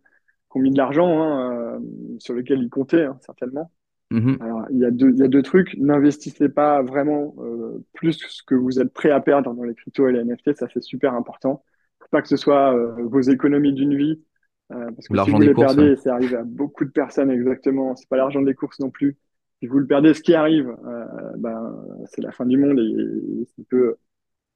qui 0.51 0.57
ont 0.57 0.61
mis 0.61 0.71
de 0.71 0.77
l'argent 0.77 1.21
hein, 1.21 1.77
euh, 1.77 1.79
sur 2.19 2.33
lequel 2.33 2.61
ils 2.61 2.69
comptaient 2.69 3.05
hein, 3.05 3.17
certainement. 3.21 3.71
Mhm. 4.11 4.37
Alors, 4.39 4.65
il 4.69 4.79
y 4.79 4.85
a 4.85 4.91
deux, 4.91 5.09
il 5.11 5.17
y 5.17 5.23
a 5.23 5.27
deux 5.27 5.41
trucs. 5.41 5.75
N'investissez 5.77 6.47
pas 6.49 6.81
vraiment 6.83 7.35
euh, 7.39 7.83
plus 7.93 8.41
que 8.43 8.55
vous 8.55 8.79
êtes 8.79 8.93
prêt 8.93 9.09
à 9.09 9.19
perdre 9.19 9.53
dans 9.53 9.63
les 9.63 9.73
cryptos 9.75 10.07
et 10.07 10.13
les 10.13 10.19
NFT. 10.19 10.53
Ça, 10.53 10.67
c'est 10.71 10.83
super 10.83 11.13
important. 11.13 11.63
Faut 11.99 12.07
pas 12.11 12.21
que 12.21 12.27
ce 12.27 12.37
soit 12.37 12.75
euh, 12.75 12.95
vos 13.03 13.21
économies 13.21 13.73
d'une 13.73 13.95
vie. 13.95 14.21
Euh, 14.71 14.91
parce 14.91 15.07
que 15.07 15.17
si 15.23 15.31
vous 15.31 15.39
des 15.39 15.47
les 15.47 15.53
courses, 15.53 15.75
ouais. 15.75 15.75
perdez, 15.75 15.91
et 15.91 15.95
c'est 15.97 16.09
arrivé 16.09 16.35
à 16.35 16.43
beaucoup 16.43 16.85
de 16.85 16.91
personnes 16.91 17.31
exactement, 17.31 17.95
c'est 17.95 18.09
pas 18.09 18.17
l'argent 18.17 18.41
des 18.41 18.55
courses 18.55 18.79
non 18.79 18.89
plus. 18.89 19.17
Si 19.59 19.67
vous 19.67 19.79
le 19.79 19.87
perdez, 19.87 20.13
ce 20.13 20.21
qui 20.21 20.33
arrive, 20.33 20.75
euh, 20.85 21.05
ben, 21.37 21.75
c'est 22.05 22.21
la 22.21 22.31
fin 22.31 22.45
du 22.45 22.57
monde 22.57 22.79
et, 22.79 23.41
et 23.41 23.45
ça 23.45 23.63
peut 23.69 23.95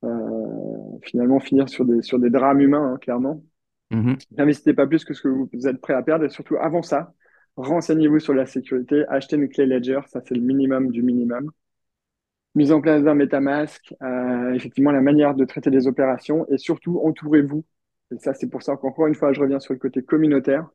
euh, 0.03 0.97
finalement 1.03 1.39
finir 1.39 1.70
sur 1.70 1.86
des, 1.86 2.01
sur 2.01 2.20
des 2.20 2.30
drames 2.30 2.62
humains, 2.62 2.93
hein, 2.93 2.97
clairement. 2.97 3.43
N'investissez 3.91 4.74
pas 4.76 4.86
plus 4.86 5.03
que 5.03 5.14
ce 5.14 5.22
que 5.24 5.30
vous 5.30 5.68
êtes 5.68 5.82
prêt 5.82 5.93
à 5.93 6.03
perdre 6.03 6.26
et 6.26 6.30
surtout 6.30 6.57
avant 6.57 6.84
ça, 6.84 7.14
renseignez-vous 7.55 8.20
sur 8.20 8.34
la 8.34 8.45
sécurité, 8.45 9.03
achetez 9.10 9.36
une 9.36 9.49
clé 9.49 9.66
Ledger, 9.66 10.01
ça 10.07 10.22
c'est 10.26 10.36
le 10.36 10.41
minimum 10.41 10.91
du 10.91 11.01
minimum. 11.01 11.51
Mise 12.55 12.72
en 12.72 12.82
place 12.82 13.03
d'un 13.03 13.16
MetaMask, 13.16 13.95
euh, 14.03 14.53
effectivement 14.53 14.91
la 14.91 15.01
manière 15.01 15.34
de 15.34 15.43
traiter 15.45 15.70
les 15.70 15.88
opérations 15.88 16.45
et 16.49 16.57
surtout 16.57 16.99
entourez-vous, 17.03 17.66
et 18.12 18.18
ça 18.20 18.34
c'est 18.34 18.49
pour 18.49 18.64
ça 18.64 18.78
qu'encore 18.78 19.07
une 19.07 19.16
fois 19.16 19.34
je 19.34 19.41
reviens 19.41 19.60
sur 19.60 19.74
le 19.74 19.80
côté 19.80 20.03
communautaire, 20.03 20.68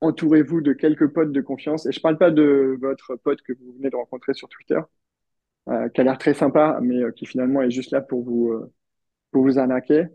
entourez-vous 0.00 0.60
de 0.60 0.72
quelques 0.72 1.08
potes 1.08 1.32
de 1.32 1.40
confiance 1.40 1.86
et 1.86 1.92
je 1.92 2.00
parle 2.00 2.18
pas 2.18 2.30
de 2.30 2.76
votre 2.80 3.16
pote 3.16 3.42
que 3.42 3.52
vous 3.54 3.72
venez 3.76 3.90
de 3.90 3.96
rencontrer 3.96 4.34
sur 4.34 4.48
Twitter, 4.48 4.80
euh, 5.68 5.88
qui 5.90 6.00
a 6.00 6.04
l'air 6.04 6.18
très 6.18 6.34
sympa 6.34 6.78
mais 6.82 7.02
euh, 7.02 7.10
qui 7.12 7.26
finalement 7.26 7.62
est 7.62 7.70
juste 7.70 7.90
là 7.92 8.00
pour 8.00 8.22
vous, 8.24 8.50
euh, 8.52 8.72
pour 9.32 9.42
vous 9.44 9.58
arnaquer. 9.58 10.06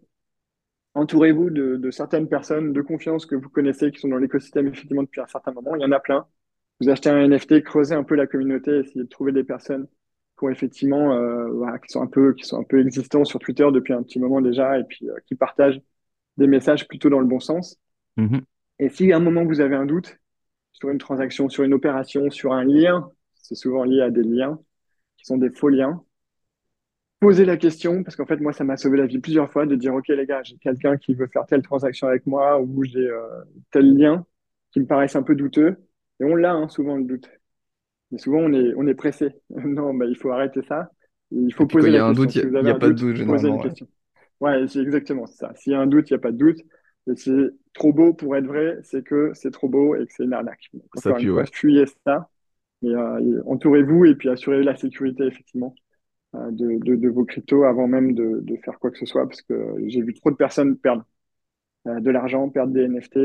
entourez-vous 0.94 1.50
de, 1.50 1.76
de 1.78 1.92
certaines 1.92 2.28
personnes 2.28 2.74
de 2.74 2.82
confiance 2.82 3.26
que 3.26 3.36
vous 3.36 3.50
connaissez, 3.50 3.92
qui 3.92 4.00
sont 4.00 4.10
dans 4.10 4.18
l'écosystème 4.18 4.68
effectivement 4.68 5.04
depuis 5.04 5.22
un 5.22 5.28
certain 5.28 5.52
moment. 5.54 5.76
Il 5.76 5.82
y 5.82 5.86
en 5.86 5.92
a 5.92 6.00
plein. 6.00 6.28
Vous 6.82 6.90
achetez 6.90 7.10
un 7.10 7.20
NFT, 7.28 7.64
creusez 7.64 7.96
un 7.96 8.04
peu 8.04 8.16
la 8.16 8.28
communauté, 8.28 8.80
essayez 8.80 9.04
de 9.04 9.10
trouver 9.10 9.32
des 9.32 9.44
personnes 9.44 9.88
qui 10.38 10.46
ont 10.46 10.50
effectivement, 10.50 11.14
euh, 11.16 11.50
voilà, 11.52 11.80
qui 11.80 11.90
sont 11.92 12.02
un 12.02 12.08
peu, 12.08 12.34
qui 12.34 12.46
sont 12.46 12.60
un 12.60 12.64
peu 12.64 12.82
existants 12.82 13.26
sur 13.26 13.40
Twitter 13.40 13.68
depuis 13.74 13.94
un 13.94 14.04
petit 14.04 14.20
moment 14.20 14.42
déjà, 14.42 14.80
et 14.80 14.84
puis 14.84 15.10
euh, 15.10 15.16
qui 15.28 15.36
partagent 15.36 15.82
des 16.38 16.48
messages 16.48 16.88
plutôt 16.88 17.10
dans 17.10 17.20
le 17.20 17.26
bon 17.28 17.40
sens. 17.40 17.78
Mhm. 18.18 18.42
Et 18.80 18.90
si 18.90 19.12
à 19.12 19.18
un 19.18 19.20
moment 19.20 19.46
vous 19.46 19.62
avez 19.62 19.76
un 19.76 19.86
doute 19.86 20.18
sur 20.74 20.90
une 20.90 20.98
transaction, 20.98 21.50
sur 21.50 21.64
une 21.64 21.74
opération, 21.74 22.30
sur 22.32 22.54
un 22.54 22.64
lien, 22.64 23.10
c'est 23.36 23.56
souvent 23.56 23.84
lié 23.84 24.02
à 24.02 24.10
des 24.10 24.24
liens 24.24 24.60
qui 25.18 25.26
sont 25.26 25.38
des 25.38 25.50
faux 25.52 25.70
liens, 25.70 26.04
posez 27.20 27.46
la 27.46 27.56
question, 27.58 28.04
parce 28.04 28.16
qu'en 28.16 28.26
fait, 28.26 28.38
moi, 28.38 28.52
ça 28.52 28.64
m'a 28.64 28.78
sauvé 28.78 28.98
la 28.98 29.06
vie 29.06 29.20
plusieurs 29.20 29.52
fois 29.52 29.66
de 29.66 29.76
dire, 29.76 29.94
OK, 29.94 30.08
les 30.10 30.26
gars, 30.26 30.42
j'ai 30.44 30.58
quelqu'un 30.58 30.98
qui 30.98 31.14
veut 31.14 31.28
faire 31.28 31.46
telle 31.46 31.62
transaction 31.62 32.08
avec 32.08 32.26
moi 32.26 32.60
ou 32.60 32.84
j'ai 32.84 33.08
euh, 33.08 33.44
tel 33.72 33.96
lien 33.96 34.26
qui 34.72 34.80
me 34.80 34.88
paraissent 34.88 35.16
un 35.16 35.24
peu 35.24 35.36
douteux. 35.36 35.78
Et 36.20 36.26
on 36.26 36.36
l'a 36.36 36.54
hein, 36.54 36.68
souvent 36.68 36.98
le 36.98 37.04
doute. 37.04 37.30
Mais 38.12 38.18
souvent, 38.18 38.40
on 38.40 38.54
est, 38.54 38.74
on 38.76 38.88
est 38.88 38.96
pressé. 38.96 39.30
non, 39.50 39.94
bah, 39.94 40.06
il 40.06 40.18
faut 40.18 40.32
arrêter 40.32 40.62
ça. 40.64 40.92
Il 41.32 41.54
faut 41.54 41.64
Et 41.64 41.68
puis 41.68 41.78
quand 41.78 41.86
poser 41.86 41.90
il 41.90 41.94
y 41.94 41.98
la 41.98 42.04
a 42.04 42.06
un 42.06 42.14
question. 42.16 42.24
doute, 42.24 42.36
il 42.36 42.64
n'y 42.64 42.70
a, 42.72 42.76
pas 42.76 42.90
de 42.90 42.94
doute, 42.94 43.16
généralement. 43.16 43.56
une 43.56 43.60
ouais. 43.62 43.74
Ouais, 44.42 44.68
c'est 44.68 44.82
exactement 44.82 45.28
ça. 45.28 45.54
S'il 45.56 45.74
y 45.74 45.76
a 45.76 45.80
un 45.80 45.88
doute, 45.88 46.10
il 46.10 46.14
n'y 46.14 46.18
a 46.18 46.22
pas 46.22 46.32
de 46.34 46.38
doute. 46.38 46.60
Et 47.08 47.16
c'est 47.16 47.52
trop 47.74 47.94
beau 47.94 48.14
pour 48.14 48.36
être 48.36 48.46
vrai, 48.46 48.80
c'est 48.84 49.04
que 49.04 49.32
c'est 49.34 49.52
trop 49.52 49.70
beau 49.70 49.96
et 49.96 50.06
que 50.06 50.14
c'est 50.14 50.24
une 50.26 50.34
arnaque. 50.34 50.70
Donc, 50.74 50.84
Ça 50.96 51.14
pue, 51.14 51.32
ouais. 51.32 51.46
fuyez 51.52 51.86
ça. 52.06 52.30
Euh, 52.86 53.44
entourez-vous 53.48 54.06
et 54.06 54.16
puis 54.16 54.30
assurez 54.30 54.64
la 54.64 54.76
sécurité, 54.76 55.26
effectivement, 55.26 55.76
euh, 56.36 56.52
de, 56.52 56.80
de, 56.84 56.96
de 56.96 57.10
vos 57.10 57.26
cryptos 57.26 57.66
avant 57.66 57.88
même 57.88 58.14
de, 58.16 58.42
de 58.44 58.58
faire 58.58 58.80
quoi 58.80 58.92
que 58.92 59.00
ce 59.00 59.06
soit, 59.08 59.28
parce 59.28 59.42
que 59.44 59.76
j'ai 59.88 60.02
vu 60.04 60.14
trop 60.16 60.32
de 60.32 60.38
personnes 60.38 60.78
perdre 60.78 61.06
euh, 61.88 62.00
de 62.02 62.12
l'argent, 62.12 62.50
perdre 62.50 62.74
des 62.74 62.84
NFT, 62.84 63.20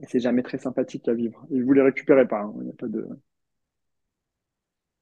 et 0.00 0.06
c'est 0.08 0.20
jamais 0.20 0.42
très 0.44 0.58
sympathique 0.58 1.08
à 1.08 1.14
vivre. 1.14 1.46
Et 1.52 1.62
vous 1.62 1.72
les 1.74 1.82
récupérez 1.82 2.28
pas. 2.28 2.42
hein. 2.42 2.54
Il 2.58 2.64
n'y 2.64 2.70
a 2.70 2.74
pas 2.74 2.88
de, 2.88 3.08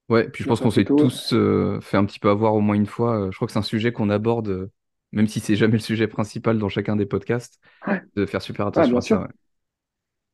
Ouais, 0.09 0.29
puis 0.29 0.43
je 0.43 0.49
pense 0.49 0.61
qu'on 0.61 0.71
s'est 0.73 0.85
tous 0.85 1.35
fait 1.81 1.97
un 1.97 2.05
petit 2.05 2.19
peu 2.19 2.31
avoir 2.31 2.55
au 2.55 2.61
moins 2.61 2.75
une 2.75 2.87
fois. 2.87 3.29
Je 3.31 3.37
crois 3.37 3.47
que 3.47 3.53
c'est 3.53 3.59
un 3.61 3.63
sujet 3.63 3.93
qu'on 3.93 4.11
aborde, 4.11 4.71
même 5.13 5.27
si 5.29 5.41
c'est 5.41 5.57
jamais 5.57 5.75
le 5.75 5.79
sujet 5.81 6.09
principal 6.09 6.59
dans 6.59 6.69
chacun 6.69 6.97
des 6.97 7.07
podcasts, 7.07 7.61
Ouais, 7.87 8.03
de 8.17 8.27
faire 8.27 8.43
super 8.43 8.67
attention 8.69 8.97
bien 8.97 9.01
à 9.01 9.05
ça. 9.05 9.21
sûr, 9.21 9.23
ouais. 9.23 9.29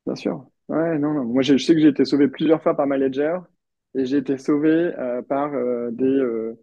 bien 0.06 0.14
sûr. 0.14 0.46
Ouais, 0.68 0.98
non, 0.98 1.12
non. 1.14 1.24
Moi, 1.24 1.42
je, 1.42 1.56
je 1.56 1.64
sais 1.64 1.74
que 1.74 1.80
j'ai 1.80 1.88
été 1.88 2.04
sauvé 2.04 2.28
plusieurs 2.28 2.62
fois 2.62 2.76
par 2.76 2.86
ma 2.86 2.96
Ledger, 2.98 3.36
et 3.94 4.04
j'ai 4.04 4.18
été 4.18 4.36
sauvé 4.38 4.68
euh, 4.70 5.22
par 5.22 5.54
euh, 5.54 5.90
des 5.92 6.04
euh, 6.06 6.54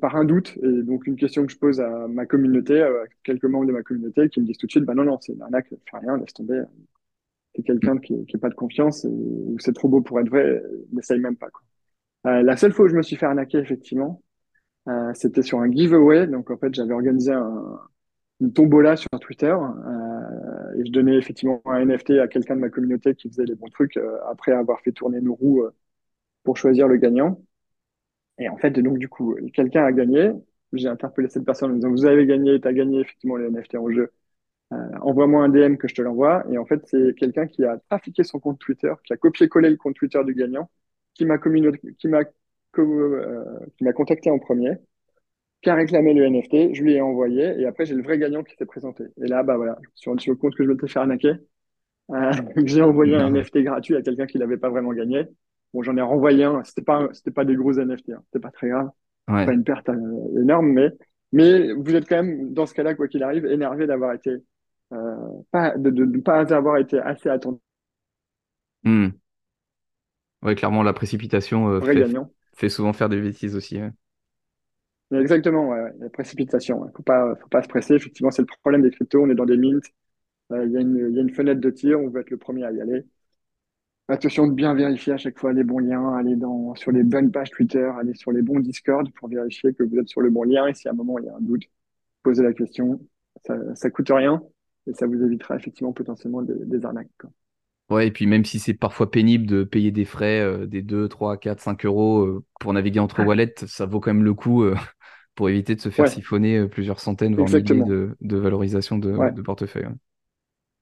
par 0.00 0.16
un 0.16 0.24
doute 0.24 0.56
et 0.62 0.82
donc 0.82 1.06
une 1.06 1.16
question 1.16 1.44
que 1.46 1.52
je 1.52 1.58
pose 1.58 1.80
à 1.80 2.06
ma 2.08 2.26
communauté, 2.26 2.82
à 2.82 2.90
quelques 3.24 3.44
membres 3.44 3.66
de 3.66 3.72
ma 3.72 3.82
communauté, 3.82 4.28
qui 4.28 4.40
me 4.40 4.46
disent 4.46 4.58
tout 4.58 4.66
de 4.66 4.70
suite, 4.72 4.84
bah 4.84 4.94
non, 4.94 5.04
non, 5.04 5.18
c'est 5.20 5.32
une 5.32 5.42
arnaque, 5.42 5.68
fais 5.70 5.98
rien, 5.98 6.16
laisse 6.18 6.32
tomber. 6.34 6.62
C'est 7.54 7.62
quelqu'un 7.64 7.98
qui 7.98 8.14
n'a 8.14 8.40
pas 8.40 8.50
de 8.50 8.54
confiance 8.54 9.04
et, 9.04 9.08
ou 9.08 9.56
c'est 9.60 9.74
trop 9.74 9.88
beau 9.88 10.00
pour 10.02 10.20
être 10.20 10.28
vrai, 10.30 10.62
n'essaye 10.92 11.20
même 11.20 11.36
pas, 11.36 11.50
quoi. 11.50 11.62
La 12.42 12.56
seule 12.56 12.72
fois 12.72 12.86
où 12.86 12.88
je 12.88 12.96
me 12.96 13.02
suis 13.02 13.16
fait 13.16 13.26
arnaquer, 13.26 13.58
effectivement, 13.58 14.22
euh, 14.88 15.12
c'était 15.14 15.42
sur 15.42 15.60
un 15.60 15.70
giveaway. 15.70 16.26
Donc, 16.26 16.50
en 16.50 16.56
fait, 16.58 16.74
j'avais 16.74 16.92
organisé 16.94 17.32
un, 17.32 17.80
une 18.40 18.52
tombola 18.52 18.96
sur 18.96 19.10
Twitter 19.20 19.54
euh, 19.54 20.80
et 20.80 20.86
je 20.86 20.92
donnais 20.92 21.16
effectivement 21.16 21.62
un 21.66 21.80
NFT 21.80 22.12
à 22.12 22.28
quelqu'un 22.28 22.56
de 22.56 22.60
ma 22.60 22.70
communauté 22.70 23.14
qui 23.14 23.28
faisait 23.28 23.44
les 23.44 23.54
bons 23.54 23.68
trucs 23.68 23.96
euh, 23.96 24.18
après 24.30 24.52
avoir 24.52 24.80
fait 24.80 24.92
tourner 24.92 25.20
nos 25.20 25.34
roues 25.34 25.64
pour 26.44 26.56
choisir 26.56 26.88
le 26.88 26.96
gagnant. 26.96 27.40
Et 28.38 28.48
en 28.48 28.56
fait, 28.58 28.70
donc, 28.72 28.98
du 28.98 29.08
coup, 29.08 29.36
quelqu'un 29.54 29.84
a 29.84 29.92
gagné. 29.92 30.32
J'ai 30.72 30.88
interpellé 30.88 31.28
cette 31.28 31.44
personne 31.44 31.72
en 31.72 31.74
disant, 31.74 31.90
vous 31.90 32.06
avez 32.06 32.26
gagné, 32.26 32.60
tu 32.60 32.66
as 32.68 32.72
gagné 32.72 33.00
effectivement 33.00 33.36
le 33.36 33.48
NFT 33.48 33.76
en 33.76 33.90
jeu. 33.90 34.12
Envoie-moi 35.02 35.44
un 35.44 35.48
DM 35.50 35.76
que 35.76 35.86
je 35.88 35.94
te 35.94 36.02
l'envoie. 36.02 36.44
Et 36.50 36.58
en 36.58 36.64
fait, 36.64 36.80
c'est 36.86 37.14
quelqu'un 37.16 37.46
qui 37.46 37.64
a 37.64 37.78
trafiqué 37.90 38.24
son 38.24 38.40
compte 38.40 38.58
Twitter, 38.58 38.92
qui 39.04 39.12
a 39.12 39.16
copié-collé 39.18 39.68
le 39.70 39.76
compte 39.76 39.94
Twitter 39.96 40.22
du 40.24 40.34
gagnant, 40.34 40.70
qui 41.14 41.26
m'a 41.26 41.38
qui 42.74 42.80
m'a 42.80 42.86
euh, 42.86 43.44
qui 43.76 43.84
m'a 43.84 43.92
contacté 43.92 44.30
en 44.30 44.38
premier, 44.38 44.72
qui 45.62 45.70
a 45.70 45.74
réclamé 45.74 46.14
le 46.14 46.26
NFT, 46.26 46.74
je 46.74 46.82
lui 46.82 46.94
ai 46.94 47.00
envoyé, 47.00 47.60
et 47.60 47.66
après 47.66 47.86
j'ai 47.86 47.94
le 47.94 48.02
vrai 48.02 48.18
gagnant 48.18 48.42
qui 48.42 48.56
s'est 48.56 48.66
présenté. 48.66 49.04
Et 49.22 49.28
là, 49.28 49.42
bah 49.42 49.56
voilà, 49.56 49.78
sur, 49.94 50.20
sur 50.20 50.32
le 50.32 50.38
compte 50.38 50.54
que 50.56 50.64
je 50.64 50.70
m'étais 50.70 50.88
fait 50.88 50.98
arnaquer, 51.00 51.34
euh, 52.12 52.32
j'ai 52.66 52.82
envoyé 52.82 53.16
un. 53.16 53.28
NFT 53.28 53.58
gratuit 53.60 53.96
à 53.96 54.02
quelqu'un 54.02 54.26
qui 54.26 54.38
l'avait 54.38 54.56
pas 54.58 54.70
vraiment 54.70 54.92
gagné. 54.92 55.24
Bon, 55.74 55.82
j'en 55.82 55.96
ai 55.96 56.02
renvoyé 56.02 56.44
un, 56.44 56.62
c'était 56.64 56.82
pas, 56.82 57.08
c'était 57.12 57.30
pas 57.30 57.44
des 57.44 57.56
gros 57.56 57.72
NFT, 57.78 58.10
hein. 58.12 58.22
C'était 58.26 58.40
pas 58.42 58.50
très 58.50 58.68
grave, 58.68 58.90
pas 59.44 59.52
Ouais. 59.52 59.54
une 59.54 59.64
perte 59.64 59.88
euh, 59.90 60.40
énorme, 60.42 60.72
mais, 60.72 60.90
mais 61.32 61.72
vous 61.74 61.94
êtes 61.96 62.08
quand 62.08 62.16
même, 62.22 62.52
dans 62.54 62.66
ce 62.66 62.74
cas-là, 62.74 62.94
quoi 62.94 63.08
qu'il 63.08 63.22
arrive, 63.22 63.46
énervé 63.46 63.86
d'avoir 63.86 64.12
été, 64.14 64.30
euh, 64.92 65.16
pas, 65.50 65.76
de, 65.78 65.90
de, 65.90 66.04
de 66.06 66.20
pas 66.20 66.40
avoir 66.54 66.78
été 66.78 66.98
assez 67.00 67.28
attendu, 67.30 67.58
Hmm. 68.84 69.22
Ouais, 70.42 70.54
clairement, 70.54 70.82
la 70.82 70.92
précipitation 70.92 71.80
vrai 71.80 71.96
fait, 71.96 71.96
gagnant. 71.96 72.30
Fait 72.54 72.68
souvent 72.68 72.92
faire 72.92 73.08
des 73.08 73.20
bêtises 73.20 73.56
aussi. 73.56 73.78
Exactement, 75.10 75.68
ouais, 75.68 75.92
la 75.98 76.08
précipitation. 76.08 76.90
Faut 76.96 77.02
pas, 77.02 77.34
faut 77.36 77.48
pas 77.48 77.62
se 77.62 77.68
presser. 77.68 77.94
Effectivement, 77.94 78.30
c'est 78.30 78.42
le 78.42 78.48
problème 78.62 78.82
des 78.82 78.90
cryptos. 78.90 79.22
On 79.22 79.30
est 79.30 79.34
dans 79.34 79.44
des 79.44 79.58
mints. 79.58 79.80
Euh, 80.52 80.64
Il 80.64 80.72
y 80.72 80.76
a 80.76 80.80
une, 80.80 81.14
il 81.14 81.34
fenêtre 81.34 81.60
de 81.60 81.70
tir. 81.70 82.00
On 82.00 82.08
veut 82.08 82.20
être 82.20 82.30
le 82.30 82.38
premier 82.38 82.64
à 82.64 82.72
y 82.72 82.80
aller. 82.80 83.04
Attention 84.08 84.46
de 84.46 84.52
bien 84.52 84.74
vérifier 84.74 85.12
à 85.12 85.16
chaque 85.16 85.38
fois 85.38 85.52
les 85.52 85.64
bons 85.64 85.78
liens, 85.78 86.14
aller 86.16 86.36
sur 86.74 86.92
les 86.92 87.02
bonnes 87.02 87.30
pages 87.30 87.50
Twitter, 87.50 87.90
aller 87.98 88.14
sur 88.14 88.32
les 88.32 88.42
bons 88.42 88.60
Discord 88.60 89.08
pour 89.14 89.28
vérifier 89.28 89.72
que 89.74 89.84
vous 89.84 89.98
êtes 89.98 90.08
sur 90.08 90.20
le 90.20 90.30
bon 90.30 90.42
lien. 90.42 90.66
Et 90.66 90.74
si 90.74 90.88
à 90.88 90.90
un 90.90 90.94
moment 90.94 91.18
il 91.18 91.26
y 91.26 91.28
a 91.28 91.36
un 91.36 91.40
doute, 91.40 91.62
posez 92.22 92.42
la 92.42 92.52
question. 92.52 93.00
Ça, 93.44 93.56
ça 93.74 93.90
coûte 93.90 94.10
rien 94.10 94.42
et 94.86 94.92
ça 94.94 95.06
vous 95.06 95.22
évitera 95.22 95.56
effectivement 95.56 95.92
potentiellement 95.92 96.42
des, 96.42 96.84
arnaques. 96.84 97.08
Ouais, 97.90 98.08
et 98.08 98.10
puis 98.10 98.26
même 98.26 98.44
si 98.44 98.58
c'est 98.58 98.72
parfois 98.74 99.10
pénible 99.10 99.46
de 99.46 99.64
payer 99.64 99.90
des 99.90 100.04
frais, 100.06 100.40
euh, 100.40 100.66
des 100.66 100.80
2, 100.82 101.08
3, 101.08 101.36
4, 101.36 101.60
5 101.60 101.84
euros 101.84 102.20
euh, 102.24 102.44
pour 102.58 102.72
naviguer 102.72 103.00
entre 103.00 103.22
wallets, 103.22 103.54
ça 103.66 103.84
vaut 103.86 104.00
quand 104.00 104.14
même 104.14 104.24
le 104.24 104.32
coup 104.34 104.62
euh, 104.62 104.74
pour 105.34 105.48
éviter 105.50 105.74
de 105.74 105.80
se 105.80 105.90
faire 105.90 106.06
ouais, 106.06 106.08
siphonner 106.08 106.66
plusieurs 106.68 107.00
centaines, 107.00 107.34
voire 107.36 107.50
milliers 107.50 107.82
de, 107.82 108.16
de 108.20 108.36
valorisation 108.36 108.98
de, 108.98 109.12
Ouais. 109.16 109.30
de 109.30 109.42
portefeuille. 109.42 109.86
ouais. 109.86 109.92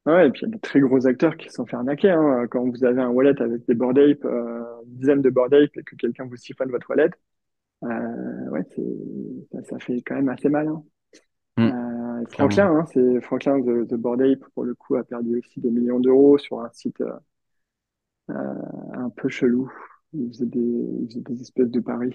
Ouais, 0.06 0.26
et 0.28 0.30
puis 0.30 0.40
il 0.42 0.44
y 0.46 0.48
a 0.48 0.54
des 0.54 0.60
très 0.60 0.80
gros 0.80 1.06
acteurs 1.06 1.36
qui 1.36 1.48
se 1.48 1.54
sont 1.56 1.66
fait 1.66 1.76
arnaquer. 1.76 2.10
Hein. 2.10 2.46
Quand 2.50 2.64
vous 2.68 2.84
avez 2.84 3.02
un 3.02 3.08
wallet 3.10 3.40
avec 3.42 3.66
des 3.66 3.74
Bored 3.74 3.98
Ape, 3.98 4.24
une 4.24 4.96
dizaine 4.96 5.20
de 5.22 5.30
Bored 5.30 5.52
Ape 5.52 5.76
et 5.76 5.82
que 5.82 5.94
quelqu'un 5.96 6.24
vous 6.24 6.36
siphonne 6.36 6.70
votre 6.70 6.88
wallet, 6.90 7.10
ouais, 7.82 8.62
c'est, 8.74 8.82
ça, 9.52 9.62
ça 9.64 9.78
fait 9.78 10.02
quand 10.02 10.14
même 10.16 10.28
assez 10.28 10.48
mal. 10.48 10.68
Hein. 10.68 10.82
Hmm, 11.56 11.70
Euh. 12.20 12.26
Franklin, 12.28 12.66
hein, 12.76 12.86
c'est 12.92 13.20
Franklin 13.20 13.58
de, 13.60 13.84
de 13.84 13.96
Bored 13.96 14.22
Ape, 14.22 14.44
pour 14.54 14.64
le 14.64 14.74
coup, 14.74 14.96
a 14.96 15.04
perdu 15.04 15.38
aussi 15.38 15.60
des 15.60 15.70
millions 15.70 16.00
d'euros 16.00 16.38
sur 16.38 16.60
un 16.60 16.70
site 16.72 17.00
euh, 17.00 18.34
un 18.94 19.10
peu 19.10 19.28
chelou. 19.28 19.70
Il 20.12 20.28
faisait 20.28 20.46
des, 20.46 20.58
il 20.58 21.06
faisait 21.08 21.20
des 21.20 21.40
espèces 21.40 21.70
de 21.70 21.80
paris. 21.80 22.14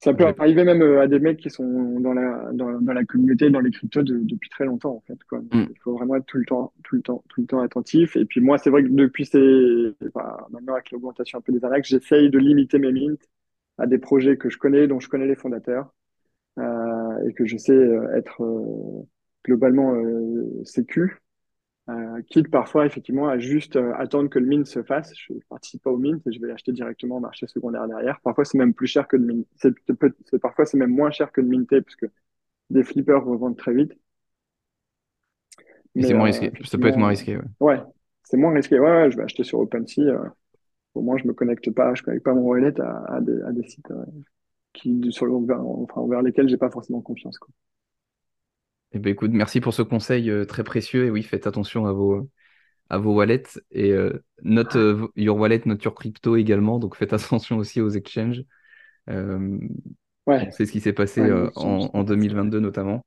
Ça 0.00 0.14
peut 0.14 0.24
arriver 0.38 0.62
même 0.62 0.80
euh, 0.80 1.02
à 1.02 1.08
des 1.08 1.18
mecs 1.18 1.38
qui 1.38 1.50
sont 1.50 1.98
dans 1.98 2.12
la, 2.12 2.52
dans, 2.52 2.80
dans 2.80 2.92
la 2.92 3.04
communauté, 3.04 3.50
dans 3.50 3.58
les 3.58 3.72
cryptos 3.72 4.02
de- 4.02 4.20
depuis 4.22 4.48
très 4.48 4.64
longtemps, 4.64 4.94
en 4.94 5.00
fait, 5.00 5.18
quoi. 5.24 5.40
Hmm. 5.40 5.66
il 5.70 5.78
faut 5.82 5.92
vraiment 5.96 6.14
être 6.14 6.26
tout 6.26 6.38
le 6.38 6.44
temps, 6.44 6.72
tout 6.84 6.94
le 6.94 7.02
temps, 7.02 7.24
tout 7.28 7.40
le 7.40 7.48
temps 7.48 7.60
attentif. 7.60 8.14
Et 8.16 8.24
puis 8.24 8.40
moi, 8.40 8.58
c'est 8.58 8.70
vrai 8.70 8.84
que 8.84 8.88
depuis 8.88 9.26
ces, 9.26 9.92
enfin, 10.06 10.36
maintenant 10.50 10.74
avec 10.74 10.92
l'augmentation 10.92 11.38
un 11.38 11.40
peu 11.42 11.52
des 11.52 11.64
arnaques, 11.64 11.84
j'essaye 11.84 12.30
de 12.30 12.38
limiter 12.38 12.78
mes 12.78 12.92
mints 12.92 13.16
à 13.76 13.86
des 13.88 13.98
projets 13.98 14.36
que 14.36 14.50
je 14.50 14.58
connais, 14.58 14.86
dont 14.86 15.00
je 15.00 15.08
connais 15.08 15.26
les 15.26 15.34
fondateurs, 15.36 15.86
euh, 15.86 15.97
et 17.26 17.32
que 17.32 17.46
je 17.46 17.56
sais 17.56 17.72
euh, 17.72 18.14
être 18.16 18.42
euh, 18.42 19.06
globalement 19.44 19.94
euh, 19.94 20.62
sécu. 20.64 21.18
Quitte 22.28 22.50
parfois 22.50 22.84
effectivement 22.84 23.28
à 23.28 23.38
juste 23.38 23.76
attendre 23.96 24.28
que 24.28 24.38
le 24.38 24.44
mint 24.44 24.66
se 24.66 24.82
fasse. 24.82 25.10
Je 25.16 25.32
ne 25.32 25.38
participe 25.48 25.82
pas 25.82 25.90
au 25.90 25.96
mint 25.96 26.20
et 26.26 26.32
je 26.32 26.38
vais 26.38 26.46
l'acheter 26.46 26.70
directement 26.70 27.16
au 27.16 27.20
marché 27.20 27.46
secondaire 27.46 27.88
derrière. 27.88 28.20
Parfois 28.20 28.44
c'est 28.44 28.58
même 28.58 28.74
plus 28.74 28.86
cher 28.86 29.08
que 29.08 29.16
de 29.16 29.24
mint. 29.24 29.46
C'est, 29.56 29.72
parfois 30.38 30.66
c'est 30.66 30.76
même 30.76 30.90
moins 30.90 31.10
cher 31.10 31.32
que 31.32 31.40
de 31.40 31.48
minter 31.48 31.80
parce 31.80 31.96
que 31.96 32.04
des 32.68 32.84
flippers 32.84 33.24
revendent 33.24 33.56
très 33.56 33.72
vite. 33.72 33.94
Mais 35.94 36.02
c'est 36.02 36.12
moins 36.12 36.26
risqué. 36.26 36.52
Ça 36.64 36.76
peut 36.76 36.88
être 36.88 36.98
moins 36.98 37.08
risqué, 37.08 37.38
ouais. 37.38 37.42
ouais, 37.60 37.80
c'est 38.22 38.36
moins 38.36 38.52
risqué. 38.52 38.78
Ouais, 38.78 38.90
ouais, 38.90 39.10
je 39.10 39.16
vais 39.16 39.22
acheter 39.22 39.44
sur 39.44 39.58
OpenSea. 39.60 40.00
euh, 40.00 40.28
au 40.92 41.00
moins 41.00 41.16
je 41.16 41.26
me 41.26 41.32
connecte 41.32 41.70
pas, 41.70 41.94
je 41.94 42.02
connecte 42.02 42.24
pas 42.24 42.34
mon 42.34 42.42
wallet 42.42 42.78
à, 42.80 43.14
à 43.14 43.20
des, 43.22 43.40
à 43.42 43.52
des 43.52 43.62
sites 43.62 43.90
euh, 43.90 44.04
qui 44.80 45.12
sur 45.12 45.26
le, 45.26 45.46
vers, 45.46 45.60
enfin, 45.66 46.06
vers 46.08 46.22
lesquels 46.22 46.48
j'ai 46.48 46.56
pas 46.58 46.70
forcément 46.70 47.00
confiance. 47.02 47.38
Quoi. 47.38 47.48
Eh 48.92 48.98
ben, 48.98 49.10
écoute, 49.12 49.32
merci 49.32 49.60
pour 49.60 49.74
ce 49.74 49.82
conseil 49.82 50.30
euh, 50.30 50.44
très 50.46 50.64
précieux. 50.64 51.06
Et 51.06 51.10
oui, 51.10 51.22
faites 51.22 51.46
attention 51.46 51.86
à 51.86 51.92
vos, 51.92 52.30
à 52.90 52.98
vos 52.98 53.14
wallets 53.16 53.44
et 53.72 53.92
euh, 53.92 54.24
note 54.42 54.76
euh, 54.76 55.08
your 55.16 55.38
wallet, 55.38 55.62
note 55.66 55.82
your 55.84 55.94
crypto 55.94 56.36
également. 56.36 56.78
Donc 56.78 56.96
faites 56.96 57.12
attention 57.14 57.58
aussi 57.58 57.80
aux 57.80 57.90
exchanges. 57.90 58.44
Euh, 59.10 59.58
Ouais, 60.26 60.48
sait 60.50 60.66
ce 60.66 60.72
qui 60.72 60.80
s'est 60.80 60.92
passé 60.94 61.22
ouais, 61.22 61.28
euh, 61.28 61.50
en, 61.56 61.90
c'est 61.90 61.92
en 61.94 62.04
pas 62.04 62.06
facile. 62.06 62.34
2022 62.34 62.60
notamment. 62.60 63.04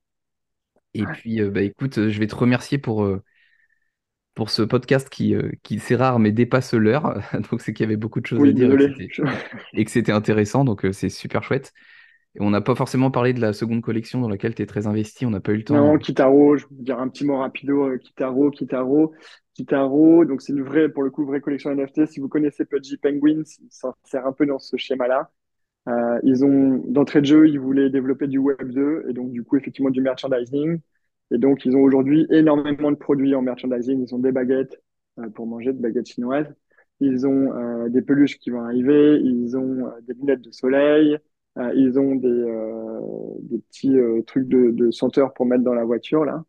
Et 0.93 1.07
Ouais. 1.07 1.07
puis, 1.07 1.41
bah, 1.49 1.61
écoute, 1.63 2.09
je 2.09 2.19
vais 2.19 2.27
te 2.27 2.35
remercier 2.35 2.77
pour, 2.77 3.03
pour 4.33 4.49
ce 4.49 4.61
podcast 4.61 5.09
qui, 5.09 5.35
euh, 5.35 5.51
qui 5.63 5.79
c'est 5.79 5.95
rare, 5.95 6.19
mais 6.19 6.31
dépasse 6.31 6.73
l'heure. 6.73 7.21
Donc, 7.51 7.61
c'est 7.61 7.73
qu'il 7.73 7.83
y 7.83 7.87
avait 7.87 7.97
beaucoup 7.97 8.21
de 8.21 8.25
choses 8.25 8.45
à 8.45 8.51
dire 8.51 8.71
et 8.71 8.77
que 8.77 8.83
c'était 8.83 9.07
Je- 9.11 9.23
et 9.73 9.85
que 9.85 9.91
c'était 9.91 10.11
intéressant. 10.11 10.63
Donc, 10.65 10.85
euh, 10.85 10.91
c'est 10.91 11.09
super 11.09 11.43
chouette. 11.43 11.73
Et 12.35 12.41
on 12.41 12.49
n'a 12.49 12.61
pas 12.61 12.75
forcément 12.75 13.11
parlé 13.11 13.33
de 13.33 13.41
la 13.41 13.51
seconde 13.51 13.81
collection 13.81 14.21
dans 14.21 14.29
laquelle 14.29 14.55
tu 14.55 14.61
es 14.61 14.65
très 14.65 14.87
investi, 14.87 15.25
on 15.25 15.31
n'a 15.31 15.41
pas 15.41 15.51
eu 15.51 15.57
le 15.57 15.63
temps. 15.65 15.75
Non, 15.75 15.97
Kitaro, 15.97 16.55
je 16.55 16.65
vais 16.65 16.83
dire 16.83 16.99
un 16.99 17.09
petit 17.09 17.25
mot 17.25 17.37
rapido, 17.37 17.87
euh, 17.87 17.97
Kitaro, 17.97 18.51
Kitaro, 18.51 19.13
Kitaro, 19.53 20.23
donc 20.23 20.41
c'est 20.41 20.53
une 20.53 20.63
vraie, 20.63 20.87
pour 20.87 21.03
le 21.03 21.11
coup, 21.11 21.25
vraie 21.25 21.41
collection 21.41 21.71
NFT. 21.71 22.05
Si 22.05 22.21
vous 22.21 22.29
connaissez 22.29 22.63
Pudgy 22.63 22.95
Penguins, 22.95 23.43
s'en 23.69 23.93
sert 24.05 24.25
un 24.25 24.31
peu 24.31 24.45
dans 24.45 24.59
ce 24.59 24.77
schéma-là. 24.77 25.29
Euh, 25.89 26.19
ils 26.23 26.45
ont, 26.45 26.83
d'entrée 26.87 27.21
de 27.21 27.25
jeu, 27.25 27.49
ils 27.49 27.59
voulaient 27.59 27.89
développer 27.89 28.27
du 28.27 28.37
Web 28.37 28.71
2 28.71 29.05
et 29.09 29.13
donc 29.13 29.31
du 29.31 29.43
coup, 29.43 29.57
effectivement, 29.57 29.89
du 29.89 30.01
merchandising. 30.01 30.79
Et 31.31 31.37
donc, 31.37 31.65
ils 31.65 31.75
ont 31.75 31.81
aujourd'hui 31.81 32.27
énormément 32.29 32.91
de 32.91 32.97
produits 32.97 33.33
en 33.35 33.41
merchandising. 33.41 34.05
Ils 34.05 34.13
ont 34.13 34.19
des 34.19 34.31
baguettes 34.31 34.81
euh, 35.19 35.29
pour 35.29 35.47
manger, 35.47 35.73
des 35.73 35.79
baguettes 35.79 36.09
chinoises. 36.09 36.53
Ils 36.99 37.25
ont 37.25 37.53
euh, 37.53 37.89
des 37.89 38.01
peluches 38.01 38.37
qui 38.37 38.49
vont 38.49 38.61
arriver. 38.61 39.19
Ils 39.23 39.57
ont 39.57 39.87
euh, 39.87 39.91
des 40.01 40.13
lunettes 40.13 40.41
de 40.41 40.51
soleil. 40.51 41.17
Ils 41.75 41.99
ont 41.99 42.15
des, 42.15 42.45
des 43.41 43.59
petits 43.59 43.97
trucs 44.25 44.47
de, 44.47 44.71
de 44.71 44.89
senteur 44.89 45.33
pour 45.33 45.45
mettre 45.45 45.65
dans 45.65 45.73
la 45.73 45.83
voiture, 45.83 46.23
là. 46.23 46.45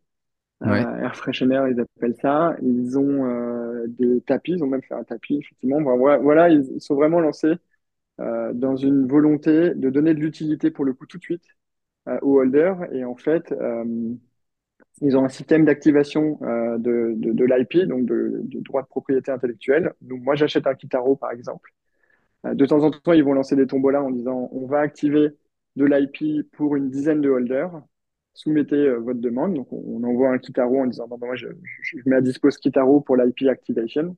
Ouais. 0.60 0.78
air 0.78 1.16
freshener, 1.16 1.60
ils 1.72 1.80
appellent 1.80 2.14
ça. 2.22 2.54
Ils 2.62 2.96
ont 2.96 3.84
des 3.88 4.20
tapis. 4.20 4.52
Ils 4.52 4.62
ont 4.62 4.68
même 4.68 4.82
fait 4.84 4.94
un 4.94 5.02
tapis, 5.02 5.38
effectivement. 5.38 5.82
Voilà, 5.82 6.18
voilà 6.18 6.50
ils 6.50 6.80
sont 6.80 6.94
vraiment 6.94 7.18
lancés 7.18 7.54
dans 8.18 8.76
une 8.76 9.08
volonté 9.08 9.74
de 9.74 9.90
donner 9.90 10.14
de 10.14 10.20
l'utilité 10.20 10.70
pour 10.70 10.84
le 10.84 10.92
coup 10.92 11.06
tout 11.06 11.18
de 11.18 11.24
suite 11.24 11.48
aux 12.22 12.38
holders. 12.38 12.86
Et 12.92 13.04
en 13.04 13.16
fait, 13.16 13.52
ils 15.00 15.16
ont 15.16 15.24
un 15.24 15.28
système 15.28 15.64
d'activation 15.64 16.38
euh, 16.42 16.78
de, 16.78 17.14
de, 17.16 17.44
l'IP, 17.44 17.88
donc 17.88 18.04
de, 18.04 18.40
de, 18.44 18.60
droit 18.60 18.82
de 18.82 18.86
propriété 18.88 19.30
intellectuelle. 19.30 19.94
Donc 20.02 20.22
moi, 20.22 20.34
j'achète 20.34 20.66
un 20.66 20.74
Kitaro, 20.74 21.16
par 21.16 21.32
exemple. 21.32 21.72
Euh, 22.46 22.54
de 22.54 22.66
temps 22.66 22.82
en 22.84 22.90
temps, 22.90 23.12
ils 23.12 23.24
vont 23.24 23.32
lancer 23.32 23.56
des 23.56 23.66
tombolas 23.66 24.02
en 24.02 24.10
disant 24.10 24.48
on 24.52 24.66
va 24.66 24.80
activer 24.80 25.36
de 25.76 25.84
l'IP 25.86 26.50
pour 26.52 26.76
une 26.76 26.90
dizaine 26.90 27.20
de 27.20 27.30
holders. 27.30 27.82
Soumettez 28.34 28.76
euh, 28.76 28.98
votre 28.98 29.20
demande. 29.20 29.54
Donc 29.54 29.72
on, 29.72 30.02
envoie 30.04 30.30
un 30.30 30.38
Kitaro 30.38 30.80
en 30.80 30.86
disant 30.86 31.08
bon, 31.08 31.18
ben, 31.18 31.26
moi, 31.26 31.36
je, 31.36 31.48
mets 32.06 32.16
à 32.16 32.20
disposition 32.20 32.60
Kitaro 32.62 33.00
pour 33.00 33.16
l'IP 33.16 33.48
activation. 33.48 34.16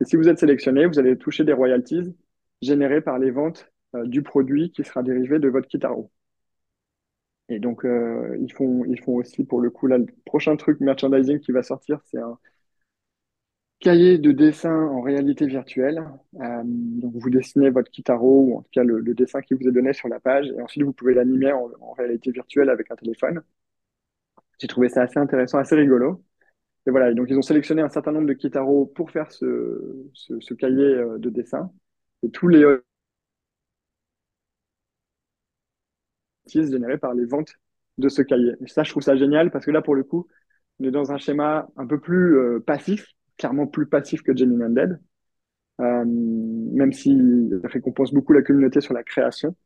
Et 0.00 0.04
si 0.04 0.16
vous 0.16 0.28
êtes 0.28 0.38
sélectionné, 0.38 0.86
vous 0.86 0.98
allez 0.98 1.16
toucher 1.18 1.44
des 1.44 1.52
royalties 1.52 2.16
générées 2.62 3.00
par 3.00 3.18
les 3.18 3.30
ventes 3.30 3.70
du 4.04 4.22
produit 4.22 4.72
qui 4.72 4.82
sera 4.84 5.02
dérivé 5.04 5.38
de 5.38 5.48
votre 5.48 5.68
Kitaro. 5.68 6.10
Et 7.48 7.58
donc, 7.58 7.84
euh, 7.84 8.36
ils, 8.40 8.52
font, 8.52 8.84
ils 8.86 9.00
font 9.00 9.14
aussi, 9.16 9.44
pour 9.44 9.60
le 9.60 9.70
coup, 9.70 9.86
le 9.86 10.06
prochain 10.24 10.56
truc 10.56 10.80
merchandising 10.80 11.40
qui 11.40 11.52
va 11.52 11.62
sortir, 11.62 12.00
c'est 12.06 12.18
un 12.18 12.38
cahier 13.80 14.18
de 14.18 14.32
dessin 14.32 14.74
en 14.74 15.00
réalité 15.02 15.46
virtuelle. 15.46 16.02
Euh, 16.40 16.62
donc, 16.64 17.12
vous 17.14 17.30
dessinez 17.30 17.70
votre 17.70 17.90
Kitaro, 17.90 18.40
ou 18.40 18.58
en 18.58 18.62
tout 18.62 18.70
cas 18.72 18.82
le, 18.84 19.02
dessin 19.14 19.42
qui 19.42 19.54
vous 19.54 19.68
est 19.68 19.72
donné 19.72 19.92
sur 19.92 20.08
la 20.08 20.20
page, 20.20 20.48
et 20.48 20.60
ensuite, 20.62 20.84
vous 20.84 20.92
pouvez 20.92 21.14
l'animer 21.14 21.52
en, 21.52 21.70
en, 21.80 21.92
réalité 21.92 22.30
virtuelle 22.30 22.70
avec 22.70 22.90
un 22.90 22.96
téléphone. 22.96 23.42
J'ai 24.58 24.68
trouvé 24.68 24.88
ça 24.88 25.02
assez 25.02 25.18
intéressant, 25.18 25.58
assez 25.58 25.74
rigolo. 25.74 26.22
Et 26.86 26.90
voilà, 26.90 27.10
et 27.10 27.14
donc 27.14 27.28
ils 27.30 27.38
ont 27.38 27.42
sélectionné 27.42 27.82
un 27.82 27.88
certain 27.88 28.12
nombre 28.12 28.28
de 28.28 28.34
Kitaro 28.34 28.86
pour 28.86 29.10
faire 29.10 29.32
ce, 29.32 30.08
ce, 30.14 30.40
ce 30.40 30.54
cahier 30.54 30.84
euh, 30.84 31.18
de 31.18 31.30
dessin. 31.30 31.72
Et 32.22 32.30
tous 32.30 32.48
les 32.48 32.64
générés 36.46 36.98
par 36.98 37.14
les 37.14 37.24
ventes 37.24 37.54
de 37.98 38.08
ce 38.08 38.22
cahier. 38.22 38.52
Et 38.60 38.66
ça, 38.68 38.82
je 38.82 38.90
trouve 38.90 39.02
ça 39.02 39.16
génial 39.16 39.50
parce 39.50 39.64
que 39.66 39.70
là, 39.70 39.82
pour 39.82 39.94
le 39.94 40.04
coup, 40.04 40.26
on 40.80 40.84
est 40.84 40.90
dans 40.90 41.12
un 41.12 41.18
schéma 41.18 41.68
un 41.76 41.86
peu 41.86 42.00
plus 42.00 42.36
euh, 42.36 42.60
passif, 42.60 43.06
clairement 43.38 43.66
plus 43.66 43.86
passif 43.86 44.22
que 44.22 44.36
Jenny 44.36 44.62
Undead, 44.62 45.00
euh, 45.80 46.04
même 46.06 46.92
s'il 46.92 47.60
récompense 47.64 48.12
beaucoup 48.12 48.32
la 48.32 48.42
communauté 48.42 48.80
sur 48.80 48.94
la 48.94 49.02
création. 49.02 49.56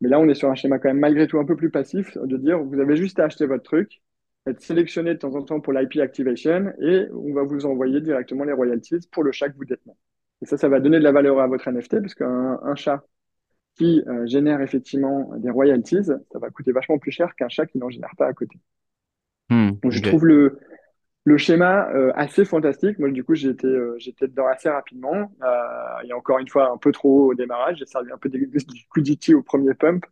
Mais 0.00 0.08
là, 0.08 0.20
on 0.20 0.28
est 0.28 0.34
sur 0.34 0.50
un 0.50 0.54
schéma 0.54 0.78
quand 0.78 0.88
même 0.88 1.00
malgré 1.00 1.26
tout 1.26 1.38
un 1.38 1.44
peu 1.44 1.56
plus 1.56 1.70
passif, 1.70 2.16
de 2.16 2.36
dire 2.36 2.62
vous 2.62 2.80
avez 2.80 2.96
juste 2.96 3.18
à 3.18 3.24
acheter 3.24 3.46
votre 3.46 3.64
truc, 3.64 4.02
être 4.46 4.60
sélectionné 4.60 5.14
de 5.14 5.18
temps 5.18 5.34
en 5.34 5.42
temps 5.42 5.60
pour 5.60 5.72
l'IP 5.72 5.96
activation 6.00 6.72
et 6.80 7.08
on 7.12 7.32
va 7.32 7.42
vous 7.42 7.66
envoyer 7.66 8.00
directement 8.00 8.44
les 8.44 8.52
royalties 8.52 9.08
pour 9.10 9.24
le 9.24 9.32
chat 9.32 9.48
que 9.48 9.56
vous 9.56 9.64
détenez. 9.64 9.94
Et 10.42 10.46
ça, 10.46 10.56
ça 10.56 10.68
va 10.68 10.80
donner 10.80 10.98
de 10.98 11.04
la 11.04 11.12
valeur 11.12 11.40
à 11.40 11.46
votre 11.46 11.68
NFT 11.68 12.00
parce 12.00 12.14
qu'un 12.14 12.60
un 12.62 12.74
chat 12.74 13.04
qui 13.76 14.02
euh, 14.08 14.26
génère 14.26 14.60
effectivement 14.60 15.30
des 15.38 15.50
royalties, 15.50 16.04
ça 16.04 16.38
va 16.38 16.50
coûter 16.50 16.72
vachement 16.72 16.98
plus 16.98 17.10
cher 17.12 17.34
qu'un 17.36 17.48
chat 17.48 17.66
qui 17.66 17.78
n'en 17.78 17.90
génère 17.90 18.14
pas 18.16 18.26
à 18.28 18.32
côté. 18.34 18.58
Mmh, 19.50 19.78
Donc 19.82 19.92
je 19.92 20.00
trouve 20.02 20.24
le, 20.26 20.58
le 21.24 21.38
schéma 21.38 21.90
euh, 21.94 22.12
assez 22.16 22.44
fantastique. 22.44 22.98
Moi, 22.98 23.10
du 23.12 23.24
coup, 23.24 23.34
j'étais 23.34 23.68
euh, 23.68 23.96
j'étais 23.98 24.28
dedans 24.28 24.46
assez 24.48 24.70
rapidement. 24.70 25.32
Euh, 25.44 26.00
et 26.08 26.12
encore 26.12 26.38
une 26.38 26.48
fois, 26.48 26.70
un 26.72 26.78
peu 26.78 26.92
trop 26.92 27.26
haut 27.26 27.32
au 27.32 27.34
démarrage. 27.34 27.78
J'ai 27.78 27.86
servi 27.86 28.12
un 28.12 28.18
peu 28.18 28.28
du 28.30 28.40
liquidity 28.46 29.34
au 29.34 29.42
premier 29.42 29.74
pump 29.74 30.06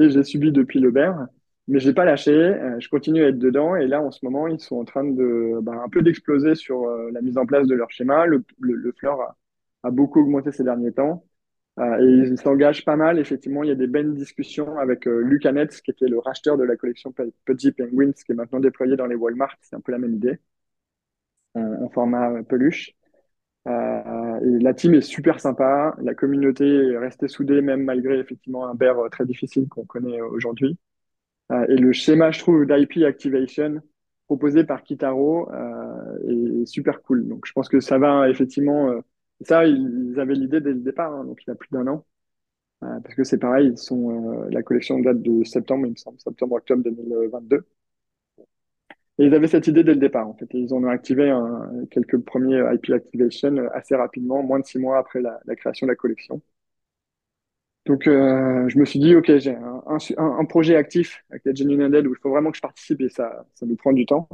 et 0.00 0.10
j'ai 0.10 0.24
subi 0.24 0.52
depuis 0.52 0.80
le 0.80 0.90
bear. 0.90 1.26
Mais 1.68 1.80
j'ai 1.80 1.94
pas 1.94 2.04
lâché. 2.06 2.32
Je 2.80 2.88
continue 2.90 3.24
à 3.24 3.28
être 3.28 3.38
dedans. 3.38 3.76
Et 3.76 3.86
là, 3.88 4.02
en 4.02 4.10
ce 4.12 4.24
moment, 4.24 4.48
ils 4.48 4.60
sont 4.60 4.76
en 4.78 4.84
train 4.86 5.04
de 5.04 5.60
bah, 5.62 5.82
un 5.84 5.88
peu 5.90 6.02
d'exploser 6.02 6.54
sur 6.56 6.86
la 7.12 7.22
mise 7.22 7.38
en 7.38 7.46
place 7.46 7.66
de 7.68 7.74
leur 7.74 7.90
schéma. 7.90 8.26
Le, 8.26 8.44
le, 8.60 8.74
le 8.74 8.92
fleur 8.92 9.20
a, 9.22 9.36
a 9.84 9.90
beaucoup 9.90 10.20
augmenté 10.22 10.52
ces 10.52 10.64
derniers 10.64 10.92
temps. 10.92 11.24
Euh, 11.80 11.98
et 11.98 12.28
ils 12.28 12.38
s'engagent 12.38 12.84
pas 12.84 12.96
mal. 12.96 13.18
Effectivement, 13.18 13.62
il 13.62 13.68
y 13.68 13.72
a 13.72 13.76
des 13.76 13.86
belles 13.86 14.14
discussions 14.14 14.78
avec 14.78 15.06
euh, 15.06 15.38
qui 15.38 15.90
était 15.90 16.06
le 16.06 16.18
racheteur 16.18 16.56
de 16.56 16.64
la 16.64 16.76
collection 16.76 17.12
Petit 17.44 17.72
Penguins, 17.72 18.12
qui 18.12 18.32
est 18.32 18.34
maintenant 18.34 18.60
déployé 18.60 18.96
dans 18.96 19.06
les 19.06 19.16
Walmart. 19.16 19.56
C'est 19.60 19.76
un 19.76 19.80
peu 19.80 19.92
la 19.92 19.98
même 19.98 20.14
idée, 20.14 20.38
en, 21.54 21.84
en 21.84 21.88
format 21.90 22.42
peluche. 22.44 22.92
Euh, 23.66 24.40
et 24.40 24.62
la 24.62 24.74
team 24.74 24.94
est 24.94 25.00
super 25.00 25.40
sympa. 25.40 25.96
La 26.02 26.14
communauté 26.14 26.66
est 26.66 26.98
restée 26.98 27.28
soudée, 27.28 27.60
même 27.62 27.82
malgré 27.84 28.18
effectivement 28.18 28.66
un 28.66 28.74
bear 28.74 28.96
très 29.10 29.26
difficile 29.26 29.68
qu'on 29.68 29.84
connaît 29.84 30.20
aujourd'hui. 30.20 30.78
Euh, 31.52 31.66
et 31.68 31.76
le 31.76 31.92
schéma, 31.92 32.30
je 32.30 32.38
trouve, 32.40 32.66
d'IP 32.66 33.04
Activation 33.04 33.80
proposé 34.26 34.64
par 34.64 34.82
Kitaro 34.82 35.50
euh, 35.52 36.62
est 36.62 36.66
super 36.66 37.02
cool. 37.02 37.28
Donc, 37.28 37.46
je 37.46 37.52
pense 37.52 37.68
que 37.68 37.80
ça 37.80 37.98
va 37.98 38.28
effectivement 38.30 38.90
euh, 38.90 39.00
ça, 39.42 39.64
ils 39.66 40.18
avaient 40.18 40.34
l'idée 40.34 40.60
dès 40.60 40.70
le 40.72 40.80
départ, 40.80 41.12
hein, 41.14 41.24
donc 41.24 41.42
il 41.46 41.50
y 41.50 41.52
a 41.52 41.56
plus 41.56 41.68
d'un 41.72 41.86
an. 41.88 42.06
Euh, 42.84 43.00
parce 43.00 43.14
que 43.14 43.24
c'est 43.24 43.38
pareil, 43.38 43.68
ils 43.68 43.78
sont, 43.78 44.44
euh, 44.46 44.50
la 44.50 44.62
collection 44.62 44.98
date 45.00 45.22
de 45.22 45.44
septembre, 45.44 45.86
il 45.86 45.92
me 45.92 45.96
semble, 45.96 46.20
septembre-octobre 46.20 46.82
2022. 46.84 47.66
Et 49.18 49.26
ils 49.26 49.34
avaient 49.34 49.48
cette 49.48 49.66
idée 49.68 49.84
dès 49.84 49.94
le 49.94 50.00
départ, 50.00 50.28
en 50.28 50.34
fait. 50.34 50.46
Ils 50.52 50.72
en 50.74 50.82
ont 50.82 50.88
activé 50.88 51.32
quelques 51.90 52.18
premiers 52.18 52.62
IP 52.74 52.90
Activation 52.90 53.56
assez 53.72 53.94
rapidement, 53.94 54.42
moins 54.42 54.58
de 54.60 54.64
six 54.66 54.78
mois 54.78 54.98
après 54.98 55.20
la, 55.20 55.40
création 55.56 55.86
de 55.86 55.92
la 55.92 55.96
collection. 55.96 56.42
Donc, 57.86 58.06
euh, 58.06 58.66
je 58.68 58.78
me 58.78 58.84
suis 58.86 58.98
dit, 58.98 59.14
OK, 59.14 59.36
j'ai 59.38 59.54
un, 59.54 59.82
un, 59.86 59.98
un, 60.38 60.44
projet 60.46 60.74
actif 60.76 61.22
avec 61.30 61.44
la 61.44 61.52
Genuine 61.52 61.82
où 62.06 62.14
il 62.14 62.18
faut 62.22 62.30
vraiment 62.30 62.50
que 62.50 62.56
je 62.56 62.62
participe 62.62 63.00
et 63.02 63.10
ça, 63.10 63.46
ça 63.54 63.66
nous 63.66 63.76
prend 63.76 63.92
du 63.92 64.06
temps. 64.06 64.28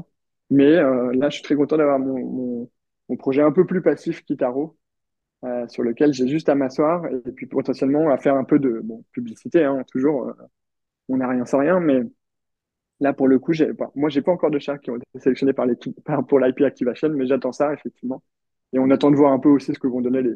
Mais 0.51 0.76
euh, 0.76 1.12
là, 1.14 1.30
je 1.30 1.36
suis 1.36 1.42
très 1.44 1.57
content 1.57 1.76
d'avoir 1.76 1.98
mon, 1.98 2.68
mon, 3.09 3.16
projet 3.16 3.42
un 3.42 3.53
peu 3.53 3.66
plus 3.66 3.82
passif 3.82 4.24
Kitaro, 4.24 4.76
euh, 5.45 5.67
sur 5.68 5.83
lequel 5.83 6.12
j'ai 6.12 6.29
juste 6.29 6.49
à 6.49 6.54
m'asseoir 6.54 7.07
et 7.07 7.33
puis 7.33 7.46
potentiellement 7.46 8.11
à 8.11 8.18
faire 8.18 8.34
un 8.34 8.45
peu 8.45 8.58
de 8.58 8.80
bon, 8.83 9.04
publicité. 9.12 9.64
Hein, 9.64 9.84
toujours, 9.91 10.29
euh, 10.29 10.33
on 11.08 11.17
n'a 11.18 11.29
rien 11.29 11.46
sans 11.46 11.58
rien, 11.58 11.80
mais 11.80 12.03
là 13.00 13.12
pour 13.12 13.29
le 13.29 13.38
coup, 13.38 13.53
moi 13.95 14.11
j'ai 14.11 14.22
pas 14.22 14.33
encore 14.33 14.50
de 14.50 14.58
chats 14.58 14.79
qui 14.79 14.91
ont 14.91 14.96
été 14.96 15.07
sélectionnés 15.18 15.53
par 15.53 15.67
l'équipe 15.67 15.96
pour 16.29 16.41
l'IP 16.41 16.61
Activation, 16.62 17.11
mais 17.11 17.26
j'attends 17.26 17.53
ça 17.53 17.72
effectivement. 17.72 18.22
Et 18.72 18.79
on 18.79 18.91
attend 18.91 19.11
de 19.11 19.17
voir 19.17 19.33
un 19.33 19.38
peu 19.41 19.49
aussi 19.49 19.75
ce 19.75 19.79
que 19.79 19.88
vont 19.88 20.00
donner 20.00 20.22
les 20.22 20.34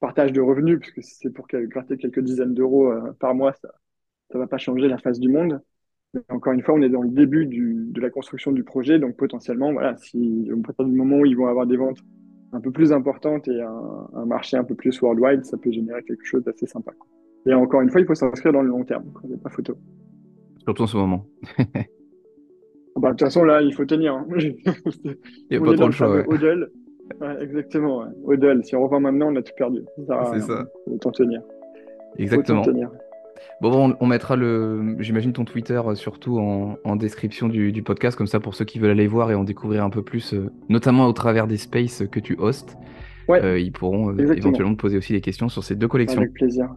partages 0.00 0.32
de 0.32 0.40
revenus, 0.40 0.78
puisque 0.80 1.02
si 1.02 1.16
c'est 1.16 1.30
pour 1.30 1.46
gratter 1.48 1.96
quelques 1.96 2.20
dizaines 2.20 2.54
d'euros 2.54 2.92
euh, 2.92 3.12
par 3.18 3.34
mois, 3.34 3.52
ça 3.54 3.68
ça 4.34 4.38
va 4.38 4.46
pas 4.46 4.58
changer 4.58 4.88
la 4.88 4.98
face 4.98 5.20
du 5.20 5.28
monde. 5.28 5.60
Mais 6.12 6.20
encore 6.28 6.52
une 6.52 6.62
fois, 6.62 6.74
on 6.74 6.82
est 6.82 6.88
dans 6.88 7.02
le 7.02 7.10
début 7.10 7.46
du, 7.46 7.86
de 7.88 8.00
la 8.00 8.10
construction 8.10 8.52
du 8.52 8.64
projet, 8.64 8.98
donc 8.98 9.16
potentiellement, 9.16 9.72
voilà, 9.72 9.96
si 9.96 10.50
au 10.52 10.58
partir 10.58 10.84
du 10.84 10.92
moment 10.96 11.18
où 11.18 11.26
ils 11.26 11.36
vont 11.36 11.46
avoir 11.46 11.66
des 11.66 11.76
ventes 11.76 12.00
un 12.54 12.60
peu 12.60 12.70
plus 12.70 12.92
importante 12.92 13.48
et 13.48 13.60
un, 13.60 14.08
un, 14.14 14.26
marché 14.26 14.56
un 14.56 14.64
peu 14.64 14.74
plus 14.74 15.00
worldwide, 15.00 15.44
ça 15.44 15.56
peut 15.56 15.72
générer 15.72 16.02
quelque 16.04 16.24
chose 16.24 16.44
d'assez 16.44 16.66
sympa. 16.66 16.92
Et 17.46 17.52
encore 17.52 17.80
une 17.82 17.90
fois, 17.90 18.00
il 18.00 18.06
faut 18.06 18.14
s'inscrire 18.14 18.52
dans 18.52 18.62
le 18.62 18.68
long 18.68 18.84
terme, 18.84 19.04
il 19.24 19.30
n'y 19.30 19.34
a 19.34 19.38
pas 19.38 19.50
photo. 19.50 19.76
Surtout 20.64 20.82
en 20.82 20.86
ce 20.86 20.96
moment. 20.96 21.26
bah, 22.96 23.08
de 23.08 23.08
toute 23.10 23.20
façon, 23.20 23.44
là, 23.44 23.60
il 23.60 23.74
faut 23.74 23.84
tenir. 23.84 24.14
Hein. 24.14 24.26
il 24.36 25.16
n'y 25.50 25.56
a 25.56 25.60
pas 25.60 25.74
trop 25.74 25.86
le 25.86 25.92
choix. 25.92 26.10
Ouais. 26.10 26.24
Odell. 26.26 26.70
Ouais, 27.20 27.42
exactement. 27.42 27.98
Ouais. 27.98 28.08
Odell, 28.24 28.64
si 28.64 28.74
on 28.76 28.82
revend 28.82 29.00
maintenant, 29.00 29.30
on 29.30 29.36
a 29.36 29.42
tout 29.42 29.52
perdu. 29.56 29.82
C'est 30.32 30.40
ça. 30.40 30.64
Autant 30.86 31.10
tenir. 31.10 31.42
Exactement. 32.16 32.62
Autant 32.62 32.70
tenir. 32.70 32.90
Bon, 33.60 33.90
on, 33.90 33.96
on, 34.00 34.06
mettra 34.06 34.36
le, 34.36 34.96
j'imagine 34.98 35.32
ton 35.32 35.44
Twitter 35.44 35.80
euh, 35.84 35.94
surtout 35.94 36.38
en, 36.38 36.76
en 36.84 36.96
description 36.96 37.48
du, 37.48 37.72
du, 37.72 37.82
podcast, 37.82 38.16
comme 38.16 38.26
ça 38.26 38.40
pour 38.40 38.54
ceux 38.54 38.64
qui 38.64 38.78
veulent 38.78 38.90
aller 38.90 39.06
voir 39.06 39.30
et 39.30 39.34
en 39.34 39.44
découvrir 39.44 39.84
un 39.84 39.90
peu 39.90 40.02
plus, 40.02 40.34
euh, 40.34 40.50
notamment 40.68 41.06
au 41.06 41.12
travers 41.12 41.46
des 41.46 41.56
spaces 41.56 42.04
que 42.10 42.20
tu 42.20 42.36
hostes. 42.38 42.76
Ouais, 43.28 43.42
euh, 43.42 43.58
ils 43.58 43.72
pourront 43.72 44.16
éventuellement 44.18 44.74
te 44.74 44.80
poser 44.80 44.98
aussi 44.98 45.14
des 45.14 45.20
questions 45.20 45.48
sur 45.48 45.64
ces 45.64 45.76
deux 45.76 45.88
collections. 45.88 46.20
Avec 46.20 46.34
plaisir. 46.34 46.68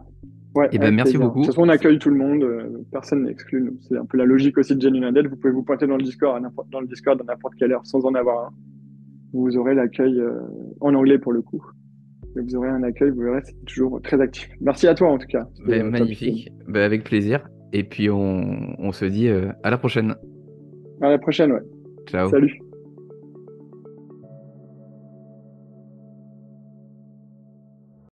Ouais, 0.55 0.69
et 0.71 0.77
ben 0.77 0.95
merci 0.95 1.13
plaisir. 1.13 1.27
beaucoup. 1.27 1.41
De 1.41 1.45
toute 1.45 1.53
façon, 1.53 1.67
on 1.67 1.69
accueille 1.69 1.99
tout 1.99 2.09
le 2.09 2.15
monde, 2.15 2.47
personne 2.91 3.23
n'est 3.23 3.31
exclu. 3.31 3.73
C'est 3.81 3.97
un 3.97 4.05
peu 4.05 4.17
la 4.17 4.25
logique 4.25 4.57
aussi 4.57 4.75
de 4.75 4.81
Genuine 4.81 5.03
Undead. 5.03 5.27
Vous 5.27 5.35
pouvez 5.35 5.53
vous 5.53 5.63
pointer 5.63 5.87
dans 5.87 5.97
le 5.97 6.03
Discord 6.03 6.43
à 6.43 6.49
dans 6.71 6.79
le 6.79 6.87
Discord 6.87 7.19
à 7.19 7.23
n'importe 7.25 7.55
quelle 7.59 7.73
heure 7.73 7.85
sans 7.85 8.05
en 8.05 8.15
avoir 8.15 8.47
un. 8.47 8.49
Vous 9.33 9.57
aurez 9.57 9.75
l'accueil 9.75 10.23
en 10.79 10.95
anglais 10.95 11.19
pour 11.19 11.33
le 11.33 11.41
coup 11.41 11.63
vous 12.41 12.55
aurez 12.55 12.69
un 12.69 12.83
accueil, 12.83 13.11
vous 13.11 13.21
verrez, 13.21 13.41
c'est 13.43 13.65
toujours 13.65 14.01
très 14.01 14.19
actif. 14.21 14.49
Merci 14.61 14.87
à 14.87 14.93
toi 14.93 15.09
en 15.09 15.17
tout 15.17 15.27
cas. 15.27 15.45
Ben, 15.65 15.89
magnifique, 15.89 16.49
ben, 16.67 16.83
avec 16.83 17.03
plaisir. 17.03 17.47
Et 17.73 17.83
puis 17.83 18.09
on, 18.09 18.75
on 18.79 18.91
se 18.91 19.05
dit 19.05 19.29
à 19.29 19.69
la 19.69 19.77
prochaine. 19.77 20.15
À 21.01 21.09
la 21.09 21.17
prochaine, 21.17 21.51
ouais. 21.51 21.61
Ciao. 22.07 22.29
Salut. 22.29 22.66